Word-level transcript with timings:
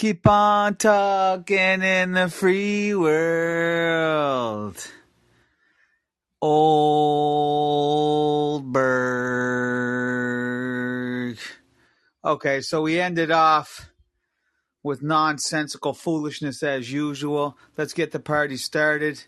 Keep 0.00 0.26
on 0.26 0.76
talking 0.76 1.82
in 1.82 2.12
the 2.12 2.30
free 2.30 2.94
world. 2.94 4.78
Goldberg. 6.40 7.36
Okay, 12.24 12.62
so 12.62 12.80
we 12.80 12.98
ended 12.98 13.30
off 13.30 13.90
with 14.82 15.02
nonsensical 15.02 15.92
foolishness 15.92 16.62
as 16.62 16.90
usual. 16.90 17.58
Let's 17.76 17.92
get 17.92 18.12
the 18.12 18.20
party 18.20 18.56
started. 18.56 19.24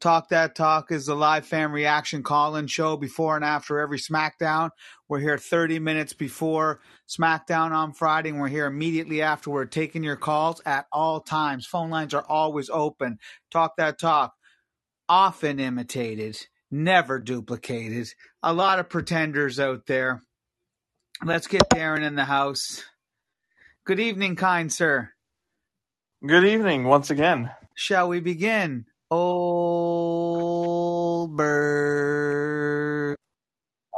Talk 0.00 0.28
That 0.28 0.54
Talk 0.54 0.92
is 0.92 1.06
the 1.06 1.14
live 1.14 1.46
fan 1.46 1.72
reaction 1.72 2.22
call 2.22 2.56
in 2.56 2.66
show 2.66 2.98
before 2.98 3.34
and 3.34 3.44
after 3.44 3.78
every 3.78 3.98
SmackDown. 3.98 4.70
We're 5.08 5.20
here 5.20 5.38
30 5.38 5.78
minutes 5.78 6.12
before 6.12 6.80
SmackDown 7.08 7.70
on 7.70 7.94
Friday, 7.94 8.28
and 8.28 8.38
we're 8.38 8.48
here 8.48 8.66
immediately 8.66 9.22
afterward, 9.22 9.72
taking 9.72 10.04
your 10.04 10.16
calls 10.16 10.60
at 10.66 10.84
all 10.92 11.20
times. 11.20 11.66
Phone 11.66 11.88
lines 11.88 12.12
are 12.12 12.24
always 12.28 12.68
open. 12.68 13.18
Talk 13.50 13.76
That 13.78 13.98
Talk, 13.98 14.34
often 15.08 15.58
imitated, 15.58 16.36
never 16.70 17.18
duplicated. 17.18 18.08
A 18.42 18.52
lot 18.52 18.78
of 18.78 18.90
pretenders 18.90 19.58
out 19.58 19.86
there. 19.86 20.22
Let's 21.24 21.46
get 21.46 21.70
Darren 21.70 22.06
in 22.06 22.16
the 22.16 22.26
house. 22.26 22.84
Good 23.86 24.00
evening, 24.00 24.36
kind 24.36 24.70
sir. 24.70 25.10
Good 26.26 26.44
evening 26.44 26.84
once 26.84 27.08
again. 27.10 27.50
Shall 27.74 28.08
we 28.08 28.20
begin? 28.20 28.84
Goldberg. 29.10 30.66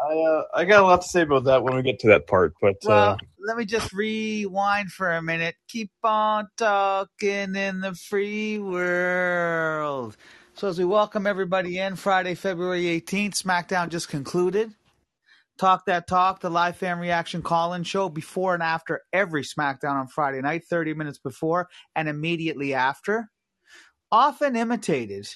I 0.00 0.14
uh, 0.14 0.42
I 0.54 0.64
got 0.64 0.82
a 0.82 0.86
lot 0.86 1.02
to 1.02 1.08
say 1.08 1.22
about 1.22 1.44
that 1.44 1.62
when 1.62 1.74
we 1.76 1.82
get 1.82 1.98
to 2.00 2.08
that 2.08 2.26
part, 2.26 2.54
but 2.60 2.76
Well, 2.84 3.10
uh, 3.10 3.16
let 3.38 3.56
me 3.56 3.64
just 3.64 3.92
rewind 3.92 4.90
for 4.90 5.10
a 5.10 5.22
minute. 5.22 5.56
Keep 5.68 5.90
on 6.02 6.48
talking 6.56 7.56
in 7.56 7.80
the 7.80 7.94
free 7.94 8.58
world. 8.58 10.16
So, 10.54 10.68
as 10.68 10.78
we 10.78 10.84
welcome 10.84 11.26
everybody 11.26 11.78
in, 11.78 11.96
Friday, 11.96 12.34
February 12.34 12.84
18th, 13.00 13.42
SmackDown 13.42 13.88
just 13.88 14.08
concluded. 14.08 14.72
Talk 15.58 15.86
That 15.86 16.06
Talk, 16.06 16.40
the 16.40 16.50
live 16.50 16.76
fan 16.76 16.98
reaction 16.98 17.42
call 17.42 17.74
in 17.74 17.82
show 17.82 18.08
before 18.08 18.54
and 18.54 18.62
after 18.62 19.00
every 19.12 19.42
SmackDown 19.42 19.94
on 19.94 20.06
Friday 20.06 20.40
night, 20.40 20.64
30 20.70 20.94
minutes 20.94 21.18
before 21.18 21.68
and 21.96 22.08
immediately 22.08 22.74
after. 22.74 23.28
Often 24.10 24.56
imitated, 24.56 25.28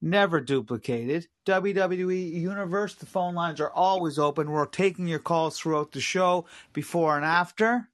never 0.00 0.40
duplicated. 0.40 1.26
WWE 1.46 2.32
Universe, 2.32 2.94
the 2.94 3.06
phone 3.06 3.34
lines 3.34 3.60
are 3.60 3.72
always 3.72 4.20
open. 4.20 4.50
We're 4.50 4.66
taking 4.66 5.08
your 5.08 5.18
calls 5.18 5.58
throughout 5.58 5.90
the 5.92 6.00
show 6.00 6.46
before 6.72 7.16
and 7.16 7.24
after. 7.24 7.88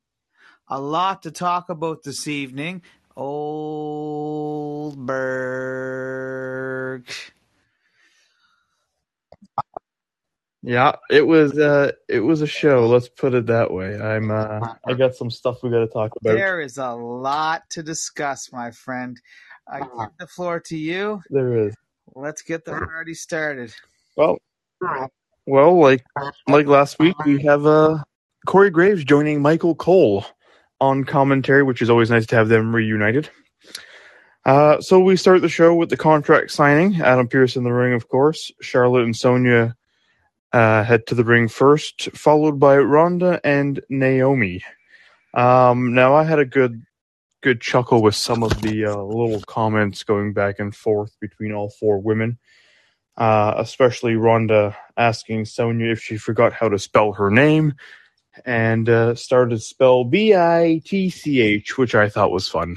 A 0.69 0.79
lot 0.79 1.23
to 1.23 1.31
talk 1.31 1.71
about 1.71 2.03
this 2.03 2.29
evening. 2.29 2.83
Goldberg. 3.17 5.01
yeah, 10.63 10.97
it 11.11 11.27
was 11.27 11.59
uh, 11.59 11.93
it 12.09 12.21
was 12.21 12.43
a 12.43 12.47
show. 12.47 12.87
Let's 12.87 13.09
put 13.09 13.35
it 13.35 13.47
that 13.47 13.73
way. 13.73 13.99
I'm 13.99 14.31
uh, 14.31 14.75
I 14.87 14.93
got 14.95 15.15
some 15.15 15.31
stuff 15.31 15.63
we 15.63 15.71
got 15.71 15.81
to 15.81 15.87
talk 15.87 16.13
about. 16.21 16.35
There 16.35 16.61
is 16.61 16.79
a 16.79 16.93
lot 16.93 17.69
to 17.71 17.83
discuss, 17.83 18.53
my 18.53 18.71
friend. 18.71 19.19
I 19.71 19.81
give 19.81 20.11
the 20.19 20.27
floor 20.27 20.61
to 20.61 20.77
you. 20.77 21.21
There 21.31 21.69
is. 21.69 21.75
Let's 22.15 22.43
get 22.43 22.65
the 22.65 22.73
party 22.73 23.15
started. 23.15 23.73
Well, 24.17 24.39
well, 25.47 25.79
like 25.79 26.05
like 26.49 26.67
last 26.67 26.99
week, 26.99 27.17
we 27.25 27.43
have 27.43 27.67
uh, 27.67 27.99
Corey 28.47 28.71
Graves 28.71 29.05
joining 29.05 29.41
Michael 29.41 29.75
Cole 29.75 30.25
on 30.81 31.05
commentary, 31.05 31.63
which 31.63 31.83
is 31.83 31.91
always 31.91 32.11
nice 32.11 32.27
to 32.27 32.37
have 32.37 32.49
them 32.49 32.75
reunited. 32.75 33.31
Uh, 34.45 34.81
so 34.81 34.99
we 34.99 35.17
start 35.17 35.43
the 35.43 35.49
show 35.49 35.75
with 35.75 35.91
the 35.91 35.97
contract 35.97 36.51
signing. 36.51 37.01
Adam 37.03 37.29
Pearce 37.29 37.57
in 37.57 37.63
the 37.65 37.73
ring, 37.73 37.93
of 37.93 38.09
course. 38.09 38.51
Charlotte 38.61 39.05
and 39.05 39.15
Sonya 39.15 39.77
uh, 40.53 40.83
head 40.83 41.07
to 41.07 41.15
the 41.15 41.25
ring 41.25 41.47
first, 41.47 42.11
followed 42.13 42.59
by 42.59 42.79
Ronda 42.79 43.41
and 43.45 43.81
Naomi. 43.89 44.65
Um, 45.35 45.95
now 45.95 46.15
I 46.15 46.25
had 46.25 46.39
a 46.39 46.45
good 46.45 46.83
good 47.41 47.61
chuckle 47.61 48.03
with 48.03 48.15
some 48.15 48.43
of 48.43 48.61
the 48.63 48.85
uh, 48.85 48.97
little 48.97 49.41
comments 49.43 50.03
going 50.03 50.33
back 50.33 50.59
and 50.59 50.75
forth 50.75 51.17
between 51.21 51.53
all 51.53 51.71
four 51.71 51.99
women 51.99 52.39
uh, 53.21 53.55
especially 53.59 54.17
Ronda 54.17 54.77
asking 54.97 55.45
Sonya 55.45 55.91
if 55.93 56.03
she 56.03 56.17
forgot 56.17 56.55
how 56.55 56.71
to 56.71 56.79
spell 56.79 57.13
her 57.13 57.31
name 57.31 57.75
and 58.47 58.89
uh, 58.89 59.15
started 59.15 59.51
to 59.51 59.59
spell 59.59 60.05
B 60.05 60.35
I 60.35 60.81
T 60.85 61.11
C 61.11 61.41
H, 61.41 61.77
which 61.77 61.95
I 61.95 62.09
thought 62.09 62.31
was 62.31 62.49
fun. 62.49 62.77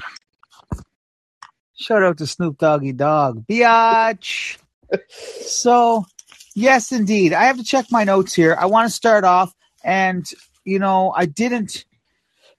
Shout 1.76 2.02
out 2.02 2.18
to 2.18 2.26
Snoop 2.26 2.58
Doggy 2.58 2.92
Dogg. 2.92 3.46
Biatch. 3.46 4.58
so, 5.08 6.04
yes, 6.54 6.92
indeed. 6.92 7.32
I 7.32 7.44
have 7.44 7.56
to 7.56 7.64
check 7.64 7.86
my 7.90 8.04
notes 8.04 8.34
here. 8.34 8.54
I 8.58 8.66
want 8.66 8.86
to 8.88 8.94
start 8.94 9.24
off, 9.24 9.54
and, 9.82 10.28
you 10.64 10.78
know, 10.78 11.12
I 11.16 11.24
didn't. 11.24 11.86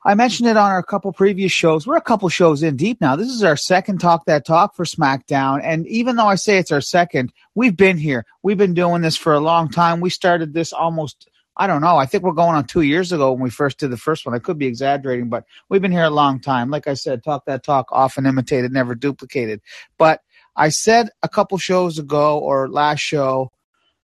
I 0.07 0.13
mentioned 0.13 0.47
it 0.47 0.55
on 0.55 0.69
our 0.69 0.83
couple 0.83 1.11
previous 1.11 1.51
shows. 1.51 1.87
We're 1.87 1.97
a 1.97 2.01
couple 2.01 2.29
shows 2.29 2.61
in 2.61 2.75
deep 2.77 3.01
now. 3.01 3.15
This 3.15 3.29
is 3.29 3.43
our 3.43 3.57
second 3.57 3.97
Talk 3.97 4.25
That 4.25 4.45
Talk 4.45 4.75
for 4.75 4.85
SmackDown. 4.85 5.61
And 5.63 5.87
even 5.87 6.15
though 6.15 6.27
I 6.27 6.35
say 6.35 6.59
it's 6.59 6.71
our 6.71 6.79
second, 6.79 7.33
we've 7.55 7.75
been 7.75 7.97
here. 7.97 8.23
We've 8.43 8.57
been 8.57 8.75
doing 8.75 9.01
this 9.01 9.17
for 9.17 9.33
a 9.33 9.39
long 9.39 9.67
time. 9.67 10.01
We 10.01 10.11
started 10.11 10.53
this 10.53 10.71
almost, 10.71 11.27
I 11.57 11.65
don't 11.65 11.81
know, 11.81 11.97
I 11.97 12.05
think 12.05 12.21
we're 12.21 12.33
going 12.33 12.55
on 12.55 12.65
two 12.65 12.83
years 12.83 13.11
ago 13.11 13.31
when 13.31 13.41
we 13.41 13.49
first 13.49 13.79
did 13.79 13.89
the 13.89 13.97
first 13.97 14.27
one. 14.27 14.35
I 14.35 14.39
could 14.39 14.59
be 14.59 14.67
exaggerating, 14.67 15.27
but 15.27 15.45
we've 15.69 15.81
been 15.81 15.91
here 15.91 16.03
a 16.03 16.11
long 16.11 16.39
time. 16.39 16.69
Like 16.69 16.85
I 16.85 16.93
said, 16.93 17.23
Talk 17.23 17.45
That 17.45 17.63
Talk, 17.63 17.87
often 17.91 18.27
imitated, 18.27 18.71
never 18.71 18.93
duplicated. 18.93 19.59
But 19.97 20.21
I 20.55 20.69
said 20.69 21.09
a 21.23 21.29
couple 21.29 21.57
shows 21.57 21.97
ago 21.97 22.37
or 22.37 22.69
last 22.69 22.99
show, 22.99 23.51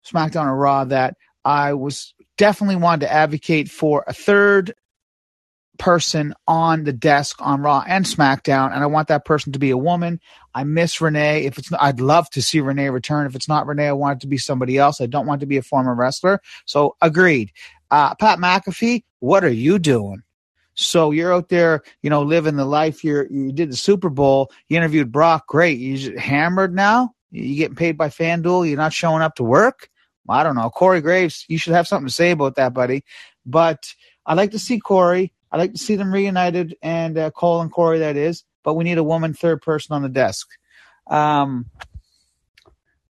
SmackDown 0.04 0.48
or 0.48 0.56
Raw, 0.56 0.86
that 0.86 1.16
I 1.44 1.74
was 1.74 2.16
definitely 2.38 2.78
wanted 2.78 3.06
to 3.06 3.14
advocate 3.14 3.70
for 3.70 4.04
a 4.08 4.14
third 4.14 4.74
person 5.78 6.34
on 6.48 6.84
the 6.84 6.94
desk 6.94 7.38
on 7.40 7.62
Raw 7.62 7.84
and 7.88 8.06
SmackDown, 8.06 8.74
and 8.74 8.84
I 8.84 8.88
want 8.88 9.08
that 9.10 9.26
person 9.26 9.54
to 9.54 9.60
be 9.60 9.72
a 9.72 9.78
woman. 9.78 10.20
I 10.54 10.64
miss 10.64 11.02
Renee. 11.02 11.46
If 11.46 11.58
it's, 11.58 11.70
I'd 11.80 12.00
love 12.00 12.30
to 12.32 12.42
see 12.42 12.60
Renee 12.62 12.90
return. 12.90 13.28
If 13.28 13.36
it's 13.36 13.50
not 13.50 13.68
Renee, 13.68 13.88
I 13.88 13.94
want 13.94 14.18
it 14.18 14.22
to 14.22 14.28
be 14.28 14.38
somebody 14.38 14.78
else. 14.78 15.02
I 15.02 15.06
don't 15.06 15.28
want 15.28 15.42
to 15.42 15.46
be 15.46 15.58
a 15.58 15.62
former 15.62 15.94
wrestler. 15.94 16.42
So 16.66 16.96
agreed. 17.02 17.52
Uh, 17.92 18.16
Pat 18.16 18.40
McAfee, 18.40 19.04
what 19.20 19.44
are 19.44 19.50
you 19.50 19.80
doing? 19.80 20.24
So 20.76 21.12
you're 21.12 21.34
out 21.34 21.50
there, 21.50 21.84
you 22.02 22.10
know, 22.10 22.22
living 22.22 22.58
the 22.58 22.66
life. 22.66 23.04
You're 23.04 23.28
you 23.32 23.52
did 23.52 23.72
the 23.72 23.78
Super 23.78 24.10
Bowl. 24.10 24.52
You 24.68 24.78
interviewed 24.78 25.12
Brock. 25.12 25.48
Great. 25.48 25.80
You 25.80 26.18
hammered 26.18 26.76
now. 26.76 27.12
You 27.32 27.56
getting 27.56 27.76
paid 27.76 27.98
by 27.98 28.10
FanDuel. 28.10 28.68
You're 28.68 28.78
not 28.78 28.94
showing 28.94 29.22
up 29.22 29.36
to 29.36 29.44
work. 29.44 29.90
I 30.28 30.44
don't 30.44 30.56
know. 30.56 30.70
Corey 30.70 31.02
Graves, 31.02 31.46
you 31.48 31.58
should 31.58 31.74
have 31.74 31.88
something 31.88 32.08
to 32.08 32.14
say 32.14 32.32
about 32.32 32.56
that, 32.56 32.74
buddy. 32.74 33.04
But 33.46 33.94
I'd 34.26 34.38
like 34.38 34.52
to 34.52 34.60
see 34.60 34.80
Corey. 34.80 35.34
I'd 35.56 35.60
like 35.60 35.72
to 35.72 35.80
see 35.80 35.96
them 35.96 36.14
reunited 36.14 36.76
and 36.82 37.18
uh, 37.18 37.32
Cole 37.32 37.62
and 37.62 37.72
Corey, 37.72 38.00
that 38.00 38.18
is. 38.18 38.44
But 38.62 38.74
we 38.74 38.84
need 38.84 38.98
a 38.98 39.04
woman 39.06 39.34
third 39.34 39.62
person 39.62 39.96
on 39.96 40.02
the 40.02 40.10
desk. 40.10 40.50
Um, 41.08 41.68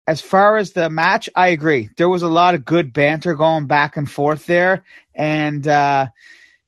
as 0.08 0.22
far 0.22 0.56
as 0.56 0.72
the 0.72 0.90
match, 0.90 1.30
I 1.36 1.50
agree. 1.50 1.90
There 1.98 2.08
was 2.08 2.22
a 2.22 2.30
lot 2.30 2.56
of 2.56 2.64
good 2.64 2.94
banter 2.94 3.36
going 3.36 3.68
back 3.68 3.98
and 3.98 4.10
forth 4.10 4.46
there. 4.46 4.86
And, 5.14 5.68
uh, 5.68 6.08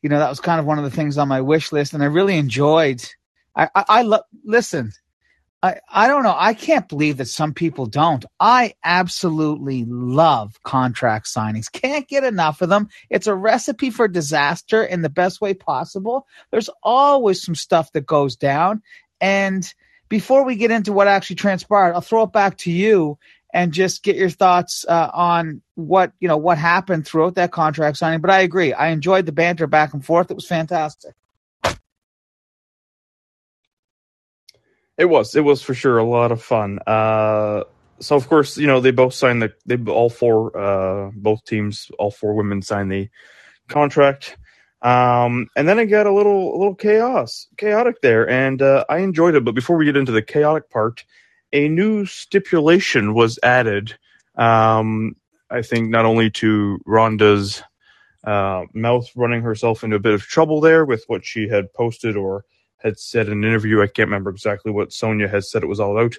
you 0.01 0.09
know, 0.09 0.19
that 0.19 0.29
was 0.29 0.41
kind 0.41 0.59
of 0.59 0.65
one 0.65 0.77
of 0.77 0.83
the 0.83 0.91
things 0.91 1.17
on 1.17 1.29
my 1.29 1.39
wish 1.39 1.71
list. 1.71 1.93
And 1.93 2.03
I 2.03 2.07
really 2.07 2.35
enjoyed. 2.35 3.01
I, 3.55 3.69
I, 3.73 3.85
I 3.87 4.01
love, 4.01 4.23
listen, 4.43 4.91
I, 5.63 5.79
I 5.89 6.07
don't 6.07 6.23
know. 6.23 6.35
I 6.35 6.55
can't 6.55 6.89
believe 6.89 7.17
that 7.17 7.27
some 7.27 7.53
people 7.53 7.85
don't. 7.85 8.25
I 8.39 8.73
absolutely 8.83 9.85
love 9.85 10.61
contract 10.63 11.27
signings. 11.27 11.71
Can't 11.71 12.07
get 12.07 12.23
enough 12.23 12.61
of 12.61 12.69
them. 12.69 12.89
It's 13.09 13.27
a 13.27 13.35
recipe 13.35 13.91
for 13.91 14.07
disaster 14.07 14.83
in 14.83 15.03
the 15.03 15.09
best 15.09 15.39
way 15.39 15.53
possible. 15.53 16.25
There's 16.49 16.69
always 16.81 17.43
some 17.43 17.55
stuff 17.55 17.91
that 17.91 18.07
goes 18.07 18.35
down. 18.35 18.81
And 19.19 19.71
before 20.09 20.43
we 20.43 20.55
get 20.55 20.71
into 20.71 20.93
what 20.93 21.07
actually 21.07 21.35
transpired, 21.35 21.93
I'll 21.93 22.01
throw 22.01 22.23
it 22.23 22.33
back 22.33 22.57
to 22.59 22.71
you 22.71 23.19
and 23.53 23.71
just 23.71 24.03
get 24.03 24.15
your 24.15 24.29
thoughts 24.29 24.85
uh, 24.87 25.09
on 25.13 25.61
what 25.75 26.13
you 26.19 26.27
know 26.27 26.37
what 26.37 26.57
happened 26.57 27.05
throughout 27.05 27.35
that 27.35 27.51
contract 27.51 27.97
signing. 27.97 28.21
But 28.21 28.31
I 28.31 28.39
agree. 28.39 28.73
I 28.73 28.87
enjoyed 28.87 29.25
the 29.25 29.31
banter 29.31 29.67
back 29.67 29.93
and 29.93 30.03
forth. 30.03 30.31
It 30.31 30.35
was 30.35 30.47
fantastic. 30.47 31.13
It 35.01 35.09
was. 35.09 35.35
It 35.35 35.43
was 35.43 35.63
for 35.63 35.73
sure 35.73 35.97
a 35.97 36.03
lot 36.03 36.31
of 36.31 36.43
fun. 36.43 36.77
Uh, 36.85 37.63
so 37.99 38.15
of 38.15 38.29
course, 38.29 38.55
you 38.55 38.67
know 38.67 38.79
they 38.79 38.91
both 38.91 39.15
signed 39.15 39.41
the. 39.41 39.51
They 39.65 39.75
all 39.91 40.11
four, 40.11 40.55
uh, 40.55 41.09
both 41.15 41.43
teams, 41.43 41.89
all 41.97 42.11
four 42.11 42.35
women 42.35 42.61
signed 42.61 42.91
the 42.91 43.09
contract. 43.67 44.37
Um, 44.83 45.47
and 45.55 45.67
then 45.67 45.79
it 45.79 45.87
got 45.87 46.05
a 46.05 46.13
little, 46.13 46.55
a 46.55 46.57
little 46.57 46.75
chaos, 46.75 47.47
chaotic 47.57 48.01
there, 48.01 48.29
and 48.29 48.61
uh, 48.61 48.85
I 48.89 48.99
enjoyed 48.99 49.33
it. 49.33 49.43
But 49.43 49.55
before 49.55 49.75
we 49.75 49.85
get 49.85 49.97
into 49.97 50.11
the 50.11 50.21
chaotic 50.21 50.69
part, 50.69 51.03
a 51.51 51.67
new 51.67 52.05
stipulation 52.05 53.15
was 53.15 53.39
added. 53.41 53.97
Um, 54.35 55.15
I 55.49 55.63
think 55.63 55.89
not 55.89 56.05
only 56.05 56.29
to 56.29 56.79
Ronda's 56.85 57.63
uh, 58.23 58.65
mouth 58.75 59.09
running 59.15 59.41
herself 59.41 59.83
into 59.83 59.95
a 59.95 59.99
bit 59.99 60.13
of 60.13 60.21
trouble 60.21 60.61
there 60.61 60.85
with 60.85 61.05
what 61.07 61.25
she 61.25 61.47
had 61.47 61.73
posted 61.73 62.15
or 62.15 62.45
had 62.81 62.99
said 62.99 63.27
in 63.27 63.33
an 63.33 63.43
interview. 63.43 63.81
I 63.81 63.87
can't 63.87 64.07
remember 64.07 64.29
exactly 64.29 64.71
what 64.71 64.93
Sonya 64.93 65.27
had 65.27 65.45
said 65.45 65.63
it 65.63 65.67
was 65.67 65.79
all 65.79 65.97
about. 65.97 66.17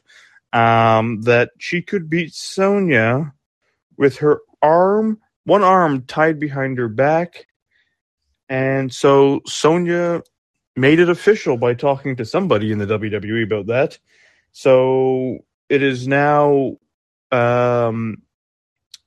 Um, 0.52 1.22
that 1.22 1.50
she 1.58 1.82
could 1.82 2.10
beat 2.10 2.34
Sonya 2.34 3.32
with 3.96 4.18
her 4.18 4.40
arm, 4.60 5.18
one 5.44 5.62
arm 5.62 6.02
tied 6.02 6.38
behind 6.38 6.78
her 6.78 6.88
back. 6.88 7.46
And 8.48 8.92
so 8.92 9.40
Sonya 9.46 10.22
made 10.76 10.98
it 10.98 11.08
official 11.08 11.56
by 11.56 11.74
talking 11.74 12.16
to 12.16 12.24
somebody 12.24 12.72
in 12.72 12.78
the 12.78 12.86
WWE 12.86 13.44
about 13.44 13.66
that. 13.66 13.98
So 14.52 15.38
it 15.68 15.82
is 15.82 16.06
now 16.06 16.76
um, 17.30 18.22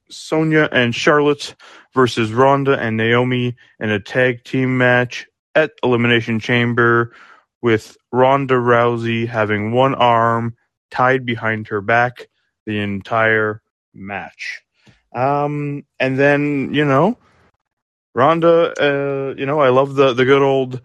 Sonya 0.10 0.70
and 0.72 0.94
Charlotte 0.94 1.56
versus 1.94 2.34
Ronda 2.34 2.78
and 2.80 2.98
Naomi 2.98 3.56
in 3.80 3.92
a 3.92 4.00
tag 4.00 4.44
team 4.44 4.78
match 4.78 5.28
at 5.54 5.72
Elimination 5.84 6.40
Chamber 6.40 7.14
with 7.66 7.98
Ronda 8.12 8.54
Rousey 8.54 9.28
having 9.28 9.72
one 9.72 9.96
arm 9.96 10.56
tied 10.92 11.26
behind 11.26 11.70
her 11.70 11.82
back 11.82 12.28
the 12.68 12.78
entire 12.78 13.64
match. 13.92 14.62
Um, 15.16 15.84
and 16.00 16.16
then, 16.16 16.76
you 16.76 16.86
know, 16.86 17.18
Ronda, 18.14 18.72
uh, 18.80 19.34
you 19.36 19.48
know, 19.48 19.62
I 19.62 19.70
love 19.70 19.96
the, 19.96 20.14
the 20.14 20.26
good 20.26 20.44
old 20.44 20.80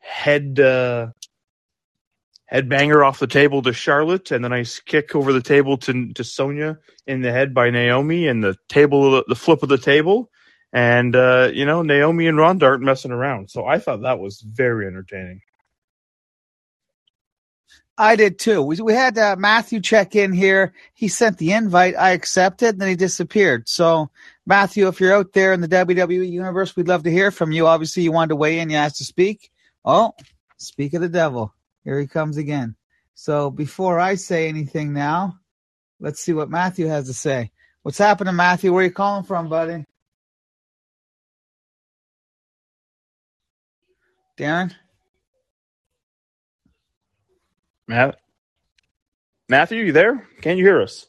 head, 0.00 0.58
uh, 0.58 1.12
head 2.46 2.68
banger 2.68 3.04
off 3.04 3.20
the 3.20 3.28
table 3.28 3.62
to 3.62 3.72
Charlotte 3.72 4.32
and 4.32 4.44
the 4.44 4.48
nice 4.48 4.80
kick 4.80 5.14
over 5.14 5.32
the 5.32 5.40
table 5.40 5.76
to, 5.76 6.12
to 6.14 6.24
Sonya 6.24 6.78
in 7.06 7.22
the 7.22 7.30
head 7.30 7.54
by 7.54 7.70
Naomi 7.70 8.26
and 8.26 8.42
the 8.42 8.56
table, 8.68 9.22
the 9.28 9.36
flip 9.36 9.62
of 9.62 9.68
the 9.68 9.78
table. 9.78 10.32
And, 10.72 11.14
uh, 11.14 11.52
you 11.54 11.64
know, 11.64 11.82
Naomi 11.82 12.26
and 12.26 12.38
Ronda 12.38 12.66
aren't 12.66 12.82
messing 12.82 13.12
around. 13.12 13.50
So 13.52 13.66
I 13.66 13.78
thought 13.78 14.02
that 14.02 14.18
was 14.18 14.40
very 14.40 14.88
entertaining. 14.88 15.42
I 18.02 18.16
did 18.16 18.40
too. 18.40 18.62
We, 18.62 18.80
we 18.80 18.94
had 18.94 19.16
uh, 19.16 19.36
Matthew 19.38 19.80
check 19.80 20.16
in 20.16 20.32
here. 20.32 20.72
He 20.92 21.06
sent 21.06 21.38
the 21.38 21.52
invite. 21.52 21.94
I 21.96 22.10
accepted, 22.10 22.70
and 22.70 22.80
then 22.80 22.88
he 22.88 22.96
disappeared. 22.96 23.68
So, 23.68 24.10
Matthew, 24.44 24.88
if 24.88 24.98
you're 25.00 25.14
out 25.14 25.32
there 25.32 25.52
in 25.52 25.60
the 25.60 25.68
WWE 25.68 26.28
universe, 26.28 26.74
we'd 26.74 26.88
love 26.88 27.04
to 27.04 27.12
hear 27.12 27.30
from 27.30 27.52
you. 27.52 27.68
Obviously, 27.68 28.02
you 28.02 28.10
wanted 28.10 28.30
to 28.30 28.36
weigh 28.36 28.58
in. 28.58 28.70
You 28.70 28.76
asked 28.76 28.96
to 28.96 29.04
speak. 29.04 29.52
Oh, 29.84 30.14
speak 30.56 30.94
of 30.94 31.00
the 31.00 31.08
devil. 31.08 31.54
Here 31.84 32.00
he 32.00 32.08
comes 32.08 32.38
again. 32.38 32.74
So, 33.14 33.52
before 33.52 34.00
I 34.00 34.16
say 34.16 34.48
anything 34.48 34.92
now, 34.92 35.38
let's 36.00 36.18
see 36.18 36.32
what 36.32 36.50
Matthew 36.50 36.88
has 36.88 37.06
to 37.06 37.14
say. 37.14 37.52
What's 37.82 37.98
happening, 37.98 38.34
Matthew? 38.34 38.72
Where 38.72 38.82
are 38.82 38.86
you 38.86 38.92
calling 38.92 39.24
from, 39.24 39.48
buddy? 39.48 39.84
Darren? 44.36 44.74
Matt? 47.88 48.18
Matthew, 49.48 49.84
you 49.84 49.92
there? 49.92 50.26
Can 50.40 50.56
you 50.56 50.64
hear 50.64 50.80
us? 50.80 51.06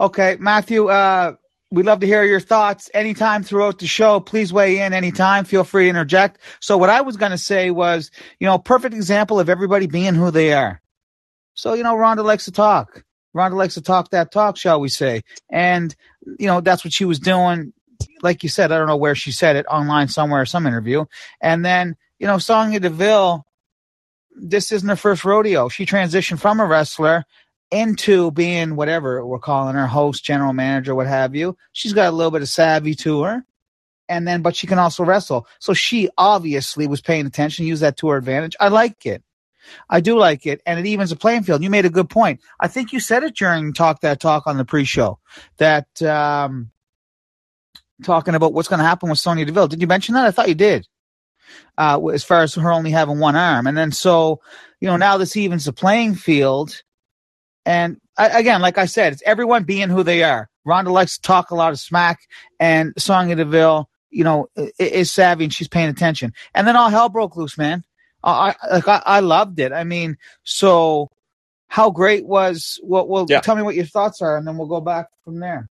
Okay, 0.00 0.36
Matthew, 0.40 0.88
uh, 0.88 1.34
we'd 1.70 1.86
love 1.86 2.00
to 2.00 2.06
hear 2.06 2.24
your 2.24 2.40
thoughts 2.40 2.90
anytime 2.92 3.42
throughout 3.42 3.78
the 3.78 3.86
show. 3.86 4.20
Please 4.20 4.52
weigh 4.52 4.80
in 4.80 4.92
anytime. 4.92 5.44
Feel 5.44 5.64
free 5.64 5.84
to 5.84 5.90
interject. 5.90 6.38
So, 6.60 6.76
what 6.76 6.90
I 6.90 7.02
was 7.02 7.16
going 7.16 7.30
to 7.30 7.38
say 7.38 7.70
was, 7.70 8.10
you 8.40 8.46
know, 8.46 8.58
perfect 8.58 8.94
example 8.94 9.38
of 9.38 9.48
everybody 9.48 9.86
being 9.86 10.14
who 10.14 10.30
they 10.30 10.52
are. 10.52 10.80
So, 11.54 11.74
you 11.74 11.82
know, 11.82 11.96
Ronda 11.96 12.22
likes 12.22 12.46
to 12.46 12.52
talk. 12.52 13.04
Ronda 13.34 13.56
likes 13.56 13.74
to 13.74 13.82
talk 13.82 14.10
that 14.10 14.32
talk, 14.32 14.56
shall 14.56 14.80
we 14.80 14.88
say. 14.88 15.22
And, 15.48 15.94
you 16.38 16.46
know, 16.46 16.60
that's 16.60 16.84
what 16.84 16.92
she 16.92 17.04
was 17.04 17.18
doing. 17.18 17.72
Like 18.22 18.42
you 18.42 18.48
said, 18.48 18.72
I 18.72 18.78
don't 18.78 18.88
know 18.88 18.96
where 18.96 19.14
she 19.14 19.32
said 19.32 19.56
it 19.56 19.66
online 19.66 20.08
somewhere, 20.08 20.44
some 20.46 20.66
interview. 20.66 21.04
And 21.40 21.64
then, 21.64 21.96
you 22.18 22.26
know, 22.26 22.38
Sonya 22.38 22.80
Deville 22.80 23.46
this 24.36 24.72
isn't 24.72 24.88
her 24.88 24.96
first 24.96 25.24
rodeo. 25.24 25.68
She 25.68 25.86
transitioned 25.86 26.40
from 26.40 26.60
a 26.60 26.66
wrestler 26.66 27.24
into 27.70 28.30
being 28.32 28.76
whatever 28.76 29.24
we're 29.24 29.38
calling 29.38 29.74
her 29.74 29.86
host, 29.86 30.24
general 30.24 30.52
manager, 30.52 30.94
what 30.94 31.06
have 31.06 31.34
you. 31.34 31.56
She's 31.72 31.92
got 31.92 32.08
a 32.08 32.16
little 32.16 32.30
bit 32.30 32.42
of 32.42 32.48
savvy 32.48 32.94
to 32.96 33.22
her. 33.22 33.44
And 34.08 34.28
then, 34.28 34.42
but 34.42 34.54
she 34.54 34.66
can 34.66 34.78
also 34.78 35.04
wrestle. 35.04 35.46
So 35.58 35.72
she 35.72 36.10
obviously 36.18 36.86
was 36.86 37.00
paying 37.00 37.24
attention, 37.24 37.64
use 37.64 37.80
that 37.80 37.96
to 37.98 38.08
her 38.08 38.18
advantage. 38.18 38.54
I 38.60 38.68
like 38.68 39.06
it. 39.06 39.22
I 39.88 40.00
do 40.00 40.18
like 40.18 40.44
it. 40.44 40.60
And 40.66 40.78
it 40.78 40.86
evens 40.86 41.10
the 41.10 41.16
playing 41.16 41.44
field. 41.44 41.62
You 41.62 41.70
made 41.70 41.86
a 41.86 41.90
good 41.90 42.10
point. 42.10 42.40
I 42.60 42.68
think 42.68 42.92
you 42.92 43.00
said 43.00 43.22
it 43.22 43.36
during 43.36 43.72
Talk 43.72 44.00
That 44.00 44.20
Talk 44.20 44.46
on 44.46 44.58
the 44.58 44.64
pre 44.64 44.84
show 44.84 45.18
that, 45.56 46.02
um, 46.02 46.70
talking 48.02 48.34
about 48.34 48.52
what's 48.52 48.68
going 48.68 48.78
to 48.78 48.84
happen 48.84 49.08
with 49.08 49.20
Sonya 49.20 49.46
Deville. 49.46 49.68
Did 49.68 49.80
you 49.80 49.86
mention 49.86 50.14
that? 50.14 50.26
I 50.26 50.30
thought 50.30 50.48
you 50.48 50.56
did 50.56 50.86
uh, 51.78 52.04
as 52.08 52.24
far 52.24 52.42
as 52.42 52.54
her 52.54 52.72
only 52.72 52.90
having 52.90 53.18
one 53.18 53.36
arm. 53.36 53.66
And 53.66 53.76
then 53.76 53.92
so, 53.92 54.40
you 54.80 54.88
know, 54.88 54.96
now 54.96 55.16
this 55.16 55.36
evens 55.36 55.64
the 55.64 55.72
playing 55.72 56.14
field. 56.14 56.82
And 57.64 58.00
I, 58.16 58.38
again, 58.38 58.60
like 58.60 58.78
I 58.78 58.86
said, 58.86 59.12
it's 59.12 59.22
everyone 59.24 59.64
being 59.64 59.88
who 59.88 60.02
they 60.02 60.22
are. 60.22 60.48
Ronda 60.64 60.92
likes 60.92 61.16
to 61.16 61.22
talk 61.22 61.50
a 61.50 61.56
lot 61.56 61.72
of 61.72 61.80
smack, 61.80 62.20
and 62.60 62.92
Sonya 62.96 63.34
Deville, 63.34 63.88
you 64.10 64.22
know, 64.22 64.48
is 64.78 65.10
savvy 65.10 65.44
and 65.44 65.52
she's 65.52 65.68
paying 65.68 65.88
attention. 65.88 66.32
And 66.54 66.66
then 66.68 66.76
all 66.76 66.88
hell 66.88 67.08
broke 67.08 67.36
loose, 67.36 67.58
man. 67.58 67.84
I 68.24 68.54
like 68.70 68.86
I, 68.86 69.02
I 69.04 69.20
loved 69.20 69.58
it. 69.58 69.72
I 69.72 69.82
mean, 69.84 70.16
so 70.44 71.10
how 71.68 71.90
great 71.90 72.26
was 72.26 72.78
what? 72.82 73.08
Well, 73.08 73.22
well 73.22 73.26
yeah. 73.28 73.40
tell 73.40 73.56
me 73.56 73.62
what 73.62 73.74
your 73.74 73.86
thoughts 73.86 74.22
are, 74.22 74.36
and 74.36 74.46
then 74.46 74.56
we'll 74.56 74.68
go 74.68 74.80
back 74.80 75.06
from 75.24 75.40
there. 75.40 75.68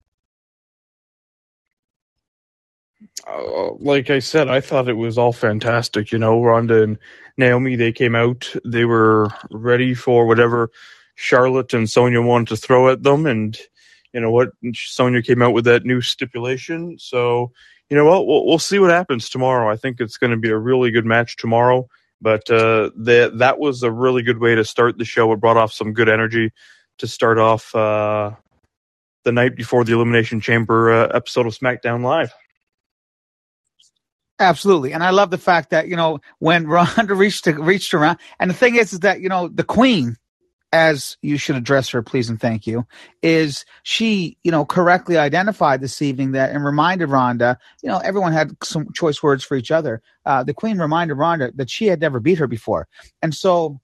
Uh, 3.28 3.74
like 3.80 4.10
I 4.10 4.20
said, 4.20 4.48
I 4.48 4.62
thought 4.62 4.90
it 4.90 4.94
was 4.94 5.18
all 5.18 5.34
fantastic. 5.34 6.12
You 6.12 6.20
know, 6.20 6.42
Ronda 6.42 6.84
and 6.84 6.98
Naomi, 7.38 7.76
they 7.76 7.92
came 7.92 8.16
out, 8.16 8.54
they 8.66 8.86
were 8.86 9.30
ready 9.52 9.94
for 9.94 10.26
whatever 10.26 10.70
Charlotte 11.16 11.74
and 11.74 11.90
Sonya 11.90 12.22
wanted 12.22 12.50
to 12.50 12.58
throw 12.58 12.90
at 12.90 13.04
them. 13.04 13.26
And 13.26 13.58
you 14.14 14.20
know 14.20 14.32
what? 14.32 14.50
Sonya 14.74 15.22
came 15.22 15.42
out 15.42 15.54
with 15.54 15.66
that 15.66 15.86
new 15.86 16.02
stipulation. 16.02 16.98
So, 17.00 17.52
you 17.90 17.98
know 17.98 18.06
what? 18.06 18.28
We'll, 18.28 18.46
we'll 18.46 18.60
see 18.60 18.80
what 18.80 18.90
happens 18.90 19.30
tomorrow. 19.30 19.72
I 19.72 19.76
think 19.76 20.00
it's 20.00 20.18
going 20.18 20.32
to 20.32 20.38
be 20.38 20.50
a 20.50 20.58
really 20.58 20.92
good 20.92 21.06
match 21.06 21.38
tomorrow. 21.38 21.88
But 22.22 22.50
uh, 22.52 22.92
that 22.98 23.40
that 23.40 23.60
was 23.60 23.82
a 23.82 23.92
really 23.92 24.22
good 24.22 24.40
way 24.40 24.54
to 24.54 24.64
start 24.64 24.98
the 24.98 25.06
show. 25.06 25.32
It 25.32 25.40
brought 25.40 25.58
off 25.58 25.74
some 25.74 25.92
good 25.92 26.08
energy 26.08 26.52
to 27.00 27.08
start 27.08 27.40
off 27.40 27.74
uh, 27.76 28.32
the 29.24 29.32
night 29.32 29.56
before 29.56 29.84
the 29.84 29.94
Elimination 29.94 30.40
Chamber 30.40 30.92
uh, 30.92 31.08
episode 31.08 31.48
of 31.48 31.58
SmackDown 31.58 32.04
Live. 32.04 32.32
Absolutely, 34.42 34.92
and 34.92 35.04
I 35.04 35.12
love 35.12 35.30
the 35.30 35.38
fact 35.38 35.70
that 35.70 35.88
you 35.88 35.96
know 35.96 36.20
when 36.40 36.66
Ronda 36.66 37.14
reached 37.16 37.44
to, 37.44 37.54
reached 37.54 37.94
around, 37.94 38.18
and 38.40 38.50
the 38.50 38.56
thing 38.56 38.76
is, 38.76 38.92
is 38.92 39.02
that 39.02 39.22
you 39.22 39.30
know 39.30 39.48
the 39.48 39.64
Queen, 39.64 40.18
as 40.74 41.16
you 41.22 41.38
should 41.38 41.56
address 41.56 41.90
her, 41.90 42.02
please 42.02 42.28
and 42.28 42.42
thank 42.42 42.66
you, 42.66 42.88
is 43.22 43.66
she 43.84 44.38
you 44.44 44.50
know 44.50 44.66
correctly 44.66 45.16
identified 45.16 45.80
this 45.80 46.02
evening 46.02 46.32
that 46.32 46.50
and 46.50 46.66
reminded 46.66 47.10
Ronda, 47.10 47.60
you 47.84 47.90
know 47.90 48.00
everyone 48.00 48.34
had 48.34 48.58
some 48.64 48.92
choice 48.94 49.22
words 49.22 49.44
for 49.44 49.56
each 49.56 49.70
other. 49.70 50.02
Uh, 50.26 50.44
the 50.44 50.56
Queen 50.56 50.80
reminded 50.80 51.14
Ronda 51.14 51.52
that 51.54 51.70
she 51.70 51.86
had 51.86 52.02
never 52.02 52.20
beat 52.20 52.40
her 52.40 52.48
before, 52.48 52.88
and 53.22 53.36
so 53.36 53.80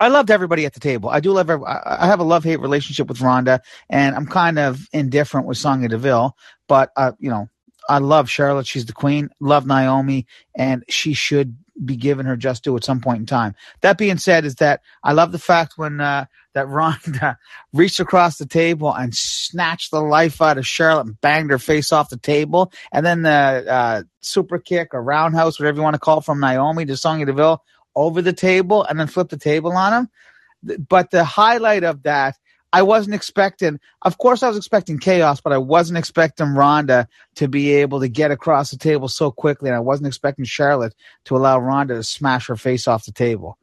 I 0.00 0.08
loved 0.08 0.30
everybody 0.30 0.64
at 0.64 0.72
the 0.72 0.80
table. 0.80 1.10
I 1.10 1.20
do 1.20 1.32
love. 1.32 1.50
I 1.50 2.06
have 2.06 2.20
a 2.20 2.24
love 2.24 2.44
hate 2.44 2.60
relationship 2.60 3.08
with 3.08 3.20
Ronda, 3.20 3.60
and 3.90 4.16
I'm 4.16 4.26
kind 4.26 4.58
of 4.58 4.88
indifferent 4.94 5.46
with 5.46 5.58
Sonya 5.58 5.88
Deville. 5.88 6.34
But 6.66 6.92
uh, 6.96 7.12
you 7.18 7.28
know, 7.28 7.50
I 7.88 7.98
love 7.98 8.30
Charlotte. 8.30 8.66
She's 8.66 8.86
the 8.86 8.92
queen. 8.92 9.30
Love 9.40 9.66
Naomi, 9.66 10.26
and 10.54 10.84
she 10.88 11.14
should 11.14 11.56
be 11.84 11.96
given 11.96 12.26
her 12.26 12.36
just 12.36 12.64
due 12.64 12.76
at 12.76 12.84
some 12.84 13.00
point 13.00 13.20
in 13.20 13.26
time. 13.26 13.54
That 13.80 13.98
being 13.98 14.18
said, 14.18 14.44
is 14.44 14.56
that 14.56 14.82
I 15.02 15.12
love 15.12 15.32
the 15.32 15.38
fact 15.38 15.74
when 15.76 16.00
uh, 16.00 16.26
that 16.54 16.68
Ronda 16.68 17.38
reached 17.72 18.00
across 18.00 18.36
the 18.36 18.46
table 18.46 18.92
and 18.92 19.14
snatched 19.14 19.90
the 19.90 20.00
life 20.00 20.42
out 20.42 20.58
of 20.58 20.66
Charlotte 20.66 21.06
and 21.06 21.20
banged 21.20 21.50
her 21.50 21.58
face 21.58 21.92
off 21.92 22.10
the 22.10 22.18
table, 22.18 22.72
and 22.92 23.04
then 23.04 23.22
the 23.22 23.30
uh, 23.30 24.02
super 24.20 24.58
kick 24.58 24.88
or 24.92 25.02
roundhouse, 25.02 25.58
whatever 25.58 25.76
you 25.76 25.82
want 25.82 25.94
to 25.94 26.00
call 26.00 26.18
it, 26.18 26.24
from 26.24 26.40
Naomi 26.40 26.84
to 26.86 26.96
Sonya 26.96 27.26
Deville 27.26 27.62
over 27.96 28.22
the 28.22 28.32
table 28.32 28.84
and 28.84 29.00
then 29.00 29.06
flip 29.06 29.28
the 29.28 29.36
table 29.36 29.72
on 29.72 29.92
him. 29.92 30.78
But 30.88 31.10
the 31.10 31.24
highlight 31.24 31.84
of 31.84 32.02
that 32.02 32.36
I 32.72 32.82
wasn't 32.82 33.14
expecting, 33.14 33.80
of 34.02 34.18
course, 34.18 34.42
I 34.42 34.48
was 34.48 34.56
expecting 34.56 34.98
chaos, 34.98 35.40
but 35.40 35.52
I 35.52 35.58
wasn't 35.58 35.98
expecting 35.98 36.54
Ronda 36.54 37.08
to 37.36 37.48
be 37.48 37.72
able 37.72 38.00
to 38.00 38.08
get 38.08 38.30
across 38.30 38.70
the 38.70 38.78
table 38.78 39.08
so 39.08 39.30
quickly. 39.30 39.68
And 39.68 39.76
I 39.76 39.80
wasn't 39.80 40.06
expecting 40.06 40.44
Charlotte 40.44 40.94
to 41.24 41.36
allow 41.36 41.58
Ronda 41.58 41.94
to 41.94 42.04
smash 42.04 42.46
her 42.46 42.56
face 42.56 42.86
off 42.86 43.04
the 43.04 43.12
table. 43.12 43.58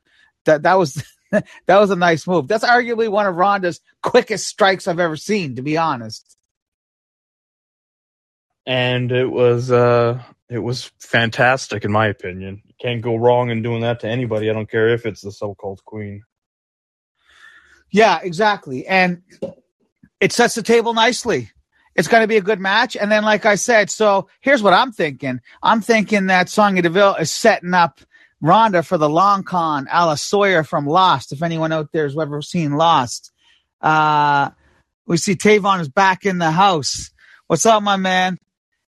That, 0.46 0.64
that 0.64 0.78
was, 0.78 1.04
that 1.32 1.46
was 1.68 1.90
a 1.90 1.96
nice 1.96 2.28
move. 2.28 2.48
That's 2.48 2.66
arguably 2.66 3.10
one 3.10 3.26
of 3.26 3.36
Ronda's 3.36 3.80
quickest 4.04 4.48
strikes 4.48 4.88
I've 4.88 5.00
ever 5.00 5.16
seen, 5.16 5.56
to 5.56 5.62
be 5.62 5.78
honest. 5.78 6.38
And 8.66 9.14
it 9.14 9.32
was, 9.32 9.72
uh, 9.72 10.22
it 10.50 10.60
was 10.60 10.92
fantastic 11.00 11.86
in 11.86 11.92
my 11.94 12.08
opinion. 12.08 12.62
Can't 12.82 13.02
go 13.02 13.16
wrong 13.16 13.50
in 13.50 13.62
doing 13.62 13.82
that 13.82 14.02
to 14.02 14.10
anybody. 14.10 14.50
I 14.50 14.54
don't 14.54 14.70
care 14.70 14.90
if 14.90 15.06
it's 15.06 15.22
the 15.22 15.32
so-called 15.32 15.84
queen. 15.86 16.24
Yeah, 17.92 18.20
exactly. 18.22 18.86
And 18.86 19.22
it 20.20 20.32
sets 20.32 20.56
the 20.56 20.64
table 20.64 20.94
nicely. 20.94 21.52
It's 21.96 22.08
going 22.08 22.22
to 22.22 22.28
be 22.28 22.38
a 22.38 22.42
good 22.42 22.60
match. 22.60 22.96
And 22.96 23.12
then, 23.12 23.24
like 23.24 23.46
I 23.46 23.56
said, 23.56 23.90
so 23.90 24.30
here's 24.42 24.62
what 24.62 24.74
I'm 24.74 24.92
thinking. 24.92 25.42
I'm 25.64 25.82
thinking 25.82 26.28
that 26.28 26.50
Sonya 26.50 26.84
Deville 26.84 27.16
is 27.16 27.32
setting 27.32 27.74
up 27.74 28.02
Ronda 28.40 28.84
for 28.84 29.00
the 29.00 29.10
long 29.10 29.44
con, 29.44 29.88
Alice 29.90 30.22
Sawyer 30.22 30.64
from 30.64 30.86
Lost. 30.86 31.32
If 31.32 31.42
anyone 31.42 31.72
out 31.72 31.92
there 31.92 32.04
has 32.04 32.16
ever 32.18 32.42
seen 32.42 32.74
Lost, 32.74 33.32
uh, 33.82 34.52
we 35.08 35.18
see 35.18 35.36
Tavon 35.36 35.80
is 35.80 35.90
back 35.90 36.26
in 36.26 36.38
the 36.38 36.52
house. 36.52 37.10
What's 37.48 37.66
up, 37.66 37.82
my 37.82 37.96
man? 37.96 38.38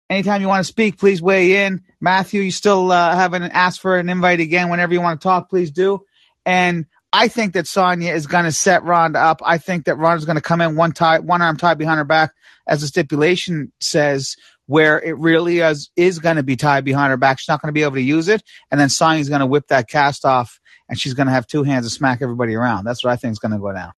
Anytime 0.09 0.41
you 0.41 0.47
want 0.47 0.59
to 0.59 0.71
speak, 0.71 0.99
please 0.99 1.21
weigh 1.21 1.65
in. 1.65 1.81
Matthew, 2.01 2.41
you 2.41 2.51
still 2.51 2.91
uh, 2.91 3.15
haven't 3.15 3.43
asked 3.43 3.79
for 3.79 3.97
an 3.97 4.09
invite 4.09 4.41
again. 4.41 4.69
Whenever 4.69 4.93
you 4.93 5.01
want 5.01 5.21
to 5.21 5.23
talk, 5.23 5.49
please 5.49 5.71
do. 5.71 6.05
And 6.45 6.85
I 7.13 7.27
think 7.27 7.53
that 7.53 7.67
Sonya 7.67 8.13
is 8.13 8.25
going 8.25 8.45
to 8.45 8.51
set 8.51 8.83
Ronda 8.83 9.19
up. 9.19 9.41
I 9.43 9.57
think 9.57 9.85
that 9.85 9.97
Ronda's 9.97 10.25
going 10.25 10.37
to 10.37 10.41
come 10.41 10.61
in 10.61 10.75
one 10.75 10.93
tie, 10.93 11.19
one 11.19 11.41
arm 11.41 11.57
tied 11.57 11.77
behind 11.77 11.97
her 11.97 12.05
back, 12.05 12.31
as 12.67 12.81
the 12.81 12.87
stipulation 12.87 13.71
says, 13.81 14.37
where 14.67 15.01
it 15.01 15.17
really 15.17 15.59
is 15.59 15.89
is 15.97 16.19
going 16.19 16.37
to 16.37 16.43
be 16.43 16.55
tied 16.55 16.85
behind 16.85 17.11
her 17.11 17.17
back. 17.17 17.39
She's 17.39 17.49
not 17.49 17.61
going 17.61 17.67
to 17.67 17.73
be 17.73 17.83
able 17.83 17.95
to 17.95 18.01
use 18.01 18.29
it, 18.29 18.43
and 18.69 18.79
then 18.79 18.87
Sonya's 18.87 19.27
going 19.27 19.41
to 19.41 19.45
whip 19.45 19.67
that 19.67 19.89
cast 19.89 20.23
off, 20.23 20.59
and 20.87 20.97
she's 20.97 21.13
going 21.13 21.27
to 21.27 21.33
have 21.33 21.47
two 21.47 21.63
hands 21.63 21.85
to 21.85 21.89
smack 21.89 22.21
everybody 22.21 22.55
around. 22.55 22.85
That's 22.85 23.03
what 23.03 23.11
I 23.11 23.17
think 23.17 23.33
is 23.33 23.39
going 23.39 23.51
to 23.51 23.59
go 23.59 23.73
down. 23.73 23.91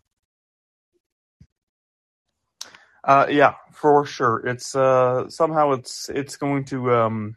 Uh, 3.03 3.27
yeah, 3.29 3.53
for 3.71 4.05
sure. 4.05 4.41
It's 4.47 4.75
uh, 4.75 5.29
somehow 5.29 5.73
it's 5.73 6.09
it's 6.09 6.37
going 6.37 6.65
to 6.65 6.91
um, 6.95 7.35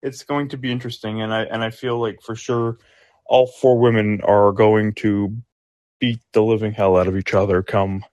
it's 0.00 0.22
going 0.22 0.50
to 0.50 0.56
be 0.56 0.70
interesting, 0.70 1.22
and 1.22 1.34
I 1.34 1.42
and 1.44 1.64
I 1.64 1.70
feel 1.70 1.98
like 1.98 2.22
for 2.22 2.36
sure 2.36 2.78
all 3.28 3.46
four 3.46 3.78
women 3.78 4.20
are 4.22 4.52
going 4.52 4.94
to 4.94 5.36
beat 6.00 6.20
the 6.32 6.42
living 6.42 6.72
hell 6.72 6.96
out 6.96 7.08
of 7.08 7.16
each 7.16 7.34
other 7.34 7.62
come 7.62 8.04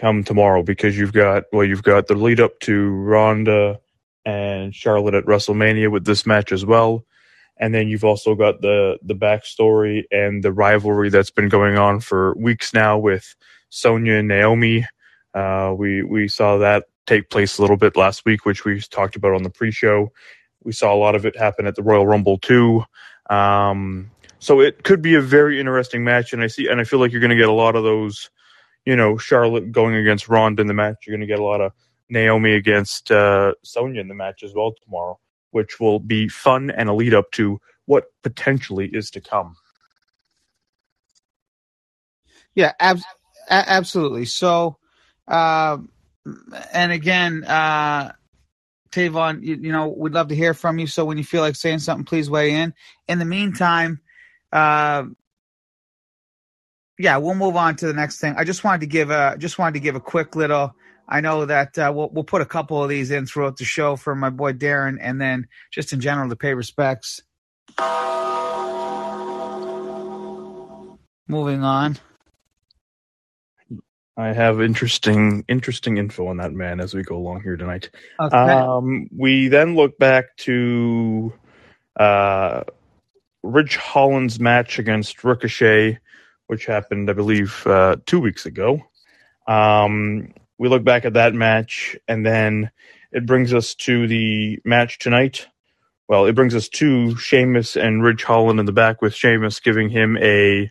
come 0.00 0.24
tomorrow 0.24 0.62
because 0.62 0.96
you've 0.98 1.12
got 1.12 1.44
well 1.52 1.64
you've 1.64 1.82
got 1.82 2.06
the 2.06 2.14
lead 2.14 2.40
up 2.40 2.58
to 2.60 2.90
Ronda 2.90 3.80
and 4.24 4.74
Charlotte 4.74 5.14
at 5.14 5.24
WrestleMania 5.24 5.90
with 5.90 6.04
this 6.04 6.26
match 6.26 6.52
as 6.52 6.64
well. 6.64 7.04
And 7.58 7.74
then 7.74 7.88
you've 7.88 8.04
also 8.04 8.34
got 8.34 8.60
the 8.62 8.98
the 9.02 9.14
backstory 9.14 10.04
and 10.10 10.42
the 10.42 10.52
rivalry 10.52 11.10
that's 11.10 11.30
been 11.30 11.48
going 11.48 11.76
on 11.76 12.00
for 12.00 12.34
weeks 12.36 12.72
now 12.72 12.98
with 12.98 13.34
Sonya 13.68 14.14
and 14.14 14.28
Naomi. 14.28 14.86
Uh, 15.34 15.74
we 15.76 16.02
we 16.02 16.28
saw 16.28 16.58
that 16.58 16.84
take 17.06 17.30
place 17.30 17.58
a 17.58 17.62
little 17.62 17.76
bit 17.76 17.96
last 17.96 18.24
week, 18.24 18.44
which 18.46 18.64
we 18.64 18.80
talked 18.80 19.16
about 19.16 19.34
on 19.34 19.42
the 19.42 19.50
pre-show. 19.50 20.12
We 20.64 20.72
saw 20.72 20.94
a 20.94 20.96
lot 20.96 21.16
of 21.16 21.26
it 21.26 21.36
happen 21.36 21.66
at 21.66 21.74
the 21.74 21.82
Royal 21.82 22.06
Rumble 22.06 22.38
too. 22.38 22.84
Um, 23.30 24.10
so 24.38 24.60
it 24.60 24.84
could 24.84 25.02
be 25.02 25.14
a 25.14 25.20
very 25.20 25.60
interesting 25.60 26.04
match, 26.04 26.32
and 26.32 26.42
I 26.42 26.48
see 26.48 26.68
and 26.68 26.80
I 26.80 26.84
feel 26.84 26.98
like 27.00 27.12
you're 27.12 27.20
going 27.20 27.30
to 27.30 27.36
get 27.36 27.48
a 27.48 27.52
lot 27.52 27.76
of 27.76 27.84
those. 27.84 28.30
You 28.84 28.96
know, 28.96 29.16
Charlotte 29.18 29.72
going 29.72 29.94
against 29.94 30.28
Ronda 30.28 30.60
in 30.62 30.66
the 30.68 30.74
match. 30.74 31.06
You're 31.06 31.16
going 31.16 31.26
to 31.26 31.32
get 31.32 31.38
a 31.38 31.44
lot 31.44 31.60
of 31.60 31.72
Naomi 32.08 32.54
against 32.54 33.10
uh, 33.12 33.52
Sonya 33.62 34.00
in 34.00 34.08
the 34.08 34.14
match 34.14 34.42
as 34.42 34.54
well 34.54 34.74
tomorrow, 34.84 35.18
which 35.52 35.80
will 35.80 36.00
be 36.00 36.28
fun 36.28 36.70
and 36.70 36.88
a 36.88 36.94
lead 36.94 37.14
up 37.14 37.30
to 37.32 37.60
what 37.86 38.06
potentially 38.22 38.88
is 38.92 39.10
to 39.10 39.20
come. 39.20 39.56
Yeah, 42.54 42.72
ab- 42.80 43.00
absolutely. 43.50 44.26
So, 44.26 44.78
uh, 45.28 45.78
and 46.72 46.92
again, 46.92 47.44
uh, 47.44 48.12
Tavon, 48.92 49.42
you, 49.42 49.56
you, 49.56 49.72
know, 49.72 49.88
we'd 49.88 50.12
love 50.12 50.28
to 50.28 50.36
hear 50.36 50.54
from 50.54 50.78
you. 50.78 50.86
So 50.86 51.04
when 51.04 51.18
you 51.18 51.24
feel 51.24 51.40
like 51.40 51.56
saying 51.56 51.80
something, 51.80 52.04
please 52.04 52.30
weigh 52.30 52.54
in. 52.54 52.74
In 53.08 53.18
the 53.18 53.24
meantime, 53.24 54.00
uh, 54.52 55.04
yeah, 56.98 57.16
we'll 57.16 57.34
move 57.34 57.56
on 57.56 57.74
to 57.76 57.86
the 57.86 57.94
next 57.94 58.20
thing. 58.20 58.34
I 58.36 58.44
just 58.44 58.64
wanted 58.64 58.82
to 58.82 58.86
give 58.86 59.10
a 59.10 59.34
just 59.38 59.58
wanted 59.58 59.74
to 59.74 59.80
give 59.80 59.96
a 59.96 60.00
quick 60.00 60.36
little. 60.36 60.74
I 61.08 61.20
know 61.20 61.46
that 61.46 61.76
uh, 61.78 61.92
we'll 61.94 62.10
we'll 62.10 62.24
put 62.24 62.42
a 62.42 62.46
couple 62.46 62.82
of 62.82 62.88
these 62.88 63.10
in 63.10 63.26
throughout 63.26 63.56
the 63.56 63.64
show 63.64 63.96
for 63.96 64.14
my 64.14 64.30
boy 64.30 64.52
Darren, 64.52 64.98
and 65.00 65.20
then 65.20 65.48
just 65.70 65.92
in 65.92 66.00
general 66.00 66.28
to 66.28 66.36
pay 66.36 66.54
respects. 66.54 67.22
Moving 71.26 71.64
on. 71.64 71.98
I 74.16 74.32
have 74.32 74.60
interesting 74.60 75.44
interesting 75.48 75.96
info 75.96 76.26
on 76.26 76.36
that 76.36 76.52
man 76.52 76.80
as 76.80 76.94
we 76.94 77.02
go 77.02 77.16
along 77.16 77.42
here 77.42 77.56
tonight. 77.56 77.90
Okay. 78.20 78.36
Um, 78.36 79.08
we 79.16 79.48
then 79.48 79.74
look 79.74 79.98
back 79.98 80.36
to 80.38 81.32
uh, 81.98 82.64
Ridge 83.42 83.76
Holland's 83.76 84.38
match 84.38 84.78
against 84.78 85.24
Ricochet, 85.24 85.98
which 86.46 86.66
happened, 86.66 87.08
I 87.08 87.14
believe, 87.14 87.66
uh, 87.66 87.96
two 88.04 88.20
weeks 88.20 88.44
ago. 88.44 88.82
Um, 89.48 90.34
we 90.58 90.68
look 90.68 90.84
back 90.84 91.04
at 91.04 91.14
that 91.14 91.34
match, 91.34 91.96
and 92.06 92.24
then 92.24 92.70
it 93.12 93.26
brings 93.26 93.54
us 93.54 93.74
to 93.76 94.06
the 94.06 94.58
match 94.64 94.98
tonight. 94.98 95.48
Well, 96.08 96.26
it 96.26 96.34
brings 96.34 96.54
us 96.54 96.68
to 96.70 97.16
Sheamus 97.16 97.76
and 97.76 98.02
Ridge 98.02 98.24
Holland 98.24 98.60
in 98.60 98.66
the 98.66 98.72
back 98.72 99.00
with 99.00 99.14
Sheamus 99.14 99.60
giving 99.60 99.88
him 99.88 100.18
a 100.18 100.70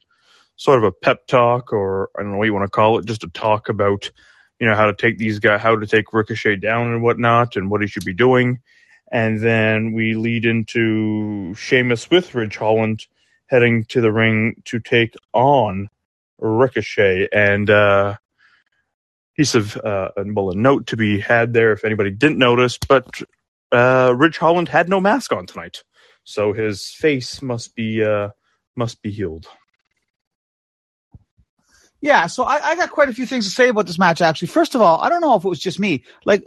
sort 0.62 0.78
of 0.78 0.84
a 0.84 0.92
pep 0.92 1.26
talk, 1.26 1.74
or 1.74 2.12
I 2.16 2.22
don't 2.22 2.34
know 2.34 2.38
what 2.38 2.46
you 2.46 2.54
want 2.54 2.66
to 2.66 2.70
call 2.70 3.00
it, 3.00 3.06
just 3.06 3.24
a 3.24 3.30
talk 3.30 3.68
about 3.68 4.12
you 4.60 4.68
know 4.68 4.76
how 4.76 4.86
to 4.86 4.94
take 4.94 5.18
these 5.18 5.40
guys, 5.40 5.60
how 5.60 5.76
to 5.76 5.88
take 5.88 6.14
Ricochet 6.14 6.58
down 6.58 6.94
and 6.94 7.02
whatnot, 7.02 7.56
and 7.56 7.72
what 7.72 7.82
he 7.82 7.88
should 7.88 8.06
be 8.06 8.14
doing. 8.14 8.60
And 9.12 9.42
then 9.42 9.92
we 9.92 10.14
lead 10.14 10.46
into 10.46 11.56
Sheamus 11.56 12.12
with 12.12 12.36
Ridge 12.36 12.58
Holland 12.58 13.08
heading 13.48 13.86
to 13.86 14.02
the 14.02 14.12
ring 14.12 14.62
to 14.66 14.80
take 14.80 15.16
on 15.34 15.90
Ricochet. 16.38 17.28
And 17.34 17.70
uh, 17.72 18.18
piece 19.36 19.56
of 19.56 19.76
uh, 19.78 20.12
well, 20.16 20.52
a 20.52 20.56
note 20.56 20.86
to 20.88 20.96
be 20.96 21.20
had 21.20 21.54
there 21.54 21.72
if 21.72 21.84
anybody 21.84 22.12
didn't 22.12 22.38
notice, 22.38 22.78
but 22.88 23.20
uh, 23.72 24.14
Ridge 24.16 24.38
Holland 24.38 24.70
had 24.70 24.90
no 24.90 25.02
mask 25.02 25.34
on 25.34 25.48
tonight, 25.48 25.84
so 26.24 26.54
his 26.54 26.88
face 26.88 27.42
must 27.42 27.74
be 27.74 28.04
uh, 28.04 28.30
must 28.76 29.02
be 29.02 29.10
healed. 29.10 29.48
Yeah, 32.02 32.26
so 32.26 32.44
I, 32.44 32.72
I, 32.72 32.76
got 32.76 32.90
quite 32.90 33.10
a 33.10 33.14
few 33.14 33.28
things 33.28 33.46
to 33.46 33.52
say 33.52 33.70
about 33.70 33.86
this 33.86 34.00
match. 34.00 34.22
Actually, 34.22 34.48
first 34.48 34.74
of 34.74 34.82
all, 34.82 35.00
I 35.02 35.10
don't 35.10 35.22
know 35.22 35.36
if 35.36 35.46
it 35.46 35.50
was 35.50 35.60
just 35.60 35.80
me. 35.80 36.04
Like, 36.26 36.44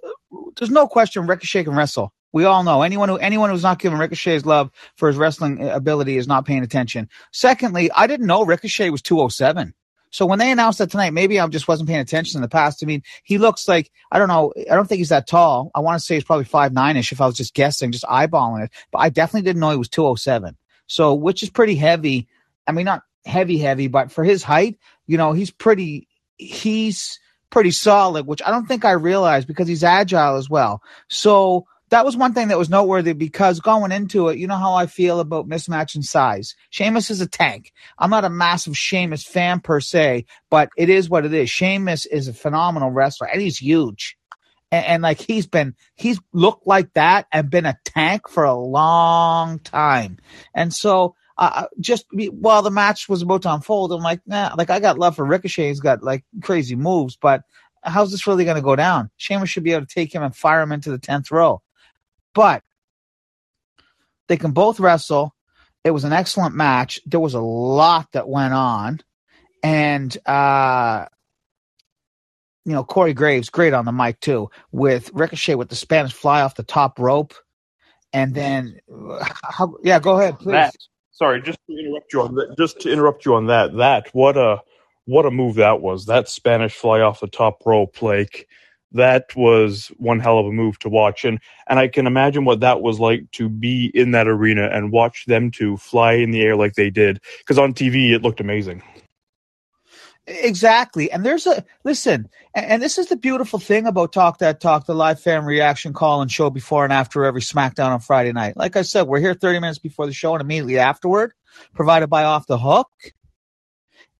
there's 0.56 0.70
no 0.70 0.88
question 0.88 1.28
Ricochet 1.28 1.64
can 1.64 1.76
wrestle. 1.76 2.12
We 2.32 2.44
all 2.44 2.64
know 2.64 2.82
anyone 2.82 3.08
who 3.08 3.16
anyone 3.16 3.50
who's 3.50 3.62
not 3.62 3.78
giving 3.78 3.98
Ricochet's 3.98 4.44
love 4.44 4.72
for 4.96 5.06
his 5.06 5.16
wrestling 5.16 5.68
ability 5.68 6.16
is 6.16 6.26
not 6.26 6.44
paying 6.44 6.64
attention. 6.64 7.08
Secondly, 7.32 7.88
I 7.92 8.08
didn't 8.08 8.26
know 8.26 8.44
Ricochet 8.44 8.90
was 8.90 9.02
207. 9.02 9.72
So 10.10 10.26
when 10.26 10.40
they 10.40 10.50
announced 10.50 10.80
that 10.80 10.90
tonight, 10.90 11.12
maybe 11.12 11.38
I 11.38 11.46
just 11.46 11.68
wasn't 11.68 11.88
paying 11.88 12.00
attention 12.00 12.38
in 12.38 12.42
the 12.42 12.48
past. 12.48 12.82
I 12.82 12.86
mean, 12.86 13.04
he 13.22 13.38
looks 13.38 13.68
like 13.68 13.92
I 14.10 14.18
don't 14.18 14.26
know. 14.26 14.52
I 14.68 14.74
don't 14.74 14.88
think 14.88 14.98
he's 14.98 15.10
that 15.10 15.28
tall. 15.28 15.70
I 15.76 15.80
want 15.80 16.00
to 16.00 16.04
say 16.04 16.16
he's 16.16 16.24
probably 16.24 16.44
five 16.44 16.72
nine 16.72 16.96
ish 16.96 17.12
if 17.12 17.20
I 17.20 17.26
was 17.26 17.36
just 17.36 17.54
guessing, 17.54 17.92
just 17.92 18.04
eyeballing 18.04 18.64
it. 18.64 18.72
But 18.90 18.98
I 18.98 19.10
definitely 19.10 19.42
didn't 19.42 19.60
know 19.60 19.70
he 19.70 19.76
was 19.76 19.88
207. 19.88 20.56
So 20.88 21.14
which 21.14 21.44
is 21.44 21.50
pretty 21.50 21.76
heavy. 21.76 22.26
I 22.66 22.72
mean, 22.72 22.86
not 22.86 23.02
heavy, 23.24 23.58
heavy, 23.58 23.88
but 23.88 24.12
for 24.12 24.24
his 24.24 24.42
height, 24.42 24.78
you 25.06 25.16
know, 25.16 25.32
he's 25.32 25.50
pretty. 25.50 26.08
He's 26.36 27.20
pretty 27.54 27.70
solid, 27.70 28.26
which 28.26 28.42
I 28.44 28.50
don't 28.50 28.66
think 28.66 28.84
I 28.84 28.90
realized 28.90 29.46
because 29.46 29.68
he's 29.68 29.84
agile 29.84 30.34
as 30.36 30.50
well. 30.50 30.82
So 31.08 31.66
that 31.90 32.04
was 32.04 32.16
one 32.16 32.34
thing 32.34 32.48
that 32.48 32.58
was 32.58 32.68
noteworthy 32.68 33.12
because 33.12 33.60
going 33.60 33.92
into 33.92 34.28
it, 34.28 34.38
you 34.38 34.48
know 34.48 34.56
how 34.56 34.74
I 34.74 34.86
feel 34.86 35.20
about 35.20 35.48
mismatch 35.48 35.94
in 35.94 36.02
size. 36.02 36.56
Sheamus 36.70 37.10
is 37.10 37.20
a 37.20 37.28
tank. 37.28 37.72
I'm 37.96 38.10
not 38.10 38.24
a 38.24 38.28
massive 38.28 38.76
Sheamus 38.76 39.24
fan 39.24 39.60
per 39.60 39.78
se, 39.78 40.24
but 40.50 40.70
it 40.76 40.88
is 40.88 41.08
what 41.08 41.24
it 41.24 41.32
is. 41.32 41.48
Sheamus 41.48 42.06
is 42.06 42.26
a 42.26 42.32
phenomenal 42.32 42.90
wrestler 42.90 43.28
and 43.28 43.40
he's 43.40 43.58
huge. 43.58 44.16
And, 44.72 44.84
and 44.86 45.02
like 45.04 45.20
he's 45.20 45.46
been, 45.46 45.76
he's 45.94 46.18
looked 46.32 46.66
like 46.66 46.92
that 46.94 47.28
and 47.30 47.48
been 47.48 47.66
a 47.66 47.78
tank 47.84 48.28
for 48.28 48.42
a 48.42 48.58
long 48.58 49.60
time. 49.60 50.18
And 50.52 50.74
so, 50.74 51.14
uh, 51.36 51.66
just 51.80 52.06
while 52.30 52.62
the 52.62 52.70
match 52.70 53.08
was 53.08 53.22
about 53.22 53.42
to 53.42 53.52
unfold, 53.52 53.92
I'm 53.92 54.02
like, 54.02 54.20
nah, 54.26 54.54
like 54.56 54.70
I 54.70 54.80
got 54.80 54.98
love 54.98 55.16
for 55.16 55.24
Ricochet. 55.24 55.68
He's 55.68 55.80
got 55.80 56.02
like 56.02 56.24
crazy 56.42 56.76
moves, 56.76 57.16
but 57.16 57.42
how's 57.82 58.10
this 58.10 58.26
really 58.26 58.44
going 58.44 58.56
to 58.56 58.62
go 58.62 58.76
down? 58.76 59.10
Sheamus 59.16 59.50
should 59.50 59.64
be 59.64 59.72
able 59.72 59.86
to 59.86 59.94
take 59.94 60.14
him 60.14 60.22
and 60.22 60.34
fire 60.34 60.62
him 60.62 60.72
into 60.72 60.90
the 60.90 60.98
10th 60.98 61.30
row. 61.30 61.62
But 62.34 62.62
they 64.28 64.36
can 64.36 64.52
both 64.52 64.80
wrestle. 64.80 65.34
It 65.82 65.90
was 65.90 66.04
an 66.04 66.12
excellent 66.12 66.54
match. 66.54 67.00
There 67.04 67.20
was 67.20 67.34
a 67.34 67.40
lot 67.40 68.12
that 68.12 68.28
went 68.28 68.54
on. 68.54 69.00
And, 69.62 70.16
uh, 70.26 71.06
you 72.64 72.72
know, 72.72 72.84
Corey 72.84 73.12
Graves, 73.12 73.50
great 73.50 73.74
on 73.74 73.84
the 73.84 73.92
mic 73.92 74.20
too, 74.20 74.50
with 74.72 75.10
Ricochet 75.12 75.54
with 75.56 75.68
the 75.68 75.76
Spanish 75.76 76.12
fly 76.12 76.42
off 76.42 76.54
the 76.54 76.62
top 76.62 76.98
rope. 76.98 77.34
And 78.12 78.34
then, 78.34 78.78
how, 79.42 79.76
yeah, 79.82 79.98
go 79.98 80.18
ahead, 80.18 80.38
please. 80.38 80.52
Sorry, 81.14 81.40
just 81.40 81.58
to 81.68 81.78
interrupt 81.78 82.12
you 82.12 82.20
on 82.20 82.34
that. 82.34 82.54
Just 82.58 82.80
to 82.80 82.92
interrupt 82.92 83.24
you 83.24 83.34
on 83.34 83.46
that. 83.46 83.76
That 83.76 84.08
what 84.12 84.36
a 84.36 84.60
what 85.06 85.26
a 85.26 85.30
move 85.30 85.56
that 85.56 85.80
was. 85.80 86.06
That 86.06 86.28
Spanish 86.28 86.74
fly 86.74 87.00
off 87.00 87.20
the 87.20 87.26
top 87.26 87.64
rope, 87.64 88.02
like 88.02 88.46
that 88.92 89.34
was 89.34 89.90
one 89.98 90.20
hell 90.20 90.38
of 90.38 90.46
a 90.46 90.52
move 90.52 90.78
to 90.78 90.88
watch 90.88 91.24
and 91.24 91.40
and 91.66 91.78
I 91.80 91.88
can 91.88 92.06
imagine 92.06 92.44
what 92.44 92.60
that 92.60 92.80
was 92.80 93.00
like 93.00 93.28
to 93.32 93.48
be 93.48 93.90
in 93.92 94.12
that 94.12 94.28
arena 94.28 94.68
and 94.72 94.92
watch 94.92 95.26
them 95.26 95.50
to 95.52 95.76
fly 95.76 96.12
in 96.12 96.30
the 96.30 96.42
air 96.42 96.56
like 96.56 96.74
they 96.74 96.90
did 96.90 97.20
because 97.38 97.58
on 97.58 97.74
TV 97.74 98.12
it 98.12 98.22
looked 98.22 98.40
amazing. 98.40 98.82
Exactly. 100.26 101.10
And 101.10 101.24
there's 101.24 101.46
a 101.46 101.64
listen, 101.84 102.28
and, 102.54 102.66
and, 102.66 102.82
this 102.82 102.96
is 102.96 103.08
the 103.08 103.16
beautiful 103.16 103.58
thing 103.58 103.86
about 103.86 104.14
Talk 104.14 104.38
That 104.38 104.58
Talk, 104.58 104.86
the 104.86 104.94
live 104.94 105.20
fan 105.20 105.44
reaction 105.44 105.92
call 105.92 106.22
and 106.22 106.32
show 106.32 106.48
before 106.48 106.84
and 106.84 106.92
after 106.94 107.26
every 107.26 107.42
SmackDown 107.42 107.90
on 107.90 108.00
Friday 108.00 108.32
night. 108.32 108.56
Like 108.56 108.74
I 108.74 108.82
said, 108.82 109.02
we're 109.02 109.20
here 109.20 109.34
30 109.34 109.60
minutes 109.60 109.78
before 109.78 110.06
the 110.06 110.14
show 110.14 110.32
and 110.34 110.40
immediately 110.40 110.78
afterward, 110.78 111.34
provided 111.74 112.06
by 112.06 112.24
Off 112.24 112.46
the 112.46 112.56
Hook. 112.56 112.88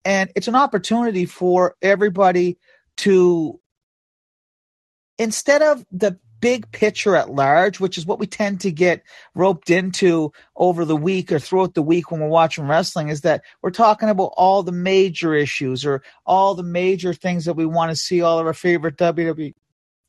And 0.04 0.30
it's 0.36 0.48
an 0.48 0.56
opportunity 0.56 1.24
for 1.24 1.74
everybody 1.80 2.58
to 2.98 3.58
instead 5.18 5.62
of 5.62 5.86
the 5.90 6.18
big 6.44 6.70
picture 6.72 7.16
at 7.16 7.30
large, 7.30 7.80
which 7.80 7.96
is 7.96 8.04
what 8.04 8.18
we 8.18 8.26
tend 8.26 8.60
to 8.60 8.70
get 8.70 9.02
roped 9.34 9.70
into 9.70 10.30
over 10.54 10.84
the 10.84 10.94
week 10.94 11.32
or 11.32 11.38
throughout 11.38 11.72
the 11.72 11.80
week 11.80 12.10
when 12.10 12.20
we're 12.20 12.28
watching 12.28 12.68
wrestling, 12.68 13.08
is 13.08 13.22
that 13.22 13.40
we're 13.62 13.70
talking 13.70 14.10
about 14.10 14.34
all 14.36 14.62
the 14.62 14.70
major 14.70 15.32
issues 15.32 15.86
or 15.86 16.02
all 16.26 16.54
the 16.54 16.62
major 16.62 17.14
things 17.14 17.46
that 17.46 17.54
we 17.54 17.64
want 17.64 17.90
to 17.90 17.96
see 17.96 18.20
all 18.20 18.38
of 18.38 18.44
our 18.44 18.52
favorite 18.52 18.98
WWE 18.98 19.54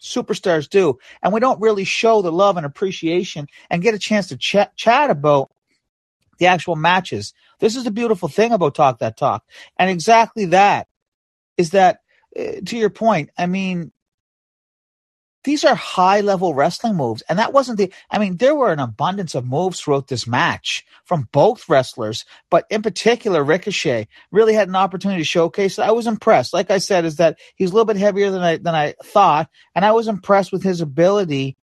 superstars 0.01 0.69
do. 0.69 0.99
And 1.23 1.31
we 1.31 1.39
don't 1.39 1.61
really 1.61 1.85
show 1.85 2.21
the 2.21 2.33
love 2.33 2.57
and 2.57 2.65
appreciation 2.65 3.47
and 3.69 3.81
get 3.81 3.95
a 3.95 3.97
chance 3.97 4.27
to 4.27 4.35
ch- 4.35 4.75
chat 4.75 5.09
about 5.09 5.51
the 6.39 6.47
actual 6.47 6.75
matches. 6.75 7.33
This 7.59 7.77
is 7.77 7.85
the 7.85 7.91
beautiful 7.91 8.27
thing 8.27 8.51
about 8.51 8.75
Talk 8.75 8.99
That 8.99 9.15
Talk. 9.15 9.45
And 9.79 9.89
exactly 9.89 10.47
that 10.47 10.89
is 11.55 11.69
that, 11.69 11.99
uh, 12.37 12.59
to 12.65 12.77
your 12.77 12.89
point, 12.89 13.29
I 13.37 13.45
mean, 13.45 13.93
these 15.45 15.63
are 15.63 15.75
high 15.75 16.21
level 16.21 16.53
wrestling 16.53 16.95
moves. 16.95 17.21
And 17.29 17.39
that 17.39 17.53
wasn't 17.53 17.77
the, 17.77 17.93
I 18.09 18.17
mean, 18.17 18.37
there 18.37 18.55
were 18.55 18.73
an 18.73 18.79
abundance 18.79 19.35
of 19.35 19.45
moves 19.45 19.79
throughout 19.79 20.07
this 20.07 20.27
match 20.27 20.83
from 21.05 21.29
both 21.31 21.69
wrestlers, 21.69 22.25
but 22.49 22.65
in 22.69 22.81
particular, 22.81 23.43
Ricochet 23.43 24.07
really 24.31 24.55
had 24.55 24.67
an 24.67 24.75
opportunity 24.75 25.21
to 25.21 25.25
showcase. 25.25 25.79
I 25.79 25.91
was 25.91 26.07
impressed. 26.07 26.53
Like 26.53 26.71
I 26.71 26.79
said, 26.79 27.05
is 27.05 27.17
that 27.17 27.37
he's 27.55 27.69
a 27.69 27.73
little 27.73 27.85
bit 27.85 27.97
heavier 27.97 28.31
than 28.31 28.41
I, 28.41 28.57
than 28.57 28.75
I 28.75 28.95
thought. 29.03 29.49
And 29.75 29.85
I 29.85 29.91
was 29.91 30.07
impressed 30.07 30.51
with 30.51 30.63
his 30.63 30.81
ability 30.81 31.55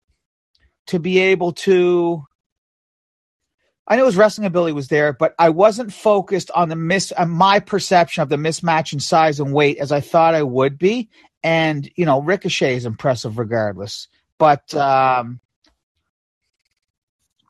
to 0.87 0.99
be 0.99 1.19
able 1.19 1.51
to, 1.51 2.23
I 3.85 3.97
knew 3.97 4.05
his 4.05 4.15
wrestling 4.15 4.47
ability 4.47 4.71
was 4.71 4.87
there, 4.87 5.11
but 5.11 5.35
I 5.37 5.49
wasn't 5.49 5.91
focused 5.91 6.49
on 6.51 6.69
the 6.69 6.77
miss, 6.77 7.11
my 7.27 7.59
perception 7.59 8.23
of 8.23 8.29
the 8.29 8.37
mismatch 8.37 8.93
in 8.93 9.01
size 9.01 9.41
and 9.41 9.53
weight 9.53 9.77
as 9.77 9.91
I 9.91 9.99
thought 9.99 10.35
I 10.35 10.43
would 10.43 10.77
be 10.77 11.09
and 11.43 11.89
you 11.95 12.05
know 12.05 12.21
Ricochet 12.21 12.75
is 12.75 12.85
impressive 12.85 13.37
regardless. 13.37 14.07
But 14.37 14.73
um, 14.75 15.39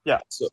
yeah, 0.06 0.20
so, 0.30 0.50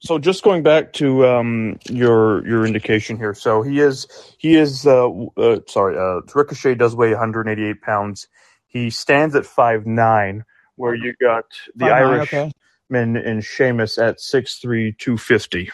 so 0.00 0.18
just 0.18 0.42
going 0.42 0.62
back 0.62 0.92
to 0.94 1.26
um, 1.26 1.78
your 1.88 2.46
your 2.46 2.66
indication 2.66 3.16
here, 3.16 3.34
so 3.34 3.62
he 3.62 3.80
is 3.80 4.06
he 4.38 4.56
is 4.56 4.86
uh, 4.86 5.08
uh, 5.36 5.60
sorry, 5.68 5.96
uh, 5.96 6.20
Ricochet 6.34 6.74
does 6.74 6.94
weigh 6.94 7.10
188 7.10 7.80
pounds. 7.82 8.28
He 8.66 8.90
stands 8.90 9.34
at 9.34 9.46
five 9.46 9.86
nine, 9.86 10.44
where 10.76 10.94
you 10.94 11.14
got 11.20 11.44
the 11.74 11.86
Irishman 11.86 12.52
okay. 13.16 13.30
and 13.30 13.44
Sheamus 13.44 13.98
at 13.98 14.20
six 14.20 14.56
three 14.56 14.92
two 14.92 15.16
fifty. 15.16 15.70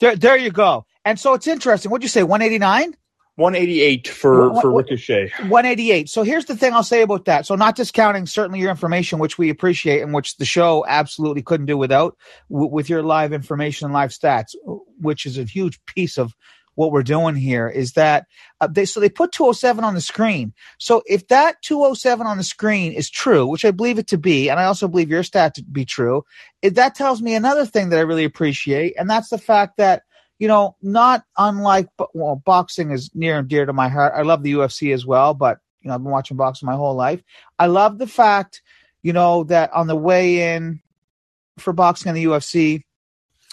There, 0.00 0.14
there 0.14 0.36
you 0.36 0.50
go. 0.50 0.86
And 1.04 1.18
so 1.18 1.34
it's 1.34 1.46
interesting. 1.46 1.90
What'd 1.90 2.04
you 2.04 2.08
say? 2.08 2.22
One 2.22 2.42
eighty 2.42 2.58
nine. 2.58 2.94
188 3.38 4.08
for 4.08 4.50
what, 4.50 4.62
for 4.62 4.72
Ricochet. 4.72 5.30
188. 5.42 6.08
So 6.08 6.24
here's 6.24 6.46
the 6.46 6.56
thing 6.56 6.72
I'll 6.72 6.82
say 6.82 7.02
about 7.02 7.26
that. 7.26 7.46
So 7.46 7.54
not 7.54 7.76
discounting 7.76 8.26
certainly 8.26 8.58
your 8.58 8.70
information, 8.70 9.20
which 9.20 9.38
we 9.38 9.48
appreciate 9.48 10.02
and 10.02 10.12
which 10.12 10.38
the 10.38 10.44
show 10.44 10.84
absolutely 10.88 11.42
couldn't 11.42 11.66
do 11.66 11.78
without, 11.78 12.16
w- 12.50 12.68
with 12.68 12.88
your 12.88 13.04
live 13.04 13.32
information 13.32 13.84
and 13.84 13.94
live 13.94 14.10
stats, 14.10 14.56
which 15.00 15.24
is 15.24 15.38
a 15.38 15.44
huge 15.44 15.78
piece 15.86 16.18
of 16.18 16.34
what 16.74 16.90
we're 16.90 17.04
doing 17.04 17.36
here. 17.36 17.68
Is 17.68 17.92
that 17.92 18.26
uh, 18.60 18.66
they 18.66 18.84
so 18.84 18.98
they 18.98 19.08
put 19.08 19.30
207 19.30 19.84
on 19.84 19.94
the 19.94 20.00
screen. 20.00 20.52
So 20.78 21.02
if 21.06 21.28
that 21.28 21.62
207 21.62 22.26
on 22.26 22.38
the 22.38 22.44
screen 22.44 22.92
is 22.92 23.08
true, 23.08 23.46
which 23.46 23.64
I 23.64 23.70
believe 23.70 24.00
it 24.00 24.08
to 24.08 24.18
be, 24.18 24.48
and 24.48 24.58
I 24.58 24.64
also 24.64 24.88
believe 24.88 25.10
your 25.10 25.22
stat 25.22 25.54
to 25.54 25.62
be 25.62 25.84
true, 25.84 26.24
it, 26.60 26.74
that 26.74 26.96
tells 26.96 27.22
me 27.22 27.36
another 27.36 27.66
thing 27.66 27.90
that 27.90 28.00
I 28.00 28.02
really 28.02 28.24
appreciate, 28.24 28.94
and 28.98 29.08
that's 29.08 29.28
the 29.28 29.38
fact 29.38 29.76
that 29.76 30.02
you 30.38 30.48
know, 30.48 30.76
not 30.80 31.24
unlike 31.36 31.88
well, 32.14 32.40
boxing 32.44 32.90
is 32.90 33.10
near 33.14 33.38
and 33.38 33.48
dear 33.48 33.66
to 33.66 33.72
my 33.72 33.88
heart. 33.88 34.14
I 34.16 34.22
love 34.22 34.42
the 34.42 34.52
UFC 34.52 34.94
as 34.94 35.04
well, 35.04 35.34
but 35.34 35.58
you 35.82 35.88
know, 35.88 35.94
I've 35.94 36.02
been 36.02 36.12
watching 36.12 36.36
boxing 36.36 36.66
my 36.66 36.74
whole 36.74 36.94
life. 36.94 37.22
I 37.58 37.66
love 37.66 37.98
the 37.98 38.06
fact, 38.06 38.62
you 39.02 39.12
know, 39.12 39.44
that 39.44 39.72
on 39.72 39.86
the 39.86 39.96
way 39.96 40.54
in 40.54 40.80
for 41.58 41.72
boxing 41.72 42.10
in 42.10 42.14
the 42.14 42.24
UFC, 42.24 42.84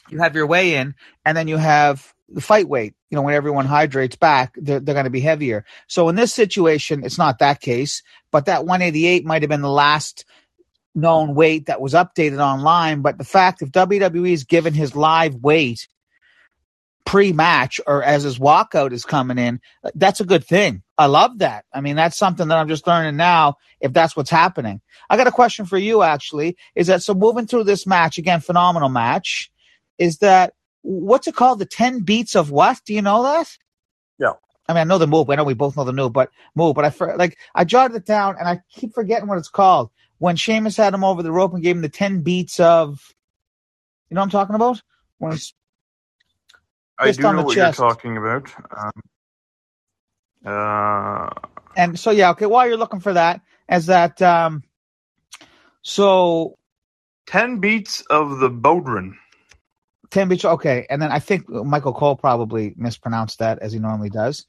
you 0.09 0.19
have 0.19 0.35
your 0.35 0.45
weigh 0.45 0.75
in 0.75 0.95
and 1.23 1.35
then 1.35 1.47
you 1.47 1.57
have 1.57 2.13
the 2.29 2.41
fight 2.41 2.67
weight. 2.67 2.93
You 3.09 3.15
know, 3.15 3.21
when 3.23 3.33
everyone 3.33 3.65
hydrates 3.65 4.15
back, 4.15 4.53
they're, 4.55 4.79
they're 4.79 4.93
going 4.95 5.05
to 5.05 5.09
be 5.09 5.21
heavier. 5.21 5.65
So 5.87 6.09
in 6.09 6.15
this 6.15 6.33
situation, 6.33 7.03
it's 7.03 7.17
not 7.17 7.39
that 7.39 7.61
case, 7.61 8.03
but 8.31 8.45
that 8.45 8.65
188 8.65 9.25
might 9.25 9.41
have 9.41 9.49
been 9.49 9.61
the 9.61 9.69
last 9.69 10.25
known 10.93 11.35
weight 11.35 11.67
that 11.67 11.81
was 11.81 11.93
updated 11.93 12.39
online. 12.39 13.01
But 13.01 13.17
the 13.17 13.23
fact 13.23 13.61
if 13.61 13.71
WWE 13.71 14.31
is 14.31 14.43
given 14.43 14.73
his 14.73 14.95
live 14.95 15.35
weight 15.35 15.87
pre-match 17.05 17.79
or 17.85 18.03
as 18.03 18.23
his 18.23 18.39
walkout 18.39 18.91
is 18.91 19.05
coming 19.05 19.37
in, 19.37 19.61
that's 19.93 20.19
a 20.19 20.25
good 20.25 20.43
thing. 20.43 20.83
I 20.97 21.05
love 21.05 21.39
that. 21.39 21.65
I 21.73 21.81
mean, 21.81 21.95
that's 21.95 22.17
something 22.17 22.47
that 22.47 22.57
I'm 22.57 22.67
just 22.67 22.87
learning 22.87 23.15
now 23.15 23.55
if 23.79 23.93
that's 23.93 24.15
what's 24.15 24.29
happening. 24.29 24.81
I 25.09 25.17
got 25.17 25.27
a 25.27 25.31
question 25.31 25.65
for 25.65 25.77
you 25.77 26.01
actually. 26.01 26.57
Is 26.75 26.87
that 26.87 27.03
so 27.03 27.13
moving 27.13 27.47
through 27.47 27.65
this 27.65 27.85
match 27.85 28.17
again, 28.17 28.39
phenomenal 28.39 28.89
match, 28.89 29.51
is 29.97 30.17
that 30.17 30.53
what's 30.81 31.27
it 31.27 31.35
called? 31.35 31.59
The 31.59 31.65
10 31.65 32.01
beats 32.01 32.35
of 32.35 32.51
what? 32.51 32.81
Do 32.85 32.93
you 32.93 33.01
know 33.01 33.23
that? 33.23 33.57
Yeah. 34.19 34.33
I 34.67 34.73
mean, 34.73 34.81
I 34.81 34.83
know 34.85 34.97
the 34.97 35.07
move. 35.07 35.29
I 35.29 35.35
know 35.35 35.43
we 35.43 35.53
both 35.53 35.77
know 35.77 35.83
the 35.83 35.93
move, 35.93 36.13
but 36.13 36.31
move. 36.55 36.75
But 36.75 36.85
I 36.85 37.15
like 37.15 37.37
I 37.53 37.65
jotted 37.65 37.97
it 37.97 38.05
down, 38.05 38.35
and 38.39 38.47
I 38.47 38.61
keep 38.71 38.93
forgetting 38.93 39.27
what 39.27 39.37
it's 39.37 39.49
called. 39.49 39.91
When 40.17 40.35
Sheamus 40.35 40.77
had 40.77 40.93
him 40.93 41.03
over 41.03 41.21
the 41.21 41.31
rope 41.31 41.53
and 41.53 41.61
gave 41.61 41.75
him 41.75 41.81
the 41.81 41.89
ten 41.89 42.21
beats 42.21 42.59
of, 42.59 43.13
you 44.09 44.15
know 44.15 44.21
what 44.21 44.25
I'm 44.25 44.31
talking 44.31 44.55
about? 44.55 44.81
When 45.19 45.37
I 46.97 47.11
do 47.11 47.21
know 47.21 47.43
what 47.43 47.55
chest. 47.55 47.79
you're 47.79 47.89
talking 47.89 48.17
about. 48.17 48.49
Um, 48.75 48.91
uh, 50.45 51.29
and 51.75 51.99
so 51.99 52.11
yeah, 52.11 52.31
okay. 52.31 52.45
While 52.45 52.67
you're 52.67 52.77
looking 52.77 52.99
for 52.99 53.13
that, 53.13 53.41
as 53.67 53.87
that, 53.87 54.21
um, 54.21 54.63
so 55.81 56.57
ten 57.27 57.59
beats 57.59 58.01
of 58.09 58.39
the 58.39 58.49
Bodhrán. 58.49 59.13
Ten 60.11 60.29
beats, 60.29 60.45
okay. 60.45 60.85
And 60.89 61.01
then 61.01 61.11
I 61.11 61.19
think 61.19 61.49
Michael 61.49 61.93
Cole 61.93 62.15
probably 62.15 62.73
mispronounced 62.77 63.39
that 63.39 63.59
as 63.59 63.73
he 63.73 63.79
normally 63.79 64.09
does. 64.09 64.45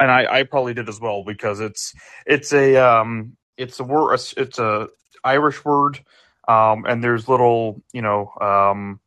And 0.00 0.10
I, 0.10 0.26
I 0.40 0.42
probably 0.42 0.74
did 0.74 0.88
as 0.88 1.00
well 1.00 1.22
because 1.24 1.60
it's 1.60 1.94
it's 2.26 2.52
a 2.52 2.76
um 2.76 3.36
it's 3.56 3.78
a 3.80 3.84
word 3.84 4.18
it's 4.36 4.58
a 4.58 4.88
Irish 5.24 5.64
word 5.64 6.02
um 6.48 6.84
and 6.86 7.02
there's 7.02 7.28
little 7.28 7.82
you 7.92 8.02
know 8.02 8.30
um 8.40 9.00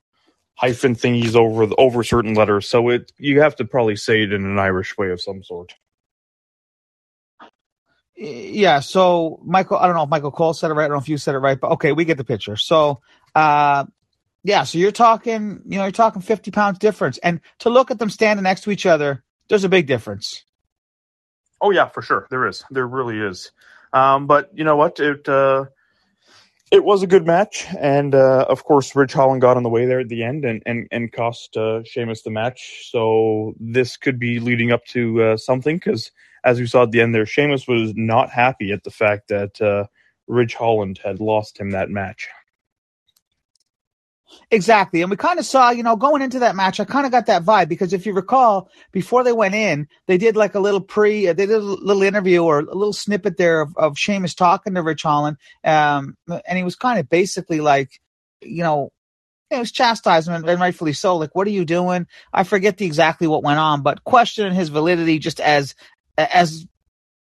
hyphen 0.60 0.94
thingies 0.94 1.36
over 1.36 1.66
the, 1.66 1.76
over 1.78 2.04
certain 2.04 2.34
letters. 2.34 2.68
So 2.68 2.90
it 2.90 3.14
you 3.18 3.40
have 3.42 3.56
to 3.58 3.66
probably 3.66 3.96
say 3.96 4.24
it 4.24 4.34
in 4.34 4.44
an 4.44 4.60
Irish 4.60 4.98
way 4.98 5.10
of 5.12 5.22
some 5.22 5.42
sort. 5.42 5.74
Yeah. 8.18 8.82
So 8.82 9.40
Michael, 9.46 9.78
I 9.78 9.88
don't 9.88 9.96
know 9.96 10.04
if 10.04 10.10
Michael 10.10 10.32
Cole 10.32 10.54
said 10.54 10.70
it 10.70 10.74
right. 10.74 10.84
I 10.84 10.88
don't 10.90 10.98
know 10.98 11.02
if 11.02 11.08
you 11.08 11.18
said 11.18 11.34
it 11.36 11.40
right, 11.40 11.58
but 11.58 11.72
okay, 11.72 11.94
we 11.94 12.04
get 12.04 12.18
the 12.18 12.26
picture. 12.26 12.58
So, 12.58 13.00
uh, 13.34 13.86
yeah. 14.44 14.66
So 14.66 14.78
you're 14.80 14.92
talking, 14.92 15.62
you 15.66 15.78
know, 15.78 15.86
you're 15.86 15.94
talking 15.94 16.22
50 16.22 16.52
pounds 16.52 16.78
difference, 16.78 17.18
and 17.20 17.40
to 17.60 17.70
look 17.70 17.90
at 17.90 17.98
them 17.98 18.10
standing 18.10 18.44
next 18.44 18.62
to 18.62 18.72
each 18.72 18.86
other, 18.86 19.24
there's 19.48 19.64
a 19.64 19.70
big 19.70 19.88
difference. 19.88 20.44
Oh 21.62 21.72
yeah, 21.72 21.88
for 21.88 22.02
sure. 22.02 22.28
There 22.30 22.46
is. 22.48 22.66
There 22.70 22.86
really 22.86 23.18
is. 23.18 23.52
Um, 23.94 24.28
but 24.28 24.50
you 24.54 24.66
know 24.66 24.76
what? 24.76 25.00
It 25.00 25.28
uh, 25.30 25.66
it 26.72 26.84
was 26.84 27.02
a 27.02 27.08
good 27.08 27.26
match, 27.26 27.66
and 27.80 28.14
uh, 28.14 28.46
of 28.48 28.64
course, 28.64 28.96
Ridge 28.96 29.14
Holland 29.14 29.42
got 29.42 29.58
on 29.58 29.64
the 29.64 29.70
way 29.70 29.86
there 29.86 30.00
at 30.00 30.10
the 30.10 30.24
end 30.24 30.46
and 30.46 30.62
and 30.66 30.88
and 30.92 31.12
cost 31.12 31.58
uh, 31.58 31.84
Sheamus 31.84 32.22
the 32.22 32.30
match. 32.30 32.90
So 32.92 33.54
this 33.60 33.98
could 33.98 34.20
be 34.20 34.40
leading 34.40 34.72
up 34.72 34.86
to 34.88 35.24
uh, 35.24 35.38
something 35.38 35.78
because, 35.78 36.12
as 36.44 36.60
we 36.60 36.68
saw 36.68 36.84
at 36.84 36.92
the 36.92 37.02
end 37.02 37.16
there, 37.16 37.26
Sheamus 37.26 37.68
was 37.68 37.94
not 37.96 38.30
happy 38.30 38.72
at 38.72 38.84
the 38.84 38.92
fact 38.92 39.30
that 39.30 39.60
uh, 39.62 39.86
Ridge 40.28 40.54
Holland 40.54 41.00
had 41.04 41.20
lost 41.20 41.60
him 41.60 41.72
that 41.72 41.90
match. 41.90 42.28
Exactly. 44.52 45.02
And 45.02 45.12
we 45.12 45.18
kind 45.18 45.40
of 45.40 45.46
saw, 45.46 45.70
you 45.72 45.84
know, 45.84 45.96
going 45.96 46.22
into 46.22 46.40
that 46.40 46.56
match, 46.56 46.80
I 46.80 46.86
kind 46.86 47.06
of 47.06 47.12
got 47.12 47.28
that 47.28 47.44
vibe 47.44 47.70
because 47.70 47.94
if 47.94 48.06
you 48.06 48.14
recall, 48.14 48.70
before 48.92 49.24
they 49.24 49.32
went 49.32 49.56
in, 49.56 49.88
they 50.08 50.18
did 50.18 50.36
like 50.36 50.56
a 50.56 50.60
little 50.60 50.82
pre, 50.82 51.26
they 51.28 51.34
did 51.34 51.52
a 51.52 51.60
little 51.60 52.04
interview 52.04 52.44
or 52.44 52.60
a 52.60 52.64
little 52.64 52.94
snippet 52.94 53.38
there 53.38 53.62
of, 53.62 53.76
of 53.78 53.98
Sheamus 53.98 54.36
talking 54.36 54.74
to 54.76 54.84
Ridge 54.84 55.04
Holland. 55.04 55.38
Um, 55.64 56.16
and 56.28 56.58
he 56.58 56.64
was 56.64 56.76
kind 56.76 57.00
of 57.00 57.10
basically 57.10 57.60
like, 57.60 58.00
you 58.42 58.64
know, 58.64 58.92
it 59.50 59.58
was 59.58 59.72
chastising 59.72 60.34
and 60.34 60.46
rightfully 60.46 60.94
so. 60.94 61.18
Like, 61.18 61.34
what 61.34 61.48
are 61.48 61.52
you 61.52 61.66
doing? 61.66 62.06
I 62.32 62.44
forget 62.44 62.78
the, 62.78 62.86
exactly 62.86 63.28
what 63.28 63.44
went 63.44 63.60
on, 63.60 63.82
but 63.82 64.04
questioning 64.04 64.54
his 64.54 64.70
validity 64.70 65.18
just 65.18 65.40
as, 65.40 65.74
as 66.18 66.68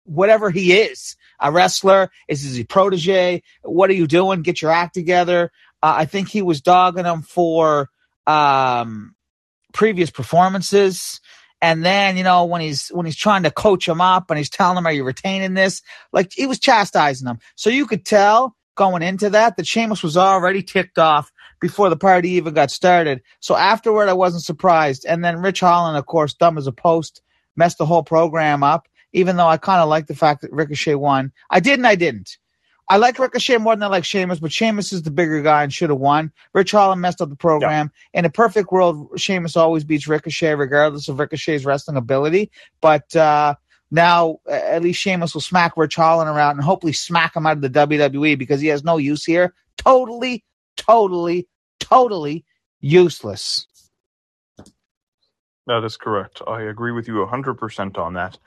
whatever 0.04 0.50
he 0.50 0.72
is 0.72 1.16
a 1.40 1.52
wrestler 1.52 2.10
is 2.28 2.42
he 2.54 2.64
protege 2.64 3.42
what 3.62 3.90
are 3.90 3.94
you 3.94 4.06
doing 4.06 4.42
get 4.42 4.62
your 4.62 4.70
act 4.70 4.94
together 4.94 5.50
uh, 5.86 5.94
I 5.98 6.04
think 6.04 6.28
he 6.28 6.42
was 6.42 6.60
dogging 6.60 7.04
him 7.04 7.22
for 7.22 7.88
um, 8.26 9.14
previous 9.72 10.10
performances. 10.10 11.20
And 11.62 11.84
then, 11.84 12.16
you 12.16 12.24
know, 12.24 12.44
when 12.44 12.60
he's 12.60 12.88
when 12.88 13.06
he's 13.06 13.16
trying 13.16 13.44
to 13.44 13.52
coach 13.52 13.86
him 13.86 14.00
up 14.00 14.28
and 14.28 14.36
he's 14.36 14.50
telling 14.50 14.76
him, 14.76 14.86
Are 14.86 14.92
you 14.92 15.04
retaining 15.04 15.54
this? 15.54 15.82
Like 16.12 16.32
he 16.32 16.46
was 16.46 16.58
chastising 16.58 17.28
him. 17.28 17.38
So 17.54 17.70
you 17.70 17.86
could 17.86 18.04
tell 18.04 18.56
going 18.74 19.02
into 19.02 19.30
that 19.30 19.56
that 19.56 19.66
Sheamus 19.66 20.02
was 20.02 20.16
already 20.16 20.60
ticked 20.60 20.98
off 20.98 21.30
before 21.60 21.88
the 21.88 21.96
party 21.96 22.30
even 22.30 22.52
got 22.52 22.72
started. 22.72 23.22
So 23.38 23.54
afterward 23.54 24.08
I 24.08 24.14
wasn't 24.14 24.42
surprised. 24.42 25.06
And 25.06 25.24
then 25.24 25.40
Ridge 25.40 25.60
Holland, 25.60 25.96
of 25.96 26.06
course, 26.06 26.34
dumb 26.34 26.58
as 26.58 26.66
a 26.66 26.72
post, 26.72 27.22
messed 27.54 27.78
the 27.78 27.86
whole 27.86 28.02
program 28.02 28.64
up, 28.64 28.88
even 29.12 29.36
though 29.36 29.46
I 29.46 29.56
kind 29.56 29.80
of 29.80 29.88
like 29.88 30.08
the 30.08 30.16
fact 30.16 30.42
that 30.42 30.52
Ricochet 30.52 30.96
won. 30.96 31.32
I 31.48 31.60
did 31.60 31.78
and 31.78 31.86
I 31.86 31.94
didn't. 31.94 32.38
I 32.88 32.98
like 32.98 33.18
Ricochet 33.18 33.58
more 33.58 33.74
than 33.74 33.82
I 33.82 33.88
like 33.88 34.04
Sheamus, 34.04 34.38
but 34.38 34.52
Sheamus 34.52 34.92
is 34.92 35.02
the 35.02 35.10
bigger 35.10 35.42
guy 35.42 35.64
and 35.64 35.72
should 35.72 35.90
have 35.90 35.98
won. 35.98 36.32
Ridge 36.52 36.70
Holland 36.70 37.00
messed 37.00 37.20
up 37.20 37.28
the 37.28 37.36
program. 37.36 37.90
Yeah. 38.14 38.20
In 38.20 38.24
a 38.24 38.30
perfect 38.30 38.70
world, 38.70 39.08
Sheamus 39.16 39.56
always 39.56 39.82
beats 39.82 40.06
Ricochet, 40.06 40.54
regardless 40.54 41.08
of 41.08 41.18
Ricochet's 41.18 41.64
wrestling 41.64 41.96
ability. 41.96 42.50
But 42.80 43.14
uh, 43.16 43.56
now, 43.90 44.38
at 44.48 44.82
least 44.82 45.00
Sheamus 45.00 45.34
will 45.34 45.40
smack 45.40 45.76
Ridge 45.76 45.96
Holland 45.96 46.30
around 46.30 46.56
and 46.56 46.64
hopefully 46.64 46.92
smack 46.92 47.34
him 47.34 47.46
out 47.46 47.56
of 47.56 47.62
the 47.62 47.70
WWE 47.70 48.38
because 48.38 48.60
he 48.60 48.68
has 48.68 48.84
no 48.84 48.98
use 48.98 49.24
here. 49.24 49.52
Totally, 49.78 50.44
totally, 50.76 51.48
totally 51.80 52.44
useless. 52.80 53.66
That 55.66 55.82
is 55.82 55.96
correct. 55.96 56.40
I 56.46 56.62
agree 56.62 56.92
with 56.92 57.08
you 57.08 57.14
100% 57.14 57.98
on 57.98 58.14
that. 58.14 58.38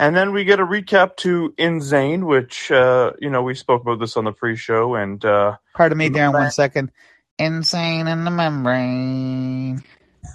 And 0.00 0.16
then 0.16 0.32
we 0.32 0.44
get 0.44 0.60
a 0.60 0.64
recap 0.64 1.16
to 1.16 1.52
Insane, 1.58 2.24
which 2.24 2.72
uh, 2.72 3.12
you 3.20 3.28
know 3.28 3.42
we 3.42 3.54
spoke 3.54 3.82
about 3.82 4.00
this 4.00 4.16
on 4.16 4.24
the 4.24 4.32
pre-show. 4.32 4.94
And 4.94 5.22
uh, 5.22 5.58
pardon 5.74 5.98
me, 5.98 6.08
Darren, 6.08 6.32
one 6.32 6.50
second. 6.50 6.90
Insane 7.38 8.08
in 8.08 8.24
the 8.24 8.30
membrane. 8.30 9.84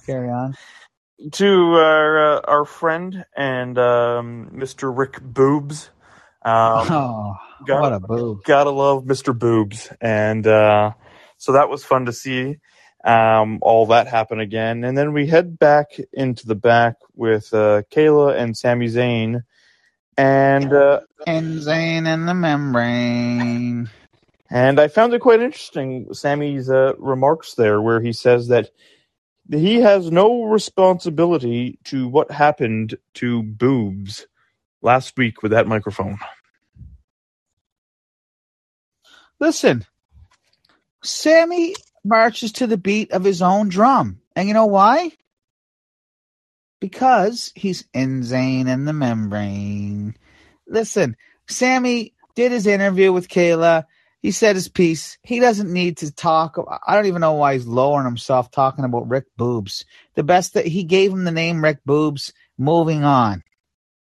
Carry 0.05 0.29
on. 0.29 0.53
To 1.31 1.73
our 1.73 2.35
uh, 2.35 2.41
our 2.41 2.65
friend 2.65 3.25
and 3.35 3.75
um, 3.79 4.51
Mr. 4.53 4.95
Rick 4.95 5.19
Boobs. 5.19 5.89
Um, 6.43 6.85
oh, 6.91 7.35
gotta, 7.65 7.81
what 7.81 7.93
a 7.93 7.99
boob! 7.99 8.43
Gotta 8.43 8.69
love 8.69 9.05
Mr. 9.05 9.35
Boobs, 9.35 9.91
and 9.99 10.45
uh, 10.45 10.91
so 11.37 11.53
that 11.53 11.69
was 11.69 11.83
fun 11.83 12.05
to 12.05 12.13
see 12.13 12.57
um, 13.03 13.57
all 13.63 13.87
that 13.87 14.05
happen 14.05 14.39
again. 14.39 14.83
And 14.83 14.95
then 14.95 15.11
we 15.11 15.25
head 15.25 15.57
back 15.57 15.99
into 16.13 16.45
the 16.45 16.53
back 16.53 16.97
with 17.15 17.51
uh, 17.51 17.81
Kayla 17.91 18.39
and 18.39 18.55
Sami 18.55 18.89
Zayn 18.89 19.41
and 20.17 20.73
uh, 20.73 21.01
and 21.27 21.67
in 21.67 22.25
the 22.25 22.33
membrane. 22.33 23.89
And 24.49 24.79
I 24.79 24.87
found 24.87 25.13
it 25.13 25.21
quite 25.21 25.41
interesting, 25.41 26.13
Sami's 26.13 26.69
uh, 26.69 26.93
remarks 26.97 27.55
there, 27.55 27.81
where 27.81 27.99
he 27.99 28.13
says 28.13 28.47
that 28.49 28.69
he 29.49 29.81
has 29.81 30.11
no 30.11 30.43
responsibility 30.43 31.79
to 31.85 32.07
what 32.07 32.31
happened 32.31 32.95
to 33.15 33.43
boobs 33.43 34.27
last 34.81 35.17
week 35.17 35.41
with 35.41 35.51
that 35.51 35.67
microphone. 35.67 36.19
Listen, 39.39 39.85
Sammy 41.03 41.75
marches 42.03 42.53
to 42.53 42.67
the 42.67 42.77
beat 42.77 43.11
of 43.11 43.23
his 43.23 43.41
own 43.41 43.69
drum. 43.69 44.21
And 44.35 44.47
you 44.47 44.53
know 44.53 44.67
why? 44.67 45.11
Because 46.85 47.51
he's 47.55 47.83
insane 47.95 48.67
in 48.67 48.85
the 48.85 48.93
membrane. 48.93 50.15
Listen, 50.67 51.17
Sami 51.47 52.13
did 52.35 52.51
his 52.51 52.67
interview 52.67 53.11
with 53.11 53.27
Kayla. 53.27 53.85
He 54.21 54.29
said 54.29 54.55
his 54.55 54.67
piece. 54.67 55.17
He 55.23 55.39
doesn't 55.39 55.73
need 55.73 55.97
to 55.97 56.13
talk. 56.13 56.57
I 56.85 56.93
don't 56.93 57.07
even 57.07 57.21
know 57.21 57.33
why 57.33 57.53
he's 57.53 57.65
lowering 57.65 58.05
himself 58.05 58.51
talking 58.51 58.85
about 58.85 59.09
Rick 59.09 59.25
Boobs. 59.35 59.83
The 60.13 60.21
best 60.21 60.53
that 60.53 60.67
he 60.67 60.83
gave 60.83 61.11
him 61.11 61.23
the 61.23 61.31
name 61.31 61.63
Rick 61.63 61.79
Boobs. 61.87 62.31
Moving 62.55 63.03
on. 63.03 63.41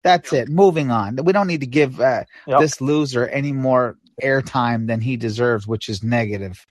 That's 0.04 0.33
it. 0.33 0.48
Moving 0.48 0.92
on. 0.92 1.16
We 1.24 1.33
don't 1.33 1.48
need 1.48 1.62
to 1.62 1.66
give 1.66 2.00
uh, 2.00 2.22
yep. 2.46 2.61
this 2.61 2.80
loser 2.80 3.26
any 3.26 3.50
more 3.50 3.96
airtime 4.22 4.87
than 4.87 5.00
he 5.00 5.16
deserves, 5.16 5.66
which 5.66 5.88
is 5.88 6.04
negative. 6.04 6.64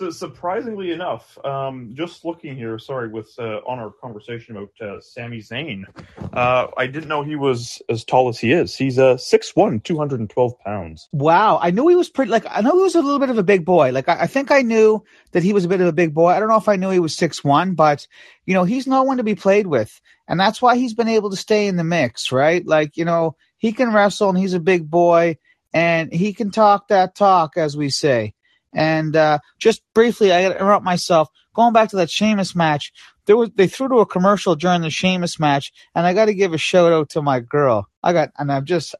So 0.00 0.08
surprisingly 0.08 0.92
enough, 0.92 1.36
um, 1.44 1.90
just 1.92 2.24
looking 2.24 2.56
here, 2.56 2.78
sorry, 2.78 3.08
with 3.08 3.38
uh, 3.38 3.60
on 3.66 3.78
our 3.78 3.90
conversation 3.90 4.56
about 4.56 4.70
uh, 4.80 4.98
Sami 4.98 5.40
Zayn, 5.40 5.84
uh, 6.32 6.68
I 6.74 6.86
didn't 6.86 7.10
know 7.10 7.22
he 7.22 7.36
was 7.36 7.82
as 7.90 8.02
tall 8.02 8.30
as 8.30 8.38
he 8.38 8.50
is. 8.50 8.74
He's 8.74 8.96
a 8.96 9.08
uh, 9.08 9.16
6'1", 9.16 9.84
212 9.84 10.58
pounds. 10.60 11.06
Wow, 11.12 11.58
I 11.60 11.70
knew 11.70 11.86
he 11.86 11.96
was 11.96 12.08
pretty. 12.08 12.30
Like 12.30 12.46
I 12.48 12.62
know 12.62 12.72
he 12.72 12.82
was 12.82 12.94
a 12.94 13.02
little 13.02 13.18
bit 13.18 13.28
of 13.28 13.36
a 13.36 13.42
big 13.42 13.66
boy. 13.66 13.92
Like 13.92 14.08
I, 14.08 14.22
I 14.22 14.26
think 14.26 14.50
I 14.50 14.62
knew 14.62 15.04
that 15.32 15.42
he 15.42 15.52
was 15.52 15.66
a 15.66 15.68
bit 15.68 15.82
of 15.82 15.86
a 15.86 15.92
big 15.92 16.14
boy. 16.14 16.28
I 16.28 16.40
don't 16.40 16.48
know 16.48 16.56
if 16.56 16.70
I 16.70 16.76
knew 16.76 16.88
he 16.88 16.98
was 16.98 17.14
six 17.14 17.44
one, 17.44 17.74
but 17.74 18.06
you 18.46 18.54
know 18.54 18.64
he's 18.64 18.86
no 18.86 19.02
one 19.02 19.18
to 19.18 19.22
be 19.22 19.34
played 19.34 19.66
with, 19.66 20.00
and 20.26 20.40
that's 20.40 20.62
why 20.62 20.76
he's 20.76 20.94
been 20.94 21.08
able 21.08 21.28
to 21.28 21.36
stay 21.36 21.66
in 21.66 21.76
the 21.76 21.84
mix, 21.84 22.32
right? 22.32 22.66
Like 22.66 22.96
you 22.96 23.04
know 23.04 23.36
he 23.58 23.74
can 23.74 23.92
wrestle 23.92 24.30
and 24.30 24.38
he's 24.38 24.54
a 24.54 24.60
big 24.60 24.88
boy 24.88 25.36
and 25.74 26.10
he 26.10 26.32
can 26.32 26.50
talk 26.50 26.88
that 26.88 27.14
talk, 27.14 27.58
as 27.58 27.76
we 27.76 27.90
say. 27.90 28.32
And 28.72 29.16
uh, 29.16 29.38
just 29.58 29.82
briefly, 29.94 30.32
I 30.32 30.42
got 30.42 30.48
to 30.50 30.56
interrupt 30.56 30.84
myself. 30.84 31.28
Going 31.54 31.72
back 31.72 31.90
to 31.90 31.96
that 31.96 32.10
Sheamus 32.10 32.54
match, 32.54 32.92
there 33.26 33.36
was 33.36 33.50
they 33.54 33.66
threw 33.66 33.88
to 33.88 33.96
a 33.96 34.06
commercial 34.06 34.54
during 34.54 34.82
the 34.82 34.90
Sheamus 34.90 35.40
match, 35.40 35.72
and 35.94 36.06
I 36.06 36.14
got 36.14 36.26
to 36.26 36.34
give 36.34 36.52
a 36.52 36.58
shout 36.58 36.92
out 36.92 37.10
to 37.10 37.22
my 37.22 37.40
girl. 37.40 37.88
I 38.02 38.12
got, 38.12 38.30
and 38.38 38.52
I'm 38.52 38.64
just, 38.64 38.94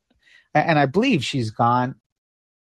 and 0.54 0.78
I 0.78 0.86
believe 0.86 1.24
she's 1.24 1.50
gone. 1.50 1.96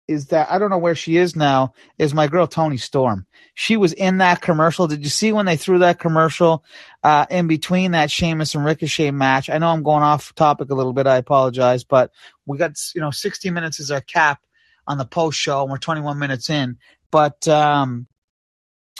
Is 0.08 0.26
that 0.26 0.50
I 0.50 0.58
don't 0.58 0.70
know 0.70 0.78
where 0.78 0.94
she 0.94 1.16
is 1.16 1.34
now? 1.34 1.74
Is 1.98 2.14
my 2.14 2.28
girl 2.28 2.46
Toni 2.46 2.76
Storm? 2.76 3.26
She 3.54 3.76
was 3.76 3.92
in 3.92 4.18
that 4.18 4.40
commercial. 4.40 4.86
Did 4.86 5.02
you 5.02 5.10
see 5.10 5.32
when 5.32 5.46
they 5.46 5.56
threw 5.56 5.80
that 5.80 5.98
commercial 5.98 6.64
uh, 7.02 7.26
in 7.28 7.48
between 7.48 7.90
that 7.90 8.10
Sheamus 8.10 8.54
and 8.54 8.64
Ricochet 8.64 9.10
match? 9.10 9.50
I 9.50 9.58
know 9.58 9.68
I'm 9.68 9.82
going 9.82 10.04
off 10.04 10.32
topic 10.36 10.70
a 10.70 10.74
little 10.74 10.92
bit. 10.92 11.08
I 11.08 11.16
apologize, 11.16 11.82
but 11.82 12.12
we 12.46 12.56
got 12.56 12.78
you 12.94 13.00
know 13.00 13.10
60 13.10 13.50
minutes 13.50 13.80
is 13.80 13.90
our 13.90 14.00
cap 14.00 14.40
on 14.86 14.98
the 14.98 15.04
post 15.04 15.38
show, 15.38 15.62
and 15.62 15.70
we're 15.70 15.78
21 15.78 16.18
minutes 16.18 16.50
in. 16.50 16.78
But 17.10 17.46
um, 17.48 18.06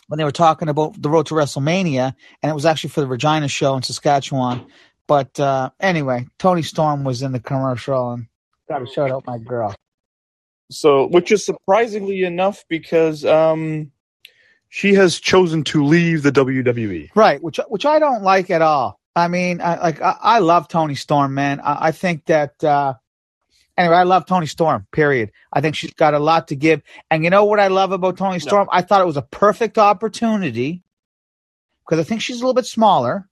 when 0.09 0.19
they 0.19 0.25
were 0.25 0.33
talking 0.33 0.69
about 0.69 1.01
the 1.01 1.11
road 1.11 1.27
to 1.27 1.35
WrestleMania, 1.35 2.15
and 2.43 2.51
it 2.51 2.55
was 2.55 2.67
actually 2.67 2.91
for 2.91 3.01
the 3.01 3.07
Regina 3.07 3.49
show 3.49 3.77
in 3.77 3.83
Saskatchewan. 3.83 4.67
But 5.07 5.39
uh, 5.39 5.71
anyway, 5.81 6.27
Toni 6.39 6.63
Storm 6.63 7.05
was 7.05 7.23
in 7.23 7.33
the 7.33 7.41
commercial, 7.41 8.13
and 8.13 8.27
got 8.69 8.81
to 8.81 8.87
shout 8.87 9.11
out 9.11 9.27
my 9.27 9.39
girl. 9.39 9.75
So, 10.71 11.07
which 11.07 11.31
is 11.31 11.45
surprisingly 11.45 12.25
enough 12.25 12.65
because 12.69 13.25
um, 13.25 13.93
she 14.69 14.95
has 14.95 15.21
chosen 15.21 15.63
to 15.65 15.85
leave 15.85 16.23
the 16.23 16.33
WWE. 16.33 17.11
Right, 17.15 17.43
which 17.43 17.61
which 17.69 17.87
I 17.87 17.99
don't 17.99 18.23
like 18.23 18.51
at 18.51 18.63
all. 18.63 19.01
I 19.15 19.29
mean, 19.29 19.61
I, 19.61 19.81
like 19.81 20.01
I, 20.03 20.17
I 20.21 20.39
love 20.41 20.69
Toni 20.69 20.97
Storm, 20.97 21.35
man. 21.35 21.61
I, 21.61 21.89
I 21.89 21.93
think 21.93 22.27
that 22.27 22.63
uh, 22.65 22.95
Anyway, 23.77 23.97
I 23.97 24.05
love 24.05 24.25
Toni 24.27 24.47
Storm, 24.47 24.87
period. 24.91 25.33
I 25.53 25.61
think 25.61 25.75
she's 25.75 25.93
got 25.93 26.15
a 26.15 26.19
lot 26.19 26.49
to 26.49 26.57
give. 26.57 26.83
And 27.11 27.25
you 27.25 27.31
know 27.31 27.45
what 27.45 27.61
I 27.61 27.69
love 27.69 27.93
about 27.93 28.17
Toni 28.17 28.39
Storm? 28.39 28.67
No. 28.67 28.77
I 28.79 28.83
thought 28.83 29.03
it 29.03 29.07
was 29.07 29.19
a 29.19 29.23
perfect 29.23 29.77
opportunity 29.77 30.83
because 31.85 32.01
I 32.01 32.05
think 32.05 32.23
she's 32.23 32.37
a 32.37 32.41
little 32.41 32.55
bit 32.55 32.67
smaller. 32.67 33.29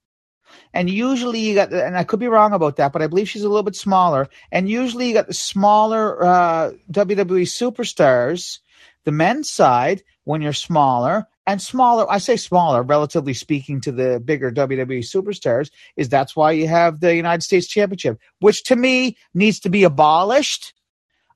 And 0.73 0.89
usually 0.89 1.39
you 1.39 1.55
got, 1.55 1.73
and 1.73 1.97
I 1.97 2.03
could 2.03 2.19
be 2.19 2.27
wrong 2.27 2.53
about 2.53 2.75
that, 2.75 2.93
but 2.93 3.01
I 3.01 3.07
believe 3.07 3.27
she's 3.27 3.43
a 3.43 3.49
little 3.49 3.63
bit 3.63 3.75
smaller. 3.75 4.29
And 4.51 4.69
usually 4.69 5.07
you 5.07 5.13
got 5.13 5.27
the 5.27 5.33
smaller 5.33 6.23
uh, 6.23 6.71
WWE 6.91 7.43
superstars, 7.43 8.59
the 9.03 9.11
men's 9.11 9.49
side, 9.49 10.03
when 10.25 10.41
you're 10.41 10.53
smaller, 10.53 11.27
and 11.47 11.61
smaller. 11.61 12.09
I 12.11 12.17
say 12.17 12.37
smaller, 12.37 12.83
relatively 12.83 13.33
speaking, 13.33 13.81
to 13.81 13.91
the 13.91 14.19
bigger 14.19 14.51
WWE 14.51 14.99
superstars. 14.99 15.69
Is 15.95 16.09
that's 16.09 16.35
why 16.35 16.51
you 16.51 16.67
have 16.67 16.99
the 16.99 17.15
United 17.15 17.41
States 17.41 17.67
Championship, 17.67 18.19
which 18.39 18.63
to 18.63 18.75
me 18.75 19.17
needs 19.33 19.59
to 19.61 19.69
be 19.69 19.83
abolished. 19.83 20.73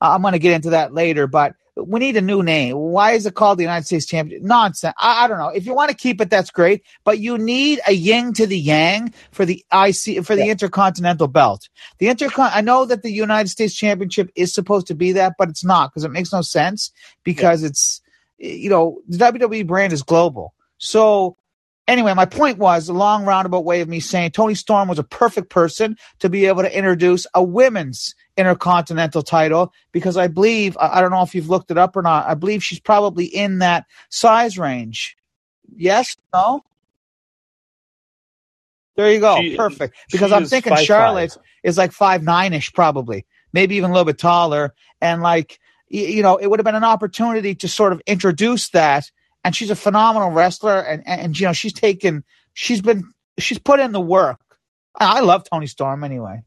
Uh, 0.01 0.11
I'm 0.13 0.21
going 0.21 0.33
to 0.33 0.39
get 0.39 0.53
into 0.53 0.71
that 0.71 0.93
later, 0.93 1.27
but 1.27 1.55
we 1.75 1.99
need 1.99 2.17
a 2.17 2.21
new 2.21 2.43
name. 2.43 2.75
Why 2.77 3.11
is 3.11 3.25
it 3.25 3.35
called 3.35 3.57
the 3.57 3.63
United 3.63 3.85
States 3.85 4.05
Championship? 4.05 4.45
Nonsense. 4.45 4.93
I, 4.97 5.25
I, 5.25 5.27
don't 5.27 5.37
know. 5.37 5.49
If 5.49 5.65
you 5.65 5.73
want 5.73 5.89
to 5.91 5.95
keep 5.95 6.19
it, 6.21 6.29
that's 6.29 6.51
great. 6.51 6.83
But 7.03 7.19
you 7.19 7.37
need 7.37 7.79
a 7.87 7.93
yin 7.93 8.33
to 8.33 8.47
the 8.47 8.59
yang 8.59 9.13
for 9.31 9.45
the 9.45 9.63
IC 9.71 10.25
for 10.25 10.35
the 10.35 10.45
yeah. 10.45 10.51
Intercontinental 10.51 11.27
Belt. 11.27 11.69
The 11.99 12.07
Intercon. 12.07 12.51
I 12.53 12.61
know 12.61 12.85
that 12.85 13.03
the 13.03 13.11
United 13.11 13.49
States 13.49 13.75
Championship 13.75 14.31
is 14.35 14.53
supposed 14.53 14.87
to 14.87 14.95
be 14.95 15.13
that, 15.13 15.35
but 15.37 15.49
it's 15.49 15.63
not 15.63 15.91
because 15.91 16.03
it 16.03 16.11
makes 16.11 16.33
no 16.33 16.41
sense 16.41 16.91
because 17.23 17.61
yeah. 17.61 17.69
it's 17.69 18.01
you 18.39 18.69
know, 18.69 18.99
the 19.07 19.17
WWE 19.17 19.67
brand 19.67 19.93
is 19.93 20.03
global. 20.03 20.53
So 20.77 21.37
anyway, 21.87 22.13
my 22.13 22.25
point 22.25 22.57
was 22.57 22.87
a 22.87 22.93
long 22.93 23.25
roundabout 23.25 23.65
way 23.65 23.81
of 23.81 23.89
me 23.89 23.99
saying 23.99 24.31
Toni 24.31 24.55
Storm 24.55 24.87
was 24.87 24.99
a 24.99 25.03
perfect 25.03 25.49
person 25.49 25.97
to 26.19 26.29
be 26.29 26.45
able 26.45 26.61
to 26.61 26.77
introduce 26.77 27.27
a 27.33 27.43
women's 27.43 28.15
intercontinental 28.37 29.23
title 29.23 29.73
because 29.91 30.15
I 30.15 30.27
believe 30.27 30.77
I 30.79 31.01
don't 31.01 31.11
know 31.11 31.23
if 31.23 31.35
you've 31.35 31.49
looked 31.49 31.71
it 31.71 31.77
up 31.77 31.95
or 31.95 32.01
not. 32.01 32.27
I 32.27 32.35
believe 32.35 32.63
she's 32.63 32.79
probably 32.79 33.25
in 33.25 33.59
that 33.59 33.85
size 34.09 34.57
range. 34.57 35.17
Yes, 35.75 36.15
no. 36.33 36.63
There 38.95 39.11
you 39.11 39.19
go. 39.19 39.39
She, 39.39 39.55
Perfect. 39.55 39.95
Because 40.11 40.31
I'm 40.31 40.45
thinking 40.45 40.75
five, 40.75 40.85
Charlotte 40.85 41.31
five. 41.31 41.43
is 41.63 41.77
like 41.77 41.91
five 41.91 42.23
nine 42.23 42.53
ish, 42.53 42.73
probably, 42.73 43.25
maybe 43.53 43.75
even 43.75 43.91
a 43.91 43.93
little 43.93 44.05
bit 44.05 44.17
taller, 44.17 44.73
and 45.01 45.21
like 45.21 45.59
you 45.89 46.21
know, 46.21 46.37
it 46.37 46.47
would 46.47 46.59
have 46.59 46.65
been 46.65 46.75
an 46.75 46.83
opportunity 46.83 47.55
to 47.55 47.67
sort 47.67 47.93
of 47.93 48.01
introduce 48.05 48.69
that. 48.69 49.09
And 49.43 49.55
she's 49.55 49.69
a 49.69 49.75
phenomenal 49.75 50.31
wrestler, 50.31 50.79
and, 50.79 51.01
and, 51.05 51.21
and 51.21 51.39
you 51.39 51.45
know, 51.47 51.53
she's 51.53 51.73
taken, 51.73 52.23
she's 52.53 52.81
been 52.81 53.03
she's 53.37 53.59
put 53.59 53.79
in 53.79 53.91
the 53.91 54.01
work. 54.01 54.39
I 54.99 55.21
love 55.21 55.43
Toni 55.49 55.67
Storm 55.67 56.03
anyway. 56.03 56.43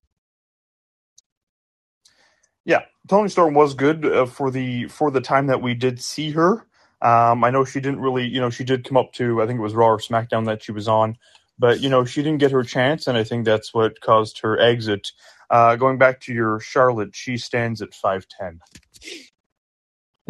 Yeah, 2.65 2.83
Toni 3.09 3.29
Storm 3.29 3.55
was 3.55 3.75
good 3.75 4.05
uh, 4.05 4.27
for 4.27 4.51
the 4.51 4.87
for 4.89 5.11
the 5.11 5.21
time 5.21 5.47
that 5.47 5.63
we 5.63 5.75
did 5.75 6.01
see 6.01 6.31
her. 6.33 6.67
Um, 7.01 7.43
I 7.43 7.51
know 7.51 7.65
she 7.65 7.81
didn't 7.81 8.01
really, 8.01 8.27
you 8.27 8.41
know, 8.41 8.51
she 8.51 8.63
did 8.63 8.85
come 8.85 8.97
up 8.97 9.13
to 9.15 9.43
I 9.43 9.47
think 9.47 9.59
it 9.59 9.63
was 9.63 9.75
Raw 9.75 9.89
or 9.89 9.99
SmackDown 9.99 10.47
that 10.47 10.63
she 10.63 10.73
was 10.73 10.87
on, 10.87 11.17
but 11.59 11.81
you 11.81 11.89
know 11.89 12.05
she 12.05 12.23
didn't 12.23 12.39
get 12.39 12.53
her 12.53 12.63
chance, 12.63 13.07
and 13.07 13.19
I 13.19 13.25
think 13.25 13.45
that's 13.45 13.75
what 13.75 14.01
caused 14.01 14.41
her 14.41 14.59
exit. 14.61 15.11
Uh, 15.51 15.77
going 15.77 15.99
back 15.99 16.21
to 16.23 16.33
your 16.33 16.61
Charlotte, 16.61 17.17
she 17.17 17.37
stands 17.39 17.83
at 17.83 17.95
five 17.95 18.27
ten. 18.29 18.61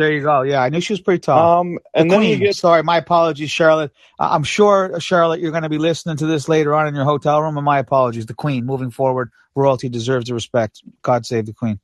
There 0.03 0.13
you 0.13 0.23
go. 0.23 0.43
Yeah, 0.43 0.63
I 0.63 0.69
knew 0.69 0.81
she 0.81 0.93
was 0.93 1.01
pretty 1.01 1.21
tall. 1.21 1.61
Um, 1.61 1.79
and 1.95 2.11
the 2.11 2.17
then 2.17 2.25
you 2.25 2.37
get 2.37 2.57
sorry, 2.57 2.83
my 2.83 2.97
apologies, 2.97 3.51
Charlotte. 3.51 3.93
I'm 4.19 4.43
sure 4.43 4.99
Charlotte, 5.01 5.41
you're 5.41 5.53
going 5.53 5.63
to 5.63 5.69
be 5.69 5.79
listening 5.79 6.17
to 6.17 6.27
this 6.27 6.49
later 6.49 6.75
on 6.75 6.89
in 6.89 6.95
your 6.95 7.05
hotel 7.05 7.41
room, 7.41 7.57
and 7.57 7.65
my 7.65 7.79
apologies. 7.79 8.27
The 8.27 8.35
Queen, 8.35 8.67
moving 8.67 8.91
forward, 8.91 9.31
royalty 9.55 9.89
deserves 9.89 10.27
the 10.27 10.35
respect. 10.35 10.83
God 11.03 11.25
save 11.25 11.47
the 11.47 11.53
Queen 11.53 11.79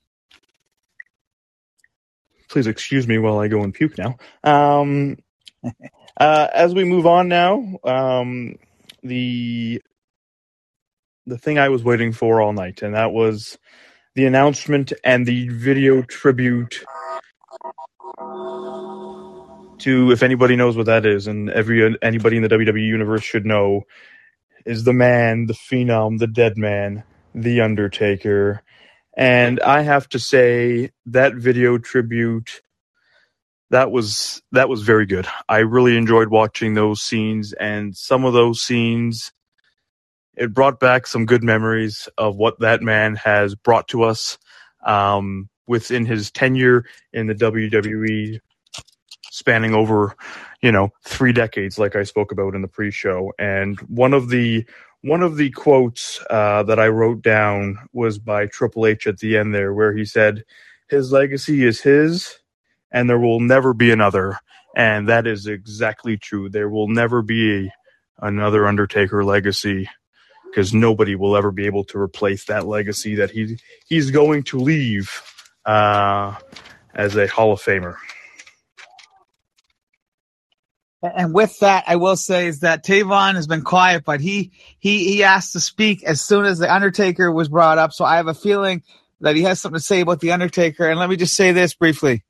please 2.48 2.66
excuse 2.66 3.06
me 3.06 3.18
while 3.18 3.38
I 3.38 3.48
go 3.48 3.62
and 3.62 3.72
puke 3.72 3.96
now. 3.98 4.16
Um, 4.42 5.18
uh, 6.20 6.48
as 6.52 6.74
we 6.74 6.84
move 6.84 7.06
on 7.06 7.28
now, 7.28 7.78
um, 7.84 8.56
the 9.02 9.82
the 11.26 11.38
thing 11.38 11.58
I 11.58 11.68
was 11.68 11.84
waiting 11.84 12.12
for 12.12 12.40
all 12.40 12.52
night, 12.52 12.82
and 12.82 12.94
that 12.94 13.12
was 13.12 13.58
the 14.14 14.24
announcement 14.24 14.92
and 15.04 15.26
the 15.26 15.48
video 15.48 16.02
tribute 16.02 16.84
to, 19.78 20.10
if 20.10 20.22
anybody 20.22 20.56
knows 20.56 20.76
what 20.76 20.86
that 20.86 21.06
is, 21.06 21.26
and 21.26 21.50
every 21.50 21.96
anybody 22.02 22.36
in 22.36 22.42
the 22.42 22.48
WWE 22.48 22.86
universe 22.86 23.22
should 23.22 23.46
know, 23.46 23.82
is 24.64 24.84
the 24.84 24.92
man, 24.92 25.46
the 25.46 25.54
phenom, 25.54 26.18
the 26.18 26.26
dead 26.26 26.58
man, 26.58 27.04
the 27.34 27.60
Undertaker. 27.60 28.62
And 29.16 29.60
I 29.60 29.82
have 29.82 30.08
to 30.10 30.18
say 30.18 30.90
that 31.06 31.34
video 31.34 31.78
tribute 31.78 32.62
that 33.70 33.90
was 33.90 34.42
that 34.52 34.68
was 34.68 34.82
very 34.82 35.06
good. 35.06 35.26
I 35.48 35.58
really 35.58 35.96
enjoyed 35.96 36.28
watching 36.28 36.74
those 36.74 37.02
scenes 37.02 37.52
and 37.52 37.96
some 37.96 38.24
of 38.24 38.32
those 38.32 38.62
scenes 38.62 39.32
it 40.36 40.54
brought 40.54 40.78
back 40.78 41.06
some 41.06 41.26
good 41.26 41.42
memories 41.42 42.08
of 42.16 42.36
what 42.36 42.60
that 42.60 42.80
man 42.80 43.16
has 43.16 43.56
brought 43.56 43.88
to 43.88 44.04
us 44.04 44.38
um, 44.86 45.48
within 45.68 46.04
his 46.04 46.30
tenure 46.30 46.84
in 47.12 47.26
the 47.28 47.34
WWE 47.34 48.40
spanning 49.30 49.74
over 49.74 50.16
you 50.62 50.72
know 50.72 50.90
3 51.04 51.32
decades 51.32 51.78
like 51.78 51.94
I 51.94 52.02
spoke 52.02 52.32
about 52.32 52.54
in 52.54 52.62
the 52.62 52.68
pre-show 52.68 53.32
and 53.38 53.78
one 53.82 54.12
of 54.12 54.30
the 54.30 54.66
one 55.02 55.22
of 55.22 55.36
the 55.36 55.50
quotes 55.50 56.20
uh, 56.28 56.62
that 56.64 56.78
I 56.78 56.88
wrote 56.88 57.22
down 57.22 57.78
was 57.92 58.18
by 58.18 58.46
Triple 58.46 58.86
H 58.86 59.06
at 59.06 59.18
the 59.18 59.36
end 59.36 59.54
there, 59.54 59.72
where 59.72 59.94
he 59.96 60.04
said, 60.04 60.44
His 60.88 61.12
legacy 61.12 61.64
is 61.64 61.80
his, 61.80 62.38
and 62.90 63.08
there 63.08 63.18
will 63.18 63.40
never 63.40 63.72
be 63.72 63.90
another. 63.90 64.38
And 64.76 65.08
that 65.08 65.26
is 65.26 65.46
exactly 65.46 66.16
true. 66.16 66.48
There 66.48 66.68
will 66.68 66.88
never 66.88 67.22
be 67.22 67.70
another 68.18 68.66
Undertaker 68.66 69.24
legacy 69.24 69.88
because 70.44 70.74
nobody 70.74 71.14
will 71.14 71.36
ever 71.36 71.50
be 71.50 71.66
able 71.66 71.84
to 71.84 71.98
replace 71.98 72.44
that 72.46 72.66
legacy 72.66 73.14
that 73.16 73.30
he 73.30 73.58
he's 73.86 74.10
going 74.10 74.42
to 74.42 74.58
leave 74.58 75.22
uh, 75.68 76.34
as 76.94 77.14
a 77.14 77.26
Hall 77.28 77.52
of 77.52 77.60
Famer. 77.60 77.96
And 81.00 81.32
with 81.32 81.56
that, 81.60 81.84
I 81.86 81.94
will 81.96 82.16
say 82.16 82.48
is 82.48 82.60
that 82.60 82.84
Tavon 82.84 83.34
has 83.34 83.46
been 83.46 83.62
quiet, 83.62 84.02
but 84.04 84.20
he 84.20 84.50
he 84.80 85.04
he 85.04 85.22
asked 85.22 85.52
to 85.52 85.60
speak 85.60 86.02
as 86.02 86.20
soon 86.20 86.44
as 86.44 86.58
the 86.58 86.72
Undertaker 86.72 87.30
was 87.30 87.48
brought 87.48 87.78
up. 87.78 87.92
So 87.92 88.04
I 88.04 88.16
have 88.16 88.26
a 88.26 88.34
feeling 88.34 88.82
that 89.20 89.36
he 89.36 89.42
has 89.42 89.60
something 89.60 89.78
to 89.78 89.84
say 89.84 90.00
about 90.00 90.18
the 90.20 90.32
Undertaker. 90.32 90.88
And 90.88 90.98
let 90.98 91.08
me 91.08 91.16
just 91.16 91.34
say 91.34 91.52
this 91.52 91.74
briefly. 91.74 92.24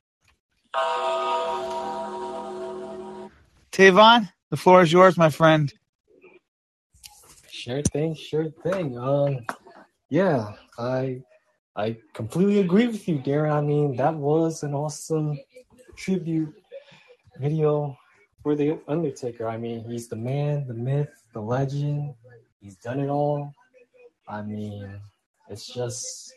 Tavon, 3.72 4.28
the 4.50 4.56
floor 4.58 4.82
is 4.82 4.92
yours, 4.92 5.16
my 5.16 5.30
friend. 5.30 5.72
Sure 7.50 7.82
thing, 7.82 8.14
sure 8.14 8.50
thing. 8.50 8.98
Um, 8.98 9.46
yeah, 10.10 10.52
I 10.78 11.22
I 11.78 11.96
completely 12.12 12.58
agree 12.58 12.88
with 12.88 13.06
you, 13.06 13.20
Darren. 13.20 13.52
I 13.52 13.60
mean, 13.60 13.94
that 13.98 14.12
was 14.12 14.64
an 14.64 14.74
awesome 14.74 15.38
tribute 15.94 16.52
video 17.38 17.96
for 18.42 18.56
the 18.56 18.80
Undertaker. 18.88 19.46
I 19.46 19.58
mean, 19.58 19.84
he's 19.84 20.08
the 20.08 20.16
man, 20.16 20.66
the 20.66 20.74
myth, 20.74 21.22
the 21.32 21.40
legend. 21.40 22.14
He's 22.60 22.74
done 22.78 22.98
it 22.98 23.08
all. 23.08 23.54
I 24.26 24.42
mean, 24.42 25.00
it's 25.48 25.72
just 25.72 26.34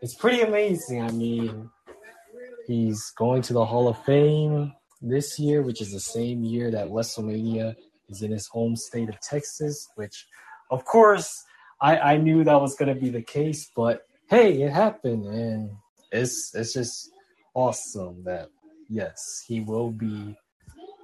it's 0.00 0.14
pretty 0.14 0.42
amazing. 0.42 1.02
I 1.02 1.10
mean, 1.10 1.68
he's 2.68 3.10
going 3.18 3.42
to 3.42 3.52
the 3.52 3.64
Hall 3.64 3.88
of 3.88 3.98
Fame 4.04 4.72
this 5.00 5.40
year, 5.40 5.62
which 5.62 5.80
is 5.80 5.90
the 5.90 5.98
same 5.98 6.44
year 6.44 6.70
that 6.70 6.86
WrestleMania 6.86 7.74
is 8.08 8.22
in 8.22 8.30
his 8.30 8.46
home 8.46 8.76
state 8.76 9.08
of 9.08 9.18
Texas, 9.18 9.88
which 9.96 10.24
of 10.70 10.84
course 10.84 11.42
I, 11.80 11.98
I 11.98 12.16
knew 12.16 12.44
that 12.44 12.60
was 12.60 12.76
gonna 12.76 12.94
be 12.94 13.10
the 13.10 13.22
case, 13.22 13.68
but 13.74 14.06
hey, 14.32 14.62
it 14.62 14.72
happened 14.72 15.26
and 15.26 15.70
it's 16.10 16.54
it's 16.54 16.72
just 16.72 17.10
awesome 17.54 18.24
that 18.24 18.48
yes, 18.88 19.44
he 19.46 19.60
will 19.60 19.90
be 19.90 20.34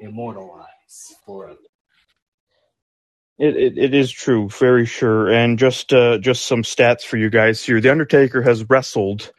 immortalized 0.00 1.14
forever. 1.26 1.58
It, 3.38 3.54
it, 3.54 3.78
it 3.78 3.94
is 3.94 4.10
true, 4.10 4.48
very 4.48 4.86
sure. 4.86 5.30
And 5.30 5.58
just 5.58 5.92
uh, 5.92 6.16
just 6.18 6.46
some 6.46 6.62
stats 6.62 7.02
for 7.02 7.18
you 7.18 7.28
guys 7.28 7.62
here. 7.62 7.82
The 7.82 7.92
Undertaker 7.92 8.40
has 8.40 8.68
wrestled 8.70 9.30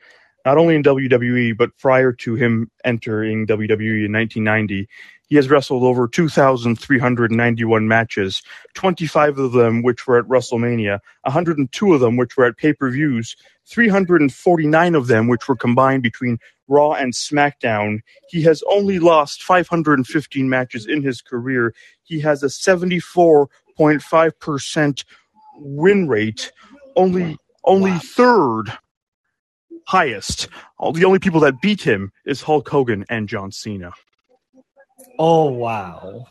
not 0.46 0.58
only 0.58 0.76
in 0.76 0.84
WWE 0.84 1.58
but 1.58 1.76
prior 1.80 2.14
to 2.14 2.36
him 2.36 2.70
entering 2.86 3.48
WWE 3.48 4.06
in 4.06 4.14
1990. 4.14 4.88
He 5.28 5.36
has 5.36 5.50
wrestled 5.50 5.84
over 5.84 6.08
2,391 6.08 7.88
matches, 7.88 8.42
25 8.74 9.38
of 9.38 9.52
them 9.52 9.84
which 9.84 10.08
were 10.08 10.18
at 10.18 10.26
WrestleMania, 10.26 11.00
102 11.22 11.94
of 11.94 12.00
them 12.00 12.18
which 12.18 12.36
were 12.36 12.46
at 12.46 12.58
pay 12.58 12.74
per 12.74 12.90
views, 12.90 13.36
349 13.70 14.96
of 14.96 15.08
them 15.08 15.28
which 15.28 15.48
were 15.48 15.56
combined 15.56 16.04
between 16.04 16.40
Raw 16.68 16.92
and 16.94 17.14
SmackDown. 17.14 18.00
He 18.30 18.42
has 18.44 18.64
only 18.70 19.00
lost 19.00 19.42
515 19.44 20.50
matches 20.50 20.86
in 20.86 21.02
his 21.04 21.22
career. 21.22 21.74
He 22.04 22.20
has 22.22 22.44
a 22.44 22.48
74.5% 22.48 25.04
win 25.58 26.08
rate, 26.08 26.52
only 26.96 27.38
only 27.64 27.92
wow. 27.92 28.00
third 28.04 28.78
highest. 29.86 30.48
All 30.78 30.94
the 30.94 31.06
only 31.06 31.20
people 31.20 31.42
that 31.42 31.62
beat 31.62 31.82
him 31.82 32.12
is 32.26 32.42
Hulk 32.42 32.70
Hogan 32.70 33.06
and 33.10 33.28
John 33.28 33.52
Cena. 33.52 33.92
Oh 35.18 35.46
wow. 35.46 36.28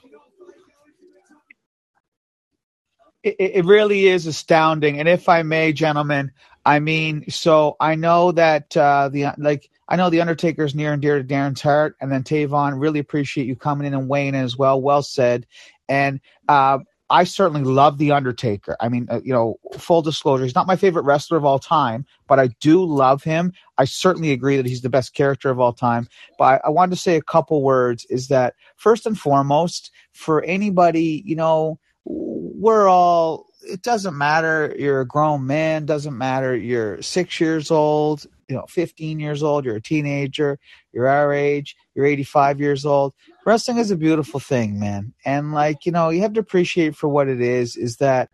It, 3.22 3.36
it 3.38 3.64
really 3.64 4.06
is 4.06 4.26
astounding. 4.26 5.00
And 5.00 5.08
if 5.08 5.28
I 5.28 5.42
may, 5.42 5.72
gentlemen, 5.72 6.30
I 6.68 6.80
mean, 6.80 7.24
so 7.30 7.76
I 7.80 7.94
know 7.94 8.30
that 8.32 8.76
uh, 8.76 9.08
the 9.08 9.28
like 9.38 9.70
I 9.88 9.96
know 9.96 10.10
the 10.10 10.20
Undertaker 10.20 10.66
is 10.66 10.74
near 10.74 10.92
and 10.92 11.00
dear 11.00 11.16
to 11.16 11.24
Darren's 11.24 11.62
heart, 11.62 11.96
and 11.98 12.12
then 12.12 12.22
Tavon, 12.22 12.78
really 12.78 12.98
appreciate 12.98 13.46
you 13.46 13.56
coming 13.56 13.86
in 13.86 13.94
and 13.94 14.06
weighing 14.06 14.34
in 14.34 14.44
as 14.44 14.58
well. 14.58 14.78
Well 14.78 15.02
said. 15.02 15.46
And 15.88 16.20
uh, 16.46 16.80
I 17.08 17.24
certainly 17.24 17.62
love 17.62 17.96
The 17.96 18.12
Undertaker. 18.12 18.76
I 18.80 18.90
mean, 18.90 19.06
uh, 19.10 19.22
you 19.24 19.32
know, 19.32 19.56
full 19.78 20.02
disclosure, 20.02 20.44
he's 20.44 20.54
not 20.54 20.66
my 20.66 20.76
favorite 20.76 21.06
wrestler 21.06 21.38
of 21.38 21.46
all 21.46 21.58
time, 21.58 22.04
but 22.26 22.38
I 22.38 22.48
do 22.60 22.84
love 22.84 23.24
him. 23.24 23.54
I 23.78 23.86
certainly 23.86 24.32
agree 24.32 24.58
that 24.58 24.66
he's 24.66 24.82
the 24.82 24.90
best 24.90 25.14
character 25.14 25.48
of 25.48 25.58
all 25.58 25.72
time. 25.72 26.06
But 26.38 26.44
I, 26.44 26.60
I 26.66 26.68
wanted 26.68 26.96
to 26.96 27.00
say 27.00 27.16
a 27.16 27.22
couple 27.22 27.62
words 27.62 28.04
is 28.10 28.28
that 28.28 28.52
first 28.76 29.06
and 29.06 29.18
foremost, 29.18 29.90
for 30.12 30.44
anybody, 30.44 31.22
you 31.24 31.34
know, 31.34 31.78
we're 32.04 32.88
all, 32.88 33.46
it 33.68 33.82
doesn't 33.82 34.16
matter. 34.16 34.74
You're 34.78 35.02
a 35.02 35.06
grown 35.06 35.46
man, 35.46 35.86
doesn't 35.86 36.16
matter. 36.16 36.56
You're 36.56 37.00
six 37.02 37.40
years 37.40 37.70
old, 37.70 38.26
you 38.48 38.56
know, 38.56 38.64
15 38.68 39.20
years 39.20 39.42
old, 39.42 39.64
you're 39.64 39.76
a 39.76 39.82
teenager, 39.82 40.58
you're 40.92 41.08
our 41.08 41.32
age, 41.32 41.76
you're 41.94 42.06
85 42.06 42.60
years 42.60 42.86
old 42.86 43.14
wrestling 43.48 43.78
is 43.78 43.90
a 43.90 43.96
beautiful 43.96 44.38
thing, 44.38 44.78
man. 44.78 45.14
And 45.24 45.54
like, 45.54 45.86
you 45.86 45.92
know, 45.92 46.10
you 46.10 46.20
have 46.20 46.34
to 46.34 46.40
appreciate 46.40 46.94
for 46.94 47.08
what 47.08 47.28
it 47.28 47.40
is, 47.40 47.76
is 47.76 47.96
that 47.96 48.28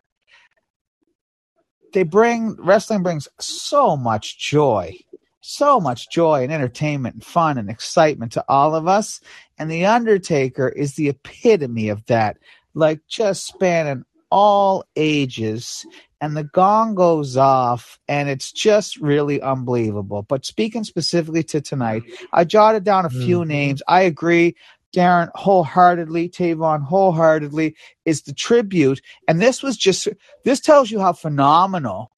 they 1.93 2.03
bring 2.03 2.57
wrestling 2.59 3.01
brings 3.01 3.29
so 3.39 3.95
much 3.95 4.37
joy, 4.37 4.93
so 5.39 5.79
much 5.79 6.09
joy 6.11 6.43
and 6.43 6.51
entertainment 6.51 7.15
and 7.15 7.23
fun 7.23 7.57
and 7.57 7.69
excitement 7.69 8.33
to 8.33 8.43
all 8.49 8.75
of 8.75 8.89
us. 8.89 9.21
And 9.57 9.71
The 9.71 9.85
Undertaker 9.85 10.67
is 10.67 10.95
the 10.95 11.07
epitome 11.07 11.87
of 11.87 12.05
that, 12.07 12.35
like 12.73 12.99
just 13.07 13.47
spanning 13.47 14.03
all 14.37 14.83
ages 14.97 15.85
and 16.19 16.35
the 16.35 16.43
gong 16.43 16.93
goes 16.93 17.37
off 17.37 17.97
and 18.09 18.27
it's 18.27 18.51
just 18.51 18.97
really 18.97 19.41
unbelievable 19.41 20.23
but 20.23 20.45
speaking 20.45 20.83
specifically 20.83 21.41
to 21.41 21.61
tonight 21.61 22.03
i 22.33 22.43
jotted 22.43 22.83
down 22.83 23.05
a 23.05 23.09
few 23.09 23.39
mm-hmm. 23.39 23.47
names 23.47 23.81
i 23.87 24.01
agree 24.01 24.53
Darren 24.95 25.29
wholeheartedly, 25.35 26.29
Tavon 26.29 26.81
wholeheartedly, 26.81 27.75
is 28.05 28.21
the 28.21 28.33
tribute. 28.33 29.01
And 29.27 29.41
this 29.41 29.61
was 29.61 29.75
just, 29.75 30.07
this 30.45 30.61
tells 30.61 30.89
you 30.89 30.99
how 30.99 31.11
phenomenal 31.13 32.11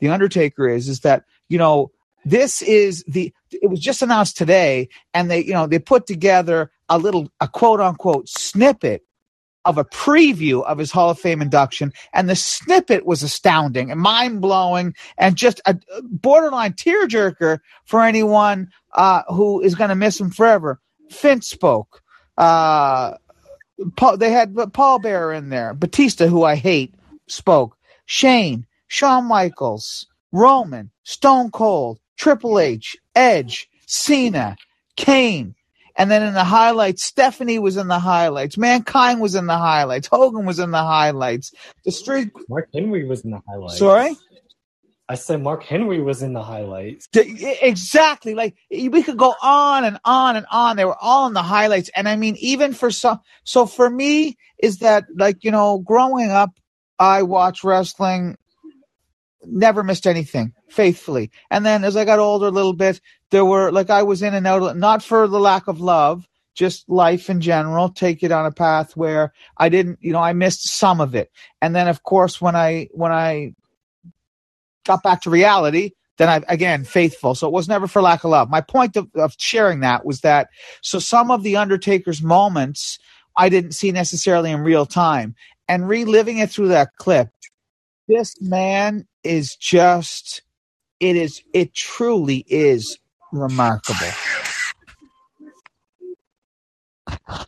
The 0.00 0.10
Undertaker 0.10 0.68
is, 0.68 0.88
is 0.88 1.00
that, 1.00 1.24
you 1.48 1.56
know, 1.56 1.90
this 2.24 2.60
is 2.60 3.02
the, 3.08 3.32
it 3.50 3.70
was 3.70 3.80
just 3.80 4.02
announced 4.02 4.36
today 4.36 4.88
and 5.14 5.30
they, 5.30 5.42
you 5.42 5.54
know, 5.54 5.66
they 5.66 5.78
put 5.78 6.06
together 6.06 6.70
a 6.90 6.98
little, 6.98 7.30
a 7.40 7.48
quote 7.48 7.80
unquote 7.80 8.28
snippet 8.28 9.02
of 9.68 9.78
a 9.78 9.84
preview 9.84 10.64
of 10.64 10.78
his 10.78 10.90
Hall 10.90 11.10
of 11.10 11.20
Fame 11.20 11.42
induction, 11.42 11.92
and 12.14 12.28
the 12.28 12.34
snippet 12.34 13.06
was 13.06 13.22
astounding 13.22 13.92
and 13.92 14.00
mind 14.00 14.40
blowing, 14.40 14.94
and 15.18 15.36
just 15.36 15.60
a 15.66 15.76
borderline 16.02 16.72
tearjerker 16.72 17.60
for 17.84 18.02
anyone 18.02 18.70
uh, 18.94 19.22
who 19.28 19.60
is 19.60 19.76
going 19.76 19.90
to 19.90 19.94
miss 19.94 20.18
him 20.18 20.30
forever. 20.30 20.80
Finn 21.10 21.42
spoke. 21.42 22.02
Uh, 22.38 23.14
Paul, 23.96 24.16
they 24.16 24.30
had 24.30 24.56
Paul 24.72 24.98
Bearer 24.98 25.32
in 25.34 25.50
there. 25.50 25.74
Batista, 25.74 26.26
who 26.26 26.44
I 26.44 26.56
hate, 26.56 26.94
spoke. 27.28 27.76
Shane, 28.06 28.66
Shawn 28.88 29.26
Michaels, 29.26 30.06
Roman, 30.32 30.90
Stone 31.04 31.50
Cold, 31.50 32.00
Triple 32.16 32.58
H, 32.58 32.96
Edge, 33.14 33.68
Cena, 33.86 34.56
Kane, 34.96 35.54
and 35.98 36.10
then 36.10 36.22
in 36.22 36.32
the 36.32 36.44
highlights, 36.44 37.04
Stephanie 37.04 37.58
was 37.58 37.76
in 37.76 37.88
the 37.88 37.98
highlights. 37.98 38.56
Mankind 38.56 39.20
was 39.20 39.34
in 39.34 39.46
the 39.46 39.58
highlights. 39.58 40.06
Hogan 40.06 40.46
was 40.46 40.60
in 40.60 40.70
the 40.70 40.78
highlights. 40.78 41.52
The 41.84 41.90
street. 41.90 42.30
Mark 42.48 42.68
Henry 42.72 43.04
was 43.04 43.24
in 43.24 43.32
the 43.32 43.40
highlights. 43.46 43.78
Sorry. 43.78 44.16
I 45.08 45.16
said 45.16 45.42
Mark 45.42 45.64
Henry 45.64 46.00
was 46.00 46.22
in 46.22 46.34
the 46.34 46.42
highlights. 46.42 47.08
Exactly. 47.14 48.34
Like 48.34 48.54
we 48.70 49.02
could 49.02 49.16
go 49.16 49.34
on 49.42 49.84
and 49.84 49.98
on 50.04 50.36
and 50.36 50.46
on. 50.52 50.76
They 50.76 50.84
were 50.84 50.96
all 51.00 51.26
in 51.26 51.32
the 51.32 51.42
highlights. 51.42 51.90
And 51.96 52.08
I 52.08 52.14
mean, 52.14 52.36
even 52.38 52.74
for 52.74 52.90
some, 52.90 53.20
so 53.42 53.66
for 53.66 53.90
me 53.90 54.36
is 54.62 54.78
that 54.78 55.06
like, 55.16 55.42
you 55.42 55.50
know, 55.50 55.78
growing 55.78 56.30
up, 56.30 56.50
I 56.98 57.22
watched 57.22 57.64
wrestling, 57.64 58.36
never 59.44 59.82
missed 59.82 60.06
anything 60.06 60.52
faithfully. 60.68 61.30
And 61.50 61.64
then 61.64 61.84
as 61.84 61.96
I 61.96 62.04
got 62.04 62.18
older 62.18 62.46
a 62.46 62.50
little 62.50 62.74
bit, 62.74 63.00
there 63.30 63.44
were 63.44 63.70
like 63.70 63.90
I 63.90 64.02
was 64.02 64.22
in 64.22 64.34
and 64.34 64.46
out, 64.46 64.76
not 64.76 65.02
for 65.02 65.26
the 65.26 65.40
lack 65.40 65.68
of 65.68 65.80
love, 65.80 66.26
just 66.54 66.88
life 66.88 67.30
in 67.30 67.40
general. 67.40 67.88
Take 67.88 68.22
it 68.22 68.32
on 68.32 68.46
a 68.46 68.52
path 68.52 68.96
where 68.96 69.32
I 69.56 69.68
didn't, 69.68 69.98
you 70.00 70.12
know, 70.12 70.20
I 70.20 70.32
missed 70.32 70.68
some 70.68 71.00
of 71.00 71.14
it. 71.14 71.30
And 71.62 71.74
then 71.74 71.88
of 71.88 72.02
course 72.02 72.40
when 72.40 72.56
I 72.56 72.88
when 72.92 73.12
I 73.12 73.54
got 74.84 75.02
back 75.02 75.22
to 75.22 75.30
reality, 75.30 75.92
then 76.16 76.28
I 76.28 76.42
again 76.48 76.84
faithful. 76.84 77.34
So 77.34 77.46
it 77.46 77.52
was 77.52 77.68
never 77.68 77.86
for 77.86 78.02
lack 78.02 78.24
of 78.24 78.30
love. 78.30 78.50
My 78.50 78.60
point 78.60 78.96
of, 78.96 79.08
of 79.14 79.34
sharing 79.38 79.80
that 79.80 80.04
was 80.04 80.20
that 80.22 80.48
so 80.80 80.98
some 80.98 81.30
of 81.30 81.42
the 81.42 81.56
Undertaker's 81.56 82.22
moments 82.22 82.98
I 83.36 83.48
didn't 83.48 83.72
see 83.72 83.92
necessarily 83.92 84.50
in 84.50 84.60
real 84.60 84.84
time, 84.84 85.36
and 85.68 85.88
reliving 85.88 86.38
it 86.38 86.50
through 86.50 86.68
that 86.68 86.96
clip. 86.96 87.28
This 88.08 88.34
man 88.40 89.06
is 89.22 89.54
just 89.54 90.42
it 90.98 91.14
is 91.14 91.42
it 91.52 91.74
truly 91.74 92.44
is 92.48 92.98
remarkable. 93.32 94.10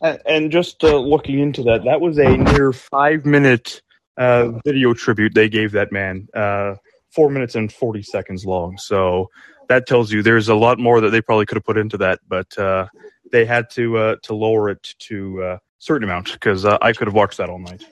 And, 0.01 0.51
just 0.51 0.83
uh, 0.83 0.97
looking 0.97 1.39
into 1.39 1.63
that, 1.63 1.83
that 1.85 2.01
was 2.01 2.17
a 2.17 2.37
near 2.37 2.73
five 2.73 3.25
minute 3.25 3.81
uh, 4.17 4.51
video 4.65 4.93
tribute 4.93 5.33
they 5.33 5.49
gave 5.49 5.71
that 5.71 5.91
man, 5.91 6.27
uh, 6.33 6.75
four 7.13 7.29
minutes 7.29 7.55
and 7.55 7.71
40 7.71 8.03
seconds 8.03 8.45
long. 8.45 8.77
So 8.77 9.29
that 9.69 9.87
tells 9.87 10.11
you 10.11 10.21
there's 10.21 10.49
a 10.49 10.55
lot 10.55 10.79
more 10.79 11.01
that 11.01 11.11
they 11.11 11.21
probably 11.21 11.45
could 11.45 11.55
have 11.55 11.65
put 11.65 11.77
into 11.77 11.97
that, 11.97 12.19
but 12.27 12.57
uh, 12.57 12.87
they 13.31 13.45
had 13.45 13.69
to 13.71 13.97
uh, 13.97 14.15
to 14.23 14.35
lower 14.35 14.69
it 14.69 14.95
to 14.99 15.43
a 15.43 15.59
certain 15.79 16.03
amount 16.03 16.33
because 16.33 16.65
uh, 16.65 16.77
I 16.81 16.93
could 16.93 17.07
have 17.07 17.15
watched 17.15 17.37
that 17.37 17.49
all 17.49 17.59
night. 17.59 17.83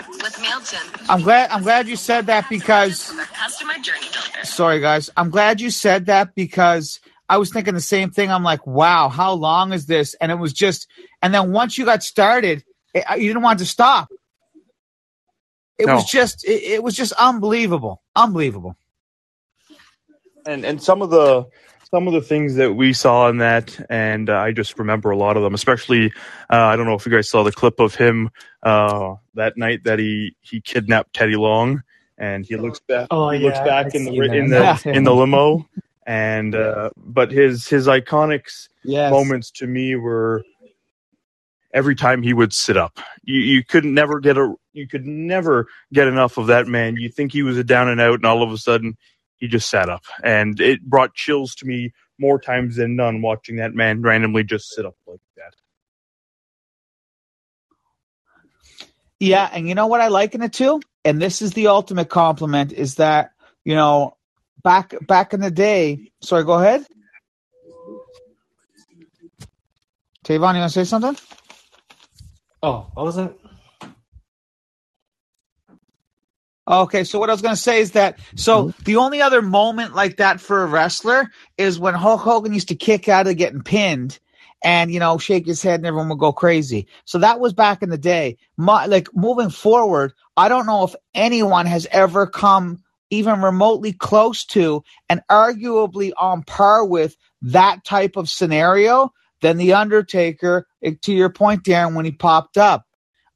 With 0.00 0.34
MailChimp. 0.34 1.06
I'm 1.08 1.22
glad 1.22 1.50
I'm 1.50 1.62
glad 1.62 1.86
you 1.86 1.96
said 1.96 2.26
that 2.26 2.48
because 2.50 3.12
customer 3.32 3.74
journey 3.74 4.06
builder. 4.12 4.44
Sorry 4.44 4.80
guys. 4.80 5.08
I'm 5.16 5.30
glad 5.30 5.60
you 5.60 5.70
said 5.70 6.06
that 6.06 6.34
because 6.34 7.00
I 7.28 7.38
was 7.38 7.52
thinking 7.52 7.74
the 7.74 7.80
same 7.80 8.10
thing. 8.10 8.30
I'm 8.30 8.42
like, 8.42 8.66
wow, 8.66 9.08
how 9.08 9.32
long 9.32 9.72
is 9.72 9.86
this? 9.86 10.14
And 10.14 10.32
it 10.32 10.34
was 10.34 10.52
just 10.52 10.88
and 11.22 11.32
then 11.32 11.52
once 11.52 11.78
you 11.78 11.84
got 11.84 12.02
started, 12.02 12.64
it, 12.92 13.04
you 13.16 13.28
didn't 13.28 13.42
want 13.42 13.60
to 13.60 13.66
stop. 13.66 14.08
It 15.78 15.86
no. 15.86 15.94
was 15.94 16.04
just 16.06 16.44
it, 16.44 16.62
it 16.64 16.82
was 16.82 16.96
just 16.96 17.12
unbelievable. 17.12 18.02
Unbelievable. 18.16 18.76
And 20.44 20.64
and 20.64 20.82
some 20.82 21.02
of 21.02 21.10
the 21.10 21.46
some 21.94 22.08
of 22.08 22.12
the 22.12 22.20
things 22.20 22.56
that 22.56 22.72
we 22.72 22.92
saw 22.92 23.28
in 23.28 23.38
that, 23.38 23.78
and 23.88 24.28
uh, 24.28 24.34
I 24.34 24.50
just 24.50 24.80
remember 24.80 25.10
a 25.10 25.16
lot 25.16 25.36
of 25.36 25.44
them. 25.44 25.54
Especially, 25.54 26.12
uh, 26.50 26.56
I 26.56 26.74
don't 26.74 26.86
know 26.86 26.94
if 26.94 27.06
you 27.06 27.12
guys 27.12 27.30
saw 27.30 27.44
the 27.44 27.52
clip 27.52 27.78
of 27.78 27.94
him 27.94 28.30
uh, 28.64 29.14
that 29.34 29.56
night 29.56 29.84
that 29.84 30.00
he 30.00 30.34
he 30.40 30.60
kidnapped 30.60 31.14
Teddy 31.14 31.36
Long, 31.36 31.84
and 32.18 32.44
he 32.44 32.56
looks 32.56 32.80
back. 32.80 33.06
Oh, 33.12 33.30
he 33.30 33.38
yeah, 33.38 33.46
looks 33.46 33.60
back 33.60 33.94
in 33.94 34.06
the 34.06 34.10
in 34.22 34.50
the 34.50 34.82
in 34.92 35.04
the 35.04 35.14
limo, 35.14 35.68
and 36.04 36.56
uh, 36.56 36.90
but 36.96 37.30
his 37.30 37.68
his 37.68 37.86
iconics 37.86 38.68
yes. 38.82 39.12
moments 39.12 39.52
to 39.52 39.68
me 39.68 39.94
were 39.94 40.42
every 41.72 41.94
time 41.94 42.22
he 42.24 42.32
would 42.32 42.52
sit 42.52 42.76
up. 42.76 42.98
You 43.22 43.38
you 43.38 43.62
couldn't 43.62 43.94
never 43.94 44.18
get 44.18 44.36
a 44.36 44.52
you 44.72 44.88
could 44.88 45.06
never 45.06 45.68
get 45.92 46.08
enough 46.08 46.38
of 46.38 46.48
that 46.48 46.66
man. 46.66 46.96
You 46.96 47.08
think 47.08 47.30
he 47.32 47.44
was 47.44 47.56
a 47.56 47.62
down 47.62 47.88
and 47.88 48.00
out, 48.00 48.14
and 48.14 48.26
all 48.26 48.42
of 48.42 48.50
a 48.50 48.58
sudden 48.58 48.96
he 49.36 49.48
just 49.48 49.68
sat 49.68 49.88
up, 49.88 50.04
and 50.22 50.60
it 50.60 50.82
brought 50.82 51.14
chills 51.14 51.54
to 51.56 51.66
me 51.66 51.92
more 52.18 52.38
times 52.38 52.76
than 52.76 52.96
none 52.96 53.22
watching 53.22 53.56
that 53.56 53.74
man 53.74 54.02
randomly 54.02 54.44
just 54.44 54.70
sit 54.70 54.86
up 54.86 54.96
like 55.06 55.20
that. 55.36 55.54
Yeah, 59.20 59.48
and 59.52 59.68
you 59.68 59.74
know 59.74 59.86
what 59.86 60.00
I 60.00 60.08
liken 60.08 60.42
it 60.42 60.52
to, 60.54 60.80
and 61.04 61.20
this 61.20 61.42
is 61.42 61.52
the 61.52 61.68
ultimate 61.68 62.08
compliment, 62.08 62.72
is 62.72 62.96
that 62.96 63.32
you 63.64 63.74
know 63.74 64.16
back 64.62 64.94
back 65.06 65.34
in 65.34 65.40
the 65.40 65.50
day. 65.50 66.10
Sorry, 66.20 66.44
go 66.44 66.54
ahead. 66.54 66.86
Tavon, 70.24 70.54
you 70.54 70.60
want 70.60 70.72
to 70.72 70.84
say 70.84 70.84
something? 70.84 71.16
Oh, 72.62 72.86
what 72.94 73.04
was 73.04 73.18
it? 73.18 73.38
Okay, 76.66 77.04
so 77.04 77.18
what 77.18 77.28
I 77.28 77.32
was 77.34 77.42
going 77.42 77.54
to 77.54 77.60
say 77.60 77.80
is 77.80 77.90
that 77.90 78.18
so 78.36 78.68
mm-hmm. 78.68 78.82
the 78.84 78.96
only 78.96 79.20
other 79.20 79.42
moment 79.42 79.94
like 79.94 80.16
that 80.16 80.40
for 80.40 80.62
a 80.62 80.66
wrestler 80.66 81.30
is 81.58 81.78
when 81.78 81.92
Hulk 81.94 82.22
Hogan 82.22 82.54
used 82.54 82.68
to 82.68 82.74
kick 82.74 83.06
out 83.06 83.26
of 83.26 83.36
getting 83.36 83.62
pinned 83.62 84.18
and 84.62 84.90
you 84.90 84.98
know 84.98 85.18
shake 85.18 85.44
his 85.44 85.62
head 85.62 85.80
and 85.80 85.86
everyone 85.86 86.08
would 86.08 86.18
go 86.18 86.32
crazy. 86.32 86.88
So 87.04 87.18
that 87.18 87.38
was 87.38 87.52
back 87.52 87.82
in 87.82 87.90
the 87.90 87.98
day. 87.98 88.38
My, 88.56 88.86
like 88.86 89.08
moving 89.14 89.50
forward, 89.50 90.14
I 90.38 90.48
don't 90.48 90.64
know 90.64 90.84
if 90.84 90.94
anyone 91.14 91.66
has 91.66 91.86
ever 91.90 92.26
come 92.26 92.82
even 93.10 93.42
remotely 93.42 93.92
close 93.92 94.44
to 94.46 94.82
and 95.10 95.20
arguably 95.30 96.12
on 96.16 96.42
par 96.44 96.84
with 96.84 97.16
that 97.42 97.84
type 97.84 98.16
of 98.16 98.30
scenario 98.30 99.12
than 99.42 99.58
the 99.58 99.74
Undertaker. 99.74 100.66
Eh, 100.82 100.94
to 101.02 101.12
your 101.12 101.28
point, 101.28 101.62
Darren, 101.62 101.94
when 101.94 102.06
he 102.06 102.12
popped 102.12 102.56
up, 102.56 102.86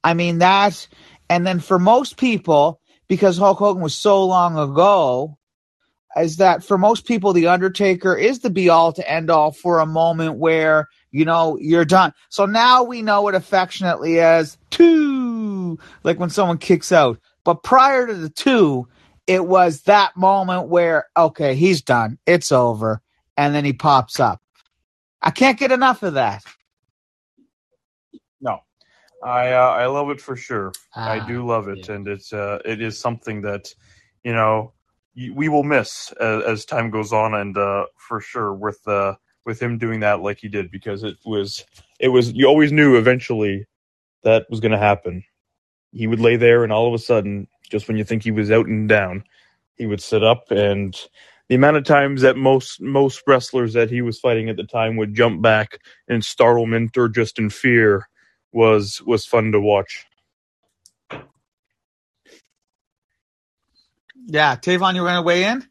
I 0.03 0.15
mean 0.15 0.39
that. 0.39 0.87
And 1.29 1.45
then 1.45 1.59
for 1.59 1.77
most 1.77 2.17
people 2.17 2.78
because 3.09 3.37
Hulk 3.37 3.57
Hogan 3.57 3.83
was 3.83 3.95
so 3.95 4.23
long 4.23 4.57
ago 4.57 5.37
is 6.15 6.37
that 6.37 6.63
for 6.63 6.77
most 6.77 7.05
people, 7.05 7.33
The 7.33 7.47
Undertaker 7.47 8.15
is 8.15 8.39
the 8.39 8.49
be 8.49 8.69
all 8.69 8.93
to 8.93 9.11
end 9.11 9.29
all 9.29 9.51
for 9.51 9.79
a 9.79 9.85
moment 9.85 10.37
where, 10.37 10.87
you 11.11 11.25
know, 11.25 11.57
you're 11.59 11.85
done. 11.85 12.13
So 12.29 12.45
now 12.45 12.83
we 12.83 13.01
know 13.01 13.27
it 13.27 13.35
affectionately 13.35 14.19
as 14.19 14.57
two, 14.69 15.77
like 16.03 16.19
when 16.19 16.29
someone 16.29 16.57
kicks 16.57 16.91
out. 16.91 17.19
But 17.43 17.63
prior 17.63 18.07
to 18.07 18.13
the 18.13 18.29
two, 18.29 18.87
it 19.27 19.45
was 19.45 19.81
that 19.81 20.15
moment 20.15 20.69
where, 20.69 21.05
okay, 21.17 21.55
he's 21.55 21.81
done. 21.81 22.17
It's 22.25 22.51
over. 22.51 23.01
And 23.37 23.53
then 23.53 23.65
he 23.65 23.73
pops 23.73 24.19
up. 24.19 24.41
I 25.21 25.31
can't 25.31 25.59
get 25.59 25.71
enough 25.71 26.03
of 26.03 26.13
that. 26.13 26.43
I 29.23 29.51
uh, 29.51 29.69
I 29.69 29.85
love 29.87 30.09
it 30.09 30.21
for 30.21 30.35
sure. 30.35 30.71
Ah, 30.95 31.11
I 31.11 31.27
do 31.27 31.45
love 31.45 31.67
it, 31.67 31.87
yeah. 31.87 31.95
and 31.95 32.07
it's 32.07 32.31
uh, 32.31 32.59
it 32.65 32.81
is 32.81 32.99
something 32.99 33.41
that 33.41 33.73
you 34.23 34.33
know 34.33 34.73
we 35.33 35.49
will 35.49 35.63
miss 35.63 36.11
as, 36.21 36.43
as 36.43 36.65
time 36.65 36.89
goes 36.89 37.11
on, 37.11 37.33
and 37.33 37.57
uh, 37.57 37.85
for 37.97 38.21
sure 38.21 38.53
with 38.53 38.79
uh, 38.87 39.15
with 39.45 39.61
him 39.61 39.77
doing 39.77 39.99
that 40.01 40.21
like 40.21 40.39
he 40.39 40.47
did 40.47 40.71
because 40.71 41.03
it 41.03 41.17
was 41.25 41.65
it 41.99 42.09
was 42.09 42.31
you 42.31 42.45
always 42.45 42.71
knew 42.71 42.97
eventually 42.97 43.65
that 44.23 44.45
was 44.49 44.59
going 44.59 44.71
to 44.71 44.77
happen. 44.77 45.23
He 45.91 46.07
would 46.07 46.19
lay 46.19 46.37
there, 46.37 46.63
and 46.63 46.71
all 46.71 46.87
of 46.87 46.93
a 46.93 47.03
sudden, 47.03 47.47
just 47.69 47.87
when 47.87 47.97
you 47.97 48.03
think 48.03 48.23
he 48.23 48.31
was 48.31 48.51
out 48.51 48.67
and 48.67 48.87
down, 48.87 49.23
he 49.75 49.85
would 49.85 50.01
sit 50.01 50.23
up, 50.23 50.49
and 50.51 50.95
the 51.49 51.55
amount 51.55 51.77
of 51.77 51.83
times 51.83 52.21
that 52.21 52.37
most 52.37 52.79
most 52.79 53.23
wrestlers 53.27 53.73
that 53.73 53.89
he 53.89 54.01
was 54.01 54.19
fighting 54.19 54.49
at 54.49 54.55
the 54.55 54.63
time 54.63 54.95
would 54.95 55.13
jump 55.13 55.41
back 55.41 55.79
in 56.07 56.21
startlement 56.21 56.97
or 56.97 57.09
just 57.09 57.37
in 57.37 57.49
fear 57.49 58.07
was 58.51 59.01
was 59.05 59.25
fun 59.25 59.51
to 59.53 59.59
watch. 59.59 60.05
Yeah, 64.27 64.55
Tavon, 64.55 64.95
you 64.95 65.01
were 65.01 65.07
gonna 65.07 65.21
weigh 65.23 65.45
in? 65.45 65.67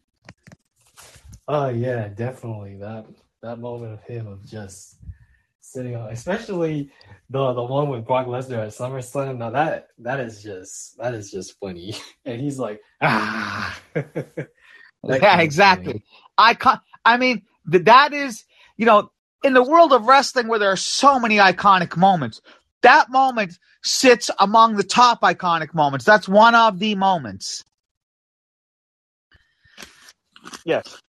Oh 1.48 1.68
yeah, 1.68 2.08
definitely. 2.08 2.76
That 2.76 3.06
that 3.42 3.58
moment 3.58 3.94
of 3.94 4.02
him 4.02 4.26
of 4.26 4.44
just 4.46 4.96
sitting 5.60 5.96
on, 5.96 6.10
especially 6.10 6.90
the 7.30 7.52
the 7.52 7.62
one 7.62 7.88
with 7.88 8.06
Brock 8.06 8.26
Lesnar 8.26 8.64
at 8.64 8.68
SummerSlam. 8.70 9.38
Now 9.38 9.50
that 9.50 9.88
that 9.98 10.20
is 10.20 10.42
just 10.42 10.96
that 10.98 11.14
is 11.14 11.30
just 11.30 11.58
funny, 11.60 11.94
and 12.24 12.40
he's 12.40 12.58
like, 12.58 12.80
ah. 13.02 13.80
yeah, 15.04 15.40
exactly. 15.40 16.04
I 16.38 16.54
can 16.54 16.80
I 17.04 17.16
mean, 17.16 17.42
that 17.66 18.12
is 18.12 18.44
you 18.76 18.86
know, 18.86 19.10
in 19.44 19.54
the 19.54 19.62
world 19.62 19.92
of 19.92 20.06
wrestling 20.06 20.48
where 20.48 20.58
there 20.58 20.72
are 20.72 20.76
so 20.76 21.18
many 21.20 21.36
iconic 21.38 21.96
moments, 21.96 22.40
that 22.82 23.10
moment 23.10 23.58
sits 23.82 24.30
among 24.38 24.76
the 24.76 24.84
top 24.84 25.22
iconic 25.22 25.74
moments. 25.74 26.04
That's 26.04 26.28
one 26.28 26.54
of 26.54 26.78
the 26.78 26.94
moments. 26.94 27.64
Yes, 30.64 31.00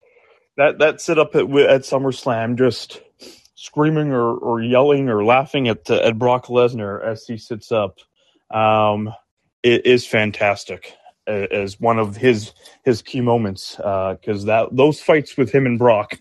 that 0.57 0.79
that 0.79 1.01
sit 1.01 1.19
up 1.19 1.35
at 1.35 1.43
at 1.43 1.81
SummerSlam, 1.81 2.57
just 2.57 3.01
screaming 3.55 4.11
or, 4.11 4.37
or 4.37 4.61
yelling 4.61 5.09
or 5.09 5.23
laughing 5.23 5.67
at 5.67 5.89
at 5.89 6.17
Brock 6.17 6.47
Lesnar 6.47 7.03
as 7.03 7.25
he 7.25 7.37
sits 7.37 7.71
up, 7.71 7.97
um, 8.51 9.13
it 9.63 9.85
is 9.85 10.05
fantastic 10.05 10.93
as 11.27 11.79
one 11.79 11.99
of 11.99 12.17
his 12.17 12.53
his 12.83 13.01
key 13.01 13.21
moments 13.21 13.75
because 13.75 14.43
uh, 14.43 14.47
that 14.47 14.67
those 14.71 14.99
fights 15.01 15.37
with 15.37 15.51
him 15.51 15.65
and 15.65 15.77
Brock 15.77 16.19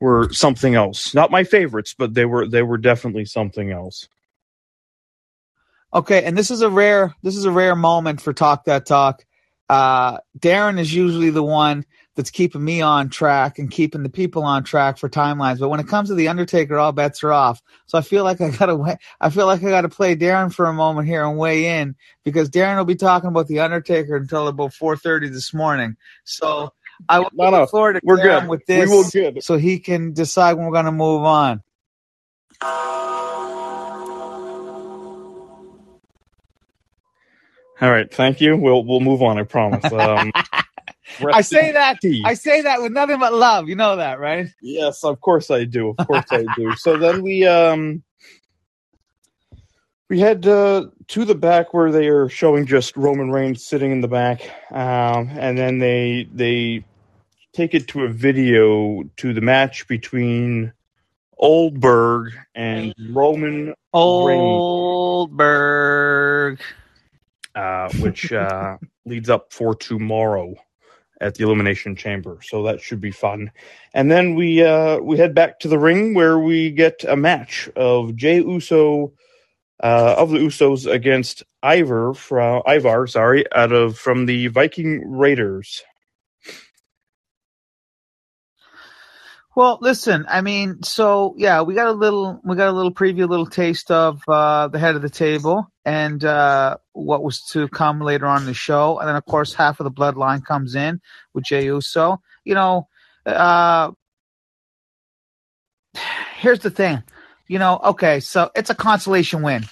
were 0.00 0.32
something 0.32 0.74
else. 0.74 1.14
Not 1.14 1.30
my 1.30 1.44
favorites, 1.44 1.94
but 1.96 2.14
they 2.14 2.24
were 2.24 2.46
they 2.46 2.62
were 2.62 2.78
definitely 2.78 3.24
something 3.24 3.70
else. 3.70 4.08
Okay, 5.96 6.24
and 6.24 6.36
this 6.36 6.50
is 6.50 6.60
a 6.60 6.68
rare 6.68 7.14
this 7.22 7.36
is 7.36 7.46
a 7.46 7.50
rare 7.50 7.74
moment 7.74 8.20
for 8.20 8.34
Talk 8.34 8.66
That 8.66 8.84
Talk. 8.84 9.24
Uh, 9.70 10.18
Darren 10.38 10.78
is 10.78 10.94
usually 10.94 11.30
the 11.30 11.42
one 11.42 11.86
that's 12.14 12.30
keeping 12.30 12.62
me 12.62 12.82
on 12.82 13.08
track 13.08 13.58
and 13.58 13.70
keeping 13.70 14.02
the 14.02 14.10
people 14.10 14.44
on 14.44 14.62
track 14.62 14.98
for 14.98 15.08
timelines. 15.08 15.58
But 15.58 15.70
when 15.70 15.80
it 15.80 15.88
comes 15.88 16.10
to 16.10 16.14
the 16.14 16.28
Undertaker, 16.28 16.78
all 16.78 16.92
bets 16.92 17.24
are 17.24 17.32
off. 17.32 17.62
So 17.86 17.96
I 17.96 18.02
feel 18.02 18.24
like 18.24 18.42
I 18.42 18.50
gotta 18.50 18.98
I 19.22 19.30
feel 19.30 19.46
like 19.46 19.64
I 19.64 19.70
gotta 19.70 19.88
play 19.88 20.14
Darren 20.14 20.52
for 20.52 20.66
a 20.66 20.72
moment 20.74 21.08
here 21.08 21.24
and 21.24 21.38
weigh 21.38 21.80
in 21.80 21.96
because 22.24 22.50
Darren 22.50 22.76
will 22.76 22.84
be 22.84 22.94
talking 22.94 23.28
about 23.28 23.48
the 23.48 23.60
Undertaker 23.60 24.16
until 24.16 24.48
about 24.48 24.74
four 24.74 24.98
thirty 24.98 25.30
this 25.30 25.54
morning. 25.54 25.96
So 26.24 26.74
I 27.08 27.20
will 27.20 27.30
no, 27.32 27.64
forward 27.64 27.94
to 27.94 28.00
we're 28.04 28.16
good. 28.18 28.48
with 28.48 28.66
this, 28.66 28.90
we 28.90 28.94
will 28.94 29.08
good. 29.08 29.42
so 29.42 29.56
he 29.56 29.78
can 29.78 30.12
decide 30.12 30.58
when 30.58 30.66
we're 30.66 30.74
gonna 30.74 30.92
move 30.92 31.22
on. 31.24 31.62
All 37.80 37.90
right, 37.90 38.12
thank 38.12 38.40
you. 38.40 38.56
We'll 38.56 38.84
we'll 38.84 39.00
move 39.00 39.22
on. 39.22 39.38
I 39.38 39.44
promise. 39.44 39.84
Um, 39.92 40.32
I 41.20 41.40
say 41.42 41.72
that. 41.72 42.00
To 42.00 42.08
you. 42.08 42.24
I 42.26 42.34
say 42.34 42.62
that 42.62 42.82
with 42.82 42.92
nothing 42.92 43.20
but 43.20 43.32
love. 43.32 43.68
You 43.68 43.76
know 43.76 43.96
that, 43.96 44.18
right? 44.18 44.48
Yes, 44.60 45.04
of 45.04 45.20
course 45.20 45.50
I 45.50 45.64
do. 45.64 45.90
Of 45.90 46.06
course 46.06 46.26
I 46.30 46.44
do. 46.56 46.74
So 46.76 46.96
then 46.98 47.22
we 47.22 47.46
um 47.46 48.02
we 50.08 50.20
head 50.20 50.46
uh, 50.46 50.86
to 51.08 51.24
the 51.24 51.34
back 51.34 51.74
where 51.74 51.90
they 51.90 52.08
are 52.08 52.28
showing 52.28 52.66
just 52.66 52.96
Roman 52.96 53.30
Reigns 53.30 53.64
sitting 53.64 53.90
in 53.92 54.00
the 54.00 54.08
back, 54.08 54.42
um, 54.70 55.30
and 55.32 55.58
then 55.58 55.78
they 55.78 56.28
they 56.32 56.84
take 57.52 57.74
it 57.74 57.88
to 57.88 58.04
a 58.04 58.08
video 58.08 59.02
to 59.16 59.32
the 59.32 59.40
match 59.40 59.88
between 59.88 60.72
Oldberg 61.38 62.34
and 62.54 62.94
Roman 63.10 63.74
Oldberg. 63.92 64.28
Reigns 66.58 66.66
uh, 67.56 67.90
which 67.98 68.32
uh, 68.32 68.76
leads 69.06 69.28
up 69.28 69.52
for 69.52 69.74
tomorrow 69.74 70.54
at 71.20 71.34
the 71.34 71.44
Elimination 71.44 71.96
Chamber. 71.96 72.38
So 72.42 72.62
that 72.64 72.80
should 72.80 73.00
be 73.00 73.10
fun. 73.10 73.50
And 73.94 74.10
then 74.10 74.34
we 74.34 74.62
uh, 74.62 74.98
we 74.98 75.16
head 75.16 75.34
back 75.34 75.58
to 75.60 75.68
the 75.68 75.78
ring 75.78 76.14
where 76.14 76.38
we 76.38 76.70
get 76.70 77.02
a 77.04 77.16
match 77.16 77.68
of 77.74 78.14
Jey 78.14 78.36
Uso 78.36 79.12
uh, 79.82 80.14
of 80.18 80.30
the 80.30 80.38
Usos 80.38 80.90
against 80.90 81.42
Ivar 81.64 82.14
from 82.14 82.62
Ivar, 82.66 83.06
sorry, 83.06 83.44
out 83.52 83.72
of 83.72 83.98
from 83.98 84.26
the 84.26 84.48
Viking 84.48 85.02
Raiders. 85.10 85.82
Well, 89.56 89.78
listen, 89.80 90.26
I 90.28 90.42
mean, 90.42 90.82
so 90.82 91.34
yeah, 91.38 91.62
we 91.62 91.72
got 91.72 91.86
a 91.86 91.92
little, 91.92 92.42
we 92.44 92.56
got 92.56 92.68
a 92.68 92.72
little 92.72 92.92
preview, 92.92 93.22
a 93.22 93.26
little 93.26 93.46
taste 93.46 93.90
of 93.90 94.22
uh, 94.28 94.68
the 94.68 94.78
head 94.78 94.96
of 94.96 95.02
the 95.02 95.08
table 95.08 95.72
and 95.82 96.22
uh, 96.22 96.76
what 96.92 97.22
was 97.22 97.40
to 97.52 97.66
come 97.68 98.02
later 98.02 98.26
on 98.26 98.42
in 98.42 98.46
the 98.46 98.52
show, 98.52 98.98
and 98.98 99.08
then 99.08 99.16
of 99.16 99.24
course 99.24 99.54
half 99.54 99.80
of 99.80 99.84
the 99.84 99.90
bloodline 99.90 100.44
comes 100.44 100.74
in 100.74 101.00
with 101.32 101.44
Jey 101.44 101.64
Uso. 101.64 102.20
You 102.44 102.54
know, 102.54 102.88
uh, 103.24 103.92
here's 106.36 106.60
the 106.60 106.70
thing, 106.70 107.02
you 107.48 107.58
know, 107.58 107.80
okay, 107.82 108.20
so 108.20 108.50
it's 108.54 108.68
a 108.68 108.74
consolation 108.74 109.40
win. 109.40 109.64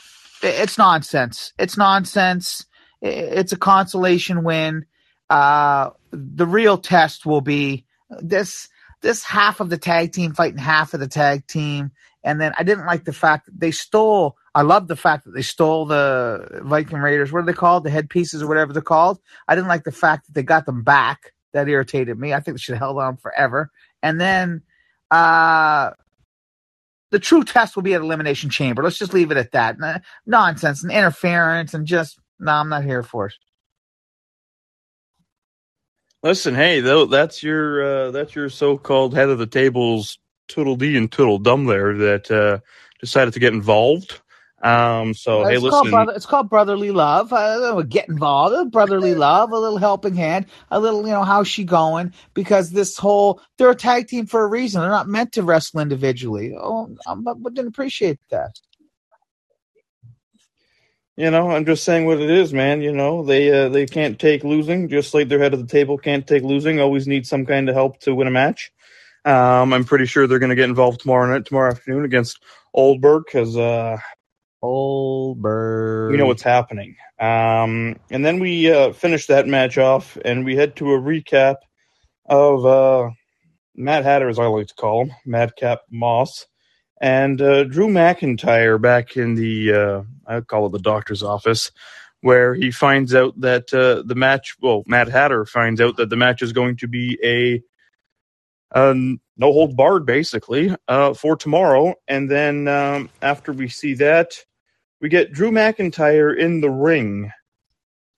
It's 0.42 0.78
nonsense. 0.78 1.52
It's 1.58 1.76
nonsense. 1.76 2.64
It's 3.02 3.52
a 3.52 3.58
consolation 3.58 4.44
win. 4.44 4.86
Uh, 5.28 5.90
the 6.10 6.46
real 6.46 6.78
test 6.78 7.26
will 7.26 7.42
be 7.42 7.84
this 8.08 8.68
this 9.04 9.22
half 9.22 9.60
of 9.60 9.70
the 9.70 9.78
tag 9.78 10.12
team 10.12 10.32
fighting 10.32 10.58
half 10.58 10.94
of 10.94 11.00
the 11.00 11.06
tag 11.06 11.46
team. 11.46 11.92
And 12.24 12.40
then 12.40 12.54
I 12.58 12.62
didn't 12.62 12.86
like 12.86 13.04
the 13.04 13.12
fact 13.12 13.46
that 13.46 13.60
they 13.60 13.70
stole. 13.70 14.36
I 14.54 14.62
love 14.62 14.88
the 14.88 14.96
fact 14.96 15.26
that 15.26 15.32
they 15.32 15.42
stole 15.42 15.84
the 15.84 16.62
Viking 16.64 16.98
Raiders. 16.98 17.30
What 17.30 17.40
are 17.40 17.46
they 17.46 17.52
called? 17.52 17.84
The 17.84 17.90
headpieces 17.90 18.42
or 18.42 18.48
whatever 18.48 18.72
they're 18.72 18.82
called. 18.82 19.20
I 19.46 19.54
didn't 19.54 19.68
like 19.68 19.84
the 19.84 19.92
fact 19.92 20.26
that 20.26 20.34
they 20.34 20.42
got 20.42 20.66
them 20.66 20.82
back. 20.82 21.32
That 21.52 21.68
irritated 21.68 22.18
me. 22.18 22.32
I 22.32 22.40
think 22.40 22.56
they 22.56 22.60
should 22.60 22.74
have 22.74 22.80
held 22.80 22.98
on 22.98 23.16
forever. 23.16 23.70
And 24.02 24.20
then 24.20 24.62
uh, 25.10 25.90
the 27.10 27.20
true 27.20 27.44
test 27.44 27.76
will 27.76 27.84
be 27.84 27.94
at 27.94 28.00
Elimination 28.00 28.50
Chamber. 28.50 28.82
Let's 28.82 28.98
just 28.98 29.14
leave 29.14 29.30
it 29.30 29.36
at 29.36 29.52
that. 29.52 29.76
Nonsense 30.26 30.82
and 30.82 30.90
interference 30.90 31.74
and 31.74 31.86
just 31.86 32.18
no, 32.40 32.52
I'm 32.52 32.68
not 32.68 32.84
here 32.84 33.02
for 33.02 33.26
it. 33.26 33.34
Listen, 36.24 36.54
hey, 36.54 36.80
though 36.80 37.04
that's 37.04 37.42
your 37.42 37.84
uh, 37.84 38.10
that's 38.10 38.34
your 38.34 38.48
so-called 38.48 39.12
head 39.12 39.28
of 39.28 39.38
the 39.38 39.46
tables, 39.46 40.18
Toodle 40.48 40.76
D 40.78 40.96
and 40.96 41.12
Toodle 41.12 41.38
Dumb 41.38 41.66
there 41.66 41.94
that 41.98 42.30
uh, 42.30 42.60
decided 42.98 43.34
to 43.34 43.40
get 43.40 43.52
involved. 43.52 44.22
Um, 44.62 45.12
so 45.12 45.42
it's 45.42 45.50
hey, 45.50 45.68
called 45.68 45.84
listen, 45.84 45.90
brother, 45.90 46.12
it's 46.16 46.24
called 46.24 46.48
brotherly 46.48 46.92
love. 46.92 47.30
Uh, 47.30 47.82
get 47.82 48.08
involved, 48.08 48.54
a 48.54 48.64
brotherly 48.64 49.14
love, 49.26 49.52
a 49.52 49.58
little 49.58 49.76
helping 49.76 50.14
hand, 50.14 50.46
a 50.70 50.80
little, 50.80 51.02
you 51.02 51.12
know, 51.12 51.24
how's 51.24 51.46
she 51.46 51.62
going? 51.62 52.14
Because 52.32 52.70
this 52.70 52.96
whole 52.96 53.42
they're 53.58 53.68
a 53.68 53.74
tag 53.74 54.08
team 54.08 54.24
for 54.24 54.44
a 54.44 54.48
reason. 54.48 54.80
They're 54.80 54.88
not 54.88 55.08
meant 55.08 55.32
to 55.32 55.42
wrestle 55.42 55.80
individually. 55.80 56.54
Oh, 56.58 56.96
I 57.06 57.16
didn't 57.50 57.68
appreciate 57.68 58.18
that. 58.30 58.58
You 61.16 61.30
know, 61.30 61.50
I'm 61.50 61.64
just 61.64 61.84
saying 61.84 62.06
what 62.06 62.20
it 62.20 62.28
is, 62.28 62.52
man. 62.52 62.82
You 62.82 62.92
know, 62.92 63.22
they 63.22 63.50
uh, 63.50 63.68
they 63.68 63.86
can't 63.86 64.18
take 64.18 64.42
losing, 64.42 64.88
just 64.88 65.14
like 65.14 65.28
their 65.28 65.38
head 65.38 65.54
of 65.54 65.60
the 65.60 65.66
table 65.66 65.96
can't 65.96 66.26
take 66.26 66.42
losing. 66.42 66.80
Always 66.80 67.06
need 67.06 67.24
some 67.26 67.46
kind 67.46 67.68
of 67.68 67.74
help 67.76 68.00
to 68.00 68.14
win 68.14 68.26
a 68.26 68.32
match. 68.32 68.72
Um, 69.24 69.72
I'm 69.72 69.84
pretty 69.84 70.06
sure 70.06 70.26
they're 70.26 70.40
going 70.40 70.50
to 70.50 70.56
get 70.56 70.68
involved 70.68 71.00
tomorrow 71.00 71.32
night, 71.32 71.46
tomorrow 71.46 71.70
afternoon 71.70 72.04
against 72.04 72.42
Oldberg, 72.74 73.24
because 73.26 73.56
uh, 73.56 73.96
Oldberg. 74.60 76.10
We 76.10 76.16
know 76.18 76.26
what's 76.26 76.42
happening. 76.42 76.96
Um, 77.20 77.96
and 78.10 78.24
then 78.24 78.40
we 78.40 78.70
uh, 78.72 78.92
finish 78.92 79.26
that 79.28 79.46
match 79.46 79.78
off, 79.78 80.18
and 80.24 80.44
we 80.44 80.56
head 80.56 80.74
to 80.76 80.94
a 80.94 80.98
recap 80.98 81.56
of 82.26 82.66
uh, 82.66 83.10
Matt 83.76 84.04
Hatter, 84.04 84.28
as 84.28 84.40
I 84.40 84.46
like 84.46 84.66
to 84.66 84.74
call 84.74 85.04
him, 85.04 85.12
Madcap 85.24 85.82
Moss 85.92 86.46
and 87.00 87.40
uh, 87.40 87.64
Drew 87.64 87.88
McIntyre 87.88 88.80
back 88.80 89.16
in 89.16 89.34
the 89.34 89.72
uh, 89.72 90.02
I 90.26 90.40
call 90.40 90.66
it 90.66 90.72
the 90.72 90.78
doctor's 90.78 91.22
office, 91.22 91.70
where 92.20 92.54
he 92.54 92.70
finds 92.70 93.14
out 93.14 93.38
that 93.40 93.72
uh, 93.74 94.02
the 94.06 94.14
match. 94.14 94.56
Well, 94.60 94.82
Matt 94.86 95.08
Hatter 95.08 95.44
finds 95.44 95.80
out 95.80 95.96
that 95.96 96.10
the 96.10 96.16
match 96.16 96.42
is 96.42 96.52
going 96.52 96.76
to 96.78 96.88
be 96.88 97.18
a, 97.22 97.62
a 98.78 98.94
no 98.94 99.52
hold 99.52 99.76
barred, 99.76 100.06
basically, 100.06 100.74
uh, 100.88 101.14
for 101.14 101.36
tomorrow. 101.36 101.94
And 102.08 102.30
then 102.30 102.68
um, 102.68 103.10
after 103.20 103.52
we 103.52 103.68
see 103.68 103.94
that, 103.94 104.32
we 105.00 105.08
get 105.08 105.32
Drew 105.32 105.50
McIntyre 105.50 106.36
in 106.36 106.60
the 106.60 106.70
ring, 106.70 107.30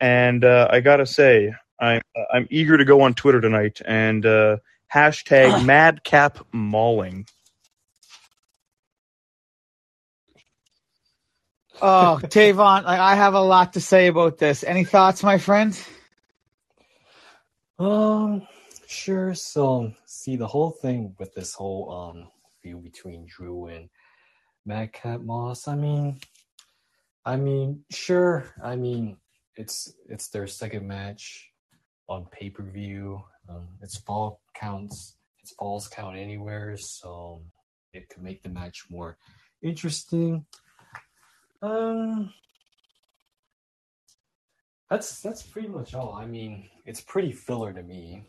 and 0.00 0.44
uh, 0.44 0.68
I 0.70 0.80
gotta 0.80 1.06
say, 1.06 1.52
I'm 1.80 2.02
I'm 2.32 2.46
eager 2.50 2.76
to 2.76 2.84
go 2.84 3.00
on 3.00 3.14
Twitter 3.14 3.40
tonight 3.40 3.80
and 3.84 4.24
uh, 4.24 4.58
hashtag 4.94 5.64
Madcap 5.64 6.46
Mauling. 6.52 7.26
Oh, 11.82 12.18
Tavon, 12.22 12.84
like, 12.84 13.00
I 13.00 13.14
have 13.14 13.34
a 13.34 13.40
lot 13.40 13.74
to 13.74 13.80
say 13.80 14.06
about 14.06 14.38
this. 14.38 14.64
Any 14.64 14.84
thoughts, 14.84 15.22
my 15.22 15.38
friend? 15.38 15.78
Um, 17.78 18.46
sure. 18.86 19.34
So, 19.34 19.92
see, 20.06 20.36
the 20.36 20.46
whole 20.46 20.70
thing 20.70 21.14
with 21.18 21.34
this 21.34 21.52
whole 21.54 21.92
um 21.92 22.28
view 22.62 22.78
between 22.78 23.26
Drew 23.26 23.66
and 23.66 23.88
Madcap 24.64 25.20
Moss. 25.20 25.68
I 25.68 25.74
mean, 25.74 26.18
I 27.24 27.36
mean, 27.36 27.84
sure. 27.90 28.52
I 28.62 28.76
mean, 28.76 29.18
it's 29.56 29.92
it's 30.08 30.28
their 30.28 30.46
second 30.46 30.86
match 30.86 31.50
on 32.08 32.26
pay 32.26 32.50
per 32.50 32.62
view. 32.62 33.22
Um, 33.48 33.68
it's 33.82 33.98
fall 33.98 34.40
counts. 34.54 35.16
It's 35.42 35.52
falls 35.52 35.88
count 35.88 36.16
anywhere, 36.16 36.76
so 36.76 37.42
it 37.92 38.08
could 38.08 38.22
make 38.22 38.42
the 38.42 38.48
match 38.48 38.86
more 38.90 39.18
interesting. 39.62 40.46
Um, 41.66 42.32
that's 44.88 45.20
that's 45.20 45.42
pretty 45.42 45.68
much 45.68 45.94
all. 45.94 46.14
I 46.14 46.26
mean, 46.26 46.68
it's 46.84 47.00
pretty 47.00 47.32
filler 47.32 47.72
to 47.72 47.82
me. 47.82 48.24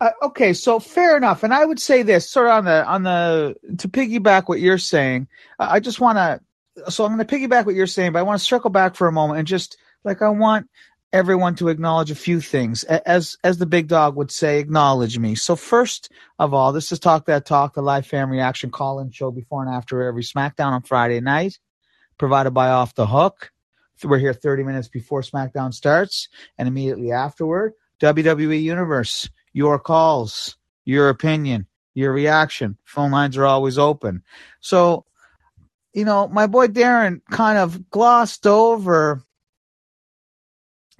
Uh, 0.00 0.10
okay, 0.22 0.52
so 0.52 0.78
fair 0.78 1.16
enough, 1.16 1.42
and 1.42 1.52
I 1.52 1.64
would 1.64 1.80
say 1.80 2.02
this 2.02 2.30
sort 2.30 2.46
of 2.46 2.52
on 2.52 2.64
the 2.66 2.86
on 2.86 3.02
the 3.02 3.56
to 3.78 3.88
piggyback 3.88 4.48
what 4.48 4.60
you're 4.60 4.78
saying. 4.78 5.26
I 5.58 5.80
just 5.80 5.98
want 5.98 6.18
to, 6.18 6.90
so 6.90 7.04
I'm 7.04 7.16
going 7.16 7.26
to 7.26 7.36
piggyback 7.36 7.66
what 7.66 7.74
you're 7.74 7.88
saying, 7.88 8.12
but 8.12 8.20
I 8.20 8.22
want 8.22 8.38
to 8.38 8.44
circle 8.44 8.70
back 8.70 8.94
for 8.94 9.08
a 9.08 9.12
moment 9.12 9.40
and 9.40 9.48
just 9.48 9.76
like 10.04 10.22
I 10.22 10.28
want 10.28 10.68
everyone 11.12 11.54
to 11.56 11.68
acknowledge 11.68 12.10
a 12.10 12.16
few 12.16 12.40
things, 12.40 12.84
as 12.84 13.36
as 13.42 13.58
the 13.58 13.66
big 13.66 13.88
dog 13.88 14.16
would 14.16 14.30
say, 14.30 14.58
acknowledge 14.58 15.18
me. 15.18 15.34
So 15.34 15.56
first 15.56 16.10
of 16.38 16.52
all, 16.52 16.72
this 16.72 16.92
is 16.92 16.98
Talk 16.98 17.26
That 17.26 17.46
Talk, 17.46 17.74
the 17.74 17.82
live 17.82 18.06
fan 18.06 18.28
reaction 18.28 18.70
call-in 18.70 19.10
show 19.10 19.30
before 19.30 19.64
and 19.64 19.74
after 19.74 20.02
every 20.02 20.22
SmackDown 20.22 20.72
on 20.72 20.82
Friday 20.82 21.20
night, 21.20 21.58
provided 22.18 22.52
by 22.52 22.68
Off 22.68 22.94
the 22.94 23.06
Hook. 23.06 23.52
We're 24.04 24.18
here 24.18 24.34
30 24.34 24.62
minutes 24.62 24.88
before 24.88 25.22
SmackDown 25.22 25.74
starts 25.74 26.28
and 26.56 26.68
immediately 26.68 27.10
afterward. 27.10 27.72
WWE 28.00 28.62
Universe 28.62 29.28
your 29.52 29.78
calls, 29.78 30.56
your 30.84 31.08
opinion, 31.08 31.66
your 31.94 32.12
reaction. 32.12 32.78
Phone 32.84 33.10
lines 33.10 33.36
are 33.36 33.46
always 33.46 33.76
open. 33.76 34.22
So, 34.60 35.04
you 35.92 36.04
know, 36.04 36.28
my 36.28 36.46
boy 36.46 36.68
Darren 36.68 37.20
kind 37.30 37.58
of 37.58 37.90
glossed 37.90 38.46
over 38.46 39.24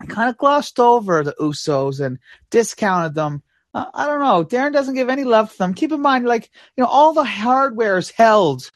kind 0.06 0.30
of 0.30 0.38
glossed 0.38 0.78
over 0.78 1.22
the 1.22 1.34
Usos 1.40 2.04
and 2.04 2.18
discounted 2.50 3.14
them. 3.14 3.42
Uh, 3.74 3.86
I 3.92 4.06
don't 4.06 4.20
know. 4.20 4.44
Darren 4.44 4.72
doesn't 4.72 4.94
give 4.94 5.08
any 5.08 5.24
love 5.24 5.50
to 5.52 5.58
them. 5.58 5.74
Keep 5.74 5.92
in 5.92 6.00
mind, 6.00 6.24
like, 6.24 6.50
you 6.76 6.82
know, 6.82 6.88
all 6.88 7.12
the 7.12 7.24
hardware 7.24 7.98
is 7.98 8.10
held, 8.10 8.70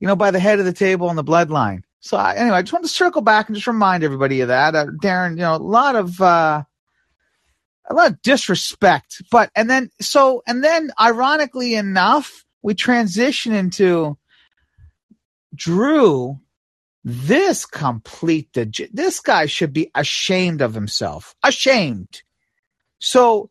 you 0.00 0.08
know, 0.08 0.16
by 0.16 0.30
the 0.30 0.40
head 0.40 0.58
of 0.58 0.64
the 0.64 0.72
table 0.72 1.08
and 1.08 1.16
the 1.16 1.24
bloodline. 1.24 1.82
So 2.00 2.16
I, 2.16 2.34
anyway, 2.34 2.56
I 2.56 2.62
just 2.62 2.72
want 2.72 2.84
to 2.84 2.90
circle 2.90 3.22
back 3.22 3.48
and 3.48 3.54
just 3.54 3.68
remind 3.68 4.02
everybody 4.02 4.40
of 4.40 4.48
that. 4.48 4.74
Uh, 4.74 4.86
Darren, 5.02 5.32
you 5.32 5.42
know, 5.42 5.54
a 5.54 5.56
lot 5.56 5.94
of, 5.94 6.20
uh, 6.20 6.64
a 7.88 7.94
lot 7.94 8.10
of 8.10 8.22
disrespect. 8.22 9.22
But 9.30 9.50
and 9.54 9.68
then 9.68 9.90
so 10.00 10.42
and 10.46 10.62
then 10.62 10.90
ironically 11.00 11.74
enough, 11.74 12.44
we 12.62 12.74
transition 12.74 13.52
into 13.52 14.16
Drew. 15.54 16.38
This 17.04 17.66
complete 17.66 18.52
the 18.52 18.88
this 18.92 19.20
guy 19.20 19.46
should 19.46 19.72
be 19.72 19.90
ashamed 19.94 20.62
of 20.62 20.74
himself. 20.74 21.34
Ashamed. 21.42 22.22
So 23.00 23.50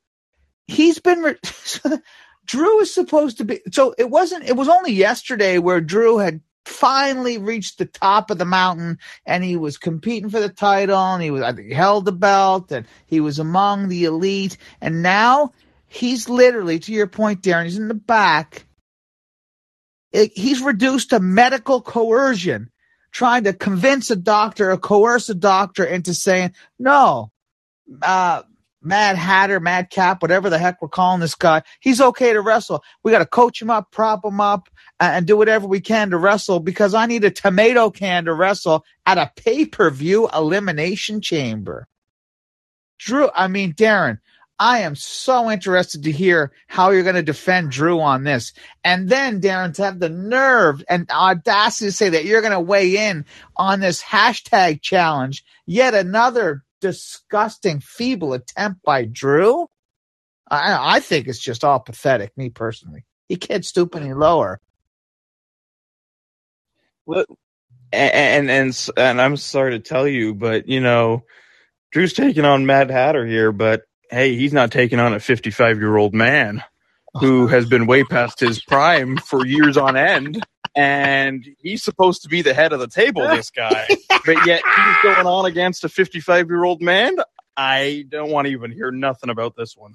he's 0.67 0.99
been 0.99 1.21
re- 1.21 1.39
Drew 2.45 2.81
is 2.81 2.93
supposed 2.93 3.37
to 3.39 3.45
be 3.45 3.61
so 3.71 3.93
it 3.97 4.09
wasn't 4.09 4.45
it 4.47 4.55
was 4.55 4.69
only 4.69 4.93
yesterday 4.93 5.57
where 5.57 5.81
Drew 5.81 6.17
had 6.19 6.41
finally 6.65 7.37
reached 7.37 7.77
the 7.77 7.85
top 7.85 8.31
of 8.31 8.37
the 8.37 8.45
mountain 8.45 8.99
and 9.25 9.43
he 9.43 9.57
was 9.57 9.77
competing 9.77 10.29
for 10.29 10.39
the 10.39 10.49
title 10.49 10.97
and 10.97 11.23
he 11.23 11.31
was 11.31 11.43
he 11.57 11.73
held 11.73 12.05
the 12.05 12.13
belt 12.13 12.71
and 12.71 12.87
he 13.05 13.19
was 13.19 13.39
among 13.39 13.89
the 13.89 14.05
elite 14.05 14.57
and 14.79 15.03
now 15.03 15.51
he's 15.87 16.29
literally 16.29 16.79
to 16.79 16.93
your 16.93 17.07
point 17.07 17.41
Darren 17.41 17.65
he's 17.65 17.77
in 17.77 17.89
the 17.89 17.93
back 17.95 18.65
it, 20.13 20.31
he's 20.35 20.61
reduced 20.61 21.11
to 21.11 21.19
medical 21.19 21.81
coercion 21.81 22.70
trying 23.11 23.43
to 23.43 23.53
convince 23.53 24.09
a 24.11 24.15
doctor 24.15 24.71
or 24.71 24.77
coerce 24.77 25.29
a 25.29 25.35
doctor 25.35 25.83
into 25.83 26.13
saying 26.13 26.53
no 26.79 27.31
uh, 28.01 28.43
Mad 28.83 29.15
Hatter, 29.15 29.59
Mad 29.59 29.89
Cap, 29.91 30.21
whatever 30.21 30.49
the 30.49 30.57
heck 30.57 30.81
we're 30.81 30.89
calling 30.89 31.19
this 31.19 31.35
guy, 31.35 31.61
he's 31.79 32.01
okay 32.01 32.33
to 32.33 32.41
wrestle. 32.41 32.83
We 33.03 33.11
got 33.11 33.19
to 33.19 33.27
coach 33.27 33.61
him 33.61 33.69
up, 33.69 33.91
prop 33.91 34.25
him 34.25 34.41
up, 34.41 34.69
and 34.99 35.27
do 35.27 35.37
whatever 35.37 35.67
we 35.67 35.81
can 35.81 36.09
to 36.11 36.17
wrestle 36.17 36.59
because 36.59 36.93
I 36.93 37.05
need 37.05 37.23
a 37.23 37.31
tomato 37.31 37.91
can 37.91 38.25
to 38.25 38.33
wrestle 38.33 38.83
at 39.05 39.19
a 39.19 39.31
pay 39.35 39.65
per 39.65 39.89
view 39.91 40.27
elimination 40.33 41.21
chamber. 41.21 41.87
Drew, 42.97 43.29
I 43.35 43.47
mean, 43.47 43.73
Darren, 43.73 44.19
I 44.61 44.81
am 44.81 44.95
so 44.95 45.49
interested 45.49 46.03
to 46.03 46.11
hear 46.11 46.51
how 46.67 46.91
you're 46.91 47.01
going 47.01 47.15
to 47.15 47.23
defend 47.23 47.71
Drew 47.71 47.99
on 47.99 48.23
this. 48.23 48.53
And 48.83 49.09
then, 49.09 49.41
Darren, 49.41 49.73
to 49.73 49.83
have 49.83 49.99
the 49.99 50.07
nerve 50.07 50.83
and 50.87 51.09
audacity 51.09 51.87
to 51.87 51.91
say 51.91 52.09
that 52.09 52.25
you're 52.25 52.41
going 52.41 52.53
to 52.53 52.59
weigh 52.59 53.09
in 53.09 53.25
on 53.57 53.79
this 53.79 54.03
hashtag 54.03 54.83
challenge, 54.83 55.43
yet 55.65 55.95
another 55.95 56.63
disgusting, 56.79 57.79
feeble 57.79 58.33
attempt 58.33 58.83
by 58.83 59.05
Drew. 59.05 59.65
I, 60.47 60.97
I 60.97 60.99
think 60.99 61.27
it's 61.27 61.39
just 61.39 61.63
all 61.63 61.79
pathetic, 61.79 62.37
me 62.37 62.51
personally. 62.51 63.03
He 63.29 63.37
can't 63.37 63.65
stoop 63.65 63.95
any 63.95 64.13
lower. 64.13 64.59
Well, 67.07 67.25
and 67.91 68.51
and 68.51 68.89
and 68.95 69.19
I'm 69.19 69.37
sorry 69.37 69.71
to 69.71 69.79
tell 69.79 70.07
you, 70.07 70.35
but 70.35 70.67
you 70.67 70.81
know, 70.81 71.23
Drew's 71.91 72.13
taking 72.13 72.45
on 72.45 72.67
Mad 72.67 72.91
Hatter 72.91 73.25
here, 73.25 73.51
but 73.51 73.81
hey, 74.11 74.35
he's 74.35 74.53
not 74.53 74.71
taking 74.71 74.99
on 74.99 75.13
a 75.13 75.19
55 75.19 75.77
year 75.79 75.97
old 75.97 76.13
man 76.13 76.63
who 77.19 77.47
has 77.47 77.65
been 77.65 77.87
way 77.87 78.03
past 78.03 78.39
his 78.39 78.61
prime 78.63 79.17
for 79.17 79.45
years 79.45 79.77
on 79.77 79.97
end 79.97 80.45
and 80.75 81.45
he's 81.59 81.83
supposed 81.83 82.21
to 82.23 82.29
be 82.29 82.41
the 82.41 82.53
head 82.53 82.73
of 82.73 82.79
the 82.79 82.87
table, 82.87 83.21
this 83.27 83.49
guy. 83.49 83.87
but 84.25 84.45
yet 84.45 84.61
he's 84.63 84.97
going 85.03 85.27
on 85.27 85.45
against 85.45 85.83
a 85.83 85.89
55 85.89 86.47
year 86.47 86.63
old 86.63 86.81
man. 86.81 87.17
I 87.57 88.05
don't 88.09 88.31
want 88.31 88.47
to 88.47 88.53
even 88.53 88.71
hear 88.71 88.91
nothing 88.91 89.29
about 89.29 89.55
this 89.55 89.75
one. 89.75 89.93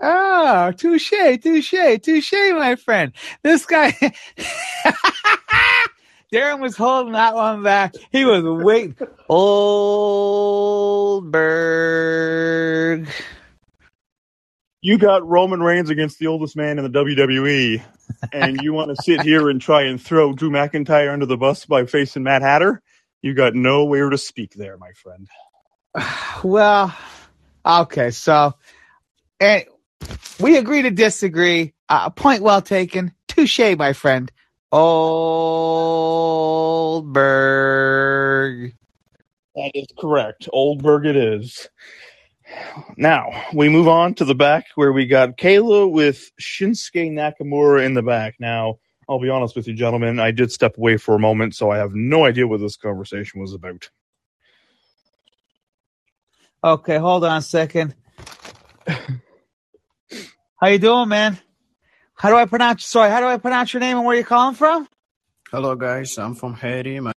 Oh, 0.00 0.72
touche, 0.72 1.10
touche, 1.42 2.00
touche, 2.02 2.32
my 2.52 2.76
friend. 2.76 3.12
This 3.42 3.64
guy, 3.64 3.92
Darren 6.32 6.60
was 6.60 6.76
holding 6.76 7.14
that 7.14 7.34
one 7.34 7.62
back. 7.62 7.94
He 8.12 8.26
was 8.26 8.44
waiting. 8.44 8.94
Oldberg 9.28 10.28
you 14.86 14.98
got 14.98 15.26
Roman 15.26 15.60
Reigns 15.60 15.90
against 15.90 16.20
the 16.20 16.28
oldest 16.28 16.54
man 16.56 16.78
in 16.78 16.84
the 16.84 16.90
WWE, 17.00 17.82
and 18.32 18.62
you 18.62 18.72
want 18.72 18.94
to 18.94 19.02
sit 19.02 19.20
here 19.22 19.50
and 19.50 19.60
try 19.60 19.82
and 19.82 20.00
throw 20.00 20.32
Drew 20.32 20.48
McIntyre 20.48 21.12
under 21.12 21.26
the 21.26 21.36
bus 21.36 21.66
by 21.66 21.86
facing 21.86 22.22
Matt 22.22 22.42
Hatter? 22.42 22.80
You 23.20 23.34
got 23.34 23.56
nowhere 23.56 24.10
to 24.10 24.18
speak 24.18 24.54
there, 24.54 24.76
my 24.78 24.92
friend. 24.92 25.26
Well, 26.44 26.94
okay, 27.64 28.10
so 28.12 28.54
and 29.40 29.64
we 30.38 30.56
agree 30.56 30.82
to 30.82 30.90
disagree. 30.90 31.72
Uh, 31.88 32.10
point 32.10 32.42
well 32.42 32.62
taken. 32.62 33.12
Touche, 33.26 33.74
my 33.76 33.92
friend. 33.92 34.30
Oldberg. 34.70 35.56
That 39.56 39.72
is 39.74 39.88
correct. 39.98 40.48
Oldberg 40.52 41.06
it 41.06 41.16
is. 41.16 41.68
Now 42.96 43.44
we 43.52 43.68
move 43.68 43.88
on 43.88 44.14
to 44.14 44.24
the 44.24 44.34
back 44.34 44.66
where 44.74 44.92
we 44.92 45.06
got 45.06 45.36
Kayla 45.36 45.90
with 45.90 46.30
Shinsuke 46.40 47.10
Nakamura 47.12 47.84
in 47.84 47.94
the 47.94 48.02
back. 48.02 48.36
Now, 48.38 48.78
I'll 49.08 49.20
be 49.20 49.28
honest 49.28 49.54
with 49.56 49.68
you, 49.68 49.74
gentlemen, 49.74 50.18
I 50.18 50.30
did 50.30 50.50
step 50.50 50.76
away 50.78 50.96
for 50.96 51.14
a 51.14 51.18
moment, 51.18 51.54
so 51.54 51.70
I 51.70 51.78
have 51.78 51.94
no 51.94 52.24
idea 52.24 52.46
what 52.46 52.60
this 52.60 52.76
conversation 52.76 53.40
was 53.40 53.52
about. 53.54 53.88
Okay, 56.64 56.98
hold 56.98 57.24
on 57.24 57.36
a 57.36 57.42
second. 57.42 57.94
How 60.60 60.68
you 60.68 60.78
doing, 60.78 61.08
man? 61.08 61.38
How 62.14 62.30
do 62.30 62.36
I 62.36 62.46
pronounce? 62.46 62.84
Sorry, 62.86 63.10
how 63.10 63.20
do 63.20 63.26
I 63.26 63.36
pronounce 63.36 63.72
your 63.72 63.80
name 63.80 63.98
and 63.98 64.06
where 64.06 64.16
you 64.16 64.24
calling 64.24 64.54
from? 64.54 64.88
Hello, 65.50 65.76
guys. 65.76 66.16
I'm 66.18 66.34
from 66.34 66.54
Haiti. 66.54 66.98
My- 66.98 67.12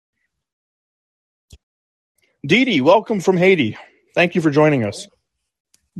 Didi, 2.44 2.80
welcome 2.80 3.20
from 3.20 3.36
Haiti. 3.36 3.76
Thank 4.14 4.34
you 4.34 4.40
for 4.42 4.50
joining 4.50 4.84
us. 4.84 5.06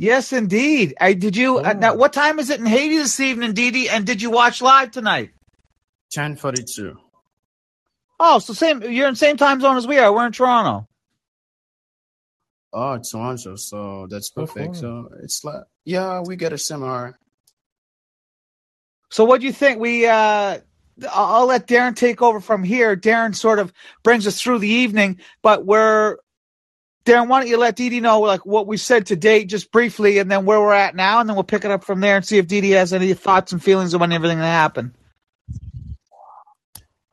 Yes, 0.01 0.31
indeed. 0.31 0.95
I 1.01 1.11
did 1.11 1.35
you. 1.35 1.57
Uh, 1.57 1.73
now, 1.73 1.93
what 1.93 2.13
time 2.13 2.39
is 2.39 2.49
it 2.49 2.61
in 2.61 2.65
Haiti 2.65 2.95
this 2.95 3.19
evening, 3.19 3.51
Didi? 3.51 3.89
And 3.89 4.05
did 4.05 4.21
you 4.21 4.31
watch 4.31 4.61
live 4.61 4.91
tonight? 4.91 5.31
Ten 6.09 6.37
forty-two. 6.37 6.97
Oh, 8.17 8.39
so 8.39 8.53
same. 8.53 8.81
You're 8.81 9.09
in 9.09 9.17
same 9.17 9.35
time 9.35 9.59
zone 9.59 9.75
as 9.75 9.85
we 9.85 9.97
are. 9.99 10.13
We're 10.13 10.25
in 10.25 10.31
Toronto. 10.31 10.87
Oh, 12.71 12.97
Toronto. 12.99 13.57
So 13.57 14.07
that's 14.09 14.29
perfect. 14.29 14.77
So 14.77 15.09
it's 15.21 15.43
like, 15.43 15.63
yeah, 15.83 16.21
we 16.25 16.37
get 16.37 16.53
a 16.53 16.57
similar. 16.57 17.19
So 19.09 19.25
what 19.25 19.41
do 19.41 19.47
you 19.47 19.53
think? 19.53 19.81
We, 19.81 20.07
uh, 20.07 20.59
I'll 21.11 21.47
let 21.47 21.67
Darren 21.67 21.93
take 21.93 22.21
over 22.21 22.39
from 22.39 22.63
here. 22.63 22.95
Darren 22.95 23.35
sort 23.35 23.59
of 23.59 23.73
brings 24.03 24.27
us 24.27 24.41
through 24.41 24.59
the 24.59 24.69
evening, 24.69 25.19
but 25.41 25.65
we're 25.65 26.19
Darren, 27.09 27.27
why 27.27 27.39
don't 27.39 27.49
you 27.49 27.57
let 27.57 27.75
Didi 27.75 27.99
know 28.01 28.19
like 28.19 28.45
what 28.45 28.67
we 28.67 28.77
said 28.77 29.07
to 29.07 29.15
date, 29.15 29.45
just 29.45 29.71
briefly, 29.71 30.19
and 30.19 30.29
then 30.29 30.45
where 30.45 30.59
we're 30.59 30.73
at 30.73 30.95
now, 30.95 31.19
and 31.19 31.27
then 31.27 31.35
we'll 31.35 31.43
pick 31.43 31.65
it 31.65 31.71
up 31.71 31.83
from 31.83 32.01
there 32.01 32.15
and 32.15 32.23
see 32.23 32.37
if 32.37 32.45
Didi 32.45 32.71
has 32.71 32.93
any 32.93 33.15
thoughts 33.15 33.51
and 33.51 33.63
feelings 33.63 33.95
on 33.95 34.11
everything 34.11 34.37
that 34.37 34.45
happened. 34.45 34.93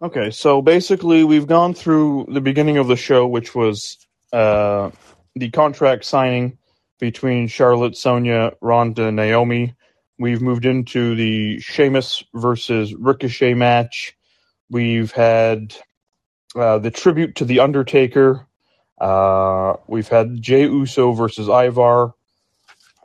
Okay, 0.02 0.30
so 0.30 0.60
basically, 0.60 1.24
we've 1.24 1.46
gone 1.46 1.72
through 1.72 2.26
the 2.28 2.42
beginning 2.42 2.76
of 2.76 2.88
the 2.88 2.96
show, 2.96 3.26
which 3.26 3.54
was 3.54 3.96
uh, 4.34 4.90
the 5.34 5.48
contract 5.50 6.04
signing 6.04 6.58
between 7.00 7.48
Charlotte, 7.48 7.96
Sonya, 7.96 8.52
Ronda, 8.60 9.10
Naomi. 9.10 9.74
We've 10.18 10.42
moved 10.42 10.66
into 10.66 11.14
the 11.14 11.58
Sheamus 11.60 12.22
versus 12.34 12.94
Ricochet 12.94 13.54
match. 13.54 14.14
We've 14.68 15.12
had 15.12 15.74
uh, 16.54 16.80
the 16.80 16.90
tribute 16.90 17.36
to 17.36 17.46
the 17.46 17.60
Undertaker. 17.60 18.45
Uh, 18.98 19.74
we've 19.86 20.08
had 20.08 20.40
Jey 20.40 20.62
Uso 20.62 21.12
versus 21.12 21.48
Ivar. 21.48 22.14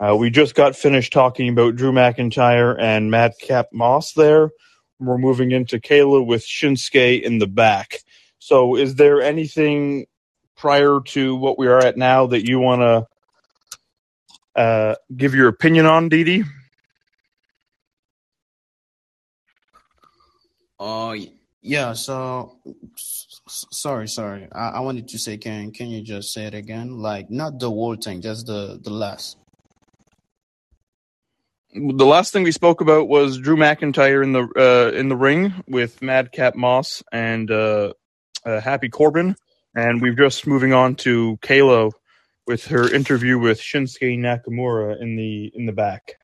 Uh, 0.00 0.16
we 0.16 0.30
just 0.30 0.54
got 0.54 0.74
finished 0.74 1.12
talking 1.12 1.48
about 1.48 1.76
Drew 1.76 1.92
McIntyre 1.92 2.76
and 2.80 3.10
Madcap 3.10 3.68
Moss 3.72 4.14
there. 4.14 4.50
We're 4.98 5.18
moving 5.18 5.50
into 5.52 5.78
Kayla 5.78 6.24
with 6.26 6.44
Shinsuke 6.44 7.22
in 7.22 7.38
the 7.38 7.46
back. 7.46 7.98
So, 8.38 8.76
is 8.76 8.96
there 8.96 9.20
anything 9.20 10.06
prior 10.56 11.00
to 11.06 11.36
what 11.36 11.58
we 11.58 11.66
are 11.66 11.78
at 11.78 11.96
now 11.96 12.26
that 12.26 12.48
you 12.48 12.58
want 12.58 12.82
to 12.82 14.60
uh, 14.60 14.94
give 15.16 15.34
your 15.34 15.48
opinion 15.48 15.86
on, 15.86 16.08
Didi? 16.08 16.44
Uh, 20.78 21.16
yeah. 21.60 21.92
So, 21.92 22.58
sorry, 23.70 24.08
sorry. 24.08 24.48
I, 24.52 24.68
I 24.68 24.80
wanted 24.80 25.08
to 25.08 25.18
say, 25.18 25.36
can 25.36 25.72
can 25.72 25.88
you 25.88 26.02
just 26.02 26.32
say 26.32 26.46
it 26.46 26.54
again? 26.54 26.98
Like, 26.98 27.30
not 27.30 27.58
the 27.58 27.68
whole 27.68 27.96
thing, 27.96 28.20
just 28.20 28.46
the 28.46 28.78
the 28.82 28.90
last. 28.90 29.36
The 31.74 32.04
last 32.04 32.32
thing 32.32 32.42
we 32.42 32.52
spoke 32.52 32.82
about 32.82 33.08
was 33.08 33.38
Drew 33.38 33.56
McIntyre 33.56 34.22
in 34.22 34.32
the 34.32 34.46
uh, 34.56 34.96
in 34.96 35.08
the 35.08 35.16
ring 35.16 35.54
with 35.66 36.02
Madcap 36.02 36.54
Moss 36.54 37.02
and 37.12 37.50
uh, 37.50 37.94
uh, 38.44 38.60
Happy 38.60 38.88
Corbin, 38.88 39.36
and 39.74 40.02
we've 40.02 40.16
just 40.16 40.46
moving 40.46 40.72
on 40.74 40.96
to 40.96 41.38
Kayla 41.42 41.92
with 42.46 42.66
her 42.66 42.92
interview 42.92 43.38
with 43.38 43.58
Shinsuke 43.60 44.18
Nakamura 44.18 45.00
in 45.00 45.16
the 45.16 45.50
in 45.54 45.66
the 45.66 45.72
back. 45.72 46.16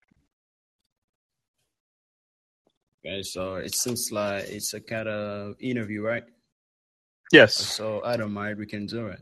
Okay, 3.07 3.23
so 3.23 3.55
it 3.55 3.75
seems 3.75 4.11
like 4.13 4.45
it's 4.49 4.75
a 4.75 4.81
kind 4.81 5.09
of 5.09 5.55
interview, 5.61 6.03
right? 6.03 6.25
Yes, 7.33 7.83
So 7.83 8.03
I 8.05 8.17
don't 8.17 8.33
mind. 8.33 8.59
We 8.59 8.67
can 8.67 8.87
do 8.87 9.09
it. 9.09 9.21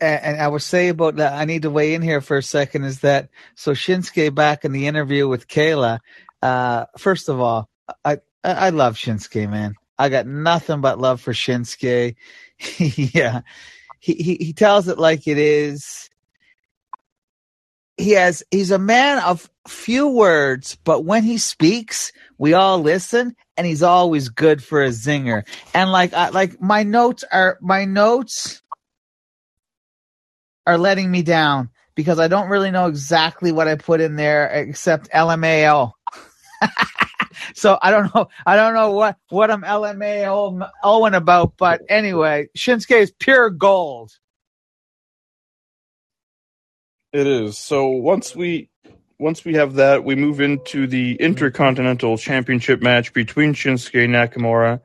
and, 0.00 0.24
and 0.24 0.42
I 0.42 0.48
would 0.48 0.62
say 0.62 0.90
about 0.90 1.16
that, 1.18 1.34
I 1.34 1.46
need 1.46 1.64
to 1.64 1.70
weigh 1.70 1.94
in 1.94 2.02
here 2.02 2.22
for 2.22 2.38
a 2.38 2.44
second. 2.44 2.84
Is 2.84 3.00
that 3.02 3.30
so? 3.56 3.72
Shinsuke 3.72 4.34
back 4.34 4.64
in 4.66 4.72
the 4.72 4.88
interview 4.88 5.28
with 5.28 5.48
Kayla. 5.48 6.00
Uh, 6.42 6.86
first 6.98 7.30
of 7.30 7.40
all, 7.40 7.70
I 8.04 8.18
I, 8.44 8.52
I 8.52 8.70
love 8.70 8.96
Shinsuke, 8.96 9.50
man. 9.50 9.76
I 9.98 10.10
got 10.10 10.26
nothing 10.28 10.82
but 10.82 11.00
love 11.00 11.20
for 11.22 11.34
Shinsuke. 11.34 12.16
yeah, 13.14 13.42
he, 14.00 14.14
he 14.14 14.36
he 14.40 14.54
tells 14.54 14.88
it 14.88 14.98
like 14.98 15.28
it 15.28 15.38
is. 15.38 16.10
He 17.98 18.12
has 18.12 18.44
he's 18.50 18.72
a 18.72 18.78
man 18.80 19.18
of 19.20 19.50
few 19.68 20.08
words, 20.08 20.76
but 20.84 21.04
when 21.04 21.22
he 21.22 21.38
speaks, 21.38 22.12
we 22.38 22.54
all 22.54 22.78
listen, 22.78 23.34
and 23.56 23.66
he's 23.66 23.82
always 23.82 24.28
good 24.28 24.62
for 24.62 24.82
a 24.82 24.88
zinger. 24.88 25.46
And 25.72 25.90
like 25.90 26.12
I, 26.12 26.30
like 26.30 26.60
my 26.60 26.82
notes 26.82 27.24
are 27.30 27.58
my 27.60 27.84
notes 27.84 28.62
are 30.66 30.78
letting 30.78 31.10
me 31.10 31.22
down 31.22 31.70
because 31.94 32.18
I 32.18 32.28
don't 32.28 32.48
really 32.48 32.70
know 32.70 32.86
exactly 32.86 33.52
what 33.52 33.68
I 33.68 33.76
put 33.76 34.00
in 34.00 34.16
there 34.16 34.46
except 34.48 35.10
LMAO. 35.10 35.92
so 37.54 37.78
I 37.80 37.90
don't 37.90 38.14
know. 38.14 38.28
I 38.46 38.56
don't 38.56 38.74
know 38.74 38.92
what 38.92 39.16
what 39.28 39.50
I'm 39.50 39.62
LMAO 39.62 40.68
Owen 40.82 41.14
about, 41.14 41.54
but 41.56 41.82
anyway, 41.88 42.48
Shinsuke 42.56 43.00
is 43.00 43.12
pure 43.18 43.50
gold. 43.50 44.12
it 47.14 47.28
is. 47.28 47.56
So 47.58 47.86
once 47.88 48.34
we 48.34 48.68
once 49.18 49.44
we 49.44 49.54
have 49.54 49.74
that, 49.74 50.04
we 50.04 50.14
move 50.14 50.40
into 50.40 50.86
the 50.86 51.14
Intercontinental 51.16 52.18
Championship 52.18 52.82
match 52.82 53.12
between 53.12 53.54
Shinsuke 53.54 54.08
Nakamura 54.08 54.80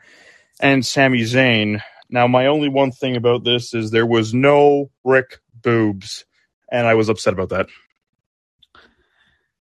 and 0.61 0.85
Sami 0.85 1.21
Zayn. 1.21 1.81
Now, 2.09 2.27
my 2.27 2.47
only 2.47 2.69
one 2.69 2.91
thing 2.91 3.15
about 3.15 3.43
this 3.43 3.73
is 3.73 3.91
there 3.91 4.05
was 4.05 4.33
no 4.33 4.91
Rick 5.03 5.39
Boogs, 5.59 6.23
and 6.71 6.87
I 6.87 6.95
was 6.95 7.09
upset 7.09 7.33
about 7.33 7.49
that. 7.49 7.67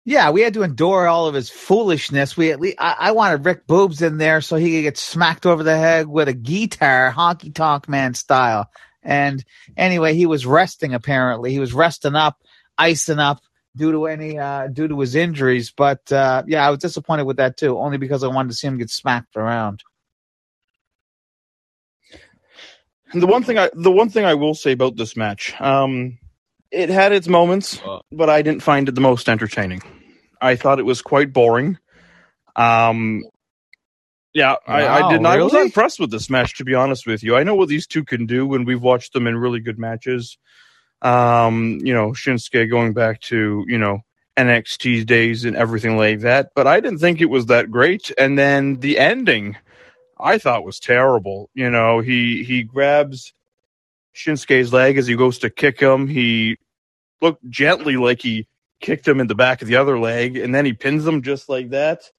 Yeah, 0.05 0.31
we 0.31 0.41
had 0.41 0.53
to 0.53 0.63
endure 0.63 1.05
all 1.07 1.27
of 1.27 1.33
his 1.33 1.49
foolishness. 1.49 2.37
We 2.37 2.51
at 2.51 2.61
least 2.61 2.77
I, 2.79 2.95
I 2.97 3.11
wanted 3.11 3.43
Rick 3.43 3.67
Boogs 3.67 4.01
in 4.01 4.17
there 4.17 4.39
so 4.39 4.55
he 4.55 4.71
could 4.71 4.83
get 4.83 4.97
smacked 4.97 5.45
over 5.45 5.63
the 5.63 5.75
head 5.75 6.07
with 6.07 6.29
a 6.29 6.33
guitar, 6.33 7.13
honky 7.13 7.53
tonk 7.53 7.89
man 7.89 8.13
style. 8.13 8.69
And 9.03 9.43
anyway, 9.75 10.13
he 10.13 10.25
was 10.25 10.45
resting 10.45 10.93
apparently. 10.93 11.51
He 11.51 11.59
was 11.59 11.73
resting 11.73 12.15
up, 12.15 12.41
icing 12.77 13.19
up 13.19 13.41
due 13.77 13.91
to 13.91 14.07
any 14.07 14.37
uh 14.37 14.67
due 14.67 14.87
to 14.87 14.99
his 14.99 15.15
injuries. 15.15 15.71
But 15.71 16.11
uh 16.11 16.43
yeah, 16.47 16.67
I 16.67 16.69
was 16.71 16.79
disappointed 16.79 17.23
with 17.23 17.37
that 17.37 17.57
too, 17.57 17.77
only 17.77 17.97
because 17.97 18.23
I 18.23 18.27
wanted 18.27 18.49
to 18.49 18.55
see 18.55 18.67
him 18.67 18.77
get 18.77 18.89
smacked 18.89 19.37
around. 19.37 19.83
And 23.13 23.21
the 23.21 23.27
one 23.27 23.43
thing 23.43 23.57
I 23.57 23.69
the 23.73 23.91
one 23.91 24.09
thing 24.09 24.25
I 24.25 24.33
will 24.33 24.53
say 24.55 24.73
about 24.73 24.97
this 24.97 25.15
match, 25.15 25.59
um, 25.61 26.17
it 26.71 26.89
had 26.89 27.13
its 27.13 27.27
moments, 27.27 27.79
Uh, 27.85 27.99
but 28.11 28.29
I 28.29 28.41
didn't 28.41 28.63
find 28.63 28.89
it 28.89 28.95
the 28.95 29.01
most 29.01 29.29
entertaining. 29.29 29.81
I 30.41 30.55
thought 30.55 30.79
it 30.79 30.85
was 30.85 31.01
quite 31.01 31.31
boring. 31.31 31.77
Um, 32.55 33.23
yeah, 34.33 34.55
I, 34.67 34.87
I 34.87 35.11
did 35.11 35.21
not. 35.21 35.39
I 35.39 35.41
was 35.41 35.53
not 35.53 35.63
impressed 35.63 35.99
with 35.99 36.11
this 36.11 36.29
match, 36.29 36.57
to 36.57 36.65
be 36.65 36.75
honest 36.75 37.07
with 37.07 37.23
you. 37.23 37.35
I 37.35 37.43
know 37.43 37.55
what 37.55 37.69
these 37.69 37.87
two 37.87 38.03
can 38.03 38.25
do, 38.25 38.53
and 38.53 38.67
we've 38.67 38.81
watched 38.81 39.13
them 39.13 39.25
in 39.25 39.37
really 39.37 39.61
good 39.61 39.79
matches. 39.79 40.37
Um, 41.01 41.79
you 41.83 41.93
know, 41.93 42.11
Shinsuke 42.11 42.69
going 42.69 42.93
back 42.93 43.21
to 43.21 43.63
you 43.67 43.77
know 43.77 44.01
NXT 44.37 45.05
days 45.05 45.45
and 45.45 45.55
everything 45.55 45.97
like 45.97 46.21
that, 46.21 46.51
but 46.55 46.67
I 46.67 46.79
didn't 46.79 46.99
think 46.99 47.21
it 47.21 47.25
was 47.25 47.47
that 47.47 47.71
great. 47.71 48.11
And 48.17 48.37
then 48.37 48.79
the 48.79 48.97
ending, 48.99 49.57
I 50.19 50.37
thought 50.37 50.65
was 50.65 50.79
terrible. 50.79 51.49
You 51.53 51.69
know, 51.69 51.99
he 51.99 52.43
he 52.43 52.63
grabs 52.63 53.33
Shinsuke's 54.15 54.73
leg 54.73 54.97
as 54.97 55.07
he 55.07 55.15
goes 55.15 55.39
to 55.39 55.49
kick 55.49 55.79
him. 55.79 56.07
He 56.07 56.57
looked 57.21 57.47
gently 57.49 57.97
like 57.97 58.21
he 58.21 58.47
kicked 58.79 59.07
him 59.07 59.19
in 59.19 59.27
the 59.27 59.35
back 59.35 59.61
of 59.61 59.67
the 59.67 59.75
other 59.75 59.99
leg, 59.99 60.37
and 60.37 60.53
then 60.53 60.65
he 60.65 60.73
pins 60.73 61.05
him 61.05 61.21
just 61.21 61.49
like 61.49 61.69
that. 61.69 62.11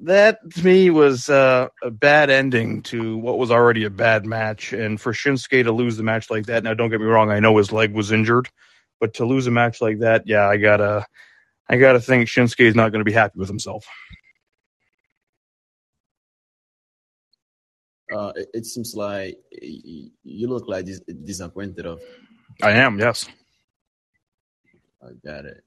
That 0.00 0.38
to 0.56 0.64
me 0.64 0.90
was 0.90 1.30
uh, 1.30 1.68
a 1.82 1.90
bad 1.90 2.30
ending 2.30 2.82
to 2.84 3.16
what 3.18 3.38
was 3.38 3.50
already 3.50 3.84
a 3.84 3.90
bad 3.90 4.26
match, 4.26 4.72
and 4.72 5.00
for 5.00 5.12
Shinsuke 5.12 5.64
to 5.64 5.72
lose 5.72 5.96
the 5.96 6.02
match 6.02 6.30
like 6.30 6.46
that. 6.46 6.64
Now, 6.64 6.74
don't 6.74 6.90
get 6.90 7.00
me 7.00 7.06
wrong, 7.06 7.30
I 7.30 7.40
know 7.40 7.56
his 7.56 7.72
leg 7.72 7.94
was 7.94 8.12
injured, 8.12 8.48
but 9.00 9.14
to 9.14 9.24
lose 9.24 9.46
a 9.46 9.52
match 9.52 9.80
like 9.80 10.00
that, 10.00 10.24
yeah, 10.26 10.48
I 10.48 10.56
gotta, 10.58 11.06
I 11.68 11.76
gotta 11.78 12.00
think 12.00 12.28
Shinsuke 12.28 12.60
is 12.60 12.74
not 12.74 12.92
going 12.92 13.00
to 13.00 13.10
be 13.10 13.12
happy 13.12 13.38
with 13.38 13.48
himself. 13.48 13.86
uh, 18.12 18.32
it, 18.36 18.48
it 18.54 18.66
seems 18.66 18.94
like 18.94 19.38
you 19.62 20.48
look 20.48 20.68
like 20.68 20.86
dis- 20.86 21.00
disappointed 21.24 21.86
of. 21.86 22.02
I 22.62 22.72
am, 22.72 22.98
yes. 22.98 23.26
I 25.02 25.10
got 25.24 25.44
it. 25.44 25.64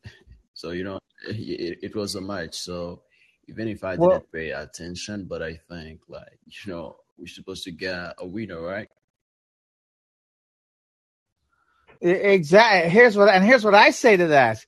So 0.53 0.71
you 0.71 0.83
know, 0.83 0.99
it, 1.27 1.79
it 1.83 1.95
was 1.95 2.15
a 2.15 2.21
match. 2.21 2.55
So 2.55 3.03
even 3.47 3.67
if 3.67 3.83
I 3.83 3.95
Well- 3.95 4.19
didn't 4.19 4.31
pay 4.31 4.51
attention, 4.51 5.25
but 5.25 5.41
I 5.41 5.55
think 5.69 6.01
like 6.07 6.39
you 6.45 6.71
know 6.71 6.97
we're 7.17 7.27
supposed 7.27 7.63
to 7.65 7.71
get 7.71 8.15
a 8.19 8.25
winner, 8.27 8.61
right? 8.61 8.89
Exactly. 12.01 12.89
Here's 12.91 13.17
what 13.17 13.29
and 13.29 13.43
here's 13.43 13.63
what 13.65 13.75
I 13.75 13.89
say 13.91 14.17
to 14.17 14.27
that. 14.27 14.65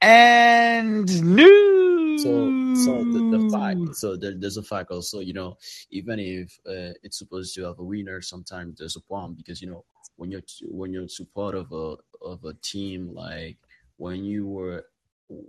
And 0.00 1.06
news. 1.36 2.22
So 2.22 2.54
so 2.72 3.04
the, 3.12 3.22
the 3.30 3.40
fact 3.40 3.94
so 3.94 4.16
there, 4.16 4.34
there's 4.36 4.56
a 4.56 4.62
fact 4.62 4.90
also 4.90 5.20
you 5.20 5.32
know 5.34 5.56
even 5.90 6.18
if 6.18 6.58
uh, 6.66 6.94
it's 7.02 7.18
supposed 7.18 7.54
to 7.56 7.64
have 7.64 7.78
a 7.78 7.84
winner, 7.84 8.20
sometimes 8.22 8.78
there's 8.78 8.96
a 8.96 9.00
problem 9.00 9.34
because 9.34 9.60
you 9.60 9.68
know 9.70 9.84
when 10.16 10.30
you're 10.30 10.42
when 10.70 10.92
you're 10.92 11.08
support 11.08 11.54
of 11.54 11.70
a 11.72 11.96
of 12.24 12.44
a 12.44 12.54
team 12.62 13.12
like 13.14 13.58
when 13.96 14.24
you 14.24 14.46
were 14.46 14.84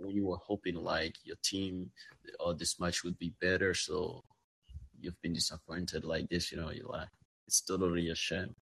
you 0.08 0.26
were 0.26 0.38
hoping 0.38 0.76
like 0.76 1.14
your 1.24 1.36
team 1.42 1.90
or 2.40 2.54
this 2.54 2.78
match 2.80 3.04
would 3.04 3.18
be 3.18 3.32
better, 3.40 3.74
so 3.74 4.24
you've 4.98 5.20
been 5.22 5.32
disappointed 5.32 6.04
like 6.04 6.28
this, 6.28 6.50
you 6.52 6.58
know, 6.58 6.70
you're 6.70 6.88
like 6.88 7.08
it's 7.46 7.60
totally 7.60 8.08
a 8.08 8.14
shame. 8.14 8.54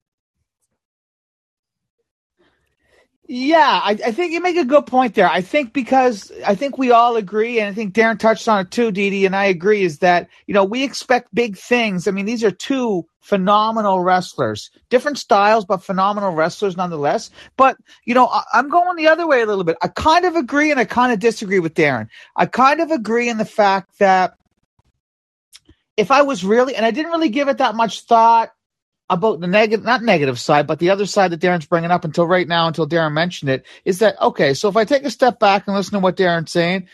Yeah, 3.25 3.79
I, 3.81 3.91
I 3.91 4.11
think 4.11 4.33
you 4.33 4.41
make 4.41 4.57
a 4.57 4.65
good 4.65 4.85
point 4.85 5.15
there. 5.15 5.29
I 5.29 5.39
think 5.39 5.71
because 5.71 6.29
I 6.45 6.55
think 6.55 6.77
we 6.77 6.91
all 6.91 7.15
agree, 7.15 7.59
and 7.59 7.69
I 7.69 7.73
think 7.73 7.93
Darren 7.93 8.19
touched 8.19 8.49
on 8.49 8.65
it 8.65 8.71
too, 8.71 8.91
Didi, 8.91 9.25
and 9.25 9.33
I 9.33 9.45
agree, 9.45 9.83
is 9.83 9.99
that, 9.99 10.27
you 10.45 10.53
know, 10.53 10.65
we 10.65 10.83
expect 10.83 11.33
big 11.33 11.57
things. 11.57 12.05
I 12.05 12.11
mean, 12.11 12.25
these 12.25 12.43
are 12.43 12.51
two 12.51 13.05
phenomenal 13.21 14.01
wrestlers, 14.01 14.71
different 14.89 15.17
styles, 15.17 15.63
but 15.63 15.77
phenomenal 15.77 16.33
wrestlers 16.33 16.75
nonetheless. 16.75 17.31
But, 17.55 17.77
you 18.03 18.13
know, 18.13 18.27
I, 18.27 18.43
I'm 18.51 18.69
going 18.69 18.97
the 18.97 19.07
other 19.07 19.25
way 19.25 19.41
a 19.41 19.45
little 19.45 19.63
bit. 19.63 19.77
I 19.81 19.87
kind 19.87 20.25
of 20.25 20.35
agree 20.35 20.69
and 20.71 20.79
I 20.79 20.83
kind 20.83 21.13
of 21.13 21.19
disagree 21.19 21.59
with 21.59 21.75
Darren. 21.75 22.09
I 22.35 22.45
kind 22.45 22.81
of 22.81 22.91
agree 22.91 23.29
in 23.29 23.37
the 23.37 23.45
fact 23.45 23.99
that 23.99 24.33
if 25.95 26.11
I 26.11 26.23
was 26.23 26.43
really, 26.43 26.75
and 26.75 26.85
I 26.85 26.91
didn't 26.91 27.11
really 27.11 27.29
give 27.29 27.47
it 27.47 27.59
that 27.59 27.75
much 27.75 28.01
thought 28.01 28.51
about 29.09 29.39
the 29.39 29.47
negative, 29.47 29.85
not 29.85 30.01
negative 30.01 30.39
side, 30.39 30.65
but 30.65 30.79
the 30.79 30.89
other 30.89 31.05
side 31.05 31.31
that 31.31 31.41
Darren's 31.41 31.65
bringing 31.65 31.91
up 31.91 32.05
until 32.05 32.25
right 32.25 32.47
now, 32.47 32.67
until 32.67 32.87
Darren 32.87 33.13
mentioned 33.13 33.49
it, 33.49 33.65
is 33.85 33.99
that 33.99 34.19
okay? 34.21 34.53
So 34.53 34.69
if 34.69 34.77
I 34.77 34.85
take 34.85 35.03
a 35.03 35.11
step 35.11 35.39
back 35.39 35.67
and 35.67 35.75
listen 35.75 35.93
to 35.93 35.99
what 35.99 36.17
Darren's 36.17 36.51
saying, 36.51 36.87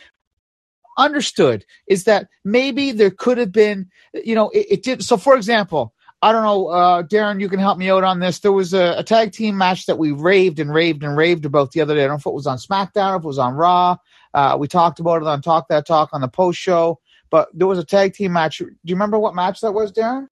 understood 0.98 1.66
is 1.88 2.04
that 2.04 2.28
maybe 2.44 2.92
there 2.92 3.12
could 3.12 3.38
have 3.38 3.52
been, 3.52 3.90
you 4.14 4.36
know, 4.36 4.50
it, 4.50 4.68
it 4.70 4.84
did. 4.84 5.04
So 5.04 5.18
for 5.18 5.36
example, 5.36 5.94
I 6.22 6.34
don't 6.34 6.44
know, 6.44 6.68
uh, 6.68 7.04
Darren, 7.04 7.40
you 7.40 7.48
can 7.48 7.60
help 7.60 7.78
me 7.78 7.90
out 7.90 8.04
on 8.04 8.20
this. 8.20 8.40
There 8.40 8.52
was 8.52 8.74
a, 8.74 8.96
a, 8.98 9.04
tag 9.04 9.32
team 9.32 9.58
match 9.58 9.86
that 9.86 9.98
we 9.98 10.12
raved 10.12 10.60
and 10.60 10.74
raved 10.74 11.02
and 11.02 11.16
raved 11.16 11.46
about 11.46 11.72
the 11.72 11.80
other 11.80 11.96
day. 11.96 12.04
I 12.04 12.08
don't 12.08 12.16
know 12.16 12.20
if 12.20 12.26
it 12.26 12.34
was 12.34 12.48
on 12.48 12.58
SmackDown, 12.58 13.18
if 13.18 13.24
it 13.24 13.28
was 13.28 13.40
on 13.40 13.54
Raw. 13.54 13.96
Uh, 14.34 14.58
we 14.60 14.68
talked 14.68 15.00
about 15.00 15.22
it 15.22 15.28
on 15.28 15.42
Talk 15.42 15.70
That 15.70 15.88
Talk 15.88 16.10
on 16.12 16.20
the 16.20 16.28
post 16.28 16.60
show, 16.60 17.00
but 17.30 17.48
there 17.54 17.68
was 17.68 17.80
a 17.80 17.86
tag 17.86 18.14
team 18.14 18.34
match. 18.34 18.58
Do 18.58 18.66
you 18.66 18.96
remember 18.96 19.18
what 19.18 19.34
match 19.34 19.62
that 19.62 19.72
was, 19.72 19.94
Darren? 19.94 20.28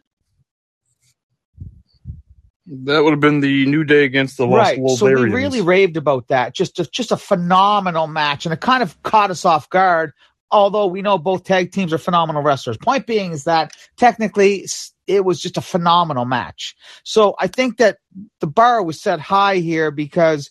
That 2.69 3.03
would 3.03 3.11
have 3.11 3.21
been 3.21 3.39
the 3.39 3.65
New 3.65 3.83
Day 3.85 4.03
against 4.03 4.37
the 4.37 4.45
Lost 4.45 4.77
right. 4.77 4.89
So 4.89 5.05
we 5.05 5.13
really 5.13 5.61
raved 5.61 5.95
about 5.95 6.27
that. 6.27 6.53
Just, 6.53 6.79
a, 6.79 6.85
just 6.85 7.11
a 7.11 7.17
phenomenal 7.17 8.07
match, 8.07 8.45
and 8.45 8.53
it 8.53 8.59
kind 8.59 8.83
of 8.83 9.01
caught 9.03 9.31
us 9.31 9.45
off 9.45 9.69
guard. 9.69 10.11
Although 10.49 10.87
we 10.87 11.01
know 11.01 11.17
both 11.17 11.43
tag 11.43 11.71
teams 11.71 11.91
are 11.91 11.97
phenomenal 11.97 12.41
wrestlers. 12.41 12.77
Point 12.77 13.05
being 13.05 13.31
is 13.31 13.45
that 13.45 13.73
technically 13.97 14.65
it 15.05 15.25
was 15.25 15.41
just 15.41 15.57
a 15.57 15.61
phenomenal 15.61 16.25
match. 16.25 16.75
So 17.03 17.35
I 17.39 17.47
think 17.47 17.77
that 17.77 17.97
the 18.39 18.47
bar 18.47 18.83
was 18.83 19.01
set 19.01 19.19
high 19.19 19.57
here 19.57 19.91
because 19.91 20.49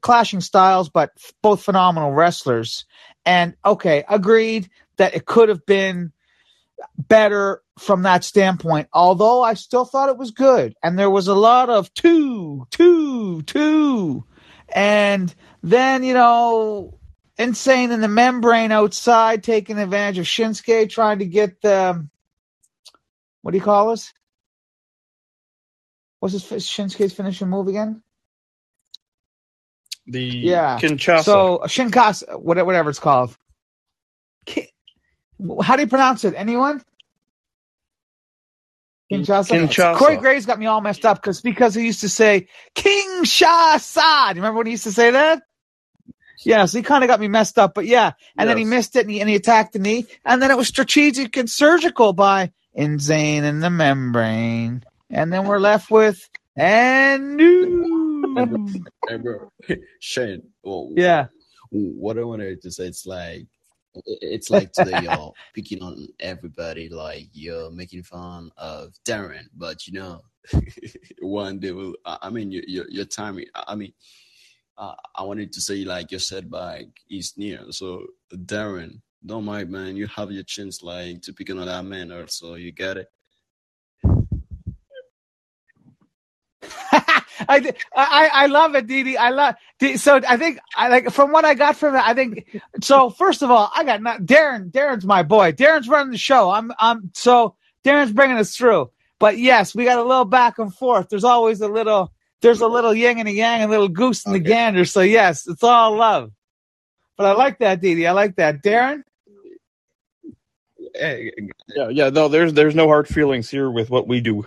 clashing 0.00 0.40
styles, 0.40 0.88
but 0.88 1.10
both 1.42 1.62
phenomenal 1.62 2.12
wrestlers. 2.12 2.86
And 3.26 3.54
okay, 3.64 4.04
agreed 4.08 4.70
that 4.96 5.14
it 5.14 5.26
could 5.26 5.48
have 5.48 5.66
been 5.66 6.12
better 6.98 7.62
from 7.78 8.02
that 8.02 8.24
standpoint. 8.24 8.88
Although 8.92 9.42
I 9.42 9.54
still 9.54 9.84
thought 9.84 10.08
it 10.08 10.16
was 10.18 10.30
good, 10.30 10.74
and 10.82 10.98
there 10.98 11.10
was 11.10 11.28
a 11.28 11.34
lot 11.34 11.70
of 11.70 11.92
two, 11.94 12.66
two, 12.70 13.42
two, 13.42 14.24
and 14.72 15.34
then 15.62 16.04
you 16.04 16.14
know, 16.14 16.98
insane 17.38 17.90
in 17.92 18.00
the 18.00 18.08
membrane 18.08 18.72
outside, 18.72 19.42
taking 19.42 19.78
advantage 19.78 20.18
of 20.18 20.26
Shinsuke, 20.26 20.90
trying 20.90 21.20
to 21.20 21.26
get 21.26 21.60
the 21.62 22.06
what 23.42 23.50
do 23.52 23.58
you 23.58 23.64
call 23.64 23.90
this? 23.90 24.12
What's 26.20 26.32
his 26.48 26.64
Shinsuke's 26.66 27.12
finishing 27.12 27.50
move 27.50 27.68
again? 27.68 28.02
The 30.06 30.22
yeah, 30.22 30.78
Kinshasa. 30.78 31.24
So 31.24 31.60
Shinkasa, 31.64 32.40
whatever 32.40 32.90
it's 32.90 32.98
called. 32.98 33.36
How 35.62 35.76
do 35.76 35.82
you 35.82 35.88
pronounce 35.88 36.24
it? 36.24 36.34
Anyone? 36.36 36.82
Kinshasa. 39.12 39.50
Kinshasa. 39.50 39.96
Corey 39.96 40.16
Graves 40.16 40.46
got 40.46 40.58
me 40.58 40.66
all 40.66 40.80
messed 40.80 41.04
up 41.04 41.20
because 41.20 41.40
because 41.40 41.74
he 41.74 41.84
used 41.84 42.00
to 42.00 42.08
say 42.08 42.48
King 42.74 43.24
Shasa. 43.24 44.30
Do 44.30 44.36
you 44.36 44.42
remember 44.42 44.58
when 44.58 44.66
he 44.66 44.72
used 44.72 44.84
to 44.84 44.92
say 44.92 45.10
that? 45.10 45.42
Yeah, 46.44 46.66
so 46.66 46.78
he 46.78 46.82
kind 46.82 47.04
of 47.04 47.08
got 47.08 47.20
me 47.20 47.28
messed 47.28 47.58
up, 47.58 47.74
but 47.74 47.86
yeah, 47.86 48.12
and 48.36 48.46
yes. 48.46 48.48
then 48.48 48.58
he 48.58 48.64
missed 48.64 48.96
it 48.96 49.00
and 49.00 49.10
he, 49.10 49.20
and 49.20 49.28
he 49.30 49.36
attacked 49.36 49.72
the 49.72 49.78
knee, 49.78 50.06
and 50.24 50.42
then 50.42 50.50
it 50.50 50.56
was 50.56 50.68
strategic 50.68 51.36
and 51.36 51.48
surgical 51.48 52.12
by 52.12 52.52
Insane 52.74 53.44
in 53.44 53.60
the 53.60 53.70
membrane, 53.70 54.84
and 55.08 55.32
then 55.32 55.46
we're 55.46 55.60
left 55.60 55.90
with 55.90 56.28
and 56.56 57.36
new. 57.36 58.34
Hey, 59.08 59.16
bro, 59.16 59.50
Shane. 60.00 60.42
Well, 60.62 60.90
yeah. 60.96 61.26
What 61.70 62.18
I 62.18 62.24
wanted 62.24 62.62
to 62.62 62.70
say, 62.70 62.86
it's 62.86 63.06
like 63.06 63.46
it's 64.04 64.50
like 64.50 64.72
today 64.72 64.98
you're 65.02 65.32
picking 65.54 65.82
on 65.82 66.08
everybody, 66.20 66.88
like 66.88 67.28
you're 67.32 67.70
making 67.70 68.02
fun 68.02 68.50
of 68.56 68.94
Darren, 69.06 69.46
but 69.56 69.86
you 69.86 69.94
know, 69.94 70.22
one 71.20 71.58
day 71.58 71.72
will. 71.72 71.94
I 72.04 72.30
mean, 72.30 72.50
your 72.50 72.64
your, 72.66 72.84
your 72.90 73.04
timing. 73.04 73.46
I 73.54 73.74
mean, 73.74 73.92
uh, 74.76 74.94
I 75.14 75.22
wanted 75.22 75.52
to 75.52 75.60
say 75.60 75.84
like 75.84 76.10
your 76.10 76.20
setback 76.20 76.84
is 77.10 77.34
near. 77.36 77.60
So 77.70 78.06
Darren, 78.32 79.00
don't 79.24 79.44
mind, 79.44 79.70
man. 79.70 79.96
You 79.96 80.06
have 80.08 80.30
your 80.30 80.44
chance 80.44 80.82
like 80.82 81.22
to 81.22 81.32
pick 81.32 81.48
another 81.48 81.82
man, 81.82 82.12
also. 82.12 82.54
You 82.54 82.72
get 82.72 82.96
it. 82.98 83.08
I, 87.40 87.72
I 87.94 88.30
I 88.32 88.46
love 88.46 88.74
it, 88.74 88.86
Didi. 88.86 89.16
I 89.16 89.30
love 89.30 89.54
so. 89.96 90.20
I 90.28 90.36
think 90.36 90.58
I 90.76 90.88
like 90.88 91.10
from 91.10 91.32
what 91.32 91.44
I 91.44 91.54
got 91.54 91.76
from 91.76 91.94
it. 91.96 92.02
I 92.04 92.14
think 92.14 92.60
so. 92.82 93.10
First 93.10 93.42
of 93.42 93.50
all, 93.50 93.70
I 93.74 93.84
got 93.84 94.02
not 94.02 94.22
Darren. 94.22 94.70
Darren's 94.70 95.04
my 95.04 95.22
boy. 95.22 95.52
Darren's 95.52 95.88
running 95.88 96.12
the 96.12 96.18
show. 96.18 96.50
I'm 96.50 96.72
I'm 96.78 97.10
so 97.14 97.56
Darren's 97.84 98.12
bringing 98.12 98.36
us 98.36 98.56
through. 98.56 98.90
But 99.18 99.38
yes, 99.38 99.74
we 99.74 99.84
got 99.84 99.98
a 99.98 100.02
little 100.02 100.24
back 100.24 100.58
and 100.58 100.74
forth. 100.74 101.08
There's 101.08 101.24
always 101.24 101.60
a 101.60 101.68
little. 101.68 102.12
There's 102.42 102.60
a 102.60 102.66
little 102.66 102.94
yin 102.94 103.18
and 103.18 103.28
a 103.28 103.32
yang, 103.32 103.62
and 103.62 103.70
a 103.70 103.72
little 103.72 103.88
goose 103.88 104.26
and 104.26 104.34
okay. 104.34 104.42
the 104.42 104.48
gander. 104.48 104.84
So 104.84 105.00
yes, 105.00 105.46
it's 105.46 105.62
all 105.62 105.96
love. 105.96 106.30
But 107.16 107.26
I 107.26 107.32
like 107.32 107.58
that, 107.60 107.80
Didi. 107.80 108.06
I 108.06 108.12
like 108.12 108.36
that, 108.36 108.62
Darren. 108.62 109.02
Yeah, 110.94 111.88
yeah. 111.90 112.10
No, 112.10 112.28
there's 112.28 112.52
there's 112.52 112.74
no 112.74 112.86
hard 112.86 113.08
feelings 113.08 113.50
here 113.50 113.70
with 113.70 113.90
what 113.90 114.06
we 114.06 114.20
do. 114.20 114.46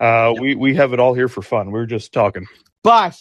Uh, 0.00 0.34
we 0.38 0.54
we 0.54 0.74
have 0.74 0.92
it 0.92 1.00
all 1.00 1.14
here 1.14 1.28
for 1.28 1.42
fun. 1.42 1.70
We're 1.70 1.86
just 1.86 2.12
talking. 2.12 2.46
But 2.82 3.16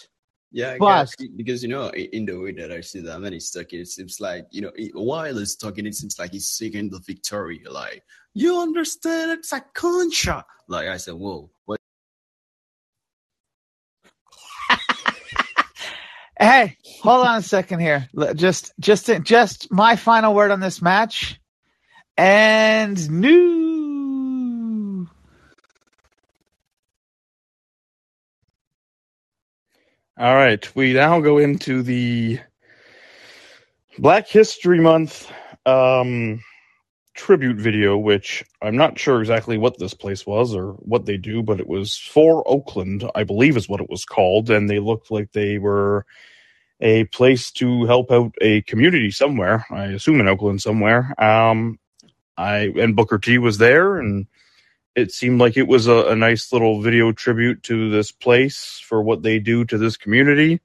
yeah, 0.51 0.77
but 0.79 1.13
because 1.35 1.63
you 1.63 1.69
know, 1.69 1.89
in 1.89 2.25
the 2.25 2.39
way 2.39 2.51
that 2.53 2.71
I 2.71 2.81
see 2.81 3.01
that 3.01 3.19
man 3.19 3.33
is 3.33 3.49
talking, 3.49 3.79
it 3.79 3.87
seems 3.87 4.19
like 4.19 4.45
you 4.51 4.61
know, 4.61 4.71
while 4.93 5.35
he's 5.35 5.55
talking, 5.55 5.85
it 5.85 5.95
seems 5.95 6.19
like 6.19 6.31
he's 6.31 6.47
seeking 6.47 6.89
the 6.89 6.99
victory. 6.99 7.63
Like 7.69 8.03
you 8.33 8.59
understand, 8.59 9.31
it's 9.31 9.51
a 9.51 9.63
concha. 9.73 10.45
Like 10.67 10.87
I 10.87 10.97
said, 10.97 11.15
whoa, 11.15 11.49
what? 11.65 11.79
hey, 16.39 16.77
hold 17.01 17.25
on 17.25 17.37
a 17.37 17.41
second 17.41 17.79
here. 17.79 18.07
Just, 18.35 18.73
just, 18.79 19.09
just 19.23 19.71
my 19.71 19.95
final 19.95 20.33
word 20.33 20.51
on 20.51 20.59
this 20.59 20.81
match. 20.81 21.39
And 22.15 23.09
new. 23.09 23.72
All 30.15 30.35
right, 30.35 30.75
we 30.75 30.93
now 30.93 31.19
go 31.21 31.39
into 31.39 31.81
the 31.81 32.39
Black 33.97 34.27
History 34.27 34.79
Month 34.79 35.31
um, 35.65 36.39
tribute 37.15 37.57
video, 37.57 37.97
which 37.97 38.43
I'm 38.61 38.77
not 38.77 38.99
sure 38.99 39.21
exactly 39.21 39.57
what 39.57 39.79
this 39.79 39.95
place 39.95 40.23
was 40.23 40.53
or 40.53 40.73
what 40.73 41.07
they 41.07 41.17
do, 41.17 41.41
but 41.41 41.59
it 41.59 41.67
was 41.67 41.97
for 41.97 42.47
Oakland, 42.47 43.09
I 43.15 43.23
believe 43.23 43.57
is 43.57 43.67
what 43.67 43.81
it 43.81 43.89
was 43.89 44.05
called, 44.05 44.51
and 44.51 44.69
they 44.69 44.77
looked 44.77 45.09
like 45.09 45.31
they 45.31 45.57
were 45.57 46.05
a 46.79 47.05
place 47.05 47.49
to 47.53 47.85
help 47.85 48.11
out 48.11 48.35
a 48.39 48.61
community 48.61 49.09
somewhere. 49.09 49.65
I 49.71 49.85
assume 49.85 50.19
in 50.19 50.27
Oakland 50.27 50.61
somewhere. 50.61 51.15
Um, 51.17 51.79
I 52.37 52.71
and 52.77 52.95
Booker 52.95 53.17
T 53.17 53.39
was 53.39 53.57
there, 53.57 53.97
and 53.97 54.27
it 54.95 55.11
seemed 55.11 55.39
like 55.39 55.57
it 55.57 55.67
was 55.67 55.87
a, 55.87 56.07
a, 56.09 56.15
nice 56.15 56.53
little 56.53 56.81
video 56.81 57.11
tribute 57.11 57.63
to 57.63 57.89
this 57.89 58.11
place 58.11 58.81
for 58.85 59.01
what 59.01 59.23
they 59.23 59.39
do 59.39 59.65
to 59.65 59.77
this 59.77 59.97
community, 59.97 60.61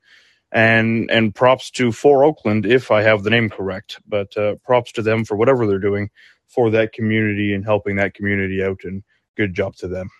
and 0.52 1.10
and 1.10 1.34
props 1.34 1.70
to 1.72 1.92
For 1.92 2.24
Oakland 2.24 2.66
if 2.66 2.90
I 2.90 3.02
have 3.02 3.22
the 3.22 3.30
name 3.30 3.50
correct, 3.50 4.00
but 4.06 4.36
uh, 4.36 4.56
props 4.64 4.92
to 4.92 5.02
them 5.02 5.24
for 5.24 5.36
whatever 5.36 5.66
they're 5.66 5.78
doing 5.78 6.10
for 6.46 6.70
that 6.70 6.92
community 6.92 7.54
and 7.54 7.64
helping 7.64 7.96
that 7.96 8.14
community 8.14 8.62
out, 8.62 8.80
and 8.84 9.02
good 9.36 9.54
job 9.54 9.76
to 9.76 9.88
them. 9.88 10.10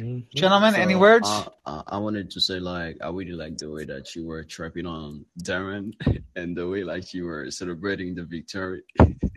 Mm-hmm. 0.00 0.20
Gentlemen, 0.34 0.74
so, 0.74 0.80
any 0.80 0.94
words? 0.94 1.28
Uh, 1.28 1.82
I 1.86 1.98
wanted 1.98 2.30
to 2.30 2.40
say, 2.40 2.58
like, 2.58 2.96
I 3.02 3.10
really 3.10 3.32
like 3.32 3.58
the 3.58 3.70
way 3.70 3.84
that 3.84 4.14
you 4.14 4.24
were 4.24 4.44
trapping 4.44 4.86
on 4.86 5.26
Darren 5.42 5.92
and 6.36 6.56
the 6.56 6.66
way, 6.68 6.84
like, 6.84 7.12
you 7.12 7.24
were 7.24 7.50
celebrating 7.50 8.14
the 8.14 8.24
victory. 8.24 8.82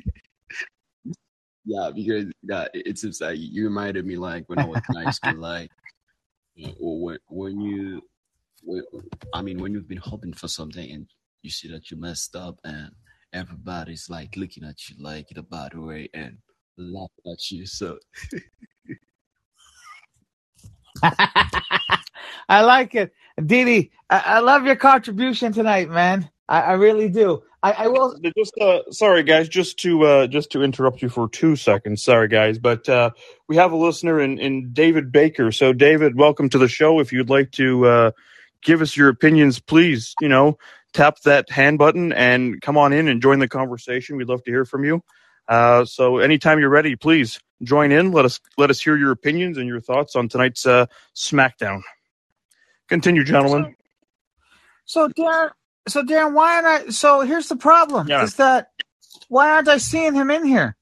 yeah, 1.66 1.89
because 1.93 2.26
yeah, 2.41 2.68
it 2.74 2.97
seems 2.97 3.22
like 3.22 3.38
you 3.39 3.64
reminded 3.66 4.05
me, 4.05 4.18
like, 4.18 4.43
when 4.47 4.59
I 4.59 4.66
was 4.66 4.82
in 4.89 4.95
high 4.95 5.11
school, 5.11 5.36
like, 5.38 5.72
you 6.55 6.68
know, 6.68 6.74
when, 6.80 7.18
when 7.30 7.61
you, 7.61 8.01
when, 8.64 8.84
I 9.34 9.41
mean, 9.41 9.59
when 9.59 9.74
you've 9.74 9.88
been 9.88 9.97
hoping 9.97 10.34
for 10.34 10.47
something 10.47 10.91
and 10.91 11.07
you 11.41 11.49
see 11.49 11.70
that 11.70 11.89
you 11.89 11.97
messed 11.97 12.36
up 12.36 12.59
and 12.64 12.91
everybody's, 13.34 14.09
like, 14.09 14.36
looking 14.36 14.64
at 14.64 14.89
you, 14.89 14.95
like, 14.99 15.32
in 15.32 15.38
a 15.38 15.43
bad 15.43 15.78
way 15.78 16.09
and 16.14 16.38
laughing 16.78 17.32
at 17.32 17.51
you. 17.51 17.66
So. 17.66 17.97
I 22.49 22.61
like 22.61 22.95
it. 22.95 23.14
Didi, 23.43 23.91
I, 24.09 24.20
I, 24.20 24.39
love 24.39 24.66
your 24.66 24.76
contribution 24.76 25.51
tonight, 25.51 25.89
man. 25.89 26.30
I, 26.48 26.62
I 26.62 26.72
really 26.74 27.10
do. 27.10 27.44
I, 27.62 27.72
I, 27.72 27.88
will 27.88 28.18
just 28.38 28.54
uh, 28.60 28.80
sorry 28.91 29.24
guys, 29.24 29.48
just 29.48 29.80
to 29.80 30.04
uh, 30.04 30.28
just 30.28 30.52
to 30.52 30.64
interrupt 30.64 31.02
you 31.02 31.10
for 31.10 31.30
two 31.30 31.56
seconds. 31.56 32.04
Sorry 32.04 32.28
guys, 32.28 32.60
but 32.60 32.88
uh, 32.89 33.12
we 33.48 33.56
have 33.56 33.72
a 33.72 33.78
listener 33.78 34.20
in, 34.20 34.38
in 34.39 34.74
David 34.74 35.12
Baker. 35.12 35.52
So 35.52 35.72
David, 35.72 36.18
welcome 36.18 36.50
to 36.50 36.58
the 36.58 36.68
show. 36.68 37.00
If 37.00 37.14
you'd 37.14 37.30
like 37.30 37.52
to 37.52 37.86
uh, 37.86 38.12
give 38.62 38.82
us 38.82 38.98
your 38.98 39.08
opinions, 39.08 39.60
please, 39.60 40.14
you 40.20 40.28
know, 40.28 40.58
tap 40.94 41.22
that 41.22 41.50
hand 41.50 41.78
button 41.78 42.12
and 42.12 42.62
come 42.62 42.78
on 42.78 42.91
in 42.91 43.08
and 43.08 43.22
join 43.22 43.39
the 43.39 43.48
conversation. 43.48 44.18
We'd 44.18 44.28
love 44.28 44.44
to 44.44 44.52
hear 44.52 44.66
from 44.66 44.84
you. 44.84 45.02
Uh, 45.48 45.86
so 45.86 46.18
anytime 46.18 46.60
you're 46.60 46.70
ready, 46.70 46.96
please 46.98 47.39
join 47.64 47.91
in. 47.94 48.12
Let 48.12 48.26
us 48.26 48.41
let 48.58 48.70
us 48.70 48.82
hear 48.82 48.98
your 48.98 49.12
opinions 49.12 49.58
and 49.58 49.68
your 49.68 49.80
thoughts 49.80 50.18
on 50.18 50.28
tonight's 50.28 50.66
uh, 50.66 50.88
SmackDown. 51.16 51.82
Continue, 52.89 53.24
gentlemen. 53.24 53.76
So 54.86 55.08
Darren, 55.08 55.52
so 55.88 56.03
Darren, 56.03 56.34
why 56.34 56.55
aren't 56.55 56.67
I? 56.88 56.91
So 56.91 57.21
here's 57.21 57.49
the 57.49 57.55
problem: 57.57 58.07
Yeah. 58.07 58.23
is 58.23 58.36
that 58.36 58.69
why 59.29 59.51
aren't 59.51 59.67
I 59.69 59.77
seeing 59.77 60.13
him 60.15 60.31
in 60.31 60.45
here? 60.45 60.75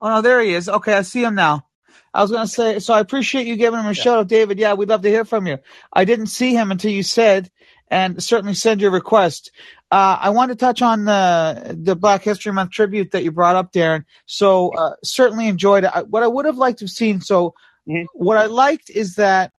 Oh 0.00 0.08
no, 0.10 0.22
there 0.22 0.40
he 0.42 0.54
is. 0.54 0.68
Okay, 0.68 0.94
I 0.94 1.02
see 1.02 1.22
him 1.24 1.34
now. 1.34 1.66
I 2.14 2.22
was 2.22 2.30
gonna 2.30 2.46
say, 2.48 2.78
so 2.80 2.94
I 2.94 3.00
appreciate 3.00 3.46
you 3.46 3.56
giving 3.56 3.80
him 3.80 3.86
a 3.86 3.94
shout 3.94 4.18
out, 4.18 4.28
David. 4.28 4.58
Yeah, 4.58 4.74
we'd 4.74 4.88
love 4.88 5.02
to 5.02 5.08
hear 5.10 5.24
from 5.24 5.46
you. 5.46 5.58
I 5.92 6.04
didn't 6.04 6.26
see 6.28 6.54
him 6.54 6.70
until 6.70 6.92
you 6.92 7.02
said, 7.02 7.50
and 7.88 8.22
certainly 8.22 8.54
send 8.54 8.80
your 8.80 8.90
request. 8.90 9.50
Uh, 9.90 10.18
I 10.20 10.30
want 10.30 10.50
to 10.50 10.56
touch 10.56 10.82
on 10.82 11.04
the 11.06 11.76
the 11.80 11.96
Black 11.96 12.22
History 12.22 12.52
Month 12.52 12.72
tribute 12.72 13.12
that 13.12 13.24
you 13.24 13.32
brought 13.32 13.56
up, 13.56 13.72
Darren. 13.72 14.04
So 14.26 14.70
uh, 14.74 14.94
certainly 15.04 15.48
enjoyed 15.48 15.84
it. 15.84 15.90
I, 15.94 16.02
what 16.02 16.22
I 16.22 16.28
would 16.28 16.44
have 16.46 16.58
liked 16.58 16.80
to 16.80 16.84
have 16.86 16.90
seen. 16.90 17.20
So 17.20 17.54
Mhm. 17.88 18.06
what 18.14 18.36
I 18.38 18.46
liked 18.46 18.90
is 18.90 19.16
that 19.16 19.52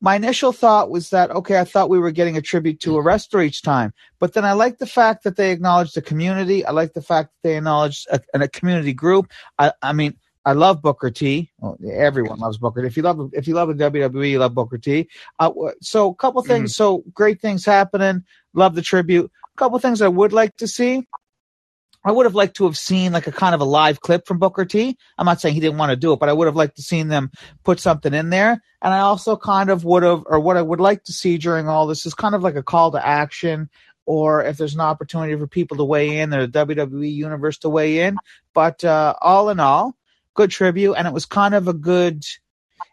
my 0.00 0.14
initial 0.14 0.52
thought 0.52 0.90
was 0.90 1.10
that 1.10 1.30
okay, 1.30 1.58
I 1.58 1.64
thought 1.64 1.90
we 1.90 1.98
were 1.98 2.10
getting 2.10 2.36
a 2.36 2.42
tribute 2.42 2.80
to 2.80 2.96
a 2.96 3.02
wrestler 3.02 3.42
each 3.42 3.62
time, 3.62 3.92
but 4.18 4.32
then 4.32 4.44
I 4.44 4.52
like 4.52 4.78
the 4.78 4.86
fact 4.86 5.24
that 5.24 5.36
they 5.36 5.50
acknowledged 5.50 5.94
the 5.94 6.02
community. 6.02 6.64
I 6.64 6.70
like 6.70 6.92
the 6.94 7.02
fact 7.02 7.30
that 7.30 7.48
they 7.48 7.56
acknowledged 7.56 8.06
a, 8.10 8.20
a 8.34 8.48
community 8.48 8.92
group. 8.92 9.30
I, 9.58 9.72
I 9.82 9.92
mean, 9.92 10.16
I 10.44 10.52
love 10.52 10.80
Booker 10.80 11.10
T. 11.10 11.50
Well, 11.58 11.76
everyone 11.92 12.38
loves 12.38 12.58
Booker. 12.58 12.80
T. 12.82 12.86
If 12.86 12.96
you 12.96 13.02
love 13.02 13.30
if 13.32 13.48
you 13.48 13.54
love 13.54 13.68
the 13.68 13.90
WWE, 13.90 14.30
you 14.30 14.38
love 14.38 14.54
Booker 14.54 14.78
T. 14.78 15.08
Uh, 15.38 15.50
so 15.82 16.10
a 16.10 16.14
couple 16.14 16.42
things. 16.42 16.74
So 16.74 17.02
great 17.12 17.40
things 17.40 17.64
happening. 17.64 18.24
Love 18.54 18.74
the 18.74 18.82
tribute. 18.82 19.30
A 19.54 19.58
couple 19.58 19.78
things 19.78 20.00
I 20.00 20.08
would 20.08 20.32
like 20.32 20.56
to 20.56 20.68
see. 20.68 21.06
I 22.04 22.12
would 22.12 22.26
have 22.26 22.34
liked 22.34 22.56
to 22.56 22.64
have 22.64 22.78
seen 22.78 23.12
like 23.12 23.26
a 23.26 23.32
kind 23.32 23.54
of 23.54 23.60
a 23.60 23.64
live 23.64 24.00
clip 24.00 24.26
from 24.26 24.38
Booker 24.38 24.64
T. 24.64 24.96
I'm 25.16 25.26
not 25.26 25.40
saying 25.40 25.54
he 25.54 25.60
didn't 25.60 25.78
want 25.78 25.90
to 25.90 25.96
do 25.96 26.12
it, 26.12 26.20
but 26.20 26.28
I 26.28 26.32
would 26.32 26.46
have 26.46 26.56
liked 26.56 26.76
to 26.76 26.82
seen 26.82 27.08
them 27.08 27.30
put 27.64 27.80
something 27.80 28.14
in 28.14 28.30
there. 28.30 28.62
And 28.80 28.94
I 28.94 29.00
also 29.00 29.36
kind 29.36 29.70
of 29.70 29.84
would 29.84 30.02
have, 30.02 30.22
or 30.26 30.38
what 30.38 30.56
I 30.56 30.62
would 30.62 30.80
like 30.80 31.04
to 31.04 31.12
see 31.12 31.38
during 31.38 31.68
all 31.68 31.86
this 31.86 32.06
is 32.06 32.14
kind 32.14 32.34
of 32.34 32.42
like 32.42 32.54
a 32.54 32.62
call 32.62 32.92
to 32.92 33.04
action, 33.04 33.68
or 34.06 34.42
if 34.44 34.56
there's 34.56 34.74
an 34.74 34.80
opportunity 34.80 35.36
for 35.36 35.46
people 35.46 35.76
to 35.76 35.84
weigh 35.84 36.18
in, 36.18 36.32
or 36.32 36.46
the 36.46 36.66
WWE 36.66 37.12
universe 37.12 37.58
to 37.58 37.68
weigh 37.68 38.00
in. 38.00 38.16
But 38.54 38.84
uh, 38.84 39.14
all 39.20 39.50
in 39.50 39.60
all, 39.60 39.96
good 40.34 40.50
tribute, 40.50 40.94
and 40.94 41.06
it 41.06 41.12
was 41.12 41.26
kind 41.26 41.54
of 41.54 41.68
a 41.68 41.74
good. 41.74 42.24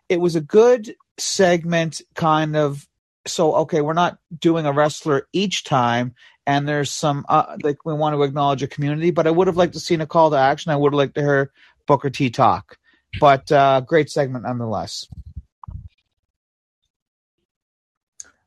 It 0.10 0.20
was 0.20 0.36
a 0.36 0.41
good 0.41 0.95
segment, 1.18 2.01
kind 2.16 2.56
of. 2.56 2.88
So 3.28 3.56
okay, 3.56 3.82
we're 3.82 3.93
not 3.93 4.18
doing 4.38 4.66
a 4.66 4.74
wrestler 4.74 5.28
each 5.32 5.64
time, 5.64 6.16
and 6.48 6.68
there's 6.68 6.91
some 6.91 7.26
uh, 7.30 7.58
like 7.64 7.86
we 7.86 7.93
want 7.93 8.16
to 8.16 8.24
acknowledge 8.24 8.64
a 8.64 8.68
community. 8.68 9.12
But 9.12 9.28
I 9.28 9.32
would 9.32 9.48
have 9.48 9.58
liked 9.58 9.74
to 9.74 9.80
seen 9.80 10.02
a 10.02 10.08
call 10.08 10.32
to 10.32 10.38
action. 10.38 10.72
I 10.72 10.76
would 10.76 10.93
have 10.93 10.98
liked 10.98 11.16
to 11.16 11.22
hear 11.22 11.52
Booker 11.88 12.10
T 12.10 12.30
talk. 12.30 12.78
But 13.20 13.52
uh, 13.52 13.82
great 13.82 14.10
segment 14.10 14.46
nonetheless. 14.46 15.08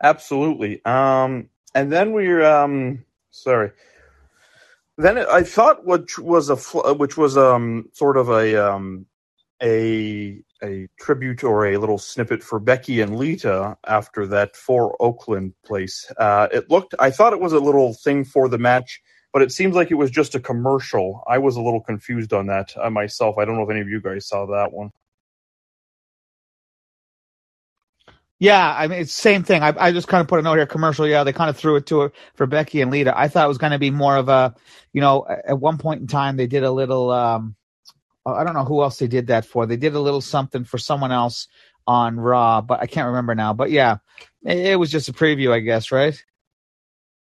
Absolutely. 0.02 0.84
Um, 0.84 1.48
and 1.74 1.90
then 1.90 2.12
we're 2.12 2.44
um, 2.44 3.04
sorry. 3.30 3.72
Then 4.96 5.18
I 5.18 5.42
thought 5.42 5.84
which 5.84 6.18
was 6.18 6.50
a 6.50 6.56
which 6.94 7.16
was 7.16 7.36
um 7.36 7.88
sort 7.92 8.16
of 8.16 8.28
a 8.28 8.56
um 8.56 9.06
a 9.62 10.42
a 10.62 10.88
tribute 10.98 11.44
or 11.44 11.66
a 11.66 11.76
little 11.76 11.98
snippet 11.98 12.42
for 12.42 12.58
Becky 12.58 13.00
and 13.00 13.16
Lita 13.16 13.76
after 13.86 14.26
that 14.28 14.56
for 14.56 14.96
Oakland 15.00 15.54
place. 15.64 16.10
Uh, 16.18 16.48
it 16.52 16.70
looked 16.70 16.94
I 16.98 17.10
thought 17.10 17.32
it 17.32 17.40
was 17.40 17.52
a 17.52 17.60
little 17.60 17.94
thing 17.94 18.24
for 18.24 18.48
the 18.48 18.58
match, 18.58 19.00
but 19.32 19.42
it 19.42 19.52
seems 19.52 19.74
like 19.74 19.90
it 19.90 19.94
was 19.94 20.10
just 20.10 20.34
a 20.34 20.40
commercial. 20.40 21.22
I 21.28 21.38
was 21.38 21.56
a 21.56 21.62
little 21.62 21.80
confused 21.80 22.32
on 22.32 22.46
that 22.46 22.72
uh, 22.76 22.90
myself. 22.90 23.38
I 23.38 23.44
don't 23.44 23.56
know 23.56 23.62
if 23.62 23.70
any 23.70 23.80
of 23.80 23.88
you 23.88 24.00
guys 24.00 24.26
saw 24.26 24.46
that 24.46 24.72
one. 24.72 24.90
Yeah, 28.40 28.74
I 28.76 28.86
mean 28.86 29.00
it's 29.00 29.12
same 29.12 29.42
thing. 29.42 29.62
I, 29.62 29.74
I 29.76 29.92
just 29.92 30.06
kind 30.06 30.20
of 30.20 30.28
put 30.28 30.38
a 30.38 30.42
note 30.42 30.56
here. 30.56 30.66
Commercial. 30.66 31.08
Yeah, 31.08 31.24
they 31.24 31.32
kind 31.32 31.50
of 31.50 31.56
threw 31.56 31.76
it 31.76 31.86
to 31.86 32.00
her 32.00 32.12
for 32.34 32.46
Becky 32.46 32.80
and 32.80 32.90
Lita. 32.90 33.18
I 33.18 33.28
thought 33.28 33.44
it 33.44 33.48
was 33.48 33.58
going 33.58 33.72
to 33.72 33.78
be 33.80 33.90
more 33.90 34.16
of 34.16 34.28
a, 34.28 34.54
you 34.92 35.00
know, 35.00 35.26
at 35.28 35.58
one 35.58 35.78
point 35.78 36.00
in 36.00 36.06
time 36.06 36.36
they 36.36 36.46
did 36.46 36.62
a 36.62 36.70
little. 36.70 37.10
um 37.10 37.56
I 38.34 38.44
don't 38.44 38.54
know 38.54 38.64
who 38.64 38.82
else 38.82 38.98
they 38.98 39.06
did 39.06 39.28
that 39.28 39.44
for. 39.44 39.66
They 39.66 39.76
did 39.76 39.94
a 39.94 40.00
little 40.00 40.20
something 40.20 40.64
for 40.64 40.78
someone 40.78 41.12
else 41.12 41.48
on 41.86 42.18
Raw, 42.18 42.60
but 42.60 42.80
I 42.80 42.86
can't 42.86 43.08
remember 43.08 43.34
now. 43.34 43.52
But 43.52 43.70
yeah, 43.70 43.98
it, 44.44 44.58
it 44.58 44.78
was 44.78 44.90
just 44.90 45.08
a 45.08 45.12
preview, 45.12 45.52
I 45.52 45.60
guess, 45.60 45.90
right? 45.90 46.22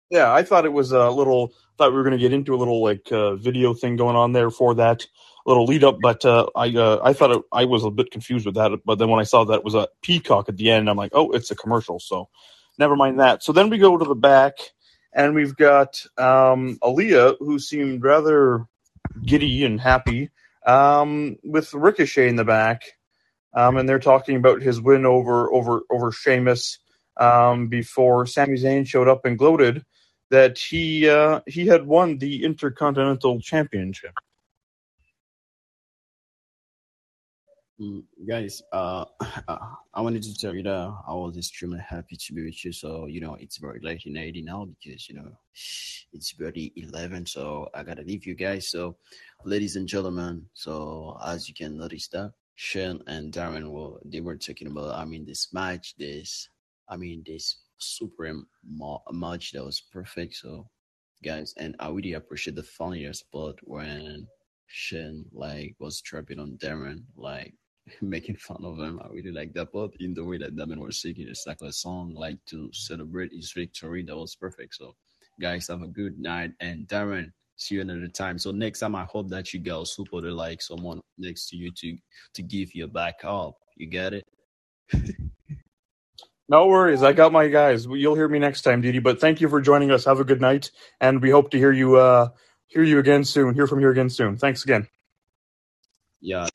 Yeah, 0.09 0.31
I 0.31 0.43
thought 0.43 0.65
it 0.65 0.73
was 0.73 0.91
a 0.91 1.09
little. 1.09 1.53
Thought 1.77 1.91
we 1.91 1.97
were 1.97 2.03
going 2.03 2.17
to 2.17 2.21
get 2.21 2.33
into 2.33 2.55
a 2.55 2.57
little 2.57 2.81
like 2.81 3.11
uh, 3.11 3.35
video 3.35 3.73
thing 3.73 3.97
going 3.97 4.15
on 4.15 4.33
there 4.33 4.49
for 4.49 4.73
that 4.75 5.05
little 5.45 5.65
lead 5.65 5.83
up, 5.83 5.99
but 6.01 6.25
uh, 6.25 6.47
I 6.55 6.69
uh, 6.75 6.99
I 7.03 7.13
thought 7.13 7.31
it, 7.31 7.41
I 7.51 7.65
was 7.65 7.83
a 7.83 7.91
bit 7.91 8.11
confused 8.11 8.45
with 8.45 8.55
that. 8.55 8.71
But 8.85 8.99
then 8.99 9.09
when 9.09 9.19
I 9.19 9.23
saw 9.23 9.43
that 9.45 9.59
it 9.59 9.63
was 9.63 9.75
a 9.75 9.87
peacock 10.01 10.49
at 10.49 10.57
the 10.57 10.71
end, 10.71 10.89
I'm 10.89 10.97
like, 10.97 11.11
oh, 11.13 11.31
it's 11.31 11.51
a 11.51 11.55
commercial. 11.55 11.99
So 11.99 12.29
never 12.77 12.95
mind 12.95 13.19
that. 13.19 13.43
So 13.43 13.53
then 13.53 13.69
we 13.69 13.77
go 13.77 13.97
to 13.97 14.05
the 14.05 14.15
back, 14.15 14.53
and 15.13 15.35
we've 15.35 15.55
got 15.55 16.03
um, 16.17 16.77
Aaliyah, 16.81 17.37
who 17.39 17.59
seemed 17.59 18.03
rather 18.03 18.65
giddy 19.23 19.63
and 19.63 19.79
happy, 19.79 20.29
um, 20.67 21.37
with 21.43 21.73
Ricochet 21.73 22.29
in 22.29 22.37
the 22.37 22.45
back, 22.45 22.83
um, 23.55 23.77
and 23.77 23.89
they're 23.89 23.99
talking 23.99 24.37
about 24.37 24.61
his 24.61 24.81
win 24.81 25.05
over 25.05 25.51
over 25.53 25.81
over 25.91 26.11
Sheamus 26.11 26.79
um, 27.19 27.69
before 27.69 28.27
Sami 28.27 28.57
Zayn 28.57 28.87
showed 28.87 29.09
up 29.09 29.25
and 29.25 29.39
gloated 29.39 29.83
that 30.31 30.59
he 30.59 31.09
uh, 31.09 31.41
he 31.47 31.67
had 31.67 31.87
won 31.87 32.19
the 32.19 32.43
Intercontinental 32.45 33.41
Championship. 33.41 34.13
Mm, 37.79 38.03
guys, 38.27 38.61
uh, 38.73 39.05
I 39.93 40.01
wanted 40.01 40.23
to 40.23 40.35
tell 40.35 40.55
you 40.55 40.63
that 40.63 40.93
I 41.07 41.13
was 41.13 41.37
extremely 41.37 41.79
happy 41.79 42.17
to 42.17 42.33
be 42.33 42.45
with 42.45 42.65
you. 42.65 42.71
So, 42.71 43.05
you 43.05 43.21
know, 43.21 43.35
it's 43.39 43.57
very 43.57 43.79
late 43.81 44.03
in 44.05 44.15
Haiti 44.15 44.41
now 44.41 44.65
because, 44.65 45.07
you 45.09 45.15
know, 45.15 45.31
it's 46.13 46.31
very 46.39 46.73
11. 46.75 47.27
So 47.27 47.69
I 47.75 47.83
got 47.83 47.97
to 47.97 48.03
leave 48.03 48.25
you 48.25 48.33
guys. 48.35 48.69
So, 48.69 48.97
ladies 49.45 49.75
and 49.75 49.87
gentlemen, 49.87 50.45
so 50.53 51.17
as 51.25 51.47
you 51.47 51.55
can 51.55 51.77
notice 51.77 52.07
that 52.09 52.33
Shane 52.55 53.01
and 53.07 53.31
Darren 53.31 53.69
were, 53.69 53.99
they 54.05 54.21
were 54.21 54.35
talking 54.37 54.67
about, 54.67 54.95
I 54.95 55.05
mean, 55.05 55.25
this 55.25 55.53
match, 55.53 55.95
this, 55.97 56.49
I 56.89 56.97
mean, 56.97 57.23
this 57.25 57.61
super 57.77 58.33
ma- 58.67 58.99
match 59.11 59.51
that 59.51 59.63
was 59.63 59.81
perfect. 59.91 60.35
So, 60.35 60.67
guys, 61.23 61.53
and 61.57 61.75
I 61.79 61.89
really 61.89 62.13
appreciate 62.13 62.55
the 62.55 62.63
funniest 62.63 63.31
part 63.31 63.55
when 63.63 64.27
Shane 64.67 65.25
like 65.33 65.75
was 65.79 66.01
trapping 66.01 66.39
on 66.39 66.57
Darren, 66.57 67.03
like 67.15 67.53
making 68.01 68.37
fun 68.37 68.63
of 68.63 68.79
him. 68.79 68.99
I 69.03 69.07
really 69.09 69.31
like 69.31 69.53
that 69.53 69.71
part 69.71 69.91
in 69.99 70.13
the 70.13 70.25
way 70.25 70.37
that 70.39 70.55
Damon 70.55 70.79
was 70.79 71.01
singing. 71.01 71.27
It's 71.29 71.47
like 71.47 71.61
a 71.61 71.71
song 71.71 72.13
like 72.15 72.39
to 72.47 72.69
celebrate 72.73 73.31
his 73.31 73.51
victory. 73.51 74.03
That 74.03 74.17
was 74.17 74.35
perfect. 74.35 74.75
So 74.75 74.95
guys 75.39 75.67
have 75.67 75.83
a 75.83 75.87
good 75.87 76.19
night 76.19 76.51
and 76.59 76.87
Darren, 76.87 77.31
see 77.57 77.75
you 77.75 77.81
another 77.81 78.07
time. 78.07 78.39
So 78.39 78.51
next 78.51 78.79
time 78.79 78.95
I 78.95 79.03
hope 79.03 79.29
that 79.29 79.53
you 79.53 79.59
guys 79.59 79.93
support 79.93 80.23
like 80.23 80.61
someone 80.61 81.01
next 81.17 81.49
to 81.49 81.57
you 81.57 81.71
to 81.71 81.97
to 82.35 82.41
give 82.43 82.73
you 82.73 82.85
a 82.85 82.87
back 82.87 83.19
up. 83.23 83.57
You 83.75 83.87
get 83.87 84.13
it? 84.13 84.25
No 86.49 86.67
worries, 86.67 87.03
I 87.03 87.11
got 87.11 87.33
my 87.33 87.49
guys. 87.49 87.85
You'll 87.85 88.15
hear 88.15 88.29
me 88.29 88.39
next 88.39 88.61
time, 88.61 88.79
Didi. 88.79 88.99
But 88.99 89.19
thank 89.19 89.41
you 89.41 89.49
for 89.49 89.59
joining 89.59 89.91
us. 89.91 90.05
Have 90.05 90.21
a 90.21 90.23
good 90.23 90.39
night, 90.39 90.71
and 91.01 91.21
we 91.21 91.29
hope 91.29 91.51
to 91.51 91.57
hear 91.57 91.73
you 91.73 91.97
uh, 91.97 92.29
hear 92.67 92.83
you 92.83 92.99
again 92.99 93.25
soon. 93.25 93.53
Hear 93.53 93.67
from 93.67 93.81
you 93.81 93.89
again 93.89 94.09
soon. 94.09 94.37
Thanks 94.37 94.63
again. 94.63 94.87
Yeah. 96.21 96.47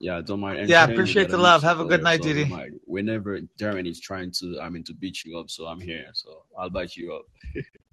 Yeah, 0.00 0.20
don't 0.20 0.40
mind. 0.40 0.58
And 0.58 0.68
Yeah, 0.68 0.84
appreciate 0.84 1.30
the 1.30 1.38
love. 1.38 1.62
Have 1.62 1.80
a 1.80 1.86
good 1.86 2.02
night, 2.02 2.22
so 2.22 2.24
Didi. 2.24 2.54
Whenever 2.84 3.40
Darren 3.58 3.88
is 3.88 4.00
trying 4.00 4.30
to, 4.32 4.60
I 4.60 4.68
mean, 4.68 4.84
to 4.84 4.92
beat 4.92 5.24
you 5.24 5.38
up, 5.38 5.48
so 5.48 5.66
I'm 5.66 5.80
here. 5.80 6.04
So 6.12 6.42
I'll 6.58 6.68
back 6.68 6.94
you 6.96 7.14
up. 7.14 7.22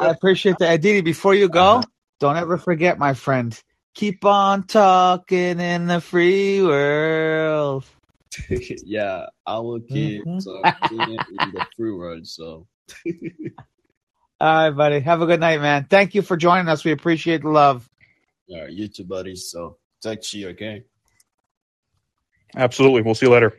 I 0.00 0.08
appreciate 0.10 0.58
that, 0.58 0.74
Aditi. 0.74 1.00
Before 1.02 1.34
you 1.34 1.48
go, 1.48 1.78
Uh-huh. 1.78 1.82
don't 2.20 2.36
ever 2.36 2.56
forget, 2.58 2.98
my 2.98 3.14
friend. 3.14 3.58
Keep 3.94 4.24
on 4.24 4.64
talking 4.64 5.60
in 5.60 5.86
the 5.86 6.00
free 6.00 6.62
world. 6.62 7.84
yeah, 8.84 9.26
I 9.46 9.58
will 9.58 9.80
keep 9.80 10.24
Mhm. 10.26 10.44
talking 10.44 11.22
in 11.30 11.50
the 11.52 11.66
free 11.76 11.92
world. 11.92 12.26
So 12.26 12.66
All 14.40 14.54
right, 14.54 14.70
buddy. 14.70 15.00
Have 15.00 15.20
a 15.22 15.26
good 15.26 15.40
night, 15.40 15.60
man. 15.60 15.84
Thank 15.90 16.14
you 16.14 16.22
for 16.22 16.36
joining 16.36 16.68
us. 16.68 16.84
We 16.84 16.92
appreciate 16.92 17.42
the 17.42 17.50
love. 17.50 17.88
yeah, 18.46 18.66
you 18.68 18.88
too, 18.88 19.04
buddy. 19.04 19.36
So 19.36 19.76
talk 20.02 20.20
to 20.22 20.38
you, 20.38 20.48
okay? 20.50 20.84
Absolutely. 22.56 23.02
We'll 23.02 23.14
see 23.14 23.26
you 23.26 23.32
later. 23.32 23.54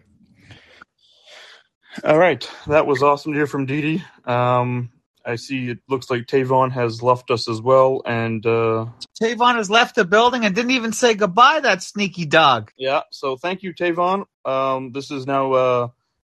All 2.04 2.18
right, 2.18 2.50
that 2.68 2.88
was 2.88 3.04
awesome 3.04 3.34
to 3.34 3.38
hear 3.38 3.48
from 3.48 3.66
Didi. 3.66 4.04
Um, 4.26 4.92
I 5.26 5.36
see 5.36 5.70
it 5.70 5.80
looks 5.88 6.10
like 6.10 6.26
Tavon 6.26 6.72
has 6.72 7.02
left 7.02 7.32
us 7.32 7.48
as 7.48 7.62
well, 7.62 8.02
and 8.06 8.46
uh, 8.46 8.88
Tavon 9.22 9.56
has 9.56 9.70
left 9.70 9.96
the 9.96 10.06
building 10.06 10.46
and 10.46 10.56
didn't 10.56 10.72
even 10.72 10.94
say 10.94 11.14
goodbye, 11.14 11.60
that 11.62 11.84
sneaky 11.84 12.26
dog. 12.26 12.72
yeah. 12.78 13.02
So 13.12 13.38
thank 13.38 13.64
you, 13.64 13.74
Tavon. 13.74 14.26
Um, 14.46 14.92
this 14.92 15.12
is 15.12 15.28
now 15.28 15.54
uh, 15.54 15.88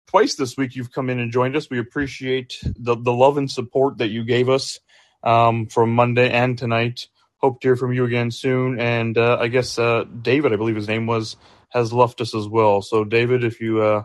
twice 0.07 0.35
this 0.35 0.57
week 0.57 0.75
you've 0.75 0.91
come 0.91 1.09
in 1.09 1.19
and 1.19 1.31
joined 1.31 1.55
us. 1.55 1.69
We 1.69 1.79
appreciate 1.79 2.59
the 2.63 2.95
the 2.95 3.13
love 3.13 3.37
and 3.37 3.49
support 3.49 3.99
that 3.99 4.09
you 4.09 4.23
gave 4.23 4.49
us 4.49 4.79
um, 5.23 5.67
from 5.67 5.93
Monday 5.93 6.29
and 6.29 6.57
tonight. 6.57 7.07
hope 7.37 7.61
to 7.61 7.67
hear 7.69 7.75
from 7.75 7.93
you 7.93 8.05
again 8.05 8.31
soon. 8.31 8.79
And 8.79 9.17
uh, 9.17 9.37
I 9.39 9.47
guess 9.47 9.79
uh, 9.79 10.03
David, 10.21 10.53
I 10.53 10.55
believe 10.57 10.75
his 10.75 10.87
name 10.87 11.07
was, 11.07 11.35
has 11.69 11.91
left 11.91 12.21
us 12.21 12.35
as 12.35 12.47
well. 12.47 12.81
So 12.81 13.03
David, 13.03 13.43
if 13.43 13.59
you 13.59 13.81
uh, 13.81 14.03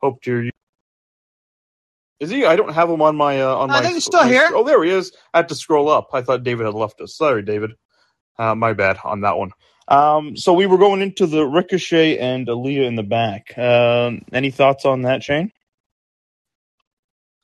hope 0.00 0.22
to 0.22 0.30
hear 0.30 0.42
you. 0.44 0.50
Is 2.24 2.30
he? 2.30 2.44
I 2.44 2.56
don't 2.56 2.72
have 2.74 2.90
him 2.90 3.00
on 3.02 3.16
my 3.16 3.40
uh, 3.42 3.54
on 3.54 3.70
I 3.70 3.74
my. 3.74 3.82
think 3.82 3.94
he's 3.94 4.04
still 4.04 4.22
my- 4.22 4.28
here. 4.28 4.50
Oh, 4.52 4.64
there 4.64 4.82
he 4.82 4.90
is. 4.90 5.12
I 5.32 5.38
had 5.38 5.48
to 5.50 5.54
scroll 5.54 5.88
up. 5.88 6.08
I 6.12 6.22
thought 6.22 6.42
David 6.44 6.66
had 6.66 6.74
left 6.74 7.00
us. 7.00 7.16
Sorry, 7.16 7.42
David. 7.42 7.72
Uh, 8.38 8.54
my 8.54 8.72
bad 8.72 8.98
on 9.04 9.20
that 9.22 9.38
one. 9.38 9.50
Um, 9.86 10.36
so 10.36 10.54
we 10.54 10.66
were 10.66 10.78
going 10.78 11.02
into 11.02 11.26
the 11.26 11.44
Ricochet 11.46 12.18
and 12.18 12.46
Aaliyah 12.48 12.86
in 12.86 12.96
the 12.96 13.02
back. 13.02 13.56
Um, 13.58 14.22
any 14.32 14.50
thoughts 14.50 14.84
on 14.84 15.02
that, 15.02 15.22
Shane? 15.22 15.52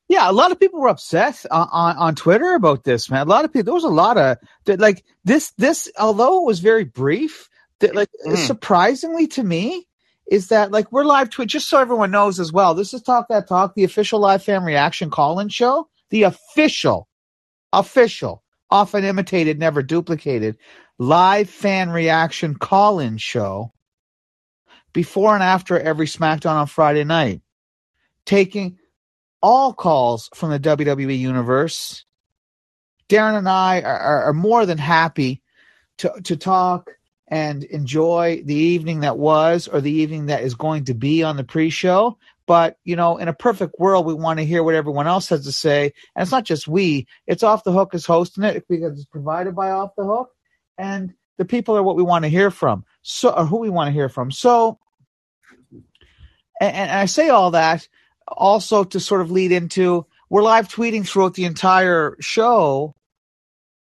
Yeah, 0.08 0.28
a 0.28 0.32
lot 0.32 0.50
of 0.50 0.58
people 0.58 0.80
were 0.80 0.88
upset 0.88 1.44
on, 1.50 1.68
on, 1.70 1.96
on 1.96 2.14
Twitter 2.16 2.54
about 2.54 2.82
this, 2.82 3.08
man. 3.10 3.26
A 3.26 3.30
lot 3.30 3.44
of 3.44 3.52
people, 3.52 3.66
there 3.66 3.74
was 3.74 3.84
a 3.84 3.88
lot 3.88 4.16
of 4.16 4.38
that, 4.64 4.80
like 4.80 5.04
this, 5.24 5.52
this, 5.52 5.88
although 5.98 6.42
it 6.42 6.46
was 6.46 6.58
very 6.58 6.84
brief, 6.84 7.48
that 7.78 7.94
like 7.94 8.08
Mhm. 8.26 8.36
surprisingly 8.36 9.28
to 9.28 9.42
me 9.44 9.86
is 10.30 10.46
that 10.46 10.70
like 10.70 10.90
we're 10.92 11.04
live 11.04 11.28
tweet, 11.28 11.48
just 11.48 11.68
so 11.68 11.78
everyone 11.78 12.12
knows 12.12 12.38
as 12.38 12.52
well. 12.52 12.72
This 12.72 12.94
is 12.94 13.02
Talk 13.02 13.26
That 13.28 13.48
Talk, 13.48 13.74
the 13.74 13.84
official 13.84 14.20
live 14.20 14.42
fan 14.42 14.62
reaction 14.62 15.10
call 15.10 15.40
in 15.40 15.48
show, 15.48 15.88
the 16.10 16.22
official, 16.22 17.08
official, 17.72 18.44
often 18.70 19.04
imitated, 19.04 19.58
never 19.58 19.82
duplicated 19.82 20.56
live 20.98 21.50
fan 21.50 21.90
reaction 21.90 22.54
call 22.54 23.00
in 23.00 23.16
show 23.16 23.72
before 24.92 25.34
and 25.34 25.42
after 25.42 25.78
every 25.78 26.06
SmackDown 26.06 26.56
on 26.56 26.66
Friday 26.66 27.04
night, 27.04 27.40
taking 28.24 28.78
all 29.42 29.72
calls 29.72 30.28
from 30.34 30.50
the 30.50 30.60
WWE 30.60 31.18
universe. 31.18 32.04
Darren 33.08 33.36
and 33.36 33.48
I 33.48 33.80
are, 33.80 33.98
are, 33.98 34.24
are 34.24 34.32
more 34.32 34.64
than 34.64 34.78
happy 34.78 35.42
to 35.98 36.12
to 36.22 36.36
talk 36.36 36.90
and 37.30 37.62
enjoy 37.62 38.42
the 38.44 38.54
evening 38.54 39.00
that 39.00 39.16
was 39.16 39.68
or 39.68 39.80
the 39.80 39.90
evening 39.90 40.26
that 40.26 40.42
is 40.42 40.54
going 40.54 40.84
to 40.86 40.94
be 40.94 41.22
on 41.22 41.36
the 41.36 41.44
pre-show. 41.44 42.18
But 42.46 42.76
you 42.84 42.96
know, 42.96 43.16
in 43.16 43.28
a 43.28 43.32
perfect 43.32 43.76
world, 43.78 44.04
we 44.06 44.14
want 44.14 44.40
to 44.40 44.44
hear 44.44 44.62
what 44.64 44.74
everyone 44.74 45.06
else 45.06 45.28
has 45.28 45.44
to 45.44 45.52
say, 45.52 45.92
and 46.16 46.22
it's 46.22 46.32
not 46.32 46.44
just 46.44 46.66
we; 46.66 47.06
it's 47.26 47.44
Off 47.44 47.62
the 47.62 47.70
Hook 47.70 47.94
is 47.94 48.04
hosting 48.04 48.42
it 48.42 48.66
because 48.68 48.94
it's 48.94 49.04
provided 49.04 49.54
by 49.54 49.70
Off 49.70 49.94
the 49.96 50.04
Hook, 50.04 50.30
and 50.76 51.14
the 51.38 51.44
people 51.44 51.76
are 51.76 51.82
what 51.82 51.94
we 51.94 52.02
want 52.02 52.24
to 52.24 52.28
hear 52.28 52.50
from. 52.50 52.84
So, 53.02 53.30
or 53.30 53.46
who 53.46 53.58
we 53.58 53.70
want 53.70 53.86
to 53.86 53.92
hear 53.92 54.08
from. 54.08 54.32
So, 54.32 54.80
and, 56.60 56.74
and 56.74 56.90
I 56.90 57.04
say 57.04 57.28
all 57.28 57.52
that 57.52 57.86
also 58.26 58.82
to 58.82 58.98
sort 58.98 59.20
of 59.20 59.30
lead 59.30 59.52
into 59.52 60.06
we're 60.28 60.42
live 60.42 60.68
tweeting 60.68 61.06
throughout 61.06 61.34
the 61.34 61.44
entire 61.44 62.16
show 62.20 62.94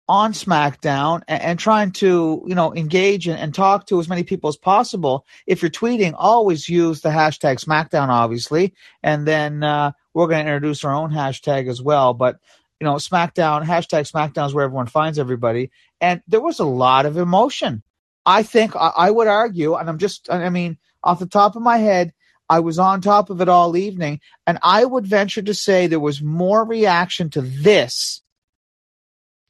on 0.08 0.34
SmackDown 0.34 1.22
and, 1.28 1.42
and 1.42 1.60
trying 1.60 1.92
to 1.92 2.44
you 2.48 2.56
know 2.56 2.74
engage 2.76 3.28
and, 3.28 3.40
and 3.40 3.54
talk 3.54 3.88
to 3.88 4.00
as 4.00 4.10
many 4.10 4.24
people 4.24 4.48
as 4.48 4.58
possible. 4.58 5.26
If 5.48 5.62
you're 5.62 5.72
tweeting, 5.72 6.14
always 6.18 6.70
use 6.70 7.02
the 7.02 7.10
hashtag 7.10 7.64
SmackDown, 7.64 8.10
obviously, 8.10 8.74
and 9.04 9.28
then 9.28 9.64
uh, 9.64 9.92
we're 10.14 10.28
going 10.28 10.46
to 10.46 10.52
introduce 10.52 10.84
our 10.84 10.94
own 10.94 11.12
hashtag 11.12 11.70
as 11.70 11.82
well. 11.82 12.14
But 12.14 12.38
you 12.80 12.86
know, 12.86 12.96
SmackDown 12.96 13.64
hashtag 13.64 14.10
SmackDown 14.12 14.48
is 14.48 14.54
where 14.54 14.66
everyone 14.66 14.88
finds 14.88 15.18
everybody, 15.18 15.72
and 16.02 16.22
there 16.28 16.42
was 16.42 16.60
a 16.60 16.66
lot 16.66 17.06
of 17.06 17.18
emotion. 17.18 17.84
I 18.26 18.44
think 18.44 18.76
I, 18.76 18.92
I 18.96 19.12
would 19.12 19.28
argue, 19.28 19.76
and 19.76 19.90
I'm 19.90 19.98
just 19.98 20.30
I 20.30 20.50
mean 20.50 20.78
off 21.04 21.20
the 21.20 21.26
top 21.26 21.56
of 21.56 21.62
my 21.62 21.78
head. 21.78 22.14
I 22.48 22.60
was 22.60 22.78
on 22.78 23.02
top 23.02 23.32
of 23.32 23.42
it 23.42 23.50
all 23.50 23.76
evening, 23.76 24.20
and 24.46 24.60
I 24.62 24.86
would 24.86 25.08
venture 25.08 25.42
to 25.42 25.56
say 25.56 25.88
there 25.88 26.00
was 26.00 26.22
more 26.22 26.64
reaction 26.64 27.32
to 27.32 27.42
this 27.42 28.22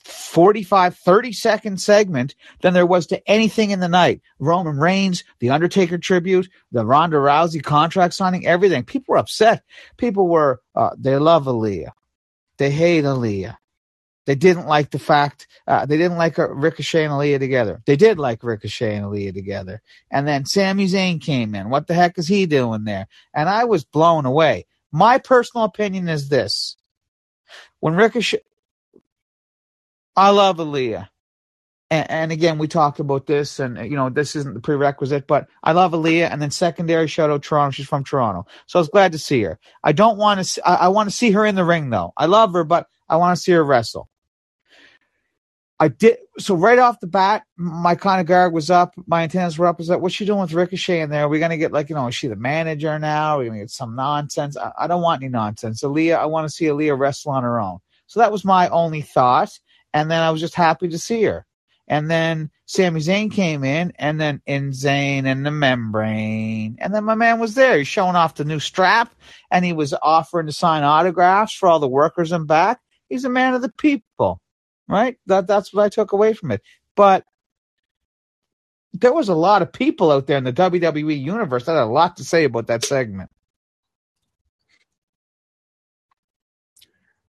45, 0.05 0.97
30 0.97 1.33
second 1.33 1.81
segment 1.81 2.35
than 2.61 2.75
there 2.75 2.85
was 2.85 3.07
to 3.07 3.27
anything 3.29 3.71
in 3.71 3.79
the 3.79 3.87
night. 3.87 4.21
Roman 4.37 4.77
Reigns, 4.77 5.23
the 5.39 5.49
Undertaker 5.49 5.97
tribute, 5.97 6.47
the 6.71 6.85
Ronda 6.85 7.17
Rousey 7.17 7.63
contract 7.63 8.13
signing, 8.13 8.45
everything. 8.45 8.83
People 8.83 9.13
were 9.13 9.17
upset. 9.17 9.63
People 9.97 10.27
were, 10.27 10.61
uh, 10.75 10.91
they 10.95 11.17
love 11.17 11.45
Aaliyah. 11.45 11.91
They 12.57 12.69
hate 12.69 13.03
Aaliyah. 13.03 13.57
They 14.25 14.35
didn't 14.35 14.67
like 14.67 14.91
the 14.91 14.99
fact, 14.99 15.47
uh, 15.67 15.87
they 15.87 15.97
didn't 15.97 16.17
like 16.17 16.37
uh, 16.37 16.49
Ricochet 16.49 17.03
and 17.03 17.13
Aaliyah 17.13 17.39
together. 17.39 17.81
They 17.85 17.95
did 17.95 18.19
like 18.19 18.43
Ricochet 18.43 18.95
and 18.95 19.05
Aaliyah 19.05 19.33
together. 19.33 19.81
And 20.11 20.27
then 20.27 20.45
Sami 20.45 20.85
Zayn 20.85 21.19
came 21.19 21.55
in. 21.55 21.69
What 21.71 21.87
the 21.87 21.95
heck 21.95 22.19
is 22.19 22.27
he 22.27 22.45
doing 22.45 22.83
there? 22.83 23.07
And 23.33 23.49
I 23.49 23.63
was 23.63 23.83
blown 23.83 24.25
away. 24.27 24.67
My 24.91 25.17
personal 25.17 25.65
opinion 25.65 26.09
is 26.09 26.29
this. 26.29 26.75
When 27.79 27.95
Ricochet, 27.95 28.41
I 30.15 30.29
love 30.31 30.57
Aaliyah. 30.57 31.09
And, 31.91 32.09
and 32.09 32.31
again, 32.31 32.57
we 32.57 32.67
talked 32.67 32.99
about 32.99 33.27
this, 33.27 33.59
and 33.59 33.77
you 33.89 33.95
know, 33.95 34.09
this 34.09 34.35
isn't 34.35 34.55
the 34.55 34.59
prerequisite, 34.59 35.27
but 35.27 35.47
I 35.63 35.73
love 35.73 35.91
Aaliyah. 35.91 36.31
And 36.31 36.41
then 36.41 36.51
secondary 36.51 37.07
shout 37.07 37.29
out 37.29 37.43
Toronto. 37.43 37.71
She's 37.71 37.87
from 37.87 38.03
Toronto, 38.03 38.47
so 38.67 38.79
I 38.79 38.81
was 38.81 38.89
glad 38.89 39.11
to 39.11 39.19
see 39.19 39.43
her. 39.43 39.59
I 39.83 39.91
don't 39.91 40.17
want 40.17 40.39
to. 40.39 40.43
See, 40.43 40.61
I, 40.61 40.75
I 40.75 40.87
want 40.89 41.09
to 41.09 41.15
see 41.15 41.31
her 41.31 41.45
in 41.45 41.55
the 41.55 41.65
ring, 41.65 41.89
though. 41.89 42.13
I 42.17 42.25
love 42.25 42.53
her, 42.53 42.63
but 42.63 42.87
I 43.07 43.17
want 43.17 43.37
to 43.37 43.41
see 43.41 43.51
her 43.51 43.63
wrestle. 43.63 44.09
I 45.79 45.89
did 45.89 46.17
so 46.39 46.55
right 46.55 46.79
off 46.79 47.01
the 47.01 47.07
bat. 47.07 47.43
My 47.57 47.95
kind 47.95 48.21
of 48.21 48.27
guard 48.27 48.53
was 48.53 48.71
up. 48.71 48.95
My 49.07 49.23
antennas 49.23 49.57
were 49.59 49.67
up. 49.67 49.81
Is 49.81 49.87
that 49.87 50.01
what's 50.01 50.15
she 50.15 50.25
doing 50.25 50.39
with 50.39 50.53
Ricochet 50.53 51.01
in 51.01 51.09
there? 51.09 51.25
Are 51.25 51.29
we 51.29 51.39
gonna 51.39 51.57
get 51.57 51.73
like 51.73 51.89
you 51.89 51.95
know? 51.95 52.07
Is 52.07 52.15
she 52.15 52.27
the 52.29 52.35
manager 52.37 52.97
now? 52.97 53.35
Are 53.35 53.39
we 53.39 53.47
gonna 53.47 53.59
get 53.59 53.69
some 53.69 53.95
nonsense? 53.95 54.57
I, 54.57 54.71
I 54.79 54.87
don't 54.87 55.01
want 55.01 55.21
any 55.21 55.29
nonsense. 55.29 55.83
Aaliyah, 55.83 56.17
I 56.17 56.27
want 56.27 56.47
to 56.47 56.53
see 56.53 56.65
Aaliyah 56.65 56.97
wrestle 56.97 57.33
on 57.33 57.43
her 57.43 57.59
own. 57.59 57.79
So 58.07 58.21
that 58.21 58.31
was 58.31 58.45
my 58.45 58.69
only 58.69 59.01
thought. 59.01 59.59
And 59.95 60.11
then 60.11 60.21
I 60.21 60.29
was 60.29 60.41
just 60.41 60.55
happy 60.55 60.89
to 60.89 60.99
see 60.99 61.23
her. 61.23 61.45
And 61.87 62.11
then 62.11 62.51
Sami 62.65 62.99
Zayn 62.99 63.31
came 63.31 63.63
in, 63.63 63.93
and 63.97 64.19
then 64.19 64.41
in 64.45 64.71
Zayn 64.71 65.25
and 65.25 65.45
the 65.45 65.51
membrane. 65.51 66.75
And 66.79 66.93
then 66.93 67.05
my 67.05 67.15
man 67.15 67.39
was 67.39 67.55
there. 67.55 67.77
He's 67.77 67.87
showing 67.87 68.17
off 68.17 68.35
the 68.35 68.43
new 68.43 68.59
strap, 68.59 69.15
and 69.51 69.63
he 69.63 69.71
was 69.71 69.93
offering 70.01 70.47
to 70.47 70.51
sign 70.51 70.83
autographs 70.83 71.53
for 71.53 71.69
all 71.69 71.79
the 71.79 71.87
workers 71.87 72.33
in 72.33 72.45
back. 72.45 72.81
He's 73.07 73.23
a 73.23 73.29
man 73.29 73.53
of 73.53 73.61
the 73.61 73.71
people, 73.71 74.41
right? 74.89 75.15
That 75.27 75.47
that's 75.47 75.73
what 75.73 75.85
I 75.85 75.89
took 75.89 76.11
away 76.11 76.33
from 76.33 76.51
it. 76.51 76.61
But 76.97 77.23
there 78.91 79.13
was 79.13 79.29
a 79.29 79.35
lot 79.35 79.61
of 79.61 79.71
people 79.71 80.11
out 80.11 80.27
there 80.27 80.37
in 80.37 80.43
the 80.43 80.51
WWE 80.51 81.23
universe 81.23 81.65
that 81.65 81.75
had 81.75 81.83
a 81.83 81.85
lot 81.85 82.17
to 82.17 82.25
say 82.25 82.43
about 82.43 82.67
that 82.67 82.83
segment. 82.83 83.29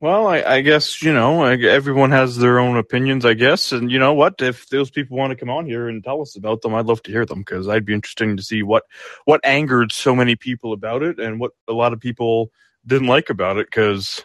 Well, 0.01 0.29
I, 0.29 0.41
I 0.43 0.61
guess 0.63 1.03
you 1.03 1.13
know 1.13 1.43
everyone 1.45 2.11
has 2.13 2.39
their 2.39 2.59
own 2.59 2.79
opinions, 2.79 3.27
I 3.27 3.35
guess, 3.35 3.71
and 3.73 3.91
you 3.91 3.99
know 3.99 4.15
what? 4.15 4.41
If 4.41 4.69
those 4.71 4.91
people 4.91 5.19
want 5.19 5.31
to 5.33 5.37
come 5.37 5.51
on 5.51 5.67
here 5.67 5.89
and 5.89 6.03
tell 6.03 6.23
us 6.23 6.37
about 6.37 6.63
them, 6.63 6.75
I'd 6.75 6.87
love 6.87 7.03
to 7.03 7.11
hear 7.11 7.27
them 7.27 7.41
because 7.41 7.69
I'd 7.69 7.85
be 7.85 7.93
interesting 7.93 8.37
to 8.39 8.43
see 8.43 8.63
what 8.63 8.85
what 9.27 9.43
angered 9.45 9.93
so 9.93 10.17
many 10.17 10.37
people 10.37 10.73
about 10.73 11.03
it 11.03 11.19
and 11.21 11.39
what 11.39 11.53
a 11.69 11.75
lot 11.75 11.93
of 11.93 12.01
people 12.01 12.51
didn't 12.87 13.09
like 13.09 13.29
about 13.29 13.59
it. 13.59 13.67
Because 13.67 14.25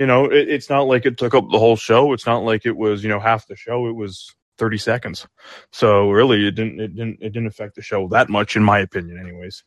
you 0.00 0.06
know 0.06 0.24
it, 0.24 0.48
it's 0.48 0.68
not 0.68 0.88
like 0.88 1.06
it 1.06 1.18
took 1.18 1.34
up 1.34 1.48
the 1.52 1.58
whole 1.58 1.76
show. 1.76 2.12
It's 2.12 2.26
not 2.26 2.42
like 2.42 2.66
it 2.66 2.76
was 2.76 3.04
you 3.04 3.08
know 3.08 3.20
half 3.20 3.46
the 3.46 3.54
show. 3.54 3.86
It 3.86 3.94
was 3.94 4.34
thirty 4.58 4.78
seconds. 4.78 5.28
So 5.70 6.10
really, 6.10 6.48
it 6.48 6.56
didn't 6.56 6.80
it 6.80 6.96
didn't 6.96 7.18
it 7.20 7.30
didn't 7.30 7.46
affect 7.46 7.76
the 7.76 7.82
show 7.82 8.08
that 8.08 8.28
much, 8.28 8.56
in 8.56 8.64
my 8.64 8.80
opinion, 8.80 9.20
anyways. 9.20 9.62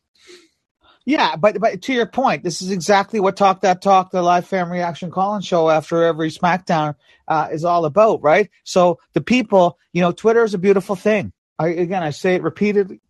Yeah, 1.05 1.35
but 1.35 1.59
but 1.61 1.83
to 1.83 1.93
your 1.93 2.07
point, 2.07 2.43
this 2.45 2.63
is 2.63 2.71
exactly 2.71 3.19
what 3.19 3.37
Talk 3.37 3.61
That 3.63 3.83
Talk, 3.83 4.11
the 4.11 4.23
live 4.23 4.47
fan 4.47 4.71
reaction 4.71 5.11
call-in 5.11 5.43
show 5.43 5.69
after 5.69 6.03
every 6.05 6.31
SmackDown 6.31 6.95
uh, 7.27 7.49
is 7.51 7.65
all 7.65 7.85
about, 7.85 8.23
right? 8.23 8.51
So 8.65 8.99
the 9.13 9.21
people, 9.21 9.79
you 9.93 10.01
know, 10.01 10.13
Twitter 10.13 10.45
is 10.45 10.55
a 10.55 10.59
beautiful 10.59 10.95
thing. 10.95 11.33
I 11.59 11.69
again, 11.69 12.03
I 12.03 12.11
say 12.11 12.35
it 12.37 12.43
repeatedly, 12.43 13.01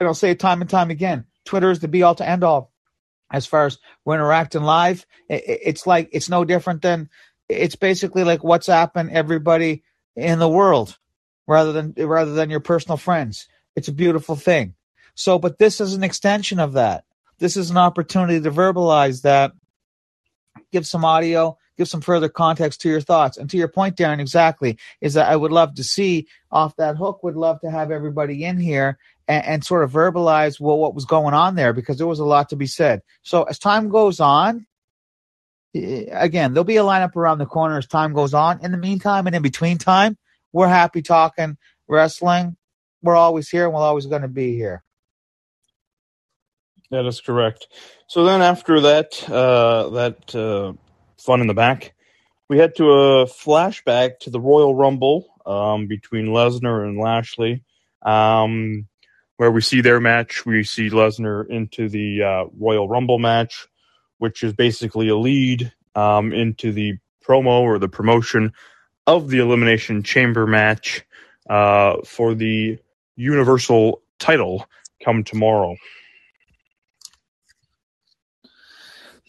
and 0.00 0.08
I'll 0.08 0.14
say 0.14 0.30
it 0.32 0.40
time 0.40 0.60
and 0.62 0.70
time 0.70 0.90
again. 0.90 1.26
Twitter 1.46 1.70
is 1.70 1.80
the 1.80 1.88
be 1.88 2.02
all 2.04 2.16
to 2.16 2.28
end 2.28 2.44
all 2.44 2.72
as 3.32 3.46
far 3.46 3.66
as 3.66 3.78
we're 4.04 4.14
interacting 4.16 4.62
live. 4.64 5.06
i- 5.30 5.34
i- 5.34 5.60
It's 5.64 5.86
like 5.86 6.10
it's 6.12 6.30
no 6.30 6.44
different 6.44 6.82
than 6.82 7.10
it's 7.48 7.76
basically 7.76 8.24
like 8.24 8.40
WhatsApp 8.42 8.92
and 8.96 9.10
everybody 9.10 9.84
in 10.16 10.38
the 10.40 10.48
world, 10.48 10.98
rather 11.48 11.72
than 11.72 11.94
rather 11.98 12.34
than 12.34 12.50
your 12.50 12.60
personal 12.60 12.98
friends. 12.98 13.48
It's 13.76 13.88
a 13.88 13.92
beautiful 13.92 14.36
thing. 14.36 14.74
So, 15.16 15.38
but 15.38 15.58
this 15.58 15.80
is 15.80 15.94
an 15.94 16.04
extension 16.04 16.60
of 16.60 16.74
that 16.74 17.04
this 17.38 17.56
is 17.56 17.70
an 17.70 17.76
opportunity 17.76 18.40
to 18.40 18.50
verbalize 18.50 19.22
that, 19.22 19.52
give 20.72 20.86
some 20.86 21.04
audio, 21.04 21.58
give 21.76 21.88
some 21.88 22.00
further 22.00 22.28
context 22.28 22.80
to 22.82 22.88
your 22.88 23.00
thoughts. 23.00 23.36
And 23.36 23.50
to 23.50 23.56
your 23.56 23.68
point, 23.68 23.96
Darren, 23.96 24.20
exactly, 24.20 24.78
is 25.00 25.14
that 25.14 25.30
I 25.30 25.36
would 25.36 25.52
love 25.52 25.74
to 25.74 25.84
see 25.84 26.26
off 26.50 26.76
that 26.76 26.96
hook, 26.96 27.22
would 27.22 27.36
love 27.36 27.60
to 27.60 27.70
have 27.70 27.90
everybody 27.90 28.44
in 28.44 28.58
here 28.58 28.98
and, 29.28 29.44
and 29.44 29.64
sort 29.64 29.84
of 29.84 29.92
verbalize 29.92 30.60
well, 30.60 30.78
what 30.78 30.94
was 30.94 31.04
going 31.04 31.34
on 31.34 31.56
there 31.56 31.72
because 31.72 31.98
there 31.98 32.06
was 32.06 32.20
a 32.20 32.24
lot 32.24 32.50
to 32.50 32.56
be 32.56 32.66
said. 32.66 33.02
So 33.22 33.44
as 33.44 33.58
time 33.58 33.88
goes 33.88 34.20
on, 34.20 34.66
again, 35.74 36.52
there'll 36.52 36.64
be 36.64 36.76
a 36.76 36.84
lineup 36.84 37.16
around 37.16 37.38
the 37.38 37.46
corner 37.46 37.78
as 37.78 37.86
time 37.86 38.12
goes 38.12 38.34
on. 38.34 38.64
In 38.64 38.70
the 38.70 38.78
meantime 38.78 39.26
and 39.26 39.34
in 39.34 39.42
between 39.42 39.78
time, 39.78 40.16
we're 40.52 40.68
happy 40.68 41.02
talking 41.02 41.56
wrestling. 41.88 42.56
We're 43.02 43.16
always 43.16 43.48
here 43.48 43.64
and 43.64 43.74
we're 43.74 43.80
always 43.80 44.06
going 44.06 44.22
to 44.22 44.28
be 44.28 44.54
here. 44.54 44.82
That 46.94 47.06
is 47.06 47.20
correct. 47.20 47.66
So 48.06 48.22
then 48.22 48.40
after 48.40 48.80
that, 48.82 49.28
uh, 49.28 49.90
that 49.90 50.32
uh, 50.32 50.74
fun 51.18 51.40
in 51.40 51.48
the 51.48 51.52
back, 51.54 51.92
we 52.48 52.58
head 52.58 52.76
to 52.76 52.84
a 52.92 53.26
flashback 53.26 54.20
to 54.20 54.30
the 54.30 54.38
Royal 54.38 54.76
Rumble 54.76 55.26
um, 55.44 55.88
between 55.88 56.26
Lesnar 56.26 56.86
and 56.86 56.96
Lashley. 56.96 57.64
Um, 58.02 58.86
where 59.38 59.50
we 59.50 59.60
see 59.60 59.80
their 59.80 59.98
match, 59.98 60.46
we 60.46 60.62
see 60.62 60.88
Lesnar 60.88 61.48
into 61.50 61.88
the 61.88 62.22
uh, 62.22 62.44
Royal 62.56 62.88
Rumble 62.88 63.18
match, 63.18 63.66
which 64.18 64.44
is 64.44 64.52
basically 64.52 65.08
a 65.08 65.16
lead 65.16 65.72
um, 65.96 66.32
into 66.32 66.70
the 66.70 66.98
promo 67.26 67.62
or 67.62 67.80
the 67.80 67.88
promotion 67.88 68.52
of 69.08 69.30
the 69.30 69.40
Elimination 69.40 70.04
Chamber 70.04 70.46
match 70.46 71.04
uh, 71.50 71.96
for 72.04 72.34
the 72.34 72.78
Universal 73.16 74.00
title 74.20 74.64
come 75.04 75.24
tomorrow. 75.24 75.74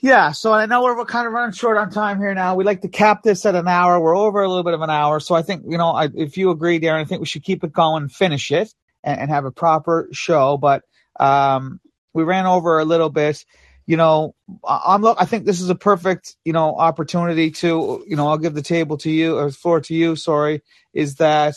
Yeah, 0.06 0.34
so 0.34 0.53
I 0.53 0.68
know 0.68 0.84
we're, 0.84 1.03
kind 1.06 1.26
of 1.26 1.34
running 1.34 1.53
short 1.53 1.78
on 1.78 1.89
time 1.89 2.20
here 2.20 2.32
now. 2.36 2.53
We 2.53 2.64
like 2.64 2.82
to 2.82 2.88
cap 2.88 3.24
this 3.24 3.43
at 3.43 3.56
an 3.56 3.68
hour. 3.68 3.99
We're 3.99 4.16
over 4.16 4.43
a 4.43 4.47
little 4.47 4.64
bit 4.64 4.76
of 4.76 4.82
an 4.82 4.91
hour, 4.91 5.20
so 5.20 5.34
I 5.34 5.41
think 5.41 5.64
you 5.68 5.80
know, 5.80 5.89
I, 5.89 6.10
if 6.14 6.38
you 6.38 6.51
agree, 6.51 6.80
Darren, 6.80 7.01
I 7.01 7.06
think 7.06 7.22
we 7.22 7.26
should 7.26 7.41
keep 7.41 7.64
it 7.64 7.74
going, 7.74 8.10
finish 8.10 8.51
it, 8.51 8.72
and, 9.03 9.22
and 9.22 9.32
have 9.32 9.45
a 9.45 9.51
proper 9.51 10.08
show. 10.12 10.58
But 10.58 10.84
um, 11.20 11.82
we 12.14 12.22
ran 12.22 12.45
over 12.45 12.78
a 12.78 12.86
little 12.86 13.10
bit. 13.10 13.43
You 13.88 13.97
know, 13.97 14.36
I'm 14.64 15.01
look. 15.01 15.18
I 15.20 15.26
think 15.26 15.47
this 15.47 15.60
is 15.60 15.72
a 15.72 15.76
perfect, 15.76 16.36
you 16.45 16.53
know, 16.53 16.76
opportunity 16.76 17.49
to, 17.49 18.06
you 18.08 18.16
know, 18.16 18.28
I'll 18.28 18.38
give 18.38 18.53
the 18.53 18.62
table 18.62 18.97
to 18.99 19.10
you 19.10 19.39
or 19.39 19.49
floor 19.49 19.82
to 19.82 19.95
you. 19.95 20.16
Sorry, 20.16 20.62
is 20.93 21.16
that, 21.16 21.56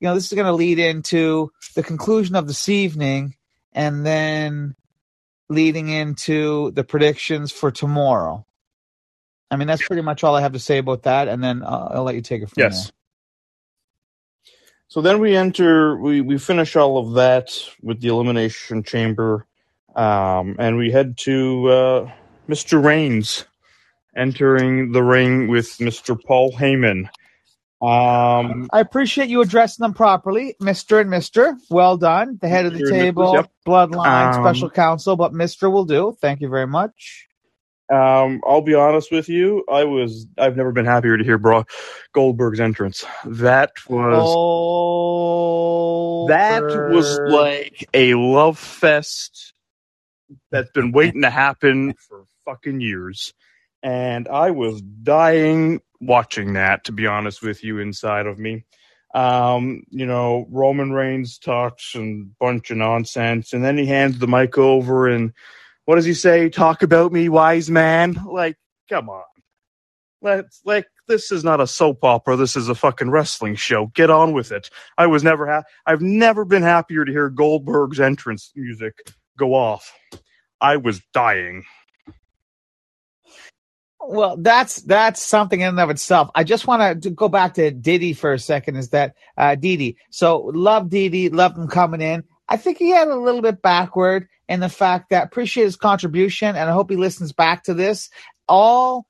you 0.00 0.08
know, 0.08 0.14
this 0.16 0.26
is 0.26 0.32
going 0.32 0.46
to 0.46 0.52
lead 0.52 0.80
into 0.80 1.52
the 1.76 1.84
conclusion 1.84 2.34
of 2.34 2.48
this 2.48 2.68
evening, 2.68 3.36
and 3.72 4.04
then 4.04 4.74
leading 5.48 5.88
into 5.88 6.70
the 6.72 6.84
predictions 6.84 7.52
for 7.52 7.70
tomorrow. 7.70 8.44
I 9.50 9.56
mean, 9.56 9.68
that's 9.68 9.86
pretty 9.86 10.02
much 10.02 10.24
all 10.24 10.34
I 10.34 10.40
have 10.40 10.52
to 10.52 10.58
say 10.58 10.78
about 10.78 11.04
that, 11.04 11.28
and 11.28 11.42
then 11.42 11.62
uh, 11.62 11.88
I'll 11.92 12.02
let 12.02 12.16
you 12.16 12.22
take 12.22 12.42
it 12.42 12.46
from 12.46 12.54
there. 12.56 12.70
yes. 12.70 12.92
So 14.88 15.00
then 15.00 15.20
we 15.20 15.36
enter, 15.36 15.96
we, 15.98 16.20
we 16.20 16.38
finish 16.38 16.76
all 16.76 16.98
of 16.98 17.14
that 17.14 17.50
with 17.82 18.00
the 18.00 18.08
Elimination 18.08 18.82
Chamber, 18.82 19.46
um, 19.94 20.56
and 20.58 20.76
we 20.76 20.90
head 20.90 21.16
to 21.18 21.68
uh, 21.68 22.12
Mr. 22.48 22.82
Reigns 22.82 23.44
entering 24.16 24.92
the 24.92 25.02
ring 25.02 25.48
with 25.48 25.78
Mr. 25.78 26.18
Paul 26.20 26.52
Heyman. 26.52 27.08
Um, 27.82 28.68
I 28.72 28.80
appreciate 28.80 29.28
you 29.28 29.42
addressing 29.42 29.84
them 29.84 29.92
properly, 29.92 30.56
Mister 30.60 30.98
and 30.98 31.10
Mister. 31.10 31.56
Well 31.70 31.98
done. 31.98 32.38
The 32.40 32.48
head 32.48 32.64
of 32.66 32.72
the 32.72 32.80
Mr. 32.80 32.88
and 32.88 32.96
Mrs., 32.96 33.00
table, 33.00 33.32
yep. 33.34 33.50
bloodline, 33.66 34.34
Um, 34.34 34.42
special 34.42 34.70
counsel, 34.70 35.16
but 35.16 35.34
Mister 35.34 35.68
will 35.68 35.84
do. 35.84 36.16
Thank 36.20 36.40
you 36.40 36.48
very 36.48 36.66
much. 36.66 37.26
Um, 37.92 38.40
I'll 38.44 38.62
be 38.62 38.74
honest 38.74 39.12
with 39.12 39.28
you. 39.28 39.62
I 39.70 39.84
was. 39.84 40.26
I've 40.38 40.56
never 40.56 40.72
been 40.72 40.86
happier 40.86 41.16
to 41.18 41.22
hear 41.22 41.38
Bro- 41.38 41.66
Goldberg's 42.12 42.58
entrance. 42.60 43.04
That 43.24 43.72
was. 43.88 44.24
Oh, 44.26 46.26
that 46.28 46.62
was 46.62 47.18
like 47.20 47.88
a 47.94 48.14
love 48.14 48.58
fest 48.58 49.52
that's 50.50 50.70
been 50.70 50.92
waiting 50.92 51.22
to 51.22 51.30
happen 51.30 51.94
for 52.08 52.24
fucking 52.44 52.80
years, 52.80 53.32
and 53.86 54.26
I 54.26 54.50
was 54.50 54.82
dying 54.82 55.80
watching 56.00 56.54
that. 56.54 56.82
To 56.84 56.92
be 56.92 57.06
honest 57.06 57.40
with 57.40 57.62
you, 57.62 57.78
inside 57.78 58.26
of 58.26 58.36
me. 58.38 58.64
Um, 59.14 59.84
you 59.90 60.04
know, 60.04 60.46
Roman 60.50 60.92
Reigns 60.92 61.38
talks 61.38 61.94
and 61.94 62.36
bunch 62.38 62.70
of 62.72 62.78
nonsense, 62.78 63.52
and 63.52 63.64
then 63.64 63.78
he 63.78 63.86
hands 63.86 64.18
the 64.18 64.26
mic 64.26 64.58
over 64.58 65.08
and 65.08 65.32
what 65.86 65.94
does 65.94 66.04
he 66.04 66.14
say? 66.14 66.48
Talk 66.48 66.82
about 66.82 67.12
me, 67.12 67.28
wise 67.28 67.70
man. 67.70 68.20
Like, 68.28 68.56
come 68.88 69.08
on. 69.08 69.22
Let's 70.20 70.60
like 70.64 70.86
this 71.06 71.30
is 71.30 71.44
not 71.44 71.60
a 71.60 71.66
soap 71.66 72.02
opera. 72.02 72.34
This 72.34 72.56
is 72.56 72.68
a 72.68 72.74
fucking 72.74 73.10
wrestling 73.10 73.54
show. 73.54 73.86
Get 73.94 74.10
on 74.10 74.32
with 74.32 74.50
it. 74.50 74.68
I 74.98 75.06
was 75.06 75.22
never 75.22 75.46
ha- 75.46 75.62
I've 75.86 76.02
never 76.02 76.44
been 76.44 76.64
happier 76.64 77.04
to 77.04 77.12
hear 77.12 77.30
Goldberg's 77.30 78.00
entrance 78.00 78.50
music 78.56 78.94
go 79.38 79.54
off. 79.54 79.92
I 80.60 80.76
was 80.76 81.00
dying. 81.14 81.64
Well, 84.08 84.36
that's 84.38 84.82
that's 84.82 85.22
something 85.22 85.60
in 85.60 85.68
and 85.68 85.80
of 85.80 85.90
itself. 85.90 86.30
I 86.34 86.44
just 86.44 86.66
want 86.66 87.02
to 87.02 87.10
go 87.10 87.28
back 87.28 87.54
to 87.54 87.70
Diddy 87.70 88.12
for 88.12 88.32
a 88.32 88.38
second. 88.38 88.76
Is 88.76 88.90
that 88.90 89.14
uh, 89.36 89.54
Didi? 89.54 89.96
So 90.10 90.38
love 90.54 90.88
Didi, 90.88 91.28
love 91.28 91.56
him 91.56 91.68
coming 91.68 92.00
in. 92.00 92.24
I 92.48 92.56
think 92.56 92.78
he 92.78 92.90
had 92.90 93.08
a 93.08 93.16
little 93.16 93.42
bit 93.42 93.62
backward 93.62 94.28
in 94.48 94.60
the 94.60 94.68
fact 94.68 95.10
that 95.10 95.24
appreciate 95.24 95.64
his 95.64 95.76
contribution, 95.76 96.48
and 96.48 96.70
I 96.70 96.72
hope 96.72 96.90
he 96.90 96.96
listens 96.96 97.32
back 97.32 97.64
to 97.64 97.74
this. 97.74 98.10
All 98.48 99.06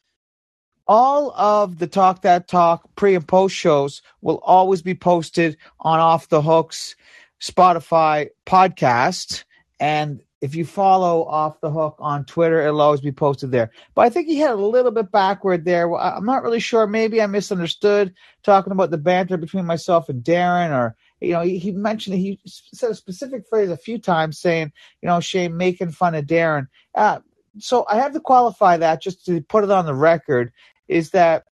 all 0.89 1.33
of 1.33 1.79
the 1.79 1.87
talk 1.87 2.23
that 2.23 2.49
talk 2.49 2.89
pre 2.97 3.15
and 3.15 3.27
post 3.27 3.55
shows 3.55 4.03
will 4.23 4.39
always 4.39 4.83
be 4.83 4.95
posted 4.95 5.57
on 5.81 6.01
off 6.01 6.29
the 6.29 6.41
hooks 6.41 6.97
spotify 7.41 8.29
podcast 8.47 9.45
and 9.79 10.23
if 10.41 10.55
you 10.55 10.65
follow 10.65 11.25
off 11.25 11.61
the 11.61 11.71
hook 11.71 11.97
on 11.99 12.25
twitter 12.25 12.61
it'll 12.61 12.81
always 12.81 13.01
be 13.01 13.13
posted 13.13 13.51
there 13.51 13.71
but 13.95 14.03
i 14.03 14.11
think 14.11 14.27
he 14.27 14.39
had 14.39 14.51
a 14.51 14.57
little 14.57 14.91
bit 14.91 15.11
backward 15.11 15.65
there 15.65 15.93
i'm 15.97 16.25
not 16.25 16.43
really 16.43 16.61
sure 16.61 16.87
maybe 16.87 17.21
i 17.21 17.27
misunderstood 17.27 18.13
talking 18.43 18.73
about 18.73 18.91
the 18.91 18.99
banter 18.99 19.37
between 19.37 19.65
myself 19.65 20.09
and 20.09 20.23
darren 20.23 20.71
or 20.71 20.97
you 21.21 21.33
know 21.33 21.41
he, 21.41 21.59
he 21.59 21.73
mentioned 21.73 22.17
he 22.17 22.39
said 22.45 22.91
a 22.91 22.95
specific 22.95 23.45
phrase 23.49 23.71
a 23.71 23.77
few 23.77 23.99
times 23.99 24.39
saying 24.39 24.73
you 25.03 25.09
know 25.09 25.21
shane 25.21 25.57
making 25.57 25.91
fun 25.91 26.15
of 26.15 26.27
darren 26.27 26.67
uh, 26.95 27.19
so 27.59 27.87
i 27.89 27.97
have 27.97 28.13
to 28.13 28.21
qualify 28.21 28.77
that 28.77 29.03
just 29.03 29.25
to 29.25 29.41
put 29.43 29.65
it 29.65 29.71
on 29.71 29.87
the 29.87 29.95
record 29.95 30.53
is 30.89 31.11
that 31.11 31.45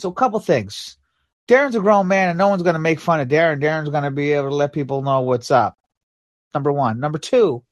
so 0.00 0.08
a 0.08 0.14
couple 0.14 0.40
things. 0.40 0.96
Darren's 1.48 1.74
a 1.74 1.80
grown 1.80 2.06
man 2.06 2.28
and 2.28 2.38
no 2.38 2.48
one's 2.48 2.62
going 2.62 2.74
to 2.74 2.80
make 2.80 3.00
fun 3.00 3.20
of 3.20 3.28
Darren. 3.28 3.62
Darren's 3.62 3.90
going 3.90 4.04
to 4.04 4.10
be 4.10 4.32
able 4.32 4.50
to 4.50 4.54
let 4.54 4.72
people 4.72 5.02
know 5.02 5.20
what's 5.20 5.50
up. 5.50 5.76
Number 6.54 6.72
one. 6.72 7.00
Number 7.00 7.18
two, 7.18 7.62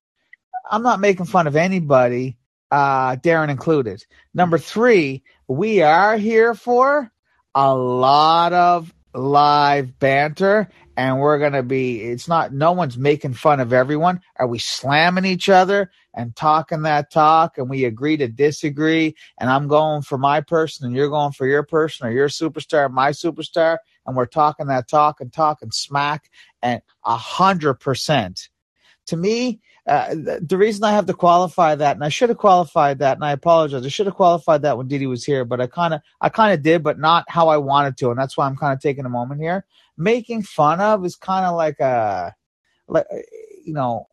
I'm 0.70 0.83
not 0.83 1.01
making 1.01 1.26
fun 1.26 1.47
of 1.47 1.57
anybody, 1.57 2.37
uh, 2.70 3.16
Darren 3.16 3.49
included. 3.51 4.05
Number 4.35 4.59
three, 4.59 5.22
we 5.47 5.83
are 5.83 6.16
here 6.16 6.55
for 6.55 7.11
a 7.55 7.74
lot 7.74 8.53
of 8.53 8.93
live 9.14 9.99
banter 9.99 10.68
and 10.97 11.20
we're 11.20 11.39
going 11.39 11.53
to 11.53 11.62
be, 11.62 12.03
it's 12.03 12.29
not, 12.29 12.53
no 12.53 12.72
one's 12.72 12.99
making 12.99 13.33
fun 13.33 13.61
of 13.61 13.72
everyone. 13.72 14.20
Are 14.37 14.47
we 14.47 14.59
slamming 14.59 15.24
each 15.24 15.49
other 15.49 15.91
and 16.12 16.37
talking 16.37 16.83
that 16.83 17.11
talk 17.11 17.57
and 17.57 17.70
we 17.70 17.85
agree 17.85 18.16
to 18.16 18.29
disagree 18.29 19.14
and 19.39 19.49
I'm 19.49 19.68
going 19.68 20.03
for 20.03 20.18
my 20.18 20.41
person 20.41 20.87
and 20.87 20.95
you're 20.95 21.09
going 21.09 21.33
for 21.33 21.47
your 21.47 21.62
person 21.62 22.07
or 22.07 22.11
your 22.11 22.29
superstar, 22.29 22.91
my 22.91 23.11
superstar, 23.11 23.79
and 24.07 24.16
we're 24.16 24.26
talking 24.26 24.66
that 24.66 24.89
talk 24.89 25.20
and 25.20 25.33
talking 25.33 25.70
smack 25.70 26.31
and 26.62 26.83
a 27.05 27.16
hundred 27.16 27.74
percent. 27.74 28.49
To 29.09 29.17
me, 29.17 29.61
uh, 29.87 30.15
the, 30.15 30.45
the 30.47 30.57
reason 30.59 30.85
I 30.85 30.93
have 30.93 31.07
to 31.07 31.15
qualify 31.15 31.75
that, 31.75 31.97
and 31.97 32.05
I 32.05 32.11
should 32.11 32.29
have 32.29 32.39
qualified 32.39 32.99
that, 32.99 33.17
and 33.17 33.25
I 33.25 33.33
apologize, 33.33 33.85
I 33.85 33.89
should 33.89 34.07
have 34.07 34.15
qualified 34.15 34.63
that 34.63 34.77
when 34.77 34.87
Didi 34.87 35.07
was 35.07 35.25
here, 35.25 35.45
but 35.45 35.61
I 35.61 35.67
kind 35.67 35.95
of, 35.95 36.01
I 36.21 36.29
kind 36.29 36.53
of 36.53 36.63
did, 36.63 36.83
but 36.83 36.99
not 36.99 37.25
how 37.29 37.49
I 37.49 37.57
wanted 37.57 37.97
to, 37.99 38.11
and 38.11 38.19
that's 38.19 38.37
why 38.37 38.47
I'm 38.47 38.57
kind 38.57 38.75
of 38.75 38.81
taking 38.81 39.07
a 39.07 39.11
moment 39.11 39.41
here. 39.41 39.65
Making 39.97 40.43
fun 40.43 40.81
of 40.81 41.05
is 41.05 41.17
kind 41.17 41.47
of 41.47 41.57
like 41.57 41.81
a, 41.81 42.35
like 42.87 43.07
you 43.64 43.72
know, 43.72 44.09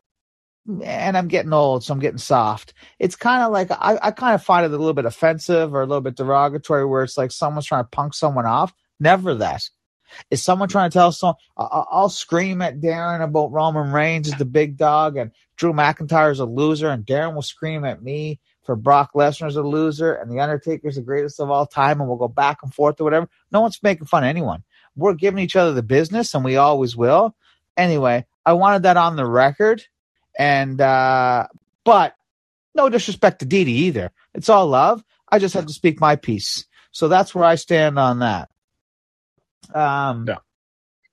and 0.82 1.16
I'm 1.16 1.28
getting 1.28 1.52
old, 1.52 1.84
so 1.84 1.92
I'm 1.92 2.00
getting 2.00 2.18
soft. 2.18 2.74
It's 2.98 3.14
kind 3.14 3.42
of 3.42 3.52
like 3.52 3.70
I, 3.70 3.98
I 4.02 4.10
kind 4.10 4.34
of 4.34 4.42
find 4.42 4.64
it 4.64 4.74
a 4.74 4.76
little 4.76 4.94
bit 4.94 5.04
offensive 5.04 5.74
or 5.74 5.82
a 5.82 5.86
little 5.86 6.00
bit 6.00 6.16
derogatory, 6.16 6.86
where 6.86 7.04
it's 7.04 7.18
like 7.18 7.30
someone's 7.30 7.66
trying 7.66 7.84
to 7.84 7.90
punk 7.90 8.14
someone 8.14 8.46
off. 8.46 8.74
Never 8.98 9.34
that. 9.36 9.68
Is 10.30 10.42
someone 10.42 10.68
trying 10.68 10.90
to 10.90 10.94
tell 10.94 11.08
us 11.08 11.22
I- 11.22 11.32
I'll 11.56 12.08
scream 12.08 12.62
at 12.62 12.80
Darren 12.80 13.22
about 13.22 13.52
Roman 13.52 13.92
Reigns 13.92 14.28
is 14.28 14.34
the 14.34 14.44
big 14.44 14.76
dog 14.76 15.16
and 15.16 15.30
Drew 15.56 15.72
McIntyre 15.72 16.32
is 16.32 16.40
a 16.40 16.44
loser, 16.44 16.90
and 16.90 17.04
Darren 17.06 17.34
will 17.34 17.42
scream 17.42 17.84
at 17.84 18.02
me 18.02 18.40
for 18.64 18.76
Brock 18.76 19.12
Lesnar's 19.14 19.56
a 19.56 19.62
loser 19.62 20.12
and 20.14 20.30
the 20.30 20.40
Undertaker's 20.40 20.96
the 20.96 21.02
greatest 21.02 21.40
of 21.40 21.50
all 21.50 21.66
time, 21.66 22.00
and 22.00 22.08
we'll 22.08 22.18
go 22.18 22.28
back 22.28 22.58
and 22.62 22.74
forth 22.74 23.00
or 23.00 23.04
whatever. 23.04 23.28
No 23.52 23.60
one's 23.60 23.82
making 23.82 24.06
fun 24.06 24.24
of 24.24 24.28
anyone. 24.28 24.64
We're 24.96 25.14
giving 25.14 25.38
each 25.38 25.56
other 25.56 25.72
the 25.72 25.82
business, 25.82 26.34
and 26.34 26.44
we 26.44 26.56
always 26.56 26.96
will. 26.96 27.34
Anyway, 27.76 28.26
I 28.44 28.54
wanted 28.54 28.82
that 28.84 28.96
on 28.96 29.16
the 29.16 29.26
record, 29.26 29.84
and 30.38 30.80
uh, 30.80 31.46
but 31.84 32.14
no 32.74 32.88
disrespect 32.88 33.40
to 33.40 33.46
Didi 33.46 33.72
either. 33.72 34.10
It's 34.34 34.48
all 34.48 34.66
love. 34.66 35.04
I 35.30 35.38
just 35.38 35.54
have 35.54 35.66
to 35.66 35.72
speak 35.72 36.00
my 36.00 36.16
piece, 36.16 36.66
so 36.90 37.08
that's 37.08 37.34
where 37.34 37.44
I 37.44 37.54
stand 37.56 37.98
on 37.98 38.20
that. 38.20 38.50
Um, 39.74 40.26
Yeah. 40.28 40.38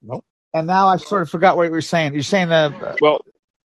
Nope. 0.02 0.26
And 0.54 0.68
now 0.68 0.88
I 0.88 0.98
sort 0.98 1.24
of 1.24 1.30
forgot 1.30 1.58
what 1.58 1.64
you 1.64 1.72
were 1.72 1.82
saying. 1.82 2.14
You're 2.14 2.24
saying 2.24 2.50
that 2.50 3.00
Well, 3.02 3.22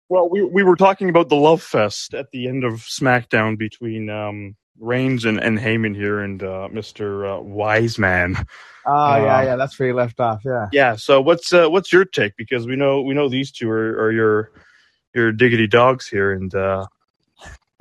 well, 0.09 0.28
we 0.28 0.42
we 0.42 0.62
were 0.62 0.76
talking 0.76 1.09
about 1.09 1.28
the 1.28 1.36
love 1.36 1.62
fest 1.62 2.14
at 2.14 2.30
the 2.32 2.48
end 2.48 2.64
of 2.64 2.74
SmackDown 2.74 3.59
between 3.59 4.10
um, 4.10 4.56
Reigns 4.78 5.24
and, 5.24 5.40
and 5.40 5.59
Heyman 5.59 5.94
here 5.96 6.20
and 6.20 6.42
uh, 6.42 6.68
Mr. 6.72 7.38
Uh, 7.38 7.42
Wiseman. 7.42 8.36
Oh 8.86 9.16
yeah, 9.16 9.38
Uh, 9.38 9.42
yeah, 9.42 9.56
that's 9.56 9.78
where 9.78 9.88
you 9.88 9.94
left 9.94 10.20
off. 10.20 10.42
Yeah. 10.44 10.66
Yeah. 10.72 10.96
So 10.96 11.20
what's 11.20 11.52
uh, 11.52 11.68
what's 11.68 11.92
your 11.92 12.05
take? 12.05 12.36
Because 12.36 12.66
we 12.66 12.76
know 12.76 13.02
we 13.02 13.14
know 13.14 13.28
these 13.28 13.52
two 13.52 13.70
are, 13.70 14.05
are 14.06 14.12
your 14.12 14.52
your 15.14 15.32
diggity 15.32 15.66
dogs 15.68 16.09
here, 16.09 16.32
and 16.32 16.55
uh, 16.55 16.86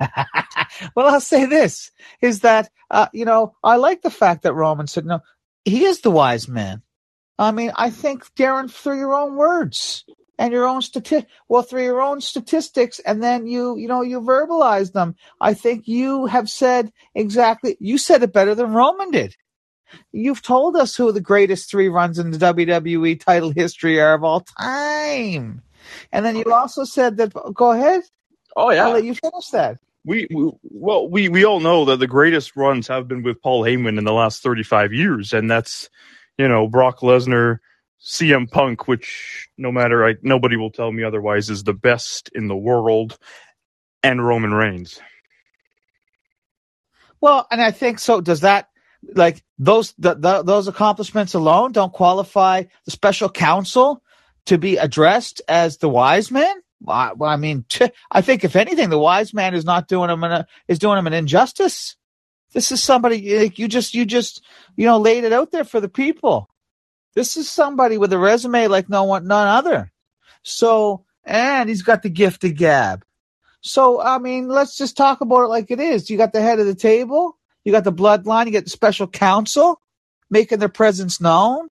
well, 0.96 1.08
I'll 1.08 1.20
say 1.20 1.46
this 1.46 1.90
is 2.22 2.40
that 2.40 2.70
uh, 2.90 3.08
you 3.12 3.24
know 3.24 3.54
I 3.64 3.76
like 3.76 4.02
the 4.02 4.10
fact 4.10 4.44
that 4.44 4.54
Roman 4.54 4.86
said 4.86 5.06
no. 5.06 5.20
He 5.64 5.84
is 5.84 6.00
the 6.02 6.10
wise 6.12 6.48
man. 6.48 6.82
I 7.38 7.50
mean, 7.50 7.72
I 7.76 7.90
think 7.90 8.24
Darren, 8.34 8.70
through 8.70 8.98
your 8.98 9.14
own 9.14 9.34
words 9.34 10.04
and 10.38 10.52
your 10.52 10.66
own 10.66 10.80
stati- 10.80 11.26
well, 11.48 11.62
through 11.62 11.84
your 11.84 12.00
own 12.00 12.20
statistics, 12.20 13.00
and 13.00 13.22
then 13.22 13.46
you, 13.46 13.76
you 13.76 13.88
know, 13.88 14.02
you 14.02 14.20
verbalize 14.20 14.92
them. 14.92 15.16
I 15.40 15.54
think 15.54 15.86
you 15.88 16.26
have 16.26 16.48
said 16.48 16.92
exactly. 17.14 17.76
You 17.80 17.98
said 17.98 18.22
it 18.22 18.32
better 18.32 18.54
than 18.54 18.72
Roman 18.72 19.10
did. 19.10 19.36
You've 20.12 20.42
told 20.42 20.76
us 20.76 20.96
who 20.96 21.12
the 21.12 21.20
greatest 21.20 21.70
three 21.70 21.88
runs 21.88 22.18
in 22.18 22.30
the 22.30 22.38
WWE 22.38 23.20
title 23.20 23.50
history 23.50 24.00
are 24.00 24.14
of 24.14 24.24
all 24.24 24.40
time, 24.58 25.62
and 26.12 26.24
then 26.24 26.36
you 26.36 26.52
also 26.52 26.84
said 26.84 27.16
that. 27.18 27.32
Go 27.54 27.72
ahead. 27.72 28.02
Oh 28.56 28.70
yeah, 28.70 28.86
I'll 28.86 28.92
let 28.92 29.04
you 29.04 29.14
finish 29.14 29.48
that. 29.50 29.78
We, 30.04 30.26
we 30.30 30.50
well 30.62 31.08
we 31.08 31.28
we 31.28 31.44
all 31.44 31.60
know 31.60 31.84
that 31.86 31.98
the 31.98 32.06
greatest 32.06 32.56
runs 32.56 32.88
have 32.88 33.08
been 33.08 33.22
with 33.22 33.40
Paul 33.40 33.62
Heyman 33.62 33.98
in 33.98 34.04
the 34.04 34.12
last 34.12 34.42
35 34.42 34.92
years 34.92 35.32
and 35.32 35.50
that's 35.50 35.88
you 36.38 36.48
know 36.48 36.68
Brock 36.68 37.00
Lesnar 37.00 37.58
CM 38.02 38.50
Punk 38.50 38.86
which 38.86 39.48
no 39.56 39.72
matter 39.72 40.04
I 40.06 40.14
nobody 40.22 40.56
will 40.56 40.70
tell 40.70 40.92
me 40.92 41.02
otherwise 41.04 41.50
is 41.50 41.64
the 41.64 41.74
best 41.74 42.30
in 42.34 42.48
the 42.48 42.56
world 42.56 43.18
and 44.02 44.24
Roman 44.24 44.52
Reigns. 44.52 45.00
Well, 47.20 47.46
and 47.50 47.62
I 47.62 47.70
think 47.70 47.98
so. 47.98 48.20
Does 48.20 48.40
that 48.40 48.68
like 49.14 49.42
those 49.58 49.94
the, 49.98 50.14
the, 50.14 50.42
those 50.42 50.68
accomplishments 50.68 51.34
alone 51.34 51.72
don't 51.72 51.92
qualify 51.92 52.64
the 52.84 52.90
special 52.90 53.30
counsel 53.30 54.02
to 54.46 54.58
be 54.58 54.76
addressed 54.76 55.40
as 55.48 55.78
the 55.78 55.88
wise 55.88 56.30
man? 56.30 56.54
I, 56.86 57.14
well, 57.14 57.30
I 57.30 57.36
mean, 57.36 57.64
I 58.10 58.20
think 58.20 58.44
if 58.44 58.56
anything, 58.56 58.90
the 58.90 58.98
wise 58.98 59.32
man 59.32 59.54
is 59.54 59.64
not 59.64 59.88
doing 59.88 60.10
him 60.10 60.22
an, 60.22 60.44
is 60.68 60.78
doing 60.78 60.98
him 60.98 61.06
an 61.06 61.14
injustice. 61.14 61.96
This 62.54 62.72
is 62.72 62.82
somebody 62.82 63.38
like 63.38 63.58
you 63.58 63.68
just 63.68 63.94
you 63.94 64.06
just 64.06 64.42
you 64.76 64.86
know 64.86 64.98
laid 64.98 65.24
it 65.24 65.32
out 65.32 65.50
there 65.50 65.64
for 65.64 65.80
the 65.80 65.88
people. 65.88 66.48
This 67.14 67.36
is 67.36 67.50
somebody 67.50 67.98
with 67.98 68.12
a 68.12 68.18
resume 68.18 68.68
like 68.68 68.88
no 68.88 69.04
one 69.04 69.26
none 69.26 69.48
other. 69.48 69.92
So 70.42 71.04
and 71.24 71.68
he's 71.68 71.82
got 71.82 72.02
the 72.02 72.08
gift 72.08 72.44
of 72.44 72.54
gab. 72.54 73.04
So 73.60 74.00
I 74.00 74.18
mean, 74.18 74.48
let's 74.48 74.76
just 74.76 74.96
talk 74.96 75.20
about 75.20 75.44
it 75.44 75.48
like 75.48 75.70
it 75.70 75.80
is. 75.80 76.08
You 76.08 76.16
got 76.16 76.32
the 76.32 76.40
head 76.40 76.60
of 76.60 76.66
the 76.66 76.74
table, 76.74 77.36
you 77.64 77.72
got 77.72 77.84
the 77.84 77.92
bloodline, 77.92 78.46
you 78.46 78.52
get 78.52 78.64
the 78.64 78.70
special 78.70 79.08
counsel 79.08 79.80
making 80.30 80.60
their 80.60 80.68
presence 80.68 81.20
known. 81.20 81.68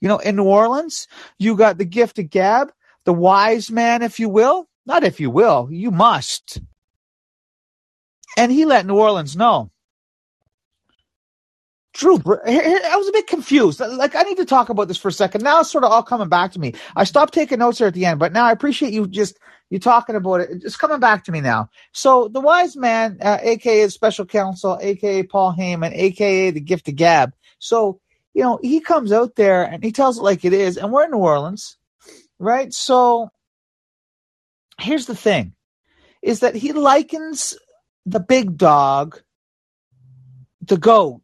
You 0.00 0.08
know, 0.08 0.18
in 0.18 0.36
New 0.36 0.44
Orleans, 0.44 1.06
you 1.38 1.56
got 1.56 1.78
the 1.78 1.84
gift 1.84 2.18
of 2.18 2.28
gab 2.28 2.72
the 3.04 3.12
wise 3.12 3.70
man, 3.70 4.02
if 4.02 4.20
you 4.20 4.28
will. 4.28 4.68
Not 4.84 5.04
if 5.04 5.20
you 5.20 5.30
will, 5.30 5.68
you 5.70 5.90
must. 5.90 6.60
And 8.36 8.50
he 8.50 8.64
let 8.64 8.86
New 8.86 8.98
Orleans 8.98 9.36
know. 9.36 9.70
Drew, 11.94 12.14
I 12.16 12.96
was 12.96 13.08
a 13.08 13.12
bit 13.12 13.26
confused. 13.26 13.80
Like, 13.80 14.14
I 14.14 14.22
need 14.22 14.38
to 14.38 14.46
talk 14.46 14.70
about 14.70 14.88
this 14.88 14.96
for 14.96 15.08
a 15.08 15.12
second. 15.12 15.42
Now 15.42 15.60
it's 15.60 15.70
sort 15.70 15.84
of 15.84 15.92
all 15.92 16.02
coming 16.02 16.30
back 16.30 16.52
to 16.52 16.58
me. 16.58 16.74
I 16.96 17.04
stopped 17.04 17.34
taking 17.34 17.58
notes 17.58 17.78
here 17.78 17.86
at 17.86 17.92
the 17.94 18.06
end, 18.06 18.18
but 18.18 18.32
now 18.32 18.46
I 18.46 18.52
appreciate 18.52 18.94
you 18.94 19.06
just 19.06 19.38
you 19.68 19.78
talking 19.78 20.16
about 20.16 20.40
it. 20.40 20.48
It's 20.64 20.76
coming 20.76 21.00
back 21.00 21.24
to 21.24 21.32
me 21.32 21.42
now. 21.42 21.68
So 21.92 22.28
the 22.28 22.40
wise 22.40 22.76
man, 22.76 23.18
uh, 23.20 23.38
aka 23.42 23.88
special 23.88 24.24
counsel, 24.24 24.78
aka 24.80 25.22
Paul 25.24 25.54
Heyman, 25.54 25.92
aka 25.92 26.50
the 26.50 26.60
gift 26.60 26.88
of 26.88 26.96
gab. 26.96 27.34
So 27.58 28.00
you 28.32 28.42
know 28.42 28.58
he 28.62 28.80
comes 28.80 29.12
out 29.12 29.36
there 29.36 29.62
and 29.62 29.84
he 29.84 29.92
tells 29.92 30.18
it 30.18 30.22
like 30.22 30.46
it 30.46 30.54
is, 30.54 30.78
and 30.78 30.90
we're 30.90 31.04
in 31.04 31.10
New 31.10 31.18
Orleans 31.18 31.76
right? 32.42 32.72
So 32.74 33.30
here's 34.78 35.06
the 35.06 35.16
thing 35.16 35.54
is 36.20 36.40
that 36.40 36.54
he 36.54 36.72
likens 36.72 37.56
the 38.06 38.20
big 38.20 38.56
dog, 38.56 39.20
the 40.60 40.76
goat. 40.76 41.20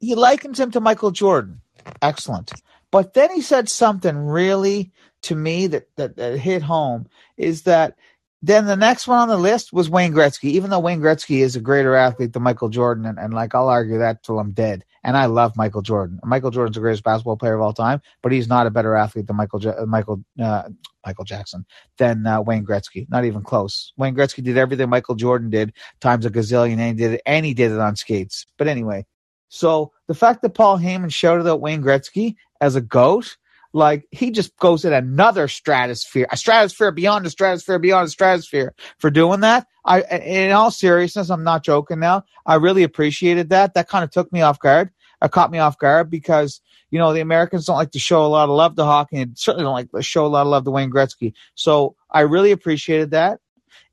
He 0.00 0.14
likens 0.14 0.60
him 0.60 0.70
to 0.72 0.80
Michael 0.80 1.10
Jordan. 1.10 1.60
Excellent. 2.02 2.52
But 2.90 3.14
then 3.14 3.30
he 3.34 3.42
said 3.42 3.68
something 3.68 4.16
really 4.16 4.92
to 5.22 5.34
me 5.34 5.66
that, 5.66 5.88
that, 5.96 6.16
that 6.16 6.38
hit 6.38 6.62
home 6.62 7.06
is 7.36 7.62
that 7.62 7.96
then 8.40 8.66
the 8.66 8.76
next 8.76 9.08
one 9.08 9.18
on 9.18 9.28
the 9.28 9.36
list 9.36 9.72
was 9.72 9.90
Wayne 9.90 10.12
Gretzky, 10.12 10.50
even 10.50 10.70
though 10.70 10.78
Wayne 10.78 11.00
Gretzky 11.00 11.40
is 11.40 11.56
a 11.56 11.60
greater 11.60 11.96
athlete 11.96 12.32
than 12.32 12.44
Michael 12.44 12.68
Jordan. 12.68 13.04
And, 13.04 13.18
and 13.18 13.34
like, 13.34 13.54
I'll 13.54 13.68
argue 13.68 13.98
that 13.98 14.22
till 14.22 14.38
I'm 14.38 14.52
dead. 14.52 14.84
And 15.08 15.16
I 15.16 15.24
love 15.24 15.56
Michael 15.56 15.80
Jordan. 15.80 16.20
Michael 16.22 16.50
Jordan's 16.50 16.74
the 16.74 16.82
greatest 16.82 17.02
basketball 17.02 17.38
player 17.38 17.54
of 17.54 17.62
all 17.62 17.72
time, 17.72 18.02
but 18.20 18.30
he's 18.30 18.46
not 18.46 18.66
a 18.66 18.70
better 18.70 18.94
athlete 18.94 19.26
than 19.26 19.36
Michael, 19.36 19.58
Michael, 19.86 20.22
uh, 20.38 20.64
Michael 21.06 21.24
Jackson 21.24 21.64
than 21.96 22.26
uh, 22.26 22.42
Wayne 22.42 22.66
Gretzky. 22.66 23.08
Not 23.08 23.24
even 23.24 23.42
close. 23.42 23.94
Wayne 23.96 24.14
Gretzky 24.14 24.44
did 24.44 24.58
everything 24.58 24.90
Michael 24.90 25.14
Jordan 25.14 25.48
did 25.48 25.72
times 26.02 26.26
a 26.26 26.30
gazillion 26.30 26.76
and 26.76 26.98
he 26.98 27.04
did 27.04 27.14
it, 27.14 27.22
and 27.24 27.46
he 27.46 27.54
did 27.54 27.72
it 27.72 27.78
on 27.78 27.96
skates. 27.96 28.44
But 28.58 28.68
anyway, 28.68 29.06
so 29.48 29.92
the 30.08 30.14
fact 30.14 30.42
that 30.42 30.50
Paul 30.50 30.78
Heyman 30.78 31.10
shouted 31.10 31.48
out 31.48 31.62
Wayne 31.62 31.82
Gretzky 31.82 32.36
as 32.60 32.76
a 32.76 32.82
goat, 32.82 33.38
like 33.72 34.06
he 34.10 34.30
just 34.30 34.54
goes 34.58 34.84
in 34.84 34.92
another 34.92 35.48
stratosphere, 35.48 36.26
a 36.30 36.36
stratosphere 36.36 36.92
beyond 36.92 37.24
a 37.24 37.30
stratosphere 37.30 37.78
beyond 37.78 38.08
a 38.08 38.10
stratosphere 38.10 38.74
for 38.98 39.10
doing 39.10 39.40
that. 39.40 39.66
I, 39.86 40.02
in 40.02 40.52
all 40.52 40.70
seriousness, 40.70 41.30
I'm 41.30 41.44
not 41.44 41.64
joking 41.64 41.98
now. 41.98 42.24
I 42.44 42.56
really 42.56 42.82
appreciated 42.82 43.48
that. 43.50 43.72
That 43.72 43.88
kind 43.88 44.04
of 44.04 44.10
took 44.10 44.30
me 44.30 44.42
off 44.42 44.58
guard. 44.58 44.90
It 45.22 45.30
caught 45.30 45.50
me 45.50 45.58
off 45.58 45.78
guard 45.78 46.10
because 46.10 46.60
you 46.90 46.98
know 46.98 47.12
the 47.12 47.20
Americans 47.20 47.66
don't 47.66 47.76
like 47.76 47.92
to 47.92 47.98
show 47.98 48.24
a 48.24 48.28
lot 48.28 48.48
of 48.48 48.54
love 48.54 48.76
to 48.76 48.84
hockey, 48.84 49.18
and 49.18 49.38
certainly 49.38 49.64
don't 49.64 49.74
like 49.74 49.90
to 49.90 50.02
show 50.02 50.26
a 50.26 50.28
lot 50.28 50.42
of 50.42 50.48
love 50.48 50.64
to 50.64 50.70
Wayne 50.70 50.90
Gretzky. 50.90 51.32
So 51.54 51.96
I 52.10 52.20
really 52.20 52.52
appreciated 52.52 53.10
that. 53.10 53.40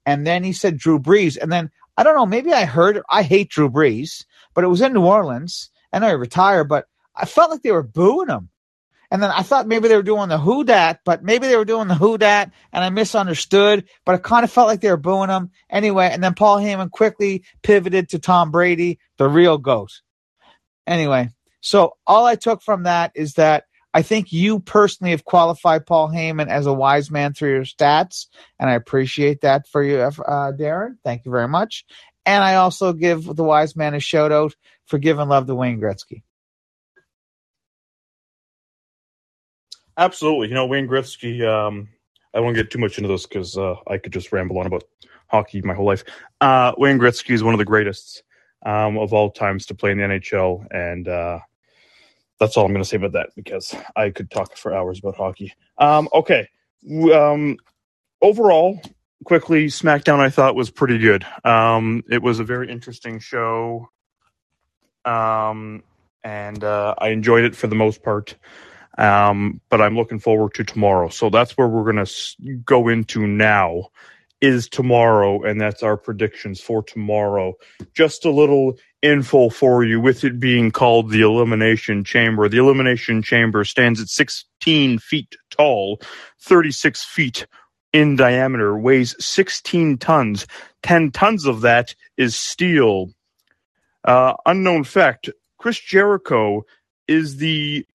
And 0.06 0.26
then 0.26 0.43
he 0.43 0.53
said 0.53 0.77
Drew 0.77 0.99
Brees, 0.99 1.38
and 1.41 1.52
then 1.52 1.72
I 1.97 2.03
don't 2.03 2.15
know, 2.15 2.26
maybe 2.26 2.53
I 2.53 2.65
heard 2.65 3.02
I 3.10 3.23
hate 3.23 3.49
Drew 3.49 3.69
Brees, 3.69 4.26
but 4.53 4.64
it 4.64 4.68
was 4.68 4.81
in 4.81 4.93
New 4.93 5.06
Orleans. 5.06 5.69
And 5.91 6.03
I 6.03 6.11
retired, 6.11 6.65
but 6.65 6.88
I 7.15 7.26
felt 7.26 7.49
like 7.49 7.61
they 7.61 7.72
were 7.72 7.84
booing 7.84 8.27
him. 8.27 8.49
And 9.11 9.23
then 9.23 9.31
I 9.31 9.43
thought 9.43 9.68
maybe 9.68 9.88
they 9.88 9.95
were 9.95 10.03
doing 10.03 10.30
the 10.30 10.38
who 10.38 10.64
dat, 10.64 10.99
but 11.06 11.23
maybe 11.23 11.47
they 11.47 11.56
were 11.56 11.64
doing 11.64 11.88
the 11.88 11.95
who 11.95 12.18
dat 12.18 12.52
and 12.73 12.84
I 12.84 12.89
misunderstood, 12.89 13.85
but 14.03 14.15
it 14.15 14.23
kind 14.23 14.43
of 14.43 14.52
felt 14.52 14.68
like 14.68 14.81
they 14.81 14.89
were 14.89 14.97
booing 14.97 15.30
him 15.30 15.52
anyway. 15.69 16.10
And 16.11 16.23
then 16.23 16.34
Paul 16.34 16.57
Heyman 16.57 16.91
quickly 16.91 17.43
pivoted 17.61 18.10
to 18.10 18.19
Tom 18.19 18.52
Brady, 18.52 18.99
the 19.18 19.30
real 19.30 19.57
GOAT. 19.57 20.02
Anyway, 20.88 21.30
so 21.62 21.98
all 22.06 22.26
I 22.26 22.36
took 22.36 22.62
from 22.62 22.84
that 22.84 23.12
is 23.16 23.34
that 23.34 23.66
I 23.94 24.02
think 24.02 24.34
you 24.34 24.60
personally 24.60 25.12
have 25.12 25.24
qualified 25.24 25.86
Paul 25.86 26.10
Heyman 26.10 26.49
as 26.49 26.66
a 26.66 26.74
wise 26.74 27.10
man 27.10 27.34
through 27.34 27.53
your 27.53 27.64
stats, 27.64 28.28
and 28.60 28.70
I 28.70 28.74
appreciate 28.74 29.41
that 29.41 29.68
for 29.70 29.82
you, 29.82 29.99
uh, 29.99 30.12
Darren. 30.52 30.98
Thank 31.03 31.24
you 31.24 31.32
very 31.32 31.48
much. 31.48 31.86
And 32.26 32.44
I 32.44 32.56
also 32.56 32.91
give 32.91 33.24
the 33.24 33.44
wise 33.44 33.76
man 33.76 33.94
a 33.94 33.99
shout 33.99 34.32
out 34.32 34.53
for 34.86 34.98
giving 34.98 35.30
love 35.30 35.48
to 35.48 35.56
Wayne 35.56 35.80
Gretzky. 35.80 36.24
Absolutely. 39.98 40.49
You 40.49 40.56
know, 40.56 40.66
Wayne 40.66 40.88
Gretzky, 40.88 41.48
um, 41.48 41.88
I 42.34 42.41
won't 42.41 42.57
get 42.57 42.70
too 42.70 42.80
much 42.80 42.98
into 42.98 43.07
this 43.07 43.26
because 43.26 43.57
uh, 43.57 43.76
I 43.88 43.98
could 43.98 44.12
just 44.12 44.34
ramble 44.34 44.60
on 44.60 44.66
about 44.66 44.84
hockey 45.28 45.62
my 45.62 45.74
whole 45.74 45.86
life. 45.86 46.03
Uh, 46.41 46.74
Wayne 46.78 46.99
Gretzky 46.99 47.32
is 47.32 47.44
one 47.44 47.53
of 47.53 47.60
the 47.60 47.66
greatest 47.66 48.24
um, 48.64 48.98
of 48.98 49.14
all 49.14 49.32
times 49.32 49.68
to 49.68 49.76
play 49.76 49.91
in 49.91 49.98
the 49.98 50.03
NHL. 50.03 50.65
And 50.72 51.07
uh, 51.07 51.40
that's 52.40 52.57
all 52.57 52.65
I'm 52.65 52.72
going 52.72 52.84
to 52.84 52.90
say 52.90 52.98
about 52.98 53.14
that 53.14 53.30
because 53.36 53.76
I 53.95 54.10
could 54.10 54.30
talk 54.30 54.57
for 54.57 54.73
hours 54.73 54.99
about 54.99 55.15
hockey. 55.15 55.53
Um, 55.77 56.10
okay. 56.14 56.49
Um, 57.14 57.57
overall, 58.22 58.82
quickly, 59.23 59.68
SmackDown 59.68 60.19
I 60.19 60.30
thought 60.30 60.56
was 60.56 60.69
pretty 60.69 60.98
good. 60.98 61.26
Um, 61.44 62.03
it 62.10 62.22
was 62.22 62.40
a 62.40 62.44
very 62.44 62.69
interesting 62.69 63.19
show. 63.19 63.90
Um, 65.03 65.84
and 66.23 66.64
uh, 66.64 66.95
I 66.98 67.10
enjoyed 67.10 67.45
it 67.45 67.56
for 67.56 67.68
the 67.68 67.76
most 67.76 68.03
part. 68.03 68.36
Um, 68.98 69.60
but 69.69 69.82
I'm 69.82 69.95
looking 69.95 70.19
forward 70.19 70.53
to 70.56 70.64
tomorrow. 70.64 71.10
So 71.10 71.30
that's 71.30 71.57
where 71.57 71.68
we're 71.68 71.91
going 71.91 72.06
to 72.06 72.56
go 72.65 72.88
into 72.88 73.27
now 73.27 73.90
is 74.41 74.68
tomorrow, 74.68 75.44
and 75.44 75.60
that's 75.60 75.84
our 75.84 75.98
predictions 75.98 76.62
for 76.62 76.84
tomorrow. 76.84 77.53
Just 77.94 78.26
a 78.26 78.32
little 78.32 78.78
info 79.02 79.49
for 79.49 79.84
you 79.84 79.99
with 79.99 80.24
it 80.24 80.40
being 80.40 80.72
called 80.72 81.10
the 81.10 81.22
Elimination 81.22 82.03
Chamber. 82.03 82.49
The 82.49 82.57
Elimination 82.57 83.22
Chamber 83.22 83.64
stands 83.64 84.02
at 84.02 84.10
16 84.10 84.99
feet 84.99 85.36
tall, 85.52 86.02
36 86.41 87.03
feet 87.06 87.48
in 87.94 88.16
diameter, 88.16 88.78
weighs 88.78 89.16
16 89.24 89.98
tons. 89.98 90.45
10 90.84 91.12
tons 91.12 91.45
of 91.45 91.62
that 91.62 91.95
is 92.18 92.36
steel. 92.36 93.10
Uh, 94.03 94.34
unknown 94.45 94.84
fact 94.84 95.30
Chris 95.57 95.80
Jericho 95.80 96.64
is 97.07 97.38
the 97.38 97.86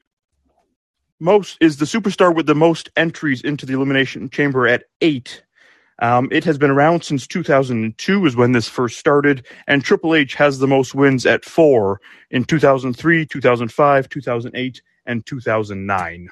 most 1.20 1.58
is 1.60 1.76
the 1.76 1.84
superstar 1.84 2.34
with 2.34 2.46
the 2.46 2.54
most 2.54 2.88
entries 2.96 3.42
into 3.42 3.66
the 3.66 3.74
elimination 3.74 4.28
chamber 4.30 4.66
at 4.66 4.84
eight 5.02 5.44
um, 6.00 6.28
it 6.30 6.44
has 6.44 6.58
been 6.58 6.70
around 6.70 7.04
since 7.04 7.26
2002 7.26 8.26
is 8.26 8.36
when 8.36 8.52
this 8.52 8.68
first 8.68 8.98
started, 8.98 9.46
and 9.66 9.84
Triple 9.84 10.14
H 10.14 10.34
has 10.34 10.58
the 10.58 10.66
most 10.66 10.94
wins 10.94 11.26
at 11.26 11.44
four 11.44 12.00
in 12.30 12.44
2003, 12.44 13.26
2005, 13.26 14.08
2008, 14.08 14.82
and 15.06 15.26
2009. 15.26 16.28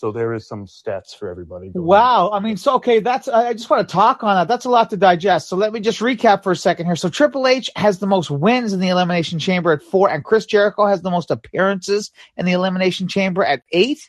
So 0.00 0.10
there 0.10 0.32
is 0.32 0.48
some 0.48 0.64
stats 0.64 1.14
for 1.14 1.28
everybody. 1.28 1.68
going 1.68 1.82
on. 1.82 1.86
Wow. 1.86 2.30
I 2.32 2.40
mean, 2.40 2.56
so 2.56 2.74
okay, 2.76 3.00
that's 3.00 3.28
I 3.28 3.48
I 3.48 3.52
just 3.52 3.68
want 3.68 3.86
to 3.86 3.92
talk 3.92 4.24
on 4.24 4.34
that. 4.34 4.48
That's 4.48 4.64
a 4.64 4.70
lot 4.70 4.88
to 4.90 4.96
digest. 4.96 5.48
So 5.48 5.56
let 5.56 5.74
me 5.74 5.80
just 5.80 6.00
recap 6.00 6.42
for 6.42 6.52
a 6.52 6.56
second 6.56 6.86
here. 6.86 6.96
So 6.96 7.10
Triple 7.10 7.46
H 7.46 7.68
has 7.76 7.98
the 7.98 8.06
most 8.06 8.30
wins 8.30 8.72
in 8.72 8.80
the 8.80 8.88
Elimination 8.88 9.38
Chamber 9.38 9.72
at 9.72 9.82
four, 9.82 10.08
and 10.08 10.24
Chris 10.24 10.46
Jericho 10.46 10.86
has 10.86 11.02
the 11.02 11.10
most 11.10 11.30
appearances 11.30 12.10
in 12.38 12.46
the 12.46 12.52
Elimination 12.52 13.08
Chamber 13.08 13.44
at 13.44 13.60
eight. 13.72 14.08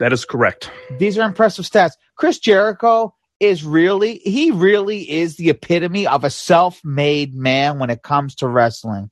That 0.00 0.12
is 0.12 0.26
correct. 0.26 0.70
These 0.98 1.16
are 1.16 1.26
impressive 1.26 1.64
stats. 1.64 1.92
Chris 2.16 2.38
Jericho 2.38 3.14
is 3.40 3.64
really, 3.64 4.18
he 4.18 4.50
really 4.50 5.10
is 5.10 5.36
the 5.36 5.50
epitome 5.50 6.06
of 6.06 6.24
a 6.24 6.30
self-made 6.30 7.34
man 7.34 7.78
when 7.78 7.90
it 7.90 8.02
comes 8.02 8.36
to 8.36 8.46
wrestling. 8.46 9.10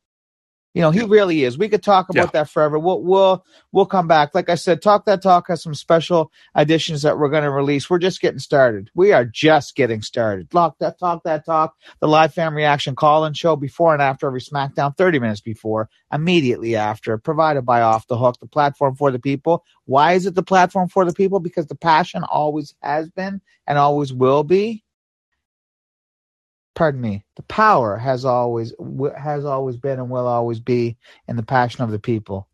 You 0.74 0.82
know, 0.82 0.90
he 0.90 1.02
really 1.02 1.44
is. 1.44 1.56
We 1.56 1.68
could 1.68 1.82
talk 1.82 2.10
about 2.10 2.32
that 2.34 2.50
forever. 2.50 2.78
We'll 2.78 3.02
we'll 3.02 3.44
we'll 3.72 3.86
come 3.86 4.06
back. 4.06 4.34
Like 4.34 4.50
I 4.50 4.54
said, 4.54 4.82
Talk 4.82 5.06
That 5.06 5.22
Talk 5.22 5.48
has 5.48 5.62
some 5.62 5.74
special 5.74 6.30
editions 6.56 7.02
that 7.02 7.18
we're 7.18 7.30
going 7.30 7.44
to 7.44 7.50
release. 7.50 7.88
We're 7.88 7.98
just 7.98 8.20
getting 8.20 8.38
started. 8.38 8.90
We 8.94 9.12
are 9.12 9.24
just 9.24 9.74
getting 9.76 10.02
started. 10.02 10.50
Talk 10.50 10.78
that 10.80 10.98
talk 10.98 11.24
that 11.24 11.46
talk. 11.46 11.74
The 12.00 12.06
live 12.06 12.34
fan 12.34 12.54
reaction 12.54 12.94
call 12.94 13.24
in 13.24 13.32
show 13.32 13.56
before 13.56 13.94
and 13.94 14.02
after 14.02 14.26
every 14.26 14.40
SmackDown, 14.40 14.96
thirty 14.96 15.18
minutes 15.18 15.40
before, 15.40 15.88
immediately 16.12 16.76
after, 16.76 17.16
provided 17.16 17.62
by 17.62 17.80
Off 17.80 18.06
the 18.06 18.18
Hook, 18.18 18.38
the 18.38 18.46
platform 18.46 18.94
for 18.94 19.10
the 19.10 19.18
people. 19.18 19.64
Why 19.86 20.12
is 20.12 20.26
it 20.26 20.34
the 20.34 20.42
platform 20.42 20.88
for 20.88 21.06
the 21.06 21.14
people? 21.14 21.40
Because 21.40 21.66
the 21.66 21.76
passion 21.76 22.24
always 22.24 22.74
has 22.82 23.08
been 23.08 23.40
and 23.66 23.78
always 23.78 24.12
will 24.12 24.44
be 24.44 24.84
pardon 26.78 27.00
me, 27.00 27.24
the 27.34 27.42
power 27.42 27.96
has 27.96 28.24
always 28.24 28.72
has 29.18 29.44
always 29.44 29.76
been 29.76 29.98
and 29.98 30.10
will 30.10 30.28
always 30.28 30.60
be 30.60 30.96
in 31.26 31.34
the 31.34 31.42
passion 31.42 31.82
of 31.82 31.90
the 31.90 31.98
people. 31.98 32.48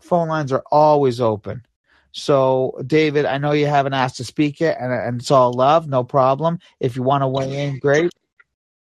Phone 0.00 0.28
lines 0.28 0.52
are 0.52 0.62
always 0.70 1.18
open. 1.18 1.64
So, 2.12 2.78
David, 2.86 3.24
I 3.24 3.38
know 3.38 3.52
you 3.52 3.66
haven't 3.66 3.94
asked 3.94 4.18
to 4.18 4.24
speak 4.24 4.60
yet, 4.60 4.76
and, 4.78 4.92
and 4.92 5.18
it's 5.20 5.30
all 5.30 5.54
love, 5.54 5.88
no 5.88 6.04
problem. 6.04 6.58
If 6.78 6.94
you 6.94 7.02
want 7.02 7.22
to 7.22 7.28
weigh 7.28 7.56
in, 7.56 7.78
great. 7.78 8.12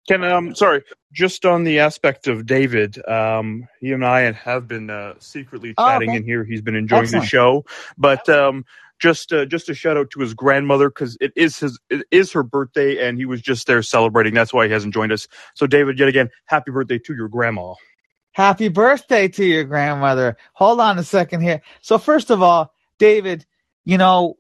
Can 0.10 0.24
um 0.24 0.56
sorry, 0.56 0.84
just 1.14 1.46
on 1.46 1.64
the 1.64 1.80
aspect 1.80 2.28
of 2.28 2.46
David, 2.46 2.98
um 3.08 3.68
he 3.80 3.92
and 3.94 4.06
I 4.06 4.32
have 4.34 4.68
been 4.68 4.90
uh, 4.90 5.16
secretly 5.20 5.76
Oh, 5.78 5.84
chatting 5.86 6.10
okay. 6.10 6.18
in 6.18 6.26
here. 6.26 6.44
He's 6.44 6.62
been 6.62 6.76
enjoying 6.76 7.04
Excellent. 7.04 7.24
the 7.24 7.28
show, 7.28 7.66
but 7.98 8.28
um 8.30 8.66
just 9.02 9.34
uh, 9.34 9.46
just 9.46 9.70
a 9.70 9.74
shout 9.74 9.98
out 9.98 10.12
to 10.12 10.22
his 10.22 10.34
grandmother 10.34 10.90
because 10.90 11.18
it 11.20 11.34
is 11.36 11.60
his 11.60 11.80
it 11.90 12.06
is 12.12 12.32
her 12.34 12.44
birthday 12.44 13.06
and 13.08 13.18
he 13.18 13.26
was 13.26 13.42
just 13.42 13.68
there 13.68 13.84
celebrating. 13.84 14.34
That's 14.34 14.54
why 14.54 14.68
he 14.68 14.74
hasn't 14.74 14.94
joined 14.94 15.12
us. 15.12 15.28
So 15.56 15.68
David, 15.68 16.00
yet 16.00 16.08
again, 16.08 16.30
happy 16.46 16.72
birthday 16.72 17.00
to 17.00 17.14
your 17.16 17.28
grandma. 17.28 17.74
Happy 18.34 18.70
birthday 18.70 19.28
to 19.28 19.44
your 19.44 19.66
grandmother. 19.66 20.38
Hold 20.54 20.80
on 20.80 20.98
a 20.98 21.04
second 21.04 21.42
here. 21.42 21.62
So, 21.82 21.98
first 21.98 22.30
of 22.30 22.42
all, 22.42 22.74
David, 22.98 23.46
you 23.84 23.98
know, 23.98 24.38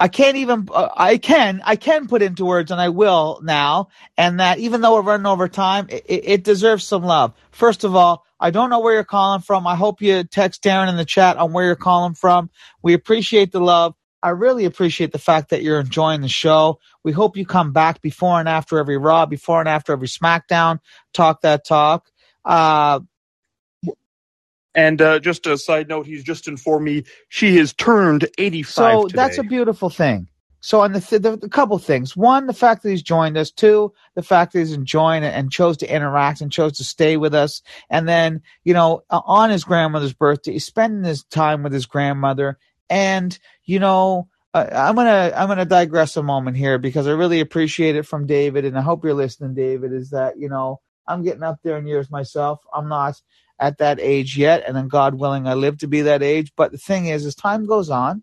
I 0.00 0.08
can't 0.08 0.36
even, 0.36 0.68
uh, 0.72 0.88
I 0.96 1.18
can, 1.18 1.62
I 1.64 1.76
can 1.76 2.08
put 2.08 2.22
into 2.22 2.44
words 2.44 2.70
and 2.70 2.80
I 2.80 2.88
will 2.88 3.40
now. 3.42 3.88
And 4.16 4.40
that 4.40 4.58
even 4.58 4.80
though 4.80 4.94
we're 4.94 5.02
running 5.02 5.26
over 5.26 5.48
time, 5.48 5.86
it, 5.88 6.04
it 6.08 6.44
deserves 6.44 6.84
some 6.84 7.02
love. 7.02 7.34
First 7.52 7.84
of 7.84 7.94
all, 7.94 8.24
I 8.40 8.50
don't 8.50 8.70
know 8.70 8.80
where 8.80 8.94
you're 8.94 9.04
calling 9.04 9.40
from. 9.40 9.66
I 9.66 9.74
hope 9.74 10.00
you 10.00 10.24
text 10.24 10.62
Darren 10.62 10.88
in 10.88 10.96
the 10.96 11.04
chat 11.04 11.36
on 11.36 11.52
where 11.52 11.64
you're 11.64 11.76
calling 11.76 12.14
from. 12.14 12.50
We 12.82 12.94
appreciate 12.94 13.52
the 13.52 13.60
love. 13.60 13.94
I 14.22 14.30
really 14.30 14.64
appreciate 14.66 15.12
the 15.12 15.18
fact 15.18 15.50
that 15.50 15.62
you're 15.62 15.80
enjoying 15.80 16.22
the 16.22 16.28
show. 16.28 16.80
We 17.04 17.12
hope 17.12 17.36
you 17.36 17.46
come 17.46 17.72
back 17.72 18.02
before 18.02 18.40
and 18.40 18.48
after 18.48 18.78
every 18.78 18.98
Raw, 18.98 19.26
before 19.26 19.60
and 19.60 19.68
after 19.68 19.92
every 19.92 20.08
SmackDown. 20.08 20.80
Talk 21.14 21.42
that 21.42 21.66
talk. 21.66 22.10
Uh, 22.44 23.00
And 24.74 25.02
uh, 25.02 25.20
just 25.20 25.46
a 25.46 25.58
side 25.58 25.88
note, 25.88 26.06
he's 26.06 26.24
just 26.24 26.48
informed 26.48 26.86
me 26.86 27.04
she 27.28 27.56
has 27.58 27.74
turned 27.74 28.28
85 28.38 28.74
So 28.74 29.08
today. 29.08 29.16
that's 29.16 29.38
a 29.38 29.44
beautiful 29.44 29.90
thing. 29.90 30.28
So, 30.60 30.82
on 30.82 30.92
the, 30.92 31.00
th- 31.00 31.22
the, 31.22 31.36
the 31.36 31.48
couple 31.50 31.78
things. 31.78 32.16
One, 32.16 32.46
the 32.46 32.54
fact 32.54 32.82
that 32.84 32.90
he's 32.90 33.02
joined 33.02 33.36
us. 33.38 33.50
Two, 33.52 33.94
the 34.16 34.22
fact 34.24 34.52
that 34.52 34.60
he's 34.60 34.72
enjoying 34.72 35.24
it 35.24 35.34
and 35.34 35.52
chose 35.52 35.78
to 35.78 35.92
interact 35.94 36.40
and 36.40 36.52
chose 36.52 36.78
to 36.78 36.84
stay 36.84 37.16
with 37.16 37.34
us. 37.34 37.62
And 37.90 38.08
then, 38.08 38.42
you 38.64 38.74
know, 38.74 39.02
on 39.10 39.50
his 39.50 39.64
grandmother's 39.64 40.14
birthday, 40.14 40.52
he's 40.54 40.66
spending 40.66 41.04
his 41.04 41.24
time 41.24 41.62
with 41.64 41.72
his 41.72 41.86
grandmother. 41.86 42.58
And, 42.90 43.38
you 43.64 43.78
know, 43.78 44.28
uh, 44.54 44.66
I'm 44.72 44.94
gonna 44.94 45.32
I'm 45.36 45.48
gonna 45.48 45.66
digress 45.66 46.16
a 46.16 46.22
moment 46.22 46.56
here 46.56 46.78
because 46.78 47.06
I 47.06 47.12
really 47.12 47.40
appreciate 47.40 47.96
it 47.96 48.06
from 48.06 48.26
David, 48.26 48.64
and 48.64 48.78
I 48.78 48.80
hope 48.80 49.04
you're 49.04 49.12
listening, 49.12 49.54
David. 49.54 49.92
Is 49.92 50.10
that 50.10 50.38
you 50.38 50.48
know 50.48 50.80
I'm 51.06 51.22
getting 51.22 51.42
up 51.42 51.58
there 51.62 51.76
in 51.76 51.86
years 51.86 52.10
myself. 52.10 52.60
I'm 52.72 52.88
not 52.88 53.20
at 53.60 53.78
that 53.78 54.00
age 54.00 54.38
yet, 54.38 54.64
and 54.66 54.76
then 54.76 54.88
God 54.88 55.14
willing, 55.14 55.46
I 55.46 55.54
live 55.54 55.78
to 55.78 55.88
be 55.88 56.02
that 56.02 56.22
age. 56.22 56.52
But 56.56 56.72
the 56.72 56.78
thing 56.78 57.06
is, 57.06 57.26
as 57.26 57.34
time 57.34 57.66
goes 57.66 57.90
on, 57.90 58.22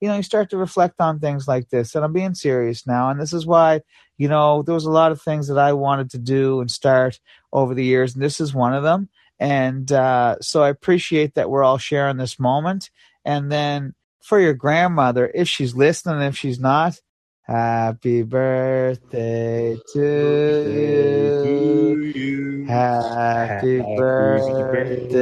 you 0.00 0.08
know, 0.08 0.16
you 0.16 0.22
start 0.22 0.50
to 0.50 0.56
reflect 0.56 1.00
on 1.00 1.20
things 1.20 1.46
like 1.46 1.68
this. 1.68 1.94
And 1.94 2.04
I'm 2.04 2.12
being 2.12 2.34
serious 2.34 2.86
now. 2.86 3.10
And 3.10 3.20
this 3.20 3.32
is 3.32 3.46
why, 3.46 3.82
you 4.18 4.28
know, 4.28 4.62
there 4.62 4.74
was 4.74 4.86
a 4.86 4.90
lot 4.90 5.12
of 5.12 5.20
things 5.20 5.48
that 5.48 5.58
I 5.58 5.72
wanted 5.74 6.10
to 6.10 6.18
do 6.18 6.60
and 6.60 6.70
start 6.70 7.20
over 7.52 7.74
the 7.74 7.84
years. 7.84 8.14
And 8.14 8.22
this 8.22 8.40
is 8.40 8.54
one 8.54 8.74
of 8.74 8.82
them. 8.82 9.08
And 9.38 9.90
uh, 9.92 10.36
so 10.40 10.62
I 10.62 10.68
appreciate 10.68 11.34
that 11.34 11.50
we're 11.50 11.62
all 11.62 11.78
sharing 11.78 12.16
this 12.16 12.38
moment. 12.38 12.90
And 13.24 13.50
then 13.50 13.94
for 14.22 14.38
your 14.40 14.54
grandmother, 14.54 15.30
if 15.34 15.48
she's 15.48 15.74
listening, 15.74 16.22
if 16.22 16.36
she's 16.36 16.60
not, 16.60 17.00
happy 17.42 18.22
birthday 18.22 19.76
to 19.92 22.12
you. 22.14 22.66
Happy 22.66 23.80
birthday 23.96 25.14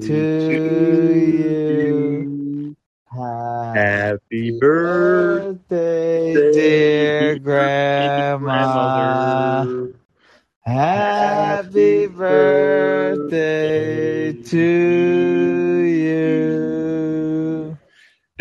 to 0.00 1.34
you. 1.36 2.76
Happy 3.74 4.58
birthday, 4.58 6.34
birthday, 6.34 6.52
dear 6.52 7.38
grandma. 7.38 9.64
grandma. 9.64 9.88
Happy 10.64 12.06
birthday 12.06 14.32
to 14.32 15.11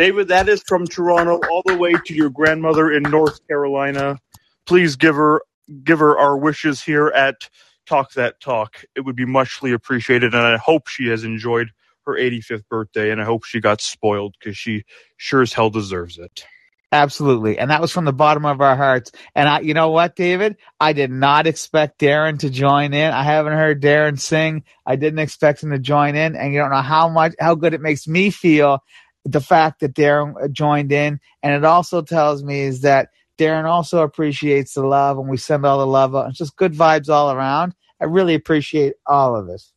David, 0.01 0.29
that 0.29 0.49
is 0.49 0.63
from 0.63 0.87
Toronto 0.87 1.39
all 1.51 1.61
the 1.63 1.77
way 1.77 1.93
to 1.93 2.15
your 2.15 2.31
grandmother 2.31 2.91
in 2.91 3.03
North 3.03 3.39
Carolina. 3.47 4.17
Please 4.65 4.95
give 4.95 5.13
her 5.13 5.43
give 5.83 5.99
her 5.99 6.17
our 6.17 6.35
wishes 6.35 6.81
here 6.81 7.09
at 7.09 7.47
Talk 7.85 8.13
That 8.13 8.41
Talk. 8.41 8.83
It 8.95 9.01
would 9.01 9.15
be 9.15 9.25
muchly 9.25 9.73
appreciated, 9.73 10.33
and 10.33 10.41
I 10.41 10.57
hope 10.57 10.87
she 10.87 11.09
has 11.09 11.23
enjoyed 11.23 11.67
her 12.07 12.13
85th 12.13 12.67
birthday, 12.67 13.11
and 13.11 13.21
I 13.21 13.25
hope 13.25 13.43
she 13.43 13.59
got 13.59 13.79
spoiled 13.79 14.33
because 14.39 14.57
she 14.57 14.85
sure 15.17 15.43
as 15.43 15.53
hell 15.53 15.69
deserves 15.69 16.17
it. 16.17 16.47
Absolutely. 16.93 17.57
And 17.57 17.71
that 17.71 17.79
was 17.79 17.91
from 17.91 18.03
the 18.03 18.11
bottom 18.11 18.45
of 18.45 18.59
our 18.59 18.75
hearts. 18.75 19.13
And 19.33 19.47
I, 19.47 19.59
you 19.61 19.73
know 19.73 19.91
what, 19.91 20.17
David? 20.17 20.57
I 20.77 20.91
did 20.91 21.09
not 21.09 21.47
expect 21.47 21.99
Darren 21.99 22.39
to 22.39 22.49
join 22.49 22.93
in. 22.93 23.13
I 23.13 23.23
haven't 23.23 23.53
heard 23.53 23.81
Darren 23.81 24.19
sing. 24.19 24.63
I 24.85 24.97
didn't 24.97 25.19
expect 25.19 25.63
him 25.63 25.71
to 25.71 25.79
join 25.79 26.15
in. 26.15 26.35
And 26.35 26.51
you 26.51 26.59
don't 26.59 26.71
know 26.71 26.81
how 26.81 27.07
much, 27.07 27.33
how 27.39 27.55
good 27.55 27.73
it 27.73 27.79
makes 27.79 28.07
me 28.07 28.29
feel 28.29 28.83
the 29.25 29.41
fact 29.41 29.79
that 29.81 29.93
Darren 29.93 30.33
uh, 30.41 30.47
joined 30.47 30.91
in. 30.91 31.19
And 31.43 31.53
it 31.53 31.65
also 31.65 32.01
tells 32.01 32.43
me 32.43 32.61
is 32.61 32.81
that 32.81 33.09
Darren 33.37 33.65
also 33.65 34.01
appreciates 34.01 34.73
the 34.73 34.85
love 34.85 35.17
and 35.17 35.29
we 35.29 35.37
send 35.37 35.65
all 35.65 35.79
the 35.79 35.87
love. 35.87 36.15
It's 36.29 36.37
just 36.37 36.55
good 36.55 36.73
vibes 36.73 37.09
all 37.09 37.31
around. 37.31 37.73
I 37.99 38.05
really 38.05 38.35
appreciate 38.35 38.93
all 39.05 39.35
of 39.35 39.47
this. 39.47 39.71